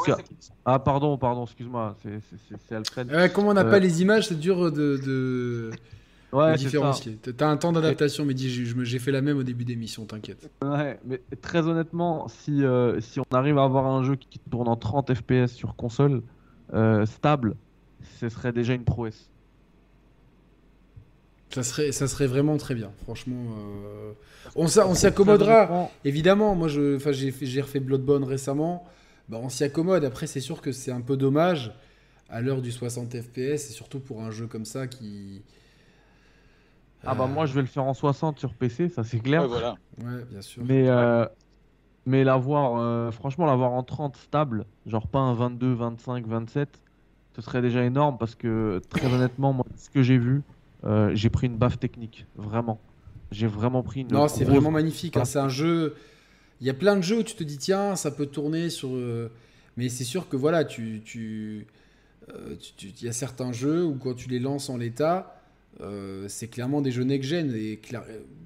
[0.66, 3.12] Ah, pardon, pardon, excuse-moi, c'est- Alfred.
[3.12, 5.70] Ouais, comme on n'a Euh, pas les images, c'est dur de,
[6.34, 7.18] Ouais, différencier.
[7.18, 9.66] T'as un temps d'adaptation, mais dis, j'ai je me- j'ai fait la même au début
[9.66, 10.50] d'émission, t'inquiète.
[10.64, 14.68] Ouais, mais très honnêtement, si, euh, si on arrive à avoir un jeu qui tourne
[14.68, 16.24] en 30 FPS sur console
[16.74, 17.56] euh, stable,
[18.20, 19.30] ce serait déjà une prouesse.
[21.50, 23.36] Ça serait, ça serait vraiment très bien, franchement.
[23.58, 24.12] euh,
[24.56, 25.90] On on s'y accommodera.
[26.06, 28.86] Évidemment, moi, je, enfin, j'ai fait- j'ai refait Bloodborne récemment.
[29.30, 30.04] Bah, on s'y accommode.
[30.06, 31.72] Après, c'est sûr que c'est un peu dommage
[32.30, 35.42] à l'heure du 60 FPS, et surtout pour un jeu comme ça qui.
[37.06, 39.42] Ah bah Euh, moi je vais le faire en 60 sur PC, ça c'est clair.
[39.42, 39.76] Ouais, voilà.
[40.04, 40.64] Ouais, bien sûr.
[40.64, 41.26] Mais, euh,
[42.06, 46.82] mais l'avoir, euh, franchement, l'avoir en 30 stable, genre pas un 22, 25, 27,
[47.36, 50.44] ce serait déjà énorme parce que très honnêtement, moi, ce que j'ai vu,
[50.86, 52.80] euh, j'ai pris une baffe technique, vraiment.
[53.32, 54.08] J'ai vraiment pris une.
[54.10, 55.18] Non, c'est vraiment magnifique.
[55.18, 55.26] hein.
[55.26, 55.96] C'est un jeu.
[56.62, 58.90] Il y a plein de jeux où tu te dis, tiens, ça peut tourner sur.
[58.94, 59.30] euh,
[59.78, 61.02] Mais c'est sûr que voilà, tu.
[61.06, 61.68] tu...
[62.34, 65.42] euh, tu- tu- Il y a certains jeux où quand tu les lances en l'état,
[65.82, 67.54] euh, c'est clairement des jeux next-gen.
[67.56, 67.80] Et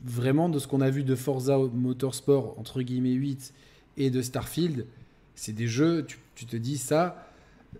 [0.03, 3.53] vraiment, de ce qu'on a vu de Forza Motorsport, entre guillemets 8,
[3.97, 4.85] et de Starfield,
[5.35, 7.25] c'est des jeux, tu, tu te dis ça,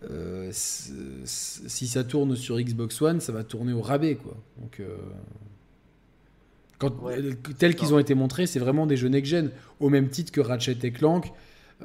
[0.10, 4.16] euh, si ça tourne sur Xbox One, ça va tourner au rabais.
[4.16, 4.36] Quoi.
[4.60, 4.96] Donc, euh,
[6.80, 7.18] quand, Ouais.
[7.20, 10.42] euh, tels qu'ils ont été montrés, c'est vraiment des jeux next-gen, au même titre que
[10.42, 11.32] Ratchet et Clank,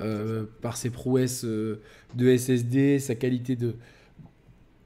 [0.01, 1.81] euh, par ses prouesses de
[2.17, 3.75] SSD, sa qualité de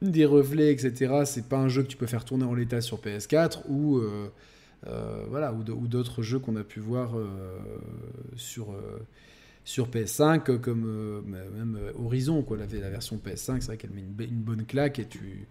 [0.00, 1.22] des reflets, etc.
[1.24, 4.00] C'est pas un jeu que tu peux faire tourner en l'état sur PS4 ou
[5.28, 7.12] voilà ou d'autres jeux qu'on a pu voir
[8.34, 8.74] sur
[9.64, 12.56] sur PS5 euh, comme euh, même euh, Horizon quoi.
[12.56, 15.46] La, la version PS5 c'est vrai qu'elle met une, bonne claque et tu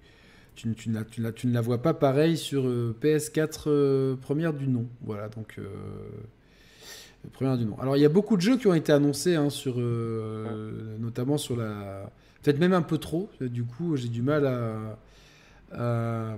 [0.55, 4.87] tu, ne- la, vois pas pareil sur euh, PS4 euh, première du nom.
[5.01, 5.59] Voilà donc
[7.33, 7.79] première du nom.
[7.79, 9.77] Alors il y a beaucoup de jeux qui ont été annoncés hein, sur
[10.99, 12.11] notamment sur la
[12.43, 13.29] peut-être même un peu trop.
[13.39, 14.99] Du coup j'ai du mal à,
[15.71, 16.35] à,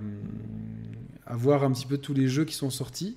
[1.26, 3.16] à voir un petit peu tous les jeux qui sont sortis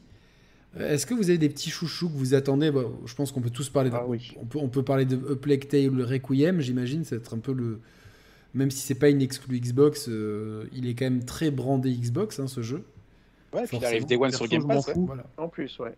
[0.79, 3.49] est-ce que vous avez des petits chouchous que vous attendez Bon, Je pense qu'on peut
[3.49, 4.33] tous parler de, Ah oui.
[4.39, 7.53] on peut, on peut parler de A Plague Tale Requiem, j'imagine, c'est être un peu
[7.53, 7.79] le.
[8.53, 12.39] Même si c'est pas une exclu Xbox, euh, il est quand même très brandé Xbox,
[12.39, 12.83] hein, ce jeu.
[13.53, 14.87] Ouais, puis il arrive Day One sur Game Pass.
[14.87, 14.93] ouais.
[14.93, 15.05] fous.
[15.05, 15.25] Voilà.
[15.37, 15.95] En plus, ouais.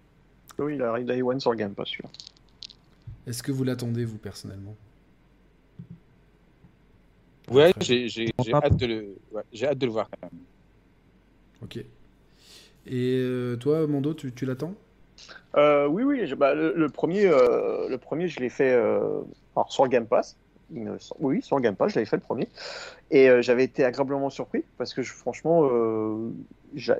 [0.57, 2.09] Oui, il arrive Day One sur Game Pass, celui-là.
[3.27, 4.75] Est-ce que vous l'attendez, vous, personnellement?
[7.49, 9.15] Ouais, j'ai j'ai- j'ai Pas- hâte, de le...
[9.31, 10.41] ouais, j'ai hâte de le voir quand même.
[11.63, 11.83] Ok.
[12.85, 14.73] Et euh, toi, Mando, tu, tu l'attends?
[15.55, 19.21] Euh, oui, oui, je- bah, le, le premier, euh, le premier, je l'ai fait euh,
[19.55, 20.37] alors, sur le Game Pass.
[20.71, 22.47] Il me semble- Oui, sur le Game Pass, je l'avais fait le premier.
[23.11, 26.31] Et euh, j'avais été agréablement surpris parce que je- franchement, euh,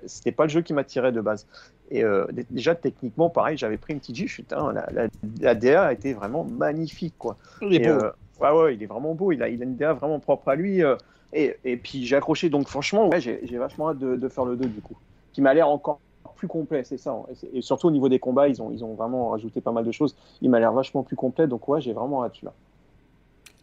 [0.08, 1.48] c'était pas le jeu qui m'attirait de base.
[1.92, 4.28] Et euh, dé- déjà, techniquement, pareil, j'avais pris une petite.
[4.28, 5.08] Putain, la, la,
[5.42, 7.38] la DA a été vraiment magnifique, quoi.
[7.62, 7.94] Il est Et, beau.
[7.94, 8.12] euh,
[8.42, 9.32] ouais, ouais, il est vraiment beau.
[9.32, 10.84] Il a, il a une DA vraiment propre à lui.
[10.84, 10.96] euh,
[11.32, 12.50] et, et puis j'ai accroché.
[12.50, 14.98] Donc franchement, ouais, j'ai j'ai vachement hâte de, de faire le 2 du coup.
[15.40, 16.02] Qui m'a l'air encore
[16.36, 17.12] plus complet, c'est ça.
[17.12, 17.24] hein.
[17.54, 19.92] Et surtout au niveau des combats, ils ont, ils ont vraiment rajouté pas mal de
[19.94, 20.18] choses.
[20.42, 21.48] Il m'a l'air vachement plus complet.
[21.48, 22.52] Donc ouais, j'ai vraiment hâte là.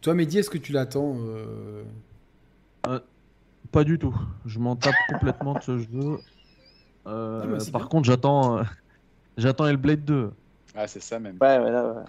[0.01, 1.83] Toi, Mehdi, est-ce que tu l'attends euh,
[3.71, 4.15] Pas du tout.
[4.47, 6.17] Je m'en tape complètement de ce jeu.
[7.05, 7.89] Euh, Ah, bah, par bien.
[7.89, 8.63] contre, j'attends, euh,
[9.37, 10.31] j'attends Hellblade 2.
[10.75, 11.37] Ah, c'est ça même.
[11.39, 12.03] Ouais, ouais, là, ouais.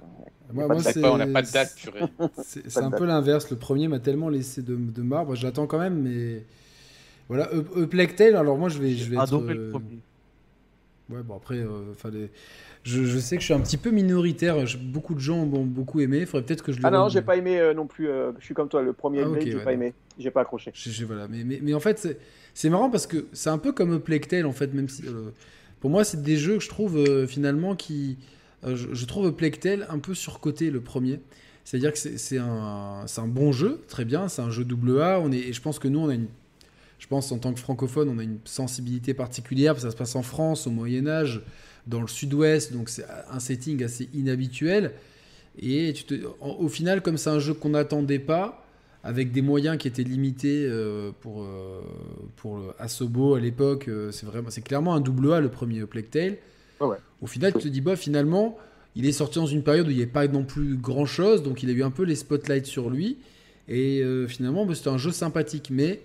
[0.55, 2.01] Moi, pas moi, c'est- on n'a pas de date, purée.
[2.43, 2.99] C'est Pas un date.
[3.01, 3.51] peu l'inverse.
[3.51, 5.35] Le premier m'a tellement laissé de, de marbre.
[5.35, 6.43] Je l'attends quand même, mais
[7.29, 7.49] voilà.
[7.91, 9.23] Plague Tale, alors moi, je vais, je vais être.
[9.23, 9.99] Adoré euh, le premier.
[11.11, 12.27] Ouais, bon après, euh,
[12.85, 14.67] je, je sais que je suis un petit peu minoritaire.
[14.67, 16.19] je- Beaucoup de gens ont beaucoup aimé.
[16.21, 16.87] Il faudrait peut-être que je le.
[16.87, 18.09] Ah non, j'ai pas aimé euh, non plus.
[18.09, 19.83] euh, je suis comme toi, le premier Ah, Hellblade, ok, j'ai ouais, pas non.
[19.83, 19.95] aimé.
[20.19, 20.71] J'ai pas accroché.
[20.75, 21.27] Je- je- voilà.
[21.29, 24.27] mais, mais, mais en fait, c'est- marrant parce que c'est un peu comme A Plague
[24.27, 25.03] Tale, en fait, même si.
[25.07, 25.31] euh,
[25.81, 28.19] pour moi, c'est des jeux que je trouve euh, finalement qui.
[28.65, 31.21] euh, je, je trouve Plectel un peu surcoté le premier.
[31.65, 35.21] C'est-à-dire que c'est un, c'est un bon jeu, très bien, c'est un jeu double A.
[35.21, 36.27] On est, et je pense que nous, on a une.
[36.99, 39.97] Je pense en tant que francophone, on a une sensibilité particulière, parce que ça se
[39.99, 41.43] passe en France, au Moyen-Âge,
[41.87, 44.93] dans le sud-ouest, donc c'est un setting assez inhabituel.
[45.61, 48.65] Et tu te, en- au final, comme c'est un jeu qu'on n'attendait pas,
[49.05, 51.81] avec des moyens qui étaient limités euh, pour, euh,
[52.37, 56.11] pour Asobo à l'époque, euh, c'est vraiment, c'est clairement un double A le premier Plague
[56.11, 56.37] Tale.
[56.81, 56.97] Ouais, ouais.
[57.23, 58.59] Au final, tu te dis, bah finalement,
[58.97, 61.43] il est sorti dans une période où il n'y avait pas non plus grand chose,
[61.45, 63.19] donc il a eu un peu les spotlights sur lui.
[63.69, 66.01] Et euh, finalement, bah, c'était un jeu sympathique, mais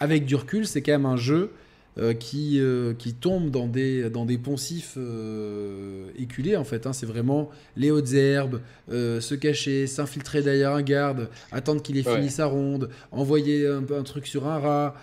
[0.00, 1.50] avec du recul, c'est quand même un jeu
[1.98, 6.86] euh, qui, euh, qui tombe dans des, dans des poncifs euh, éculés, en fait.
[6.86, 6.92] hein.
[6.92, 12.16] C'est vraiment les hautes herbes, se cacher, s'infiltrer derrière un garde, attendre qu'il ait Ouais.
[12.16, 14.94] fini sa ronde, envoyer un, truc sur un rat.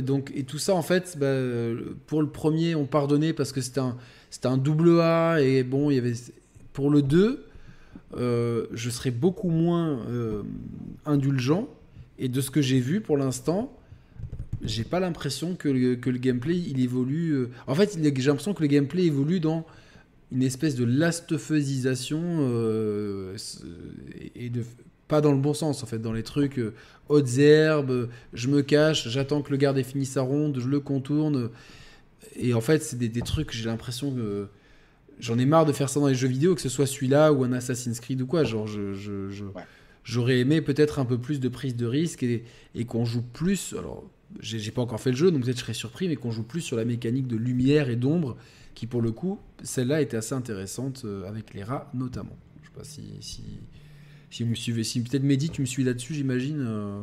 [0.00, 1.34] Donc, et tout ça, en fait, bah,
[2.06, 3.96] pour le premier, on pardonnait parce que c'était un,
[4.30, 5.40] c'était un double A.
[5.40, 6.12] Et bon, il y avait.
[6.74, 7.44] Pour le 2,
[8.16, 10.00] euh, je serais beaucoup moins
[11.06, 11.68] indulgent.
[12.18, 13.76] Et de ce que j'ai vu pour l'instant,
[14.62, 17.32] j'ai pas l'impression que le, que le gameplay il évolue.
[17.32, 19.66] euh, En fait, j'ai l'impression que le gameplay évolue dans
[20.30, 23.62] une espèce de last-of-usisation euh, s-
[24.34, 24.64] et de
[25.08, 26.72] pas dans le bon sens en fait, dans les trucs euh,
[27.08, 30.68] hautes herbes, euh, je me cache, j'attends que le garde ait fini sa ronde, je
[30.68, 31.50] le contourne.
[32.36, 34.46] Et en fait, c'est des, des trucs, j'ai l'impression que
[35.18, 37.44] j'en ai marre de faire ça dans les jeux vidéo, que ce soit celui-là ou
[37.44, 38.44] un Assassin's Creed ou quoi.
[38.44, 39.62] Genre, je, je- je- Ouais.
[40.04, 42.44] j'aurais aimé peut-être un peu plus de prise de risque et,
[42.74, 43.74] et qu'on joue plus.
[43.78, 44.08] Alors,
[44.40, 46.60] j'ai pas encore fait le jeu, donc peut-être je serais surpris, mais qu'on joue plus
[46.60, 48.36] sur la mécanique de lumière et d'ombre,
[48.74, 52.36] qui pour le coup, celle-là était assez intéressante euh, avec les rats notamment.
[52.62, 53.02] Je sais pas si.
[53.20, 53.42] si
[54.30, 56.64] si vous me suivez, si peut-être Mehdi, tu me suis là-dessus, j'imagine.
[56.66, 57.02] euh.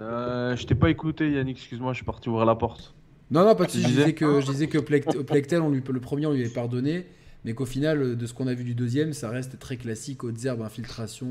[0.00, 2.94] Euh, je t'ai pas écouté, Yannick, excuse-moi, je suis parti ouvrir la porte.
[3.30, 3.70] Non, non, pas de.
[3.72, 6.50] Je disais que, je disais que Plect- Plectel, on lui, le premier, on lui avait
[6.52, 7.06] pardonné,
[7.44, 10.44] mais qu'au final, de ce qu'on a vu du deuxième, ça reste très classique, hautes
[10.44, 11.28] herbes, infiltration.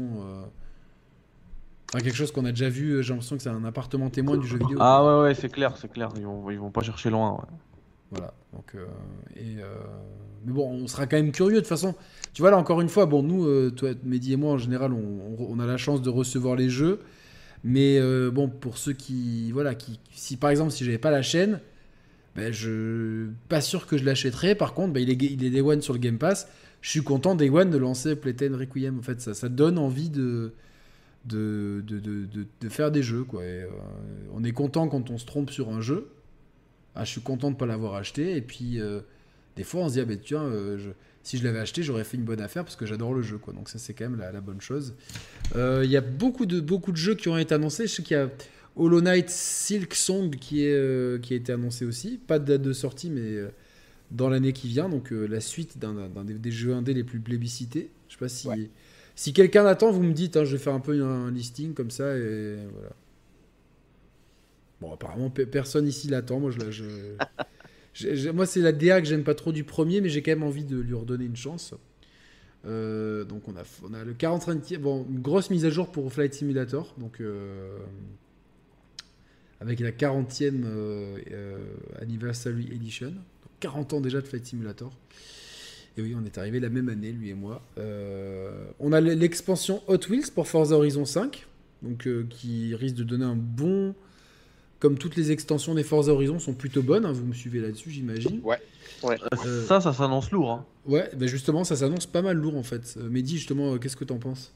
[1.94, 4.38] Enfin, quelque chose qu'on a déjà vu, euh, j'ai l'impression que c'est un appartement témoin
[4.38, 4.78] du jeu vidéo.
[4.82, 7.34] Ah ouais, ouais, c'est clair, c'est clair, ils vont, ils vont pas chercher loin.
[7.34, 7.58] ouais.
[8.12, 8.34] Voilà.
[8.54, 8.86] Donc, euh,
[9.36, 9.76] et, euh,
[10.46, 11.96] mais bon, on sera quand même curieux de toute façon.
[12.34, 14.94] Tu vois, là, encore une fois, bon, nous, euh, toi, Mehdi et moi, en général,
[14.94, 17.00] on, a la chance de recevoir les jeux.
[17.64, 18.00] Mais
[18.30, 19.52] bon, pour ceux qui.
[19.52, 21.60] Voilà, qui, si par exemple, si j'avais pas la chaîne,
[22.36, 23.30] ben, je.
[23.50, 24.54] Pas sûr que je l'achèterais.
[24.54, 26.48] Par contre, ben, il, est, il est Day One sur le Game Pass.
[26.82, 29.00] Je suis content, Day One, de lancer Playten Requiem.
[29.00, 30.54] En fait, ça, ça donne envie de.
[31.26, 33.42] De, de, de, de- faire des jeux quoi.
[33.42, 33.66] Euh,
[34.34, 36.08] on est content quand on se trompe sur un jeu.
[36.94, 38.38] Ah, je suis content de ne pas l'avoir acheté.
[38.38, 39.02] Et puis, euh,
[39.56, 40.94] des fois, on se dit, ah ben tiens, euh,
[41.24, 43.40] si je l'avais acheté, j'aurais fait une bonne affaire parce que j'adore le jeu.
[43.40, 43.54] Quoi.
[43.54, 44.94] Donc, ça, c'est quand même la, bonne chose.
[45.56, 47.88] Il y a beaucoup de, beaucoup de jeux qui ont été annoncés.
[47.88, 48.30] Je sais qu'il y a
[48.76, 52.20] Hollow Knight Silk Song qui, est, qui a été annoncé aussi.
[52.20, 53.40] Pas de date de sortie, mais
[54.12, 54.90] dans l'année qui vient.
[54.90, 57.90] Donc, la suite d'un des, des jeux indés les plus plébiscités.
[58.10, 58.48] Je sais pas si.
[59.16, 61.92] Si quelqu'un l'attend, vous me dites, hein, je vais faire un peu un listing comme
[61.92, 62.90] ça et voilà.
[64.82, 66.40] Bon, apparemment, pe- personne ici l'attend.
[66.40, 66.52] Moi,
[68.46, 70.78] c'est la DA que j'aime pas trop du premier, mais j'ai quand même envie de
[70.78, 71.74] lui redonner une chance.
[72.66, 73.56] Euh, donc, on
[73.94, 76.94] a, le 40 bon, une grosse mise à jour pour Flight Simulator.
[76.98, 77.78] Donc, euh,
[79.62, 81.58] avec la 40e euh, euh,
[82.02, 83.12] Anniversary Edition.
[83.12, 83.16] Donc,
[83.62, 84.92] 40 ans déjà de Flight Simulator.
[85.98, 87.62] Et oui, on est arrivé la même année, lui et moi.
[87.78, 91.46] Euh, on a l'expansion Hot Wheels pour Forza Horizon 5,
[91.84, 93.96] donc euh, qui risque de donner un bon.
[94.80, 97.90] Comme toutes les extensions des Forza Horizon sont plutôt bonnes, hein, vous me suivez là-dessus,
[97.92, 98.42] j'imagine.
[98.44, 98.60] Ouais.
[99.06, 100.52] Euh, Ça, ça s'annonce lourd.
[100.52, 100.66] Hein.
[100.86, 102.98] Ouais, ben justement, ça s'annonce pas mal lourd en fait.
[102.98, 104.54] Mehdi, justement, euh, qu'est-ce que t'en penses?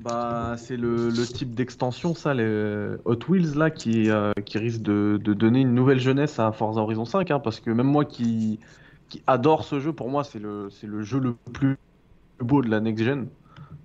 [0.00, 4.82] Bah, c'est le, le type d'extension, ça, les Hot Wheels, là, qui, euh, qui risque
[4.82, 8.04] de, de donner une nouvelle jeunesse à Forza Horizon 5, hein, parce que même moi
[8.04, 8.58] qui,
[9.26, 11.76] adore ce jeu, pour moi, c'est le, c'est le jeu le plus
[12.40, 13.28] beau de la next-gen,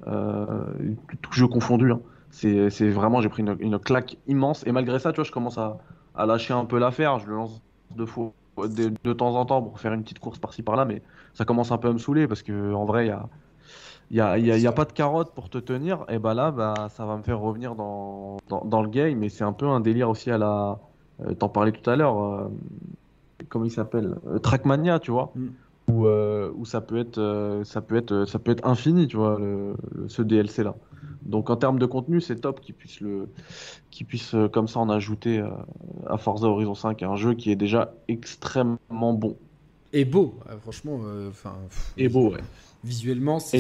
[0.08, 1.92] euh, tout jeu confondu.
[1.92, 2.02] hein.
[2.32, 5.32] C'est, c'est vraiment, j'ai pris une, une claque immense, et malgré ça, tu vois, je
[5.32, 5.80] commence à,
[6.16, 7.62] à lâcher un peu l'affaire, je le lance
[7.96, 11.04] deux fois, de, de temps en temps pour faire une petite course par-ci par-là, mais
[11.34, 13.30] ça commence un peu à me saouler, parce que en vrai, il y a
[14.12, 16.88] il n'y a, y a- pas de carotte pour te tenir, et bah là, bah,
[16.90, 20.10] ça va me faire revenir dans, dans, le game, mais c'est un peu un délire
[20.10, 20.80] aussi à la.
[21.22, 22.50] euh, T'en parlais tout à l'heure, euh,
[23.48, 25.48] comment il s'appelle Euh, Trackmania, tu vois, Mm.
[25.92, 29.18] où, euh, où ça, peut être, euh, ça, peut être, ça peut être infini, tu
[29.18, 30.76] vois, le- le- ce DLC-là.
[31.24, 33.28] Donc en termes de contenu, c'est top qu'ils puissent, le,
[33.92, 35.44] qu'ils puissent comme ça en ajouter
[36.08, 39.36] à Forza Horizon 5, un jeu qui est déjà extrêmement bon.
[39.94, 41.00] Et beau, franchement,
[41.30, 41.56] enfin.
[41.98, 42.42] Et beau, ouais.
[42.84, 43.60] Visuellement, c'est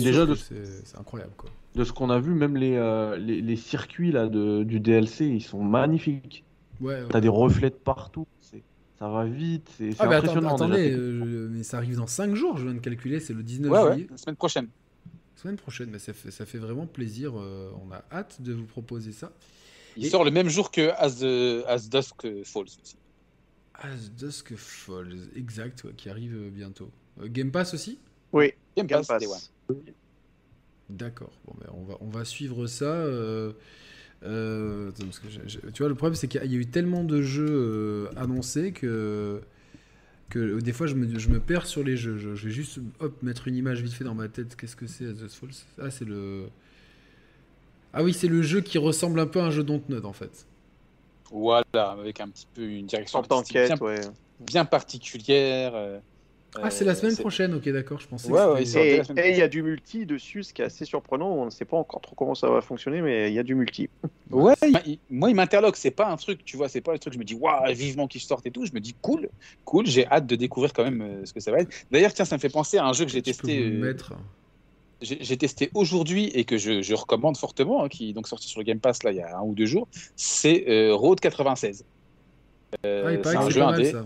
[0.97, 1.49] incroyable quoi.
[1.75, 5.25] de ce qu'on a vu, même les, euh, les, les circuits là, de, du DLC,
[5.27, 6.43] ils sont magnifiques.
[6.79, 7.07] Ouais, ouais.
[7.09, 8.25] T'as des reflets de partout.
[8.99, 10.41] Ça va vite, c'est Ah, impressionnant.
[10.41, 11.25] déjà, attendez, techniquement.
[11.25, 13.81] euh, mais ça arrive dans 5 jours, je viens de calculer, c'est le 19 Ouais,
[13.81, 14.07] ouais, juillet.
[14.11, 14.67] la semaine prochaine.
[15.35, 17.31] Semaine prochaine, mais ça fait, ça fait vraiment plaisir.
[17.39, 19.31] euh, on a hâte de vous proposer ça.
[19.95, 22.97] Il Et- sort le même jour que As, the- As Dusk Falls aussi.
[23.73, 26.91] As Dusk Falls, exact, ouais, qui arrive euh, bientôt.
[27.21, 27.99] Euh, Game Pass aussi?
[28.33, 29.51] Oui, Game Game Pass, Pass.
[30.89, 31.31] D'accord.
[31.45, 32.85] Bon, ben, on, va, on va suivre ça.
[34.23, 36.51] Euh, attends, parce que j'ai- j'ai- tu vois, le problème, c'est qu'il y a- il
[36.53, 39.41] y a eu tellement de jeux euh, annoncés que,
[40.29, 42.17] que euh, des fois, je me, je me perds sur les jeux.
[42.17, 44.55] Je, je vais juste hop, mettre une image vite fait dans ma tête.
[44.55, 45.49] Qu'est-ce que c'est, Dusk Falls
[45.81, 46.45] Ah, c'est le.
[47.93, 50.45] Ah oui, c'est le jeu qui ressemble un peu à un jeu Dontnod, en fait.
[51.31, 54.01] Voilà, avec un petit peu une direction sorte artistique d'enquête, bien, ouais.
[54.39, 55.73] bien particulière.
[55.75, 55.99] euh,
[56.61, 57.99] Ah, c'est la euh, semaine prochaine, ok, d'accord.
[57.99, 59.23] Je pensais Ouais, que ouais.
[59.23, 61.31] Et il y a du multi dessus, ce qui est assez surprenant.
[61.31, 63.55] On ne sait pas encore trop comment ça va fonctionner, mais il y a du
[63.55, 63.89] multi.
[64.31, 64.53] Ouais,
[64.85, 67.17] il- moi il m'interloque, c'est pas un truc, tu vois, c'est pas le truc, je
[67.17, 69.27] me dis, waouh, vivement qu'il sorte et tout, je me dis, cool,
[69.65, 71.71] cool, j'ai hâte de découvrir quand même euh, ce que ça va être.
[71.89, 73.79] D'ailleurs, tiens, ça me fait penser à un jeu que j'ai peux testé, vous euh,
[73.79, 74.13] mettre.
[75.01, 78.59] j'ai testé aujourd'hui et que je, je recommande fortement, hein, qui est donc sorti sur
[78.59, 81.85] le Game Pass là il y a un ou deux jours, c'est euh, Road 96.
[82.85, 83.91] Euh, ah, c'est un jeu mal, indé.
[83.91, 84.05] ça.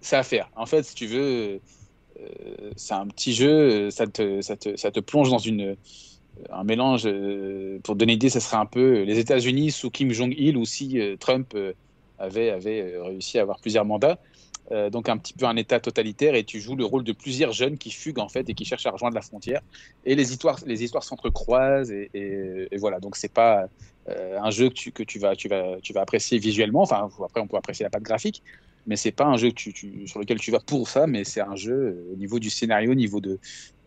[0.00, 0.50] C'est à faire.
[0.56, 1.60] En fait, si tu veux,
[2.20, 5.74] euh, c'est un petit jeu, ça te, ça te, ça te plonge dans une, euh,
[6.50, 7.02] un mélange.
[7.06, 10.64] euh, pour donner une idée, ça serait un peu les États-Unis sous Kim Jong-il ou
[10.64, 11.54] si Trump
[12.18, 14.18] avait, avait réussi à avoir plusieurs mandats.
[14.92, 17.76] Donc un petit peu un État totalitaire et tu joues le rôle de plusieurs jeunes
[17.76, 19.62] qui fuguent en fait et qui cherchent à rejoindre la frontière.
[20.04, 23.00] Et les histoires, les histoires s'entrecroisent et, voilà.
[23.00, 23.66] Donc c'est pas
[24.06, 26.82] un jeu que tu, que tu vas, tu vas, tu vas apprécier visuellement.
[26.82, 28.44] Enfin après on peut apprécier la patte graphique,
[28.86, 29.50] mais c'est pas un jeu
[30.06, 32.92] sur lequel tu vas pour ça, mais c'est un jeu euh, au niveau du scénario,
[32.92, 33.38] au niveau de,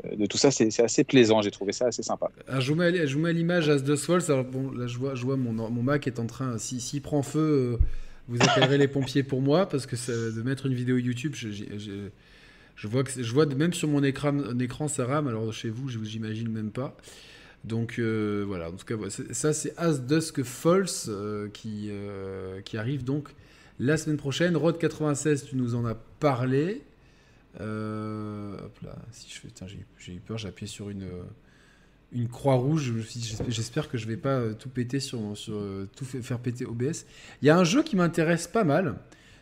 [0.05, 1.41] euh, de tout ça, c'est assez plaisant.
[1.41, 2.29] J'ai trouvé ça assez sympa.
[2.47, 4.23] Ah, je vous mets, vous mets l'image As Dust Falls.
[4.29, 6.57] Alors bon, là je vois, je vois mon, mon Mac est en train.
[6.57, 7.77] si- S'il prend feu, euh,
[8.29, 9.95] vous appellerez les pompiers pour moi parce que
[10.31, 14.37] de mettre une vidéo YouTube, je, vois que je vois de- même sur mon écran,
[14.39, 15.27] un écran ça rame.
[15.27, 16.95] Alors chez vous, je- j'imagine même pas.
[17.63, 18.69] Donc voilà.
[18.69, 18.95] En tout cas,
[19.31, 20.85] ça c'est As Dusk Falls
[21.53, 21.89] qui
[22.65, 23.29] qui arrive donc
[23.79, 24.55] la semaine prochaine.
[24.57, 26.81] Road 96, tu nous en as parlé.
[27.61, 29.47] Euh, hop là, si je fais,
[29.99, 31.23] j'ai eu- peur, j'ai appuyé sur une, euh,
[32.31, 32.93] croix rouge.
[33.47, 35.61] J'espère- que je vais pas euh, tout péter sur, sur
[35.95, 37.05] tout faire péter OBS.
[37.41, 38.95] Il y a un jeu qui m'intéresse pas mal.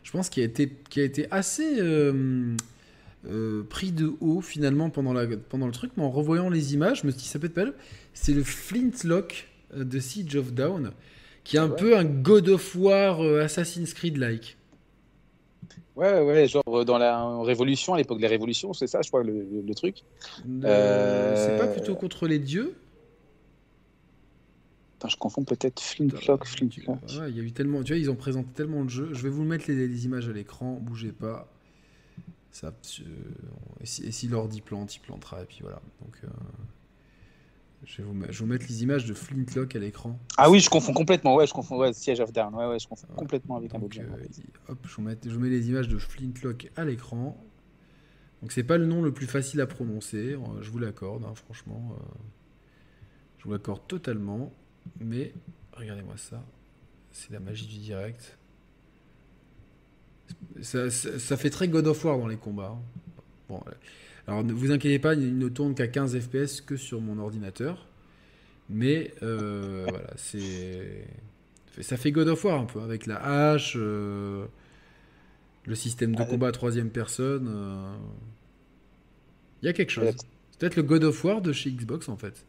[0.03, 0.67] Je pense qu'il a été,
[0.99, 1.79] a été assez
[3.69, 7.05] pris de haut finalement pendant, la, pendant le truc, mais en revoyant les images, je
[7.07, 7.65] me suis dit ça peut être pas.
[8.13, 10.91] C'est le Flintlock de Siege of Down,
[11.43, 11.75] qui est un Ouais.
[11.75, 14.57] peu un God of War euh, Assassin's Creed-like.
[15.95, 19.23] Ouais, ouais, genre euh, dans la Révolution, à l'époque des Révolutions, c'est ça, je crois,
[19.23, 20.03] le, truc.
[20.63, 22.75] Euh, C'est pas plutôt contre les dieux?
[24.97, 26.97] Attends, je confonds peut-être Flintlock, Flintlock.
[27.19, 29.09] Ouais, il y a eu tellement, tu vois, ils ont présenté tellement de jeux.
[29.13, 31.47] Je vais vous mettre les, les images à l'écran, bougez pas.
[32.51, 32.71] Ça,
[33.81, 35.81] et si, si l'ordi plante, il plantera et puis voilà.
[36.01, 36.27] Donc, euh,
[37.83, 40.19] je vais vous, mettre, je vais vous mettre les images de Flintlock à l'écran.
[40.37, 42.87] Ah oui, je confonds complètement, ouais, je confonds, ouais, Siege of Down, ouais, ouais, je
[42.87, 43.15] confonds Ouais.
[43.15, 44.01] complètement avec un Donc, jeu.
[44.03, 44.25] euh,
[44.71, 47.43] hop, je vous, mets, je vous mets les images de Flintlock à l'écran.
[48.41, 51.33] Donc c'est pas le nom le plus facile à prononcer, euh, je vous l'accorde, hein,
[51.35, 51.95] franchement.
[51.99, 52.03] euh,
[53.39, 54.51] je vous l'accorde totalement.
[54.99, 55.33] Mais
[55.73, 56.43] regardez-moi ça,
[57.11, 58.37] c'est la magie du direct.
[60.61, 62.75] Ça, ça- ça fait très God of War dans les combats.
[62.77, 62.81] hein.
[63.49, 63.61] Bon,
[64.27, 67.87] alors ne vous inquiétez pas, il ne tourne qu'à 15 FPS que sur mon ordinateur.
[68.69, 71.05] Mais euh, voilà, c'est.
[71.79, 74.45] Ça fait God of War un peu, avec la hache, euh,
[75.65, 77.47] le système de combat à troisième personne.
[77.49, 77.95] euh.
[79.61, 80.13] Il y a quelque chose.
[80.51, 82.45] C'est peut-être le God of War de chez Xbox en fait.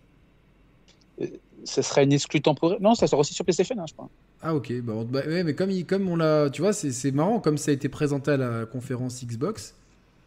[1.64, 2.78] Ce serait une exclue temporaire.
[2.80, 4.08] Non, ça sort aussi sur PlayStation, hein, je crois.
[4.40, 7.12] Ah ok, bah, bah, ouais, mais comme, il- comme on l'a, tu vois, c'est c'est
[7.12, 9.76] marrant, comme ça a été présenté à la conférence Xbox,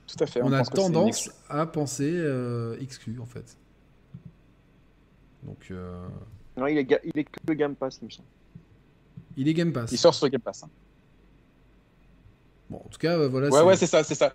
[0.07, 0.41] Tout à fait.
[0.41, 3.57] on, a tendance à penser euh, exclu en fait.
[5.43, 6.07] Donc euh,
[6.57, 8.27] Non, il est, ga- il est que Game Pass, il me semble.
[9.37, 9.91] il est Game Pass.
[9.91, 10.63] Il sort sur Game Pass.
[10.63, 10.69] hein.
[12.69, 14.33] Bon, en tout cas, euh, voilà, Ouais, c'est ouais, c'est ça, c'est ça.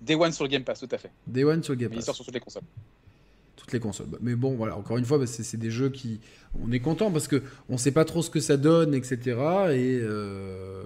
[0.00, 1.10] Day One sur le Game Pass, tout à fait.
[1.26, 2.06] Day One sur Game Mais il Pass.
[2.06, 2.62] sort sur toutes les consoles.
[3.56, 4.06] toutes les consoles.
[4.06, 6.20] Bah, Mais bon, voilà, encore une fois, bah, c'est c'est des jeux qui.
[6.62, 9.18] On est content parce que on sait pas trop ce que ça donne, etc.
[9.72, 10.84] Et, euh,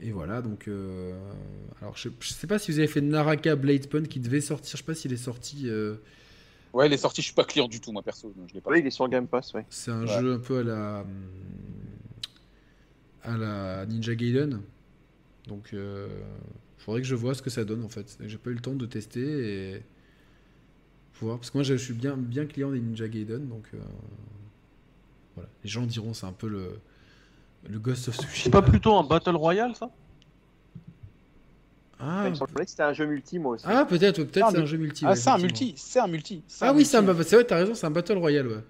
[0.00, 0.66] et voilà, donc.
[0.68, 1.12] euh,
[1.80, 4.72] Alors, je, je sais pas si vous avez fait Naraka Blade Point qui devait sortir.
[4.72, 5.68] Je sais pas s'il est sorti.
[5.68, 5.96] euh,
[6.72, 8.32] Ouais, les sorties, je suis pas client du tout, moi, perso.
[8.48, 8.70] Je l'ai pas.
[8.70, 9.66] Oui, il est sur Game Pass, ouais.
[9.70, 10.20] C'est un Ouais.
[10.20, 11.04] jeu un peu à la.
[13.22, 14.60] à la Ninja Gaiden.
[15.46, 16.08] Donc, euh,
[16.78, 18.16] faudrait que je vois ce que ça donne en fait.
[18.24, 19.82] J'ai pas eu le temps de tester et.
[21.20, 21.36] Voir.
[21.38, 23.46] Parce que moi, je suis bien, bien client des Ninja Gaiden.
[23.48, 23.78] Donc, euh,
[25.34, 25.50] voilà.
[25.62, 26.78] Les gens diront c'est un peu le.
[27.68, 28.60] Le Ghost of C'est Tsushima.
[28.60, 29.90] pas plutôt un Battle Royale, ça?
[31.98, 33.64] Ah, Il me semblait que c'était un jeu multi, moi aussi.
[33.68, 35.04] ah peut-être, peut-être Ah, c'est un jeu multi.
[35.04, 36.42] Ah, ouais, c'est un multi, c'est un multi.
[36.48, 38.64] c'est Ah un oui, c'est un- c'est vrai, t'as raison, c'est un Battle Royale, ouais.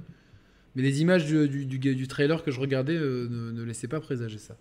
[0.75, 3.89] Mais les images du, du, du, du trailer que je regardais euh, ne, ne laissaient
[3.89, 4.57] pas présager ça.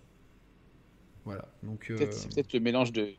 [1.25, 3.09] Voilà, donc euh, Peut-être- C'est peut-être le mélange de,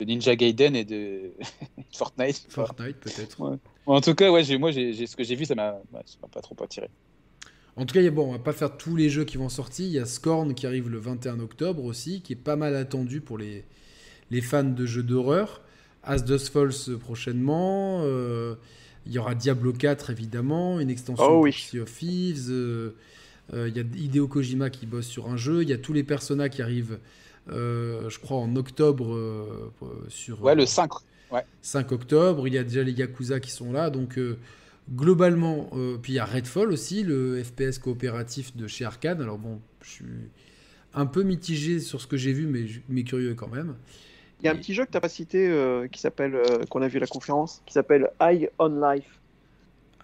[0.00, 1.32] de Ninja Gaiden et de
[1.92, 2.44] Fortnite.
[2.50, 3.40] Fortnite peut-être.
[3.40, 3.56] Ouais.
[3.86, 6.56] En tout cas, ouais, moi, j'ai ce que j'ai vu, ouais, ça m'a pas trop
[6.62, 6.90] attiré.
[7.76, 9.86] En tout cas, bon, on va pas faire tous les jeux qui vont sortir.
[9.86, 13.20] Il y a Scorn qui arrive le 21 octobre aussi, qui est pas mal attendu
[13.20, 13.64] pour les,
[14.30, 15.60] les fans de jeux d'horreur.
[16.04, 18.00] As Dust Falls euh, prochainement.
[18.04, 18.54] euh,
[19.06, 21.50] il y aura Diablo 4 évidemment, une extension Oh de.
[21.50, 22.46] Sea of Thieves.
[22.50, 22.94] euh,
[23.52, 25.62] euh, il y a Hideo Kojima qui bosse sur un jeu.
[25.62, 26.98] Il y a tous les personnages qui arrivent,
[27.48, 29.18] je crois, en octobre
[30.08, 30.42] sur.
[30.42, 30.90] Ouais, le 5.
[31.60, 34.18] 5 octobre, il y a déjà les Yakuza qui sont là, donc
[34.92, 39.20] globalement, euh, puis il y a Redfall aussi, le FPS coopératif de chez Arkane.
[39.22, 40.04] Alors bon, je suis
[40.94, 43.74] un peu mitigé sur ce que j'ai vu, mais, mais curieux quand même.
[44.40, 46.64] Il y a un petit jeu que tu n'as pas cité, euh, qui s'appelle, euh,
[46.68, 49.18] qu'on a vu à la conférence, qui s'appelle Eye on Life.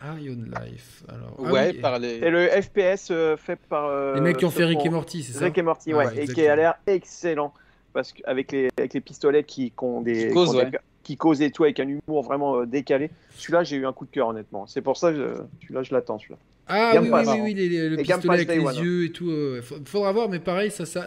[0.03, 1.05] Ion Life.
[1.09, 2.21] Alors, ah Ouais, oui, par les.
[2.21, 3.85] C'est le FPS euh, fait par.
[3.85, 5.99] euh, les mecs qui ont fait Rick et Morty, c'est ça Rick et Morty, Ah
[5.99, 7.53] ouais, et qui a l'air excellent.
[7.93, 10.29] Parce qu'avec les, avec les pistolets qui, qui ont des.
[10.29, 10.79] Qui causent, qui, ont des- ouais.
[11.11, 13.11] Qui causent et tout, avec un humour vraiment euh, décalé.
[13.37, 14.67] Celui-là, j'ai eu un coup de cœur, honnêtement.
[14.69, 16.39] C'est pour ça que je- celui-là, je l'attends, celui-là.
[16.69, 17.27] Ah Game oui, Pass.
[17.27, 18.81] oui, oui, oui, les- les- le pistolet Pass avec les One, hein.
[18.83, 19.29] yeux et tout.
[19.31, 21.05] euh, fa- faudra voir, mais pareil, ça, ça,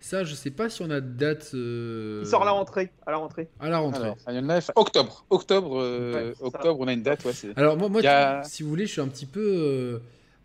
[0.00, 1.50] ça, je sais pas si on a de date.
[1.54, 2.90] euh, Il sort à la rentrée.
[3.06, 3.48] À la rentrée.
[3.60, 4.12] À la rentrée.
[4.26, 5.26] Alors, Life, octobre.
[5.28, 7.22] Octobre, euh, Ouais, octobre, on a une date.
[7.26, 9.40] Ouais, Alors moi, moi a- tu- si vous voulez, je suis un petit peu...
[9.44, 9.98] euh,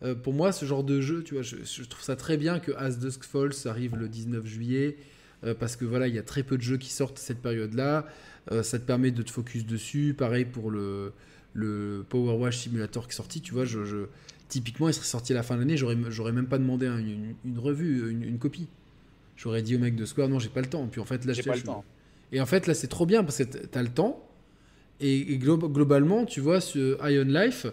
[0.03, 2.59] euh, pour moi, ce genre de jeu, tu vois, je, je trouve ça très bien
[2.59, 4.97] que As Dusk Falls arrive le 19 juillet,
[5.45, 8.05] euh, parce que voilà, il y a très peu de jeux qui sortent cette période-là.
[8.51, 10.15] Euh, ça te permet de te focus dessus.
[10.17, 11.11] Pareil pour le,
[11.53, 14.05] le Power Wash Simulator qui est sorti, tu vois, je, je-
[14.47, 15.95] typiquement, il serait sorti à la fin de l'année, j'aurais,
[16.31, 18.67] même pas demandé un- une, une revue, une, une copie.
[19.37, 20.87] J'aurais dit au mec de Square, non, j'ai pas le temps.
[20.87, 21.83] Puis en fait, là, J'ai je- pas le je- temps.
[22.31, 24.25] et en fait, là, c'est trop bien parce que tu as le temps.
[24.99, 27.67] Et, et glo- globalement, tu vois, ce Iron Life,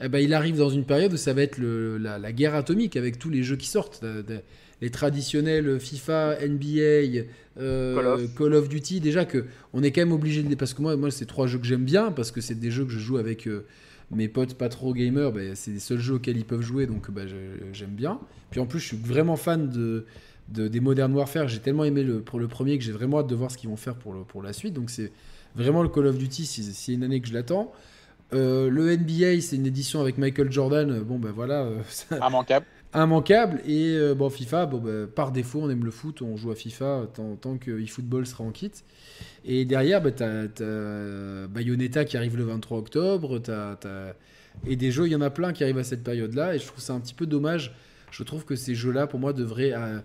[0.00, 2.54] eh ben, il arrive dans une période où ça va être le- la, la guerre
[2.54, 3.98] atomique avec tous les jeux qui sortent.
[4.00, 4.38] T'as- t'as
[4.82, 7.24] Les traditionnels FIFA, NBA,
[7.58, 8.34] euh, Call of.
[8.34, 10.56] Call of Duty, déjà que on est quand même obligé de les.
[10.56, 12.84] Parce que moi, moi c'est trois jeux que j'aime bien parce que c'est des jeux
[12.84, 13.64] que je joue avec euh,
[14.10, 15.32] mes potes pas trop gamers.
[15.32, 17.34] ben, c'est les seuls jeux auxquels ils peuvent jouer donc je-
[17.72, 18.18] j'aime bien.
[18.50, 20.04] Puis en plus, je suis vraiment fan de,
[20.48, 21.48] de- des Modern Warfare.
[21.48, 23.70] J'ai tellement aimé le, pour le premier que j'ai vraiment hâte de voir ce qu'ils
[23.70, 24.74] vont faire pour, le, pour la suite.
[24.74, 25.12] Donc c'est
[25.54, 26.44] vraiment le Call of Duty,
[26.92, 27.72] a une année que je l'attends.
[28.32, 31.00] Euh, le NBA, c'est une édition avec Michael Jordan.
[31.00, 32.66] Bon, ben voilà, euh, ça- Immanquable.
[32.94, 33.60] Immanquable.
[33.66, 36.54] Et euh, bon, FIFA, bon, ben, par défaut, on aime le foot, on joue à
[36.54, 38.70] FIFA tant, tant que eFootball sera en kit.
[39.44, 43.38] Et derrière, ben, t'as, t'as Bayonetta qui arrive le 23 octobre.
[43.38, 44.14] t'as-
[44.66, 46.54] Et des jeux, il y en a plein qui arrivent à cette période-là.
[46.54, 47.74] Et je trouve ça un petit peu dommage.
[48.10, 49.72] Je trouve que ces jeux-là, pour moi, devraient.
[49.74, 49.98] euh,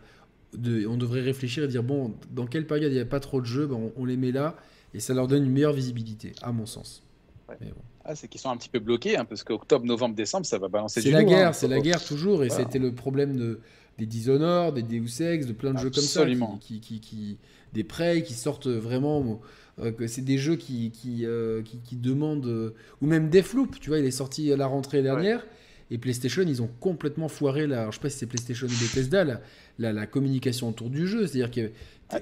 [0.58, 3.40] de- on devrait réfléchir et dire bon, dans quelle période il n'y a pas trop
[3.40, 4.56] de jeux, ben, on, on les met là.
[4.96, 7.04] Et ça leur donne une meilleure visibilité, à mon sens.
[7.48, 7.56] Ouais.
[7.62, 7.82] Mais bon.
[8.12, 10.68] Ah, c'est qu'ils sont un petit peu bloqués, hein, parce qu'octobre, novembre, décembre, ça va
[10.68, 11.54] balancer C'est du la lourd, guerre, hein.
[11.54, 12.64] c'est la guerre toujours, et Voilà.
[12.64, 13.60] c'était le problème de,
[14.00, 16.58] des Dishonored, des Deus Ex, de plein de jeux comme ça, Absolument.
[16.60, 17.38] qui, qui, qui,
[17.74, 19.40] des Prey qui sortent vraiment,
[19.80, 23.90] euh, que c'est des jeux qui, qui, euh, qui, demandent, euh, ou même Deathloop, tu
[23.92, 25.46] vois, il est sorti à la rentrée dernière,
[25.92, 28.72] et PlayStation, ils ont complètement foiré la, alors, je sais pas si c'est PlayStation ou
[28.72, 29.40] Bethesda, la,
[29.78, 31.72] la, la communication autour du jeu, c'est-à-dire que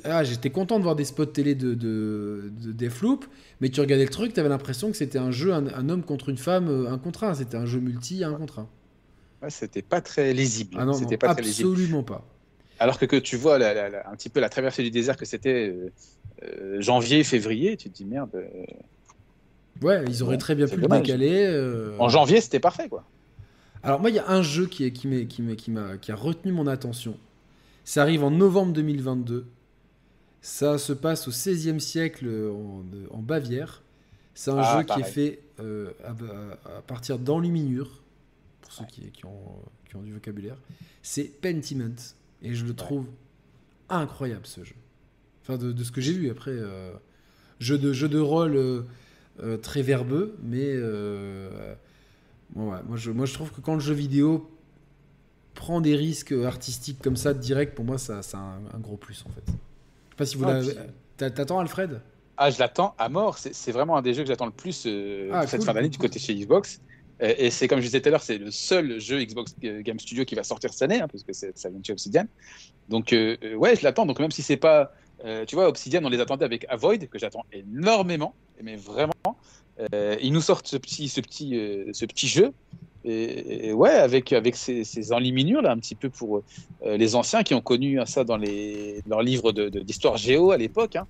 [0.04, 3.26] ah, j'étais content de voir des spots télé de, de, de Deathloop,
[3.62, 6.04] mais tu regardais le truc, tu avais l'impression que c'était un jeu, un, un homme
[6.04, 8.70] contre une femme, euh, un contre un, c'était un jeu multi, un contre un.
[9.42, 10.76] Ouais, c'était pas très lisible.
[10.80, 11.70] Ah non, c'était non, pas très lisible.
[11.70, 12.26] absolument pas.
[12.80, 15.16] Alors que, que tu vois la- la- la- un petit peu la traversée du désert
[15.18, 15.90] que c'était euh,
[16.44, 18.30] euh, janvier, février, tu te dis merde.
[18.36, 18.44] euh,
[19.82, 21.46] Ouais, ils auraient Bon, très bien pu le décaler.
[21.48, 21.96] euh.
[22.00, 23.04] En janvier, c'était parfait, quoi.
[23.84, 25.98] Alors moi, il y a un jeu qui, est, qui, m'est- qui, m'est- qui, m'a,
[25.98, 27.16] qui a retenu mon attention.
[27.86, 29.46] Ça arrive en novembre 2022.
[30.42, 33.84] Ça se passe au XVIe siècle en, en Bavière.
[34.34, 37.90] C'est un Ah, jeu qui est fait euh, à, partir d'enluminure,
[38.62, 40.58] pour ceux qui, qui ont, qui ont du vocabulaire.
[41.02, 41.96] C'est Pentiment.
[42.44, 43.08] Et je le trouve
[43.90, 44.76] incroyable, ce jeu.
[45.42, 46.52] Enfin, de, de ce que j'ai vu après.
[46.52, 46.94] euh,
[47.60, 48.56] jeu, de, jeu de rôle
[49.40, 50.76] euh, très verbeux, mais...
[52.52, 54.50] bon, ouais, moi, je, moi, je trouve que quand le jeu vidéo
[55.56, 58.98] prend des risques artistiques comme ça, direct, pour moi, ça, ça a un, un gros
[58.98, 59.52] plus, en fait.
[60.20, 60.74] Je sais pas si vous Ah, l'avez...
[60.74, 60.84] puis-
[61.18, 62.02] T'attends, Alfred?
[62.38, 63.38] Ah, je l'attends à mort.
[63.38, 65.88] C'est vraiment un des jeux que j'attends le plus euh, Ah, cette cool, fin d'année
[65.88, 66.80] cool, du côté chez Xbox.
[67.24, 70.00] Euh, Et c'est comme je disais tout à l'heure, c'est le seul jeu Xbox Game
[70.00, 72.26] Studio qui va sortir cette année, hein, parce que ça vient de chez Obsidian.
[72.90, 74.06] Donc, euh, euh, ouais, je l'attends.
[74.06, 74.92] Donc, même si c'est pas.
[75.26, 79.14] euh, tu vois, Obsidian, on les attendait avec Avoid, que j'attends énormément, mais vraiment.
[79.94, 82.52] Euh, ils nous sortent ce petit, ce petit, euh, ce petit jeu.
[83.06, 86.42] Et, et ouais, avec, avec ces, ces enluminures, là, un petit peu pour
[86.86, 90.18] euh, les anciens qui ont connu hein, ça dans les, leurs livres de- de- d'histoire
[90.18, 90.96] géo à l'époque.
[90.98, 91.08] hein.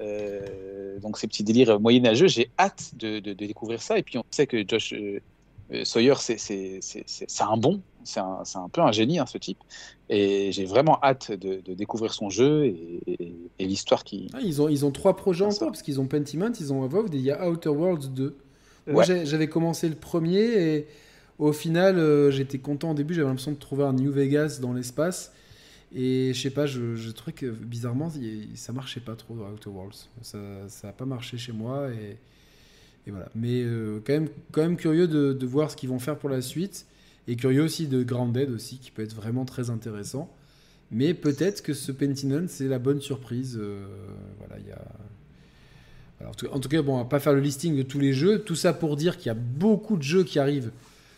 [0.00, 3.98] Euh, donc ces petits délires moyenâgeux, j'ai hâte de, de- de découvrir ça.
[3.98, 6.80] Et puis on sait que Josh euh, Sawyer, c'est
[7.40, 9.58] un bon, c'est un, un peu un génie, hein, ce type.
[10.08, 14.28] Et j'ai vraiment hâte de, de découvrir son jeu et, et- et l'histoire qui.
[14.34, 16.84] Ah, ils, ont, ils ont trois projets Ah, encore, parce qu'ils ont Pentiment, ils ont
[16.84, 18.36] Evolved et il y a Outer Worlds 2.
[18.86, 19.24] Moi, Ouais.
[19.24, 20.86] j'avais commencé le premier et
[21.38, 24.72] au final, euh, j'étais content au début, j'avais l'impression de trouver un New Vegas dans
[24.72, 25.32] l'espace.
[25.94, 28.10] Et je sais pas, je, je trouvais que bizarrement,
[28.54, 30.08] ça marchait pas trop dans Outer Worlds.
[30.22, 30.38] Ça
[30.82, 32.16] n'a pas marché chez moi et,
[33.06, 33.28] voilà.
[33.34, 36.40] Mais euh, quand, même, quand même curieux de, voir ce qu'ils vont faire pour la
[36.40, 36.86] suite.
[37.26, 40.30] Et curieux aussi de Grounded aussi, qui peut être vraiment très intéressant.
[40.90, 43.56] Mais peut-être que ce Pentinent, c'est la bonne surprise.
[43.58, 43.86] euh,
[44.38, 44.56] voilà,
[46.50, 48.40] en tout cas, bon, on va pas faire le listing de tous les jeux.
[48.40, 50.70] Tout ça pour dire qu'il y a beaucoup de jeux qui arrivent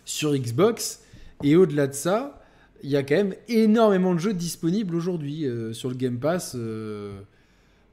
[0.07, 1.03] sur Xbox.
[1.43, 2.43] Et au-delà de ça,
[2.83, 6.55] il y a quand même énormément de jeux disponibles aujourd'hui euh, sur le Game Pass.
[6.55, 7.19] euh,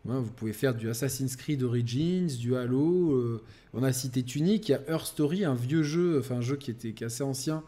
[0.06, 3.14] vous pouvez faire du Assassin's Creed Origins, du Halo.
[3.14, 3.42] euh,
[3.74, 6.56] on a cité Tunic, il y a Her Story, un vieux jeu, enfin un jeu
[6.56, 7.64] qui était assez ancien,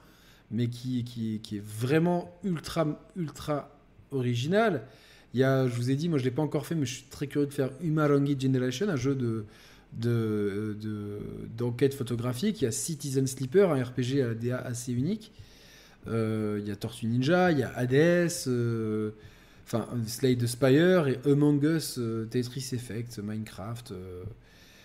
[0.51, 3.69] mais qui est vraiment ultra, ultra
[4.11, 4.85] original.
[5.33, 6.95] Il y a, je vous ai dit, moi je l'ai pas encore fait, mais je
[6.95, 9.45] suis très curieux de faire Umarangi Generation, un jeu de
[9.99, 11.19] de- de-
[11.57, 12.61] d'enquête photographique.
[12.61, 15.31] Il y a Citizen Sleeper, un RPG à la DA assez unique.
[16.07, 19.11] Euh, il y a Tortue Ninja, il y a Hades, euh,
[19.65, 24.23] enfin Slay the Spire et Among Us, euh, Tetris Effect, Minecraft, euh,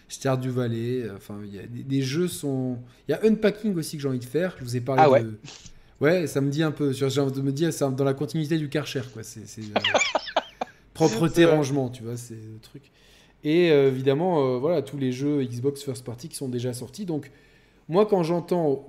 [0.08, 1.02] Stardew Valley.
[1.02, 2.78] euh, Enfin, il y a des, des jeux sont.
[3.06, 4.54] Il y a Unpacking aussi que j'ai envie de faire.
[4.58, 5.22] Je vous ai parlé Ah ouais.
[5.24, 5.34] de.
[6.00, 6.92] Ouais, ça me dit un peu.
[6.92, 9.22] J'ai envie de me dire, c'est dans la continuité du Karcher, quoi.
[9.22, 9.42] C'est
[10.94, 12.82] propreté, rangement, tu vois, c'est le truc.
[13.44, 17.06] Et euh, évidemment, euh, voilà, tous les jeux Xbox First Party qui sont déjà sortis.
[17.06, 17.30] Donc,
[17.88, 18.86] moi, quand j'entends,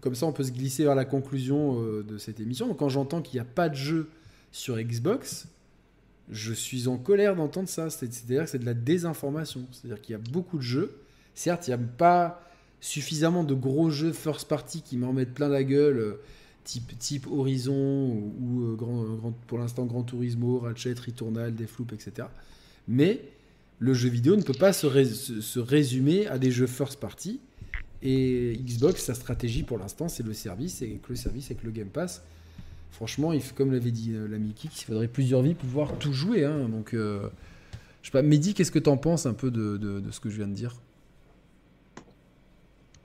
[0.00, 2.72] comme ça, on peut se glisser vers la conclusion euh, de cette émission.
[2.74, 4.08] Quand j'entends qu'il n'y a pas de jeu
[4.52, 5.48] sur Xbox,
[6.30, 7.90] je suis en colère d'entendre ça.
[7.90, 9.62] C'est- C'est-à-dire que c'est de la désinformation.
[9.72, 10.98] C'est-à-dire qu'il y a beaucoup de jeux.
[11.34, 12.42] Certes, il n'y a pas
[12.80, 16.16] suffisamment de gros jeux first party qui m'en mettent plein la gueule,
[16.62, 17.74] type, type Horizon
[18.40, 18.76] ou,
[19.48, 22.28] pour l'instant Grand Turismo, Ratchet, Returnal, Deathloop, etc.
[22.86, 23.20] Mais
[23.78, 26.98] le jeu vidéo ne peut pas se, rés- se- se résumer à des jeux first
[27.00, 27.40] party.
[28.02, 31.70] Et Xbox, sa stratégie pour l'instant, c'est le service, et que le service avec le
[31.70, 32.22] Game Pass.
[32.90, 36.44] Franchement, comme l'avait dit euh, l'ami Kik, il faudrait plusieurs vies pour pouvoir tout jouer.
[36.44, 36.68] hein.
[36.68, 37.28] Donc, euh,
[38.02, 40.48] je Mehdi, qu'est-ce que tu en penses un peu de, de- ce que je viens
[40.48, 40.74] de dire?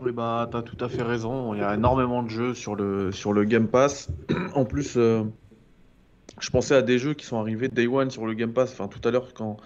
[0.01, 1.53] Oui, bah, t'as tout à fait raison.
[1.53, 4.09] Il y a énormément de jeux sur le, sur le Game Pass.
[4.53, 5.23] En plus, euh,
[6.39, 8.71] je pensais à des jeux qui sont arrivés Day One sur le Game Pass.
[8.71, 9.57] Enfin, tout à l'heure, quand,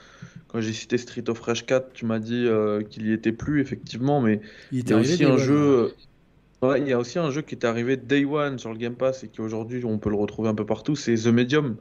[0.47, 3.61] quand j'ai cité Street of Rage 4, tu m'as dit euh, qu'il y était plus,
[3.61, 4.21] effectivement.
[4.21, 5.93] Mais Il il y a aussi un One, jeu.
[6.61, 8.95] Ouais, il y a aussi un jeu qui est arrivé Day One sur le Game
[8.95, 10.95] Pass et qui aujourd'hui on peut le retrouver un peu partout.
[10.95, 11.77] C'est The Medium,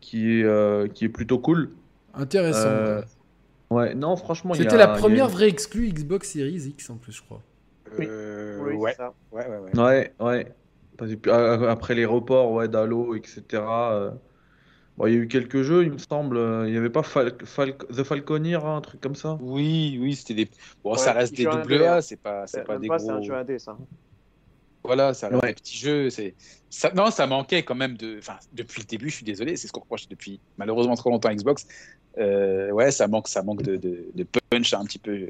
[0.00, 1.70] qui est, euh, qui est plutôt cool.
[2.14, 2.66] Intéressant.
[2.66, 3.02] Euh,
[3.70, 7.22] Ouais, non, franchement, C'était la a première vraie exclue Xbox Series X en plus, je
[7.22, 7.40] crois.
[7.96, 8.04] Oui.
[8.08, 8.90] Euh, Oui, ouais.
[8.90, 9.14] c'est ça.
[9.30, 9.80] ouais, ouais, ouais.
[9.80, 10.52] Ouais, ouais.
[11.68, 13.92] Après les reports ouais, d'Halo, etc.
[13.94, 14.10] euh,
[14.96, 16.36] bon, il y a eu quelques jeux, il me semble.
[16.36, 19.38] euh, Il n'y avait pas Fal- Fal- The Falconeer, hein, un truc comme ça?
[19.40, 20.50] Oui, oui, c'était des.
[20.84, 22.00] Bon, Ouais, ça reste des indé, double A, hein.
[22.00, 23.06] c'est pas, c'est pas des pas, gros.
[23.06, 23.76] c'est un jeu indé, ça.
[24.82, 25.48] Voilà, ça reste Ouais.
[25.50, 26.10] des petits jeux.
[26.10, 26.34] C'est
[26.70, 26.90] ça.
[26.92, 28.18] Non, ça manquait quand même de.
[28.18, 31.28] Enfin, depuis le début, je suis désolé, c'est ce qu'on reproche depuis malheureusement trop longtemps
[31.28, 31.66] à Xbox.
[32.18, 35.28] Euh, ouais, ça manque, ça manque de, de, de punch un petit peu.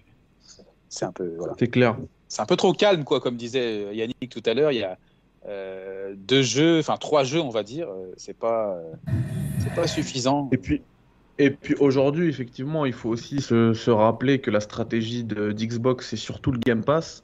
[0.89, 1.55] C'est un peu, voilà.
[1.59, 1.97] C'est clair.
[2.29, 4.73] C'est un peu trop calme, quoi, comme disait Yannick tout à l'heure.
[4.73, 4.99] Il y a
[5.47, 7.89] euh, deux jeux, enfin trois jeux, on va dire.
[7.89, 8.93] euh, C'est pas, euh,
[9.59, 10.49] c'est pas suffisant.
[10.53, 10.83] Et puis,
[11.39, 16.17] et puis aujourd'hui, effectivement, il faut aussi se, se rappeler que la stratégie d'Xbox, c'est
[16.17, 17.23] surtout le Game Pass.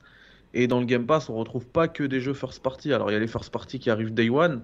[0.54, 2.94] Et dans le Game Pass, on retrouve pas que des jeux first party.
[2.94, 4.62] Alors, il y a les first party qui arrivent day one.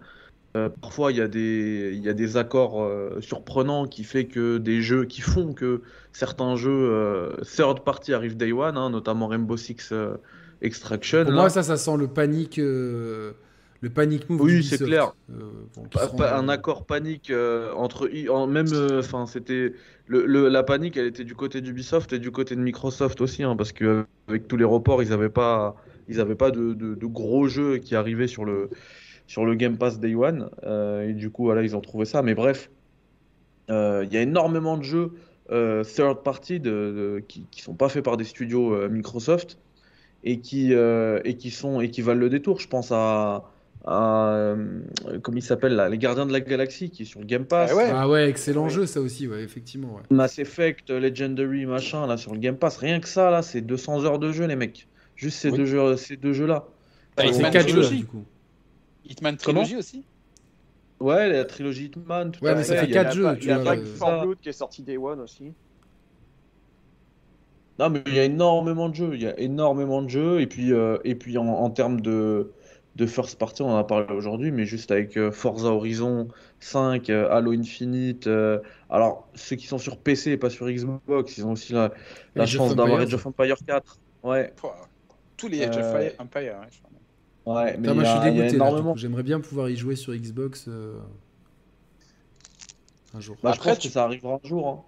[0.80, 2.86] Parfois, il y a des, y a des accords
[3.20, 5.82] surprenants qui fait que des jeux qui font que
[6.12, 9.92] certains jeux third party arrivent day one, hein, notamment Rainbow Six
[10.62, 11.22] Extraction.
[11.24, 11.40] Pour là.
[11.42, 13.32] moi, ça, ça sent le panique, euh,
[13.80, 14.40] le panic move.
[14.40, 15.12] Oui, c'est clair.
[15.30, 15.42] Euh,
[15.76, 19.74] bon, rend- un accord panique euh, entre en, même euh, enfin c'était
[20.06, 23.42] le, le- la panique elle était du côté d'Ubisoft et du côté de Microsoft aussi
[23.42, 25.74] hein, parce que avec tous les reports ils avaient pas
[26.08, 28.70] ils avaient pas de, de- de gros jeux qui arrivaient sur le
[29.26, 32.22] sur le Game Pass Day One euh, et du coup voilà ils ont trouvé ça
[32.22, 32.70] mais bref
[33.70, 35.10] euh, il y a énormément de jeux
[35.50, 39.58] euh, third party de, qui, qui sont pas faits par des studios euh, Microsoft
[40.24, 43.44] et qui euh, et qui sont et qui valent le détour je pense à
[43.84, 44.80] à, euh,
[45.22, 47.70] comment il s'appelle là, les Gardiens de la Galaxie qui est sur le Game Pass,
[47.72, 47.90] Ah ouais.
[47.92, 49.96] Ah ouais, excellent jeu, ça aussi, ouais, effectivement.
[49.96, 50.02] ouais.
[50.10, 54.04] Mass Effect, Legendary, machin là sur le Game Pass, rien que ça là, c'est 200
[54.04, 54.86] heures de jeu les mecs.
[55.16, 55.58] Juste ces Oui.
[55.58, 56.64] deux jeux, ces deux jeux là.
[57.18, 57.96] C'est Hitman quatre jeux, Trilogy.
[57.96, 58.24] du coup.
[59.04, 60.04] Hitman Trilogy aussi.
[61.00, 62.80] Ouais, la trilogie Hitman, tout Ouais, à mais ça fait.
[62.82, 63.64] fait il y a- quatre Il y a jeux, pas- tu Il y a vois,
[63.64, 65.52] Back euh, 4 Blood qui est sorti Day One aussi.
[67.78, 69.14] Non, mais il y a énormément de jeux.
[69.14, 70.40] Il y a énormément de jeux.
[70.40, 72.52] Et puis, euh, et puis en, en termes de,
[72.96, 76.28] de first party, on en a parlé aujourd'hui, mais juste avec euh, Forza Horizon
[76.60, 78.26] 5, euh, Halo Infinite.
[78.26, 78.60] euh,
[78.90, 81.92] alors, ceux qui sont sur PC et pas sur Xbox, ils ont aussi la,
[82.46, 83.00] chance d'avoir.
[83.00, 83.98] Age of Empire 4.
[84.22, 84.88] Ouais, Pouah,
[85.36, 86.56] Tous les Age of Euh, Empire.
[86.62, 86.90] hein, je crois.
[87.46, 88.94] ouais, mais moi je suis dégoûté énormément.
[88.96, 91.00] J'aimerais bien pouvoir y jouer sur Xbox euh,
[93.14, 93.36] un jour.
[93.42, 94.68] Bah, je Après, pense tu- que ça arrivera un jour.
[94.68, 94.84] hein.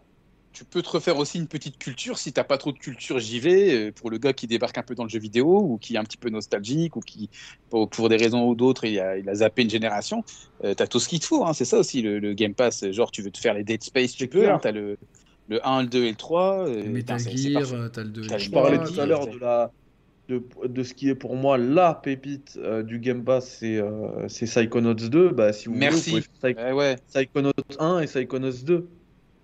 [0.54, 3.88] Tu peux te refaire aussi une petite culture si t'as pas trop de culture JV
[3.88, 5.98] euh, pour le gars qui débarque un peu dans le jeu vidéo ou qui est
[5.98, 7.28] un petit peu nostalgique ou qui
[7.70, 10.22] pour, pour des raisons ou d'autres il a, il a zappé une génération.
[10.62, 12.88] Euh, t'as tout ce qu'il te faut, hein, c'est ça aussi le, le Game Pass.
[12.92, 14.48] Genre tu veux te faire les Dead Space, tu peux.
[14.48, 14.96] Hein, t'as le,
[15.48, 16.68] le 1, le 2 et le 3.
[16.68, 19.38] euh, Le Metal Gear, euh, t'as le 2 T'as Je parlais tout à l'heure de
[19.38, 19.72] la
[20.28, 24.28] de, de ce qui est pour moi la pépite euh, du Game Pass, c'est euh,
[24.28, 25.30] c'est Psychonauts 2.
[25.30, 26.10] Bah, si vous Merci.
[26.10, 26.96] voulez, vous pouvez faire Psy- Ouais, ouais.
[27.08, 28.88] Psychonauts 1 et Psychonauts 2.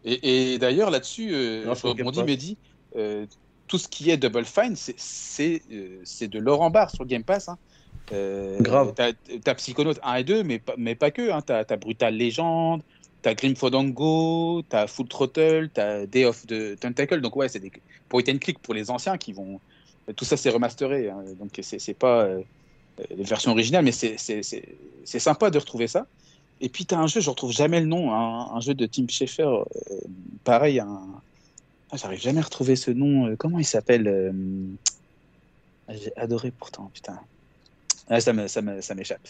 [0.04, 2.18] Et, et d'ailleurs, là-dessus, euh, je rebondis.
[2.26, 2.58] Mehdi,
[2.96, 3.26] euh,
[3.66, 7.48] tout ce qui est Double Fine, c'est- euh, de l'or en barre sur Game Pass.
[7.48, 7.58] Hein.
[8.12, 8.94] Euh, Grave.
[9.44, 11.30] T'as Psychonauts 1 et 2, mais pas, mais pas que.
[11.30, 11.42] Hein.
[11.42, 12.82] T'as as Brutal Legend,
[13.22, 17.20] t'as Grim Fandango, t'as Full Throttle, t'as Day of the Tentacle.
[17.20, 17.70] Donc, ouais, c'est des
[18.08, 19.60] point and click pour les anciens qui vont.
[20.16, 21.10] Tout ça, c'est remasteré.
[21.10, 21.22] hein.
[21.38, 22.40] Donc, c'est pas euh,
[23.10, 24.16] les versions originales, mais c'est
[25.04, 26.06] sympa de retrouver ça.
[26.60, 28.86] Et puis, tu as un jeu, je retrouve jamais le nom, un, un jeu de
[28.86, 29.64] Tim Schafer, euh,
[30.44, 31.00] pareil, un...
[31.90, 33.26] ah, j'arrive jamais à retrouver ce nom.
[33.28, 34.32] euh, comment il s'appelle euh,
[35.88, 37.18] J'ai adoré pourtant, putain.
[38.08, 39.20] Ah, ça m'échappe.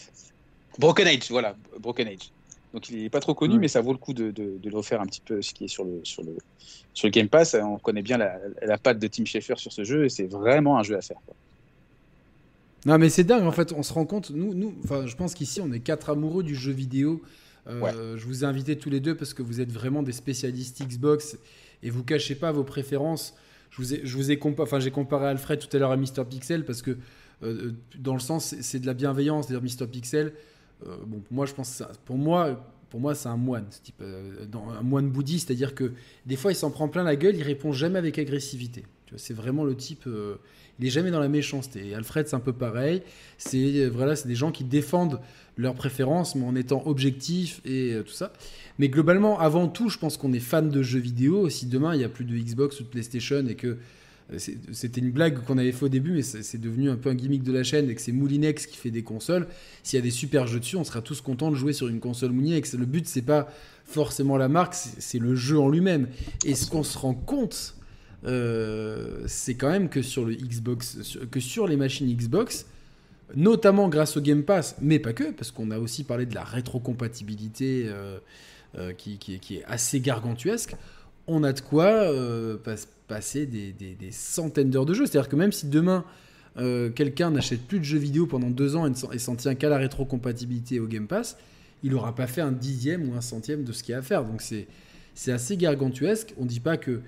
[0.77, 2.31] Broken Age, voilà, Broken Age.
[2.73, 4.77] Donc il est pas trop connu, mais ça vaut le coup de, de, de le
[4.77, 6.37] refaire un petit peu, ce qui est sur le, sur le,
[6.93, 7.53] sur le Game Pass.
[7.55, 10.77] On connaît bien la, la patte de Tim Schafer sur ce jeu, et c'est vraiment
[10.77, 11.17] un jeu à faire.
[11.25, 11.35] quoi.
[12.85, 14.73] Non, mais c'est dingue, en fait, on se rend compte, nous, nous
[15.05, 17.21] je pense qu'ici, on est quatre amoureux du jeu vidéo.
[17.67, 17.91] Euh, Ouais.
[18.17, 21.37] Je vous ai invités tous les deux parce que vous êtes vraiment des spécialistes Xbox
[21.83, 23.35] et vous cachez pas vos préférences.
[23.69, 25.97] Je vous ai, je vous ai compa- enfin, j'ai comparé Alfred tout à l'heure à
[25.97, 26.97] Mister Pixel parce que,
[27.43, 29.47] euh, dans le sens, c'est- de la bienveillance.
[29.47, 30.33] D'ailleurs, Mister Pixel,
[30.87, 34.01] euh, bon, pour moi, je pense, pour moi, pour moi, c'est un moine, ce type,
[34.01, 35.93] euh, dans- un moine bouddhiste, c'est-à-dire que
[36.25, 38.83] des fois, il s'en prend plein la gueule, il répond jamais avec agressivité.
[39.17, 40.05] C'est vraiment le type.
[40.07, 40.35] euh,
[40.79, 41.89] il est jamais dans la méchanceté.
[41.89, 43.01] Et Alfred, c'est un peu pareil.
[43.37, 45.19] C'est euh, voilà, c'est des gens qui défendent
[45.57, 48.33] leurs préférences, mais en étant objectifs et euh, tout ça.
[48.79, 51.49] Mais globalement, avant tout, je pense qu'on est fan de jeux vidéo.
[51.49, 53.77] Si demain il n'y a plus de Xbox ou de PlayStation et que
[54.37, 57.43] c'était une blague qu'on avait fait au début, mais c'est devenu un peu un gimmick
[57.43, 59.47] de la chaîne et que c'est Moulinex qui fait des consoles.
[59.83, 61.99] S'il y a des super jeux dessus, on sera tous contents de jouer sur une
[61.99, 62.73] console Moulinex.
[62.75, 63.51] Le but, c'est pas
[63.83, 66.07] forcément la marque, c'est le jeu en lui-même.
[66.45, 67.75] Et ce qu'on se rend compte,
[68.25, 72.65] euh, c'est quand même que sur le Xbox, que sur les machines Xbox,
[73.35, 76.43] notamment grâce au Game Pass, mais pas que, parce qu'on a aussi parlé de la
[76.43, 78.19] rétrocompatibilité euh,
[78.77, 79.17] euh, qui,
[79.49, 80.75] est- assez gargantuesque,
[81.27, 82.75] on a de quoi euh, pas-
[83.07, 83.73] passer des,
[84.11, 85.05] centaines d'heures de jeu.
[85.05, 86.05] C'est-à-dire que même si demain,
[86.95, 90.79] quelqu'un n'achète plus de jeux vidéo pendant deux ans et s'en- tient qu'à la rétrocompatibilité
[90.79, 91.37] au Game Pass,
[91.83, 94.01] il n'aura pas fait un dixième ou un centième de ce qu'il y a à
[94.01, 94.23] faire.
[94.23, 96.33] Donc c'est assez gargantuesque.
[96.37, 97.01] On ne dit pas que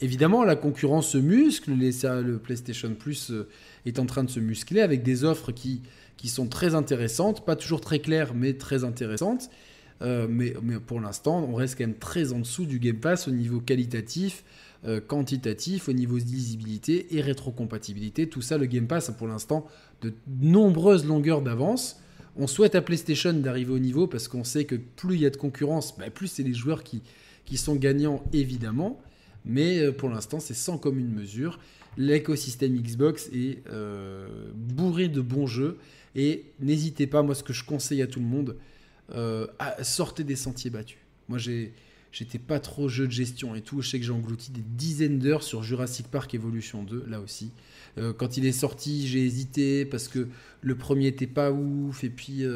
[0.00, 3.48] Évidemment, la concurrence se muscle, le PlayStation Plus euh,
[3.86, 5.80] est en train de se muscler avec des offres qui,
[6.16, 9.50] qui sont très intéressantes, pas toujours très claires, mais très intéressantes.
[10.02, 13.28] Euh, mais, mais pour l'instant, on reste quand même très en dessous du Game Pass
[13.28, 14.44] au niveau qualitatif,
[14.84, 18.28] euh, quantitatif, au niveau de lisibilité et rétrocompatibilité.
[18.28, 19.66] Tout ça, le Game Pass a pour l'instant
[20.02, 21.98] de nombreuses longueurs d'avance.
[22.36, 25.30] On souhaite à PlayStation d'arriver au niveau parce qu'on sait que plus il y a
[25.30, 27.00] de concurrence, bah, plus c'est les joueurs qui,
[27.46, 29.00] qui sont gagnants, évidemment.
[29.46, 31.58] Mais euh, pour l'instant, c'est sans commune mesure.
[31.96, 35.78] L'écosystème Xbox est euh, bourré de bons jeux.
[36.14, 38.56] Et n'hésitez pas, moi, ce que je conseille à tout le monde,
[39.14, 39.46] euh,
[39.82, 40.98] sortez des sentiers battus.
[41.28, 41.72] Moi, j'ai.
[42.12, 43.82] J'étais pas trop jeu de gestion et tout.
[43.82, 47.50] Je sais que j'ai englouti des dizaines d'heures sur Jurassic Park Evolution 2, là aussi.
[48.16, 50.26] Quand il est sorti, j'ai hésité parce que
[50.62, 52.04] le premier était pas ouf.
[52.04, 52.46] Et puis,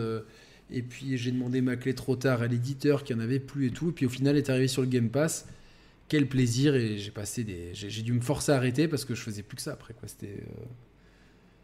[1.18, 3.90] j'ai demandé ma clé trop tard à l'éditeur qui en avait plus et tout.
[3.90, 5.44] Et puis au final, est arrivé sur le Game Pass
[6.10, 9.22] quel plaisir et j'ai passé des j'ai dû me forcer à arrêter parce que je
[9.22, 10.64] faisais plus que ça après quoi c'était euh...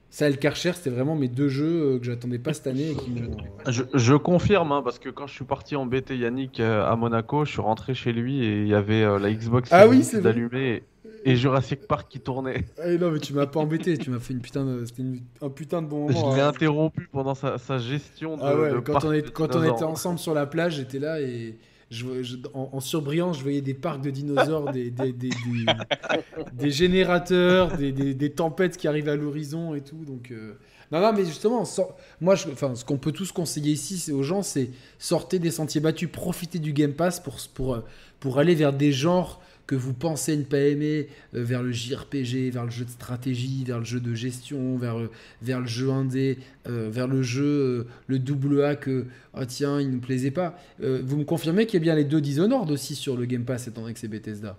[0.09, 2.93] ça et le Karcher c'était vraiment mes deux jeux euh, que j'attendais pas cette année
[2.93, 3.37] et qui m'ont
[3.69, 7.45] Je, je confirme, hein, parce que quand je suis parti embêter Yannick euh, à Monaco,
[7.45, 10.25] je suis rentré chez lui et il y avait euh, la Xbox Ah oui, c'est
[10.25, 10.85] allumée
[11.25, 12.65] et, et Jurassic Park qui tournait.
[12.79, 14.85] Ah, non mais tu m'as pas embêté tu m'as fait une putain de...
[14.99, 16.49] une- un putain de bon moment Je l'ai hein.
[16.51, 19.61] interrompu pendant sa, sa gestion de, ah ouais de quand on, est, de quand on
[19.61, 19.75] dinosaures.
[19.77, 21.57] était ensemble sur la plage j'étais là et
[21.91, 25.31] je, je- en, en surbrillance je voyais des parcs de dinosaures des, des, des,
[26.53, 30.55] des- générateurs des, des- des tempêtes qui arrivent à l'horizon et tout donc euh,
[30.93, 34.23] non non mais justement sort- moi je, enfin ce qu'on peut tous conseiller ici aux
[34.23, 37.79] gens c'est sortez des sentiers battus profitez du Game Pass pour pour
[38.21, 42.51] pour aller vers des genres que vous pensez ne pas aimer, euh, vers le JRPG,
[42.51, 45.11] vers le jeu de stratégie, vers le jeu de gestion, vers, euh,
[45.43, 46.39] vers le jeu indé,
[46.69, 50.59] euh, vers le jeu, le double A que, ah tiens, il ne nous plaisait pas.
[50.79, 53.67] vous me confirmez qu'il y a bien les deux Dishonored aussi sur le Game Pass,
[53.67, 54.57] étant donné que c'est Bethesda?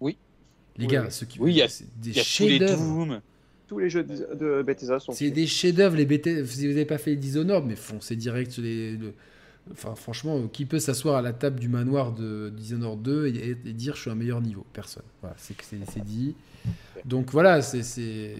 [0.00, 0.16] Oui.
[0.76, 3.20] Les gars, ceux qui oui, il y a des chefs-d'œuvre.
[3.66, 5.10] Tous les jeux de, Bethesda sont.
[5.10, 5.96] C'est des chefs-d'œuvre.
[5.96, 8.96] Les Bethesda, si vous n'avez pas fait les Dishonored, mais foncez direct sur les.
[9.72, 13.96] Enfin, franchement, qui peut s'asseoir à la table du manoir de Dishonored 2 et, dire
[13.96, 14.64] je suis un meilleur niveau?
[14.72, 15.02] Personne.
[15.38, 16.34] C'est dit.
[17.04, 18.34] Donc voilà, c'est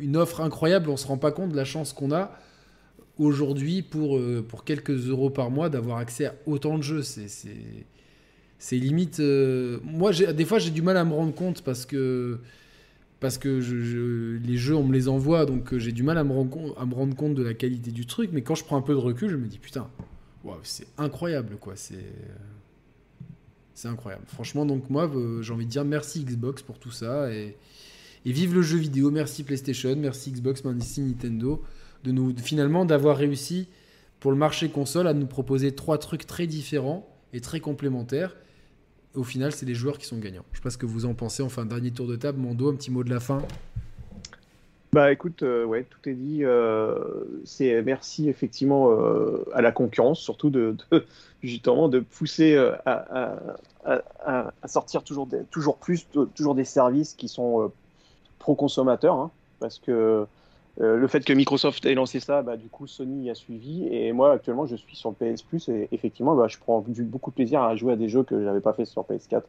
[0.00, 0.90] une offre incroyable.
[0.90, 2.32] On se rend pas compte de la chance qu'on a
[3.18, 7.02] aujourd'hui pour, euh, pour quelques euros par mois d'avoir accès à autant de jeux.
[7.02, 9.20] C'est limite.
[9.20, 12.38] Euh, moi, des fois, j'ai du mal à me rendre compte parce que
[13.20, 16.32] parce que les jeux, on me les envoie, donc euh, j'ai du mal à me
[16.32, 18.30] rendre compte de la qualité du truc.
[18.32, 19.88] Mais quand je prends un peu de recul, je me dis putain,
[20.62, 21.74] c'est incroyable, quoi.
[21.76, 22.12] C'est
[23.80, 24.24] c'est incroyable.
[24.26, 27.56] Franchement, donc moi, euh, j'ai envie de dire merci Xbox pour tout ça et,
[28.26, 29.10] vive le jeu vidéo.
[29.10, 31.62] Merci PlayStation, merci Xbox, merci Nintendo
[32.04, 33.68] de nous finalement d'avoir réussi
[34.20, 38.36] pour le marché console à nous proposer trois trucs très différents et très complémentaires.
[39.14, 40.44] Au final, c'est les joueurs qui sont gagnants.
[40.52, 41.42] Je sais pas ce que vous en pensez.
[41.42, 43.42] Enfin, dernier tour de table, Mando, un petit mot de la fin.
[44.92, 46.44] Bah écoute, euh, ouais, tout est dit.
[46.44, 46.98] Euh,
[47.44, 50.76] c'est merci effectivement euh, à la concurrence, surtout de,
[51.44, 53.36] justement de pousser à,
[54.66, 57.70] sortir toujours, toujours plus, toujours des services qui sont
[58.40, 60.26] pro consommateurs, hein, parce que
[60.80, 63.86] euh, le fait que Microsoft ait lancé ça, bah, du coup, Sony a suivi.
[63.90, 67.34] Et moi, actuellement, je suis sur PS Plus et effectivement, bah, je prends beaucoup de
[67.34, 69.42] plaisir à jouer à des jeux que je n'avais pas fait sur PS4.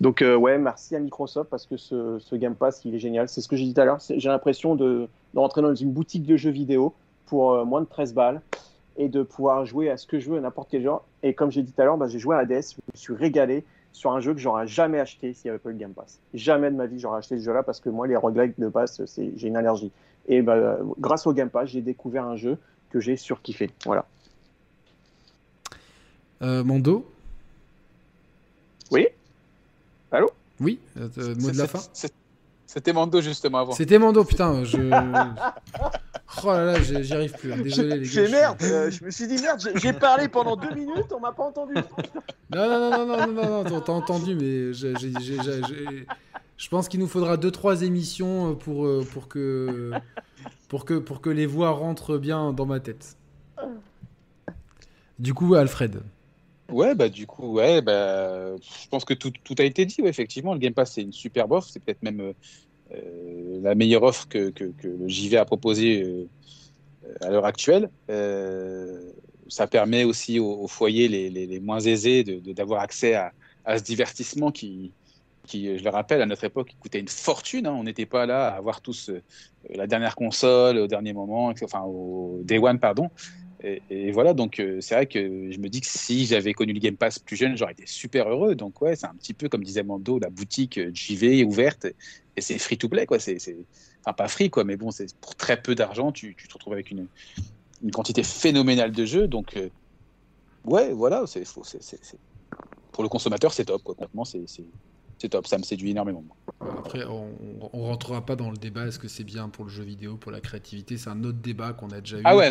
[0.00, 3.28] Donc, euh, ouais, merci à Microsoft parce que ce, Game Pass, il est génial.
[3.28, 3.98] C'est ce que j'ai dit tout à l'heure.
[4.08, 6.94] J'ai l'impression de, rentrer dans une boutique de jeux vidéo
[7.26, 8.40] pour euh, moins de 13 balles
[8.96, 11.04] et de pouvoir jouer à ce que je veux, à n'importe quel genre.
[11.22, 13.14] Et comme j'ai dit tout à l'heure, bah, j'ai joué à Hades, je me suis
[13.14, 15.92] régalé sur un jeu que j'aurais jamais acheté s'il n'y avait pas eu le Game
[15.92, 16.20] Pass.
[16.34, 19.02] Jamais de ma vie j'aurais acheté ce jeu-là parce que moi, les roguelikes de base,
[19.16, 19.92] j'ai une allergie.
[20.28, 22.58] Et bah, grâce au Game Pass, j'ai découvert un jeu
[22.90, 23.70] que j'ai surkiffé.
[23.84, 24.04] Voilà.
[26.42, 27.10] Euh, Mando
[28.90, 29.08] Oui
[30.12, 30.30] Allô?
[30.60, 31.08] Oui, euh,
[31.40, 31.80] mot de la fin
[32.66, 33.72] C'était Mando justement avant.
[33.72, 34.64] C'était Mando, putain.
[34.64, 34.78] Je...
[36.44, 37.52] Oh là là, j'y arrive plus.
[37.52, 37.62] Hein.
[37.62, 38.28] Désolé les gars.
[38.28, 38.62] merde.
[38.62, 39.60] Euh, je me suis dit merde.
[39.76, 41.74] J'ai parlé pendant deux minutes, on m'a pas entendu.
[42.54, 43.80] Non non non non non non non.
[43.80, 44.92] T'as entendu, mais j'ai
[46.58, 49.92] je pense qu'il nous faudra 2-3 émissions euh, pour, euh, pour, que,
[50.68, 53.16] pour, que, pour que les voix rentrent bien dans ma tête.
[55.18, 56.02] Du coup, Alfred.
[56.68, 60.02] Ouais, bah du coup, ouais, bah, je pense que tout, tout a été dit.
[60.04, 61.68] effectivement, le Game Pass, c'est une superbe offre.
[61.70, 66.28] C'est peut-être même euh, la meilleure offre que, que, le JV a proposée
[67.22, 67.88] à l'heure actuelle.
[69.48, 73.32] ça permet aussi aux, foyers les, les, moins aisés d'avoir de, accès à,
[73.64, 74.92] à, ce divertissement qui,
[75.48, 77.66] qui, je le rappelle, à notre époque, coûtait une fortune.
[77.66, 77.72] Hein.
[77.72, 79.22] On n'était pas là à avoir tous euh,
[79.74, 83.10] la dernière console au dernier moment, enfin au Day One, pardon.
[83.64, 86.78] Et, voilà, donc euh, c'est vrai que je me dis que si j'avais connu le
[86.78, 88.54] Game Pass plus jeune, j'aurais été super heureux.
[88.54, 91.86] Donc ouais, c'est un petit peu comme disait Mando, la boutique euh, JV ouverte
[92.36, 93.18] et c'est free to play quoi.
[93.18, 93.38] C'est,
[94.00, 96.92] enfin pas free quoi, mais bon, c'est pour très peu d'argent, tu, te retrouves avec
[96.92, 97.08] une,
[97.92, 99.26] quantité phénoménale de jeux.
[99.26, 99.58] Donc
[100.64, 101.42] ouais, voilà, c'est,
[102.92, 103.82] pour le consommateur c'est top.
[103.82, 103.96] Quoi.
[104.24, 104.44] C'est
[105.18, 106.24] c'est top, ça me séduit énormément.
[106.60, 107.28] Après, on,
[107.72, 110.32] on rentrera pas dans le débat, est-ce que c'est bien pour le jeu vidéo, pour
[110.32, 112.22] la créativité, c'est un autre débat qu'on a déjà eu.
[112.24, 112.50] Ah ouais,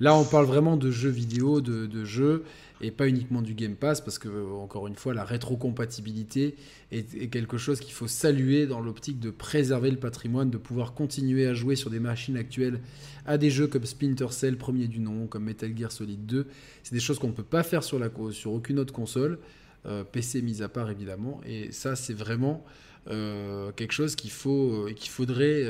[0.00, 2.44] Là, on parle vraiment de jeux vidéo, de, jeux,
[2.80, 6.56] et pas uniquement du Game Pass, parce que, encore une fois, la rétrocompatibilité
[6.90, 10.94] est, est quelque chose qu'il faut saluer dans l'optique de préserver le patrimoine, de pouvoir
[10.94, 12.80] continuer à jouer sur des machines actuelles
[13.26, 16.46] à des jeux comme Splinter Cell, premier du nom, comme Metal Gear Solid 2.
[16.82, 19.38] C'est des choses qu'on ne peut pas faire sur, la, sur aucune autre console.
[19.84, 21.40] Euh, PC mis à part évidemment.
[21.44, 22.64] Et ça, c'est vraiment
[23.08, 25.64] euh, quelque chose qu'il faut, euh, qu'il faudrait.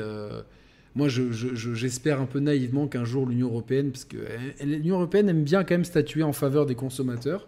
[0.95, 4.17] moi, j'espère un peu naïvement qu'un jour l'Union européenne, parce que
[4.63, 7.47] l'Union européenne aime bien quand même statuer en faveur des consommateurs,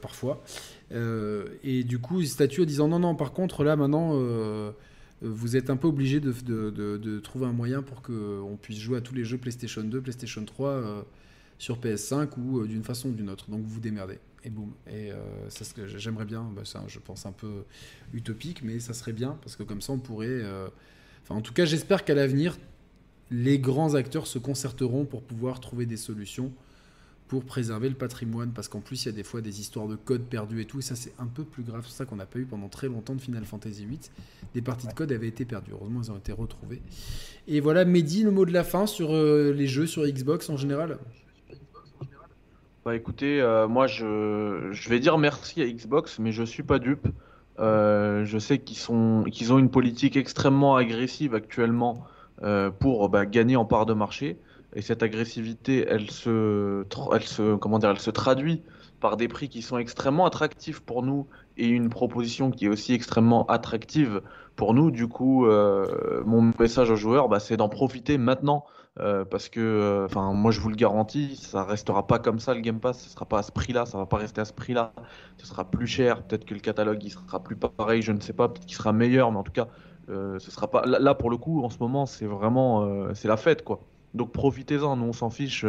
[0.00, 0.42] parfois.
[0.90, 4.20] et du coup, ils statuent en disant non, non, par contre, là maintenant,
[5.22, 8.98] vous êtes un peu obligé de, de, de, trouver un moyen pour qu'on puisse jouer
[8.98, 11.06] à tous les jeux PlayStation 2, PlayStation 3
[11.58, 13.48] sur PS5 ou d'une façon ou d'une autre.
[13.48, 14.72] Donc vous vous démerdez et boum.
[14.86, 17.64] Et euh, ce que j'aimerais bien, bah, je pense un peu
[18.12, 20.28] utopique, mais ça serait bien, parce que comme ça on pourrait...
[20.28, 20.68] Euh,
[21.22, 22.58] enfin en tout cas j'espère qu'à l'avenir,
[23.30, 26.52] les grands acteurs se concerteront pour pouvoir trouver des solutions
[27.30, 29.94] pour préserver le patrimoine, parce qu'en plus il y a des fois des histoires de
[29.94, 32.26] code perdus et tout, et ça c'est un peu plus grave, c'est ça qu'on n'a
[32.26, 34.00] pas eu pendant très longtemps de Final Fantasy VIII,
[34.52, 36.82] des parties de code avaient été perdues, heureusement elles ont été retrouvées.
[37.46, 40.56] Et voilà, Mehdi, le mot de la fin sur euh, les jeux sur Xbox en
[40.56, 40.98] général?
[42.90, 47.06] Bah écoutez, euh, moi je, vais dire merci à Xbox, mais je suis pas dupe.
[47.60, 52.02] Euh, je sais qu'ils sont, qu'ils ont une politique extrêmement agressive actuellement
[52.42, 54.40] euh, pour bah, gagner en part de marché.
[54.74, 58.60] Et cette agressivité, elle se, elle se, comment dire, elle se traduit
[58.98, 62.92] par des prix qui sont extrêmement attractifs pour nous et une proposition qui est aussi
[62.92, 64.20] extrêmement attractive
[64.56, 64.90] pour nous.
[64.90, 68.64] Du coup, mon message aux joueurs, bah, c'est d'en profiter maintenant.
[69.00, 72.52] Euh, parce que, euh, enfin, moi je vous le garantis, ça restera pas comme ça
[72.52, 74.52] le Game Pass, ce sera pas à ce prix-là, ça va pas rester à ce
[74.52, 74.92] prix-là,
[75.38, 78.34] ce sera plus cher, peut-être que le catalogue il sera plus pareil, je ne sais
[78.34, 79.68] pas, peut-être qu'il sera meilleur, mais en tout cas,
[80.08, 80.84] ce sera pas.
[80.86, 83.80] Là, pour le coup, en ce moment, c'est vraiment, c'est la fête quoi.
[84.12, 85.64] Donc profitez-en, nous on s'en fiche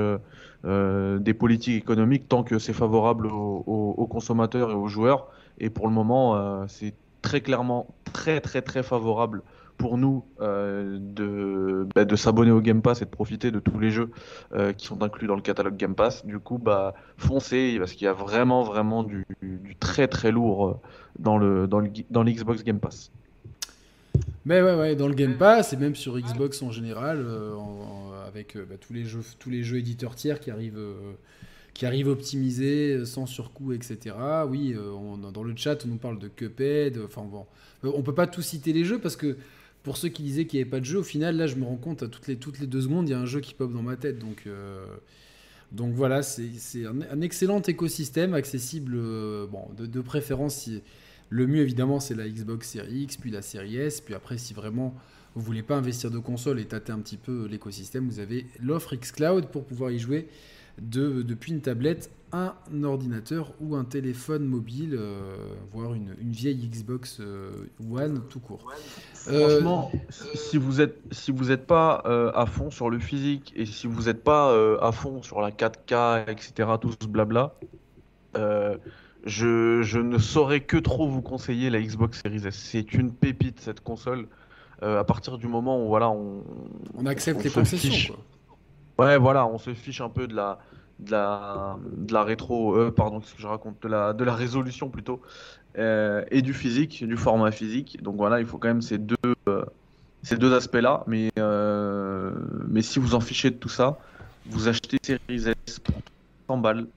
[0.64, 5.28] des politiques économiques tant que c'est favorable aux, consommateurs et aux joueurs.
[5.60, 9.44] Et pour le moment, c'est très clairement très très très favorable
[9.82, 13.80] pour nous euh, de, bah, de s'abonner au Game Pass et de profiter de tous
[13.80, 14.12] les jeux
[14.54, 16.24] euh, qui sont inclus dans le catalogue Game Pass.
[16.24, 19.26] Du coup, bah, foncez parce qu'il y a vraiment vraiment du,
[19.80, 20.74] très très lourd euh,
[21.18, 23.12] dans le dans le dans l'Xbox Game Pass.
[24.46, 27.26] Mais ouais, ouais, dans le Game Pass et même sur Xbox en général,
[28.28, 30.80] avec bah, tous les jeux tous les jeux éditeurs tiers qui arrivent
[31.74, 34.16] qui arrive optimisé, sans surcoût, etc.
[34.48, 34.76] Oui,
[35.34, 37.00] dans le chat, on nous parle de Cuphead.
[37.04, 37.48] Enfin bon,
[37.82, 39.38] on peut pas tout citer les jeux parce que
[39.84, 41.66] pour ceux qui disaient qu'il n'y avait pas de jeu, au final, là, je me
[41.66, 42.36] rends compte, à toutes les,
[42.68, 44.20] deux secondes, il y a un jeu qui pop dans ma tête.
[44.20, 44.48] Donc,
[45.72, 48.96] donc voilà, c'est un, excellent écosystème accessible,
[49.48, 50.70] bon, de, préférence.
[51.30, 54.02] le mieux, évidemment, c'est la Xbox Series X, puis la Series S.
[54.02, 54.96] Puis après, si vraiment
[55.36, 58.96] vous voulez pas investir de console et tâter un petit peu l'écosystème, vous avez l'offre
[58.96, 60.28] Xcloud pour pouvoir y jouer
[60.82, 65.36] de, depuis une tablette, un ordinateur ou un téléphone mobile, euh,
[65.74, 67.52] voire une, vieille Xbox euh,
[67.92, 68.66] One tout court.
[69.14, 73.66] Franchement, si vous êtes si vous n'êtes pas euh, à fond sur le physique et
[73.66, 77.54] si vous n'êtes pas à fond sur la 4K, etc., tout ce blabla,
[79.24, 82.56] je, je, ne saurais que trop vous conseiller la Xbox Series S.
[82.56, 84.28] C'est une pépite cette console.
[84.82, 86.44] à partir du moment où voilà, on,
[86.96, 88.16] on accepte les concessions.
[88.98, 90.60] Ouais, voilà, on se fiche un peu de la,
[91.02, 94.34] de la, de la rétro, euh, pardon, qu'est-ce que je raconte, de la, de la
[94.34, 95.22] résolution plutôt,
[95.78, 98.02] euh, et du physique, du format physique.
[98.02, 99.16] Donc voilà, il faut quand même ces deux,
[99.48, 99.66] euh,
[100.24, 101.04] ces deux aspects-là.
[101.08, 101.32] Mais,
[102.68, 103.98] mais si vous en fichez de tout ça,
[104.46, 105.96] vous achetez Series S pour
[106.48, 106.88] 100 balles.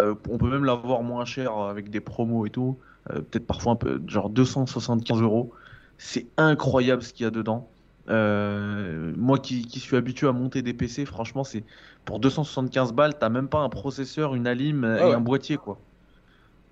[0.00, 2.78] on peut même l'avoir moins cher avec des promos et tout.
[3.08, 5.52] Peut-être parfois un peu, genre 275 euros.
[5.98, 7.68] C'est incroyable ce qu'il y a dedans.
[8.10, 11.64] Euh, moi qui, suis habitué à monter des PC, franchement, c'est
[12.04, 15.78] pour 275 balles, t'as même pas un processeur, une alim ah et un boîtier quoi.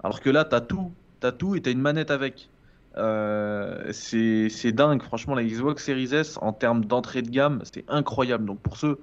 [0.03, 2.51] Alors que là, t'as tout, t'as tout et t'as une manette avec.
[2.97, 8.45] Euh, c'est dingue, franchement, la Xbox Series S en termes d'entrée de gamme, c'est incroyable.
[8.45, 8.99] Donc pour ceux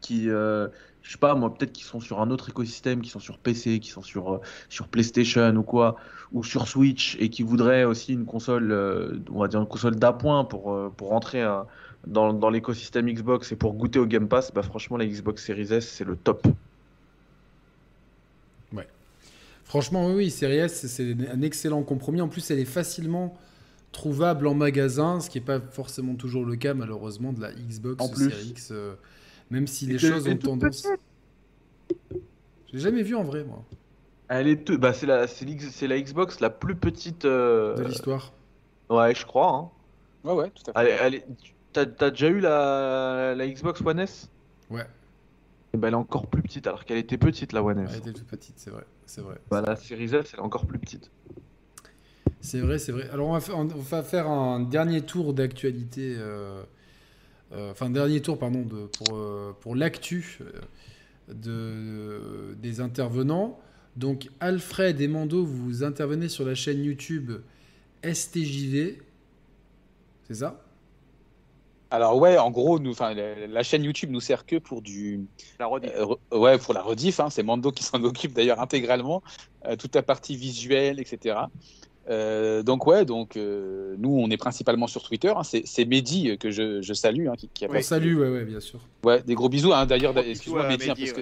[0.00, 0.68] qui, euh,
[1.04, 3.78] je sais pas, moi, peut-être qu'ils sont sur un autre écosystème, qui sont sur PC,
[3.78, 5.96] qui sont sur, sur PlayStation ou quoi,
[6.32, 8.72] ou sur Switch et qui voudraient aussi une console,
[9.30, 11.66] on va dire une console d'appoint pour, pour rentrer à,
[12.06, 15.72] dans, dans l'écosystème Xbox et pour goûter au Game Pass, bah franchement la Xbox Series
[15.72, 16.46] S c'est le top.
[18.72, 18.88] Ouais.
[19.64, 22.20] Franchement oui, Series S c'est un excellent compromis.
[22.20, 23.36] En plus elle est facilement
[23.92, 28.04] trouvable en magasin, ce qui n'est pas forcément toujours le cas malheureusement de la Xbox
[28.04, 28.72] Series X.
[29.54, 30.86] Même si les choses ont tendance.
[32.72, 33.64] J'ai jamais vu en vrai moi.
[34.28, 38.32] Elle est bah, c'est la c'est la Xbox la plus petite euh, de l'histoire.
[38.90, 39.54] Ouais, je crois.
[39.54, 39.70] Hein.
[40.24, 40.90] Ouais ouais, tout à fait.
[40.90, 41.22] Elle,
[41.72, 43.34] T'as déjà eu la...
[43.36, 44.30] la, Xbox One S?
[44.70, 44.82] Ouais.
[44.82, 44.84] Et
[45.74, 47.90] eh ben, elle est encore plus petite alors qu'elle était petite la One S.
[47.92, 48.84] Elle était toute petite, c'est vrai.
[49.06, 49.36] C'est vrai.
[49.50, 51.10] Bah, la Series S, elle est encore plus petite.
[52.40, 53.10] C'est vrai, c'est vrai.
[53.10, 56.14] Alors on va, faire, on va faire un dernier tour d'actualité.
[56.16, 56.62] Euh,
[57.70, 60.38] enfin, dernier tour, pardon, de, pour, euh, pour l'actu
[61.28, 63.58] de, des intervenants.
[63.96, 67.32] Donc Alfred et Mando, vous intervenez sur la chaîne YouTube
[68.02, 68.98] STJV.
[70.26, 70.60] C'est ça?
[71.90, 75.26] Alors ouais, en gros, nous, la, la chaîne YouTube nous sert que pour du
[75.60, 75.92] la rediff.
[75.94, 77.20] Euh, ouais, pour la rediff.
[77.20, 79.22] Hein, c'est Mando qui s'en occupe d'ailleurs intégralement,
[79.66, 81.36] euh, toute la partie visuelle, etc.
[82.10, 85.32] Euh, donc ouais, donc nous on est principalement sur Twitter.
[85.34, 88.60] Hein, c'est Mehdi que je, je salue, hein, qui, qui a Salut, ouais, ouais, bien
[88.60, 88.80] sûr.
[89.04, 89.72] Ouais, des gros bisous.
[89.72, 91.20] Hein, d'ailleurs, excuse-moi Mehdi, parce que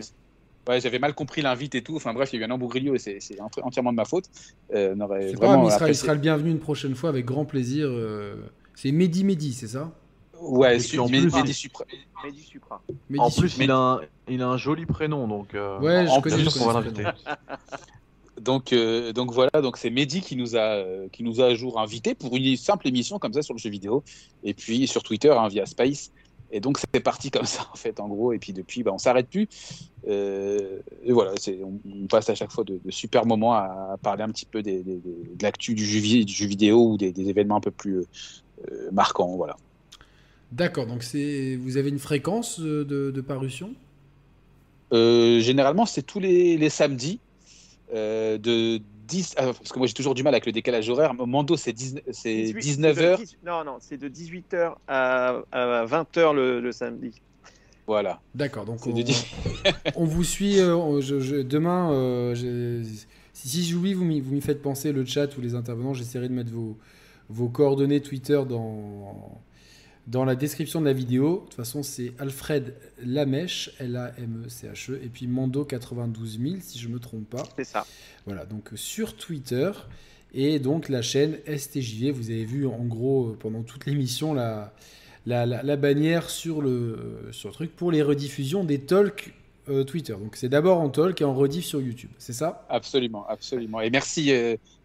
[0.71, 1.97] ouais, j'avais mal compris l'invite et tout.
[1.97, 4.27] Enfin bref, il y a eu un embougrillio et c'est entièrement de ma faute.
[4.75, 7.91] Euh, c'est pas il sera, il sera, le bienvenu une prochaine fois avec grand plaisir.
[8.75, 9.93] C'est Mehdi Mehdi, c'est ça?
[10.43, 11.85] Ouais, sur Mehdi Supra.
[12.35, 12.83] Supra.
[13.19, 15.55] En plus, il a, un, il a un joli prénom, donc.
[15.55, 17.05] Euh, ouais, je connais, on va l'inviter.
[18.43, 21.55] donc, euh, donc voilà, donc c'est Mehdi qui nous a euh, qui nous a à
[21.55, 24.03] jour invité pour une simple émission comme ça sur le jeu vidéo,
[24.43, 26.11] et puis sur Twitter hein, via Space.
[26.55, 28.33] Et donc c'est parti comme ça en fait, en gros.
[28.33, 29.49] Et puis depuis, bah, on s'arrête plus.
[30.09, 31.33] Euh, et voilà,
[31.65, 34.83] on, on, passe à chaque fois de, super moments à, parler un petit peu des,
[34.83, 35.03] de
[35.41, 38.05] l'actu du jeu, du jeu vidéo ou des, événements un peu plus
[38.91, 39.37] marquants.
[39.37, 39.57] Voilà.
[40.51, 43.73] D'accord, donc vous avez une fréquence de, de parution?
[44.93, 47.19] Généralement, c'est tous les, les samedis
[47.93, 48.81] de
[49.13, 51.15] 10, ah, parce que moi j'ai toujours du mal avec le décalage horaire.
[51.15, 53.37] Mando, c'est 19h.
[53.45, 57.21] non, non, c'est de 18h à, 20h le, samedi.
[57.87, 58.21] Voilà.
[58.35, 58.79] D'accord, donc
[59.97, 61.93] on, vous suit euh, demain.
[61.93, 62.85] Euh,
[63.35, 65.93] si j'oublie, vous m'y faites penser le chat ou les intervenants.
[65.93, 66.79] J'essaierai de mettre vos,
[67.29, 69.41] vos coordonnées Twitter dans,
[70.07, 71.37] dans la description de la vidéo.
[71.37, 72.75] De toute façon, c'est Alfred
[73.05, 77.45] Lamèche, L-A-M-E-C-H-E, et puis Mando 92 000, si je ne me trompe pas.
[77.57, 77.87] C'est ça.
[78.27, 79.71] Voilà, donc sur Twitter.
[80.35, 84.73] Et donc la chaîne STJV, vous avez vu en gros euh, pendant toute l'émission la,
[85.27, 89.35] la, bannière sur le, euh, sur le truc pour les rediffusions des talks
[89.69, 90.15] euh, Twitter.
[90.15, 92.67] Donc c'est d'abord en talk et en rediff sur YouTube, c'est ça?
[92.71, 93.83] Absolument, absolument.
[93.83, 94.33] Et merci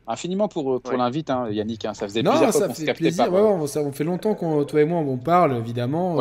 [0.07, 1.85] infiniment pour, pour l'invite, hein, Yannick.
[1.85, 1.93] Hein.
[1.93, 3.29] Ça faisait non, plaisir ça fait plaisir.
[3.29, 6.19] Pas, ça, on fait longtemps qu'on, toi et moi, on parle évidemment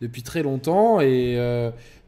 [0.00, 1.36] depuis très longtemps et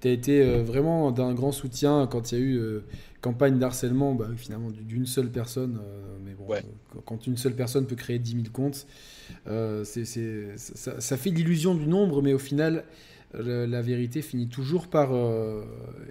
[0.00, 2.82] tu as été vraiment d'un grand soutien quand il y a eu
[3.24, 5.80] campagne d'harcèlement, bah, finalement, d'une seule personne.
[5.82, 6.60] Euh, mais bon, euh,
[7.06, 8.86] quand une seule personne peut créer 10 000 comptes,
[9.46, 10.04] euh, c'est,
[10.56, 12.84] ça, ça, fait l'illusion du nombre, mais au final,
[13.38, 15.10] la, vérité finit toujours par.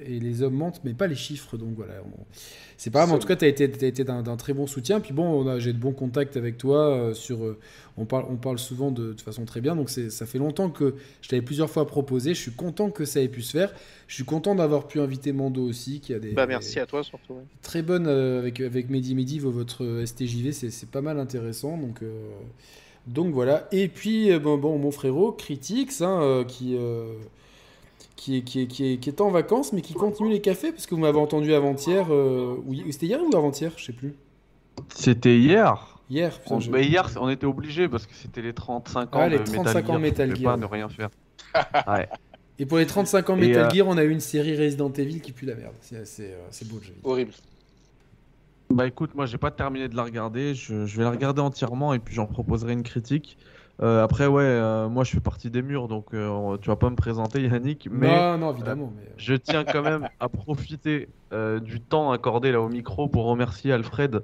[0.05, 1.57] et les hommes mentent, mais pas les chiffres.
[1.57, 1.93] Donc voilà.
[2.77, 3.13] c'est pas grave.
[3.13, 4.99] En tout cas, tu as été, été d'un, très bon soutien.
[4.99, 7.55] Puis bon, j'ai de bons contacts avec toi sur
[7.97, 9.75] on parle, on parle souvent de, façon très bien.
[9.75, 12.33] Donc ça fait longtemps que je t'avais plusieurs fois proposé.
[12.33, 13.73] Je suis content que ça ait pu se faire.
[14.07, 16.31] Je suis content d'avoir pu inviter Mando aussi, qui a des.
[16.31, 17.35] Bah, merci à toi surtout.
[17.61, 21.77] Très bonne euh, avec, avec Mehdi Mehdi, votre STJV, c'est pas mal intéressant.
[21.77, 22.29] Donc, euh,
[23.07, 23.67] donc voilà.
[23.71, 26.77] Et puis, euh, bon, bon mon frérot, Critics, hein, qui.
[28.15, 30.71] Qui est, qui, est, qui, est, qui est, en vacances, mais qui continue les cafés,
[30.71, 32.07] parce que vous m'avez entendu avant-hier.
[32.65, 34.15] oui, c'était hier ou avant-hier Je sais plus.
[34.95, 35.93] C'était hier.
[36.09, 39.89] Hier, on, hier, on était obligé parce que c'était les 35 ans ah, les 35
[39.89, 40.53] ans Metal Gear.
[40.53, 41.09] Pas ne rien faire.
[42.59, 45.21] Et pour les 35 ans Metal euh, Gear, on a eu une série Resident Evil
[45.21, 45.73] qui pue la merde.
[45.81, 46.93] C'est euh, beau le jeu.
[47.03, 47.33] Horrible.
[48.73, 50.53] Bah écoute, moi j'ai pas terminé de la regarder.
[50.53, 53.37] Je, vais la regarder entièrement et puis j'en proposerai une critique.
[53.81, 57.41] Euh, après, ouais, moi je fais partie des murs, donc tu vas pas me présenter
[57.41, 58.93] Yannick, mais non, non évidemment.
[58.95, 59.11] Mais...
[59.17, 61.09] je tiens quand même à profiter
[61.61, 64.23] du temps accordé là au micro pour remercier Alfred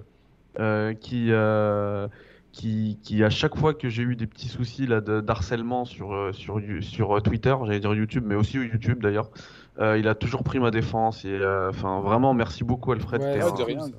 [0.60, 2.08] euh, qui, euh,
[2.52, 6.34] qui, qui, à chaque fois que j'ai eu des petits soucis là, d'harcèlement sur, euh,
[6.34, 9.30] sur, sur Twitter, j'allais dire YouTube, mais aussi YouTube d'ailleurs,
[9.80, 11.26] il a toujours pris ma défense.
[11.26, 13.22] Et enfin, vraiment, merci beaucoup Alfred.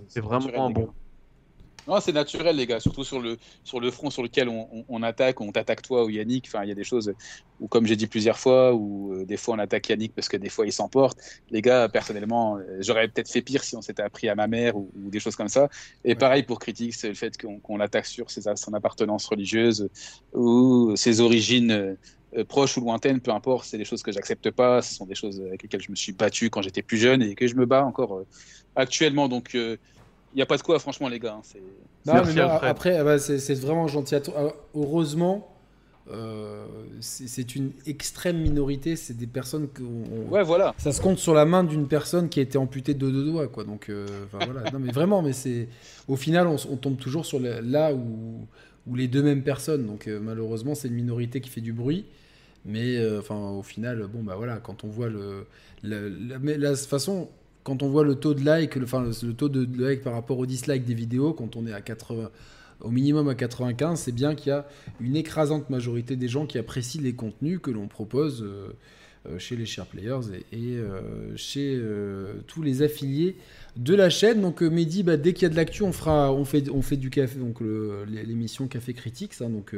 [0.09, 0.91] c'est vraiment un bon.
[1.91, 5.03] Non, c'est naturel, les gars, surtout sur le, sur le front sur lequel on, on,
[5.03, 6.45] attaque, on t'attaque toi ou Yannick.
[6.47, 7.13] Enfin, il y a des choses
[7.59, 10.37] où, comme j'ai dit plusieurs fois, où euh, des fois on attaque Yannick parce que
[10.37, 11.19] des fois il s'emporte.
[11.51, 14.77] Les gars, personnellement, euh, j'aurais peut-être fait pire si on s'était appris à ma mère
[14.77, 15.69] ou, des choses comme ça.
[16.05, 19.89] Et pareil pour Critique, c'est le fait qu'on l'attaque sur ses, son appartenance religieuse
[20.35, 21.97] ou ses origines.
[22.37, 25.17] Euh, proches ou lointaines, peu importe, c'est des choses que j'accepte pas, ce sont des
[25.17, 27.67] choses avec lesquelles je me suis battu quand j'étais plus jeune et que je me
[27.67, 28.23] bats encore
[28.77, 29.29] actuellement.
[29.29, 29.57] Donc
[30.33, 31.41] il n'y a pas de quoi, franchement, les gars.
[32.07, 32.23] Hein,
[32.63, 34.15] après, ah bah, c'est vraiment gentil.
[34.15, 35.49] Ah, heureusement,
[36.11, 36.65] euh,
[37.01, 38.97] c'est une extrême minorité.
[38.97, 39.83] C'est des personnes que.
[39.83, 40.75] ouais, voilà.
[40.79, 43.49] Ça se compte sur la main d'une personne qui a été amputée de deux doigts,
[43.49, 43.65] quoi.
[43.65, 44.71] Donc, euh, voilà.
[44.71, 45.69] non, mais vraiment, mais c'est.
[46.09, 48.47] Au final, on, tombe toujours sur là où,
[48.87, 49.87] où les deux mêmes personnes.
[49.87, 52.07] Donc, euh, malheureusement, c'est une minorité qui fait du bruit.
[52.65, 55.47] Mais, enfin, au final, bon, bah voilà, quand on voit le.
[56.77, 57.29] Façon,
[57.65, 60.39] quand on voit le taux de like, le, enfin, le, taux de, like par rapport
[60.39, 62.31] au dislike des vidéos, quand on est à 80,
[62.81, 64.67] au minimum à 95, c'est bien qu'il y a
[65.01, 68.73] une écrasante majorité des gens qui apprécient les contenus que l'on propose euh,
[69.29, 70.21] euh, chez les share players
[70.53, 71.81] et, euh, chez
[72.47, 73.37] tous les affiliés
[73.77, 74.41] de la chaîne.
[74.41, 77.11] Donc Mehdi, bah, dès qu'il y a de l'actu, on on fait, on fait du
[77.11, 77.59] café, donc
[78.09, 79.75] l'émission Café Critique, ça, donc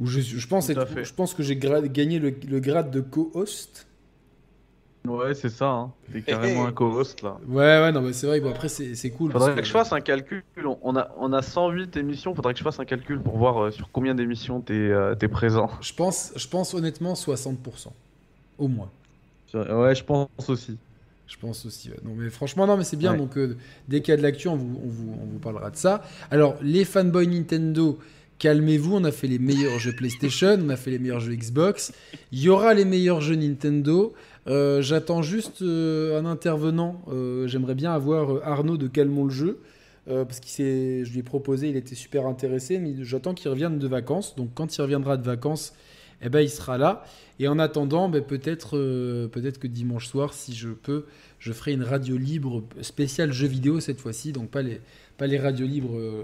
[0.00, 3.86] où je, je pense, je pense que j'ai gagné le, le, grade de co-host.
[5.06, 5.70] Ouais, c'est ça.
[5.70, 5.92] Hein.
[6.12, 7.38] T'es carrément un co-host là.
[7.48, 8.40] Ouais, ouais, non, mais c'est vrai.
[8.40, 9.32] Bon, après, c'est cool.
[9.32, 9.64] Faudrait que...
[9.64, 10.42] je fasse un calcul.
[10.82, 12.34] On a, on a 108 émissions.
[12.34, 15.28] Faudrait que je fasse un calcul pour voir euh, sur combien d'émissions t'es euh, es
[15.28, 15.70] présent.
[15.80, 17.56] Je pense, je pense honnêtement 60%.
[18.58, 18.90] Au moins.
[19.54, 20.76] Ouais, je pense aussi.
[21.26, 21.90] Je pense aussi.
[22.04, 23.14] Non, mais franchement, non, mais c'est bien.
[23.14, 23.56] Donc, euh,
[23.88, 26.02] dès qu'il y a de l'actu, on vous, on, vous, on vous parlera de ça.
[26.30, 27.98] Alors, les fanboys Nintendo.
[28.38, 31.92] Calmez-vous, on a fait les meilleurs jeux PlayStation, on a fait les meilleurs jeux Xbox.
[32.30, 34.14] Il y aura les meilleurs jeux Nintendo.
[34.46, 37.02] Euh, j'attends juste euh, un intervenant.
[37.08, 39.60] Euh, j'aimerais bien avoir Arnaud de Calmons le jeu.
[40.06, 43.88] parce que je lui ai proposé, il était super intéressé, mais j'attends qu'il revienne de
[43.88, 44.36] vacances.
[44.36, 45.74] Donc quand il reviendra de vacances,
[46.22, 47.04] eh ben, il sera là.
[47.40, 48.70] Et en attendant, ben, peut-être
[49.26, 51.06] peut-être que dimanche soir, si je peux,
[51.40, 54.32] je ferai une radio libre spéciale jeux vidéo cette fois-ci.
[54.32, 54.80] Donc pas les,
[55.18, 56.22] pas les radios libres euh,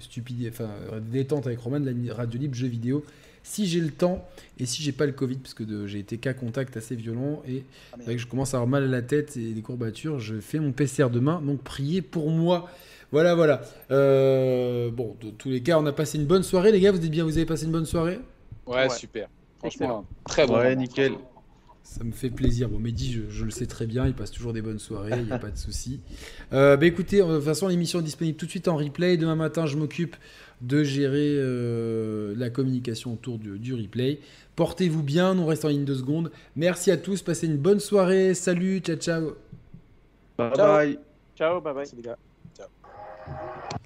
[0.00, 0.68] stupides, enfin
[1.10, 3.04] détente avec Roman, la radio libre jeux vidéo.
[3.44, 4.24] Si j'ai le temps
[4.60, 7.64] et si j'ai pas le Covid, parce que j'ai été cas contact assez violent et
[7.92, 10.60] Ah, que je commence à avoir mal à la tête et des courbatures, je fais
[10.60, 12.68] mon PCR demain, donc priez pour moi.
[13.10, 13.62] Voilà, voilà.
[13.90, 16.92] Euh, bon, de tous les cas, on a passé une bonne soirée, les gars.
[16.92, 18.20] Vous êtes bien, vous avez passé une bonne soirée?
[18.66, 18.88] Ouais, Ouais.
[18.90, 19.28] super.
[19.58, 20.54] Franchement, très bon.
[20.54, 20.80] Ouais, moment.
[20.82, 21.12] nickel.
[21.84, 22.68] Ça me fait plaisir.
[22.68, 25.26] Bon, Mehdi, je, je le sais très bien, il passe toujours des bonnes soirées, il
[25.26, 26.00] n'y a pas de souci.
[26.52, 29.16] Euh, bah écoutez, de toute façon, l'émission est disponible tout de suite en replay.
[29.16, 30.16] Demain matin, je m'occupe
[30.60, 34.20] de gérer euh, la communication autour du, du replay.
[34.54, 36.30] Portez-vous bien, nous restons en ligne de secondes.
[36.56, 38.34] Merci à tous, passez une bonne soirée.
[38.34, 39.32] Salut, ciao, ciao.
[40.36, 40.66] Bye Ciao.
[40.68, 40.98] bye.
[41.36, 41.86] Ciao, bye bye.
[41.86, 42.18] Merci, les gars.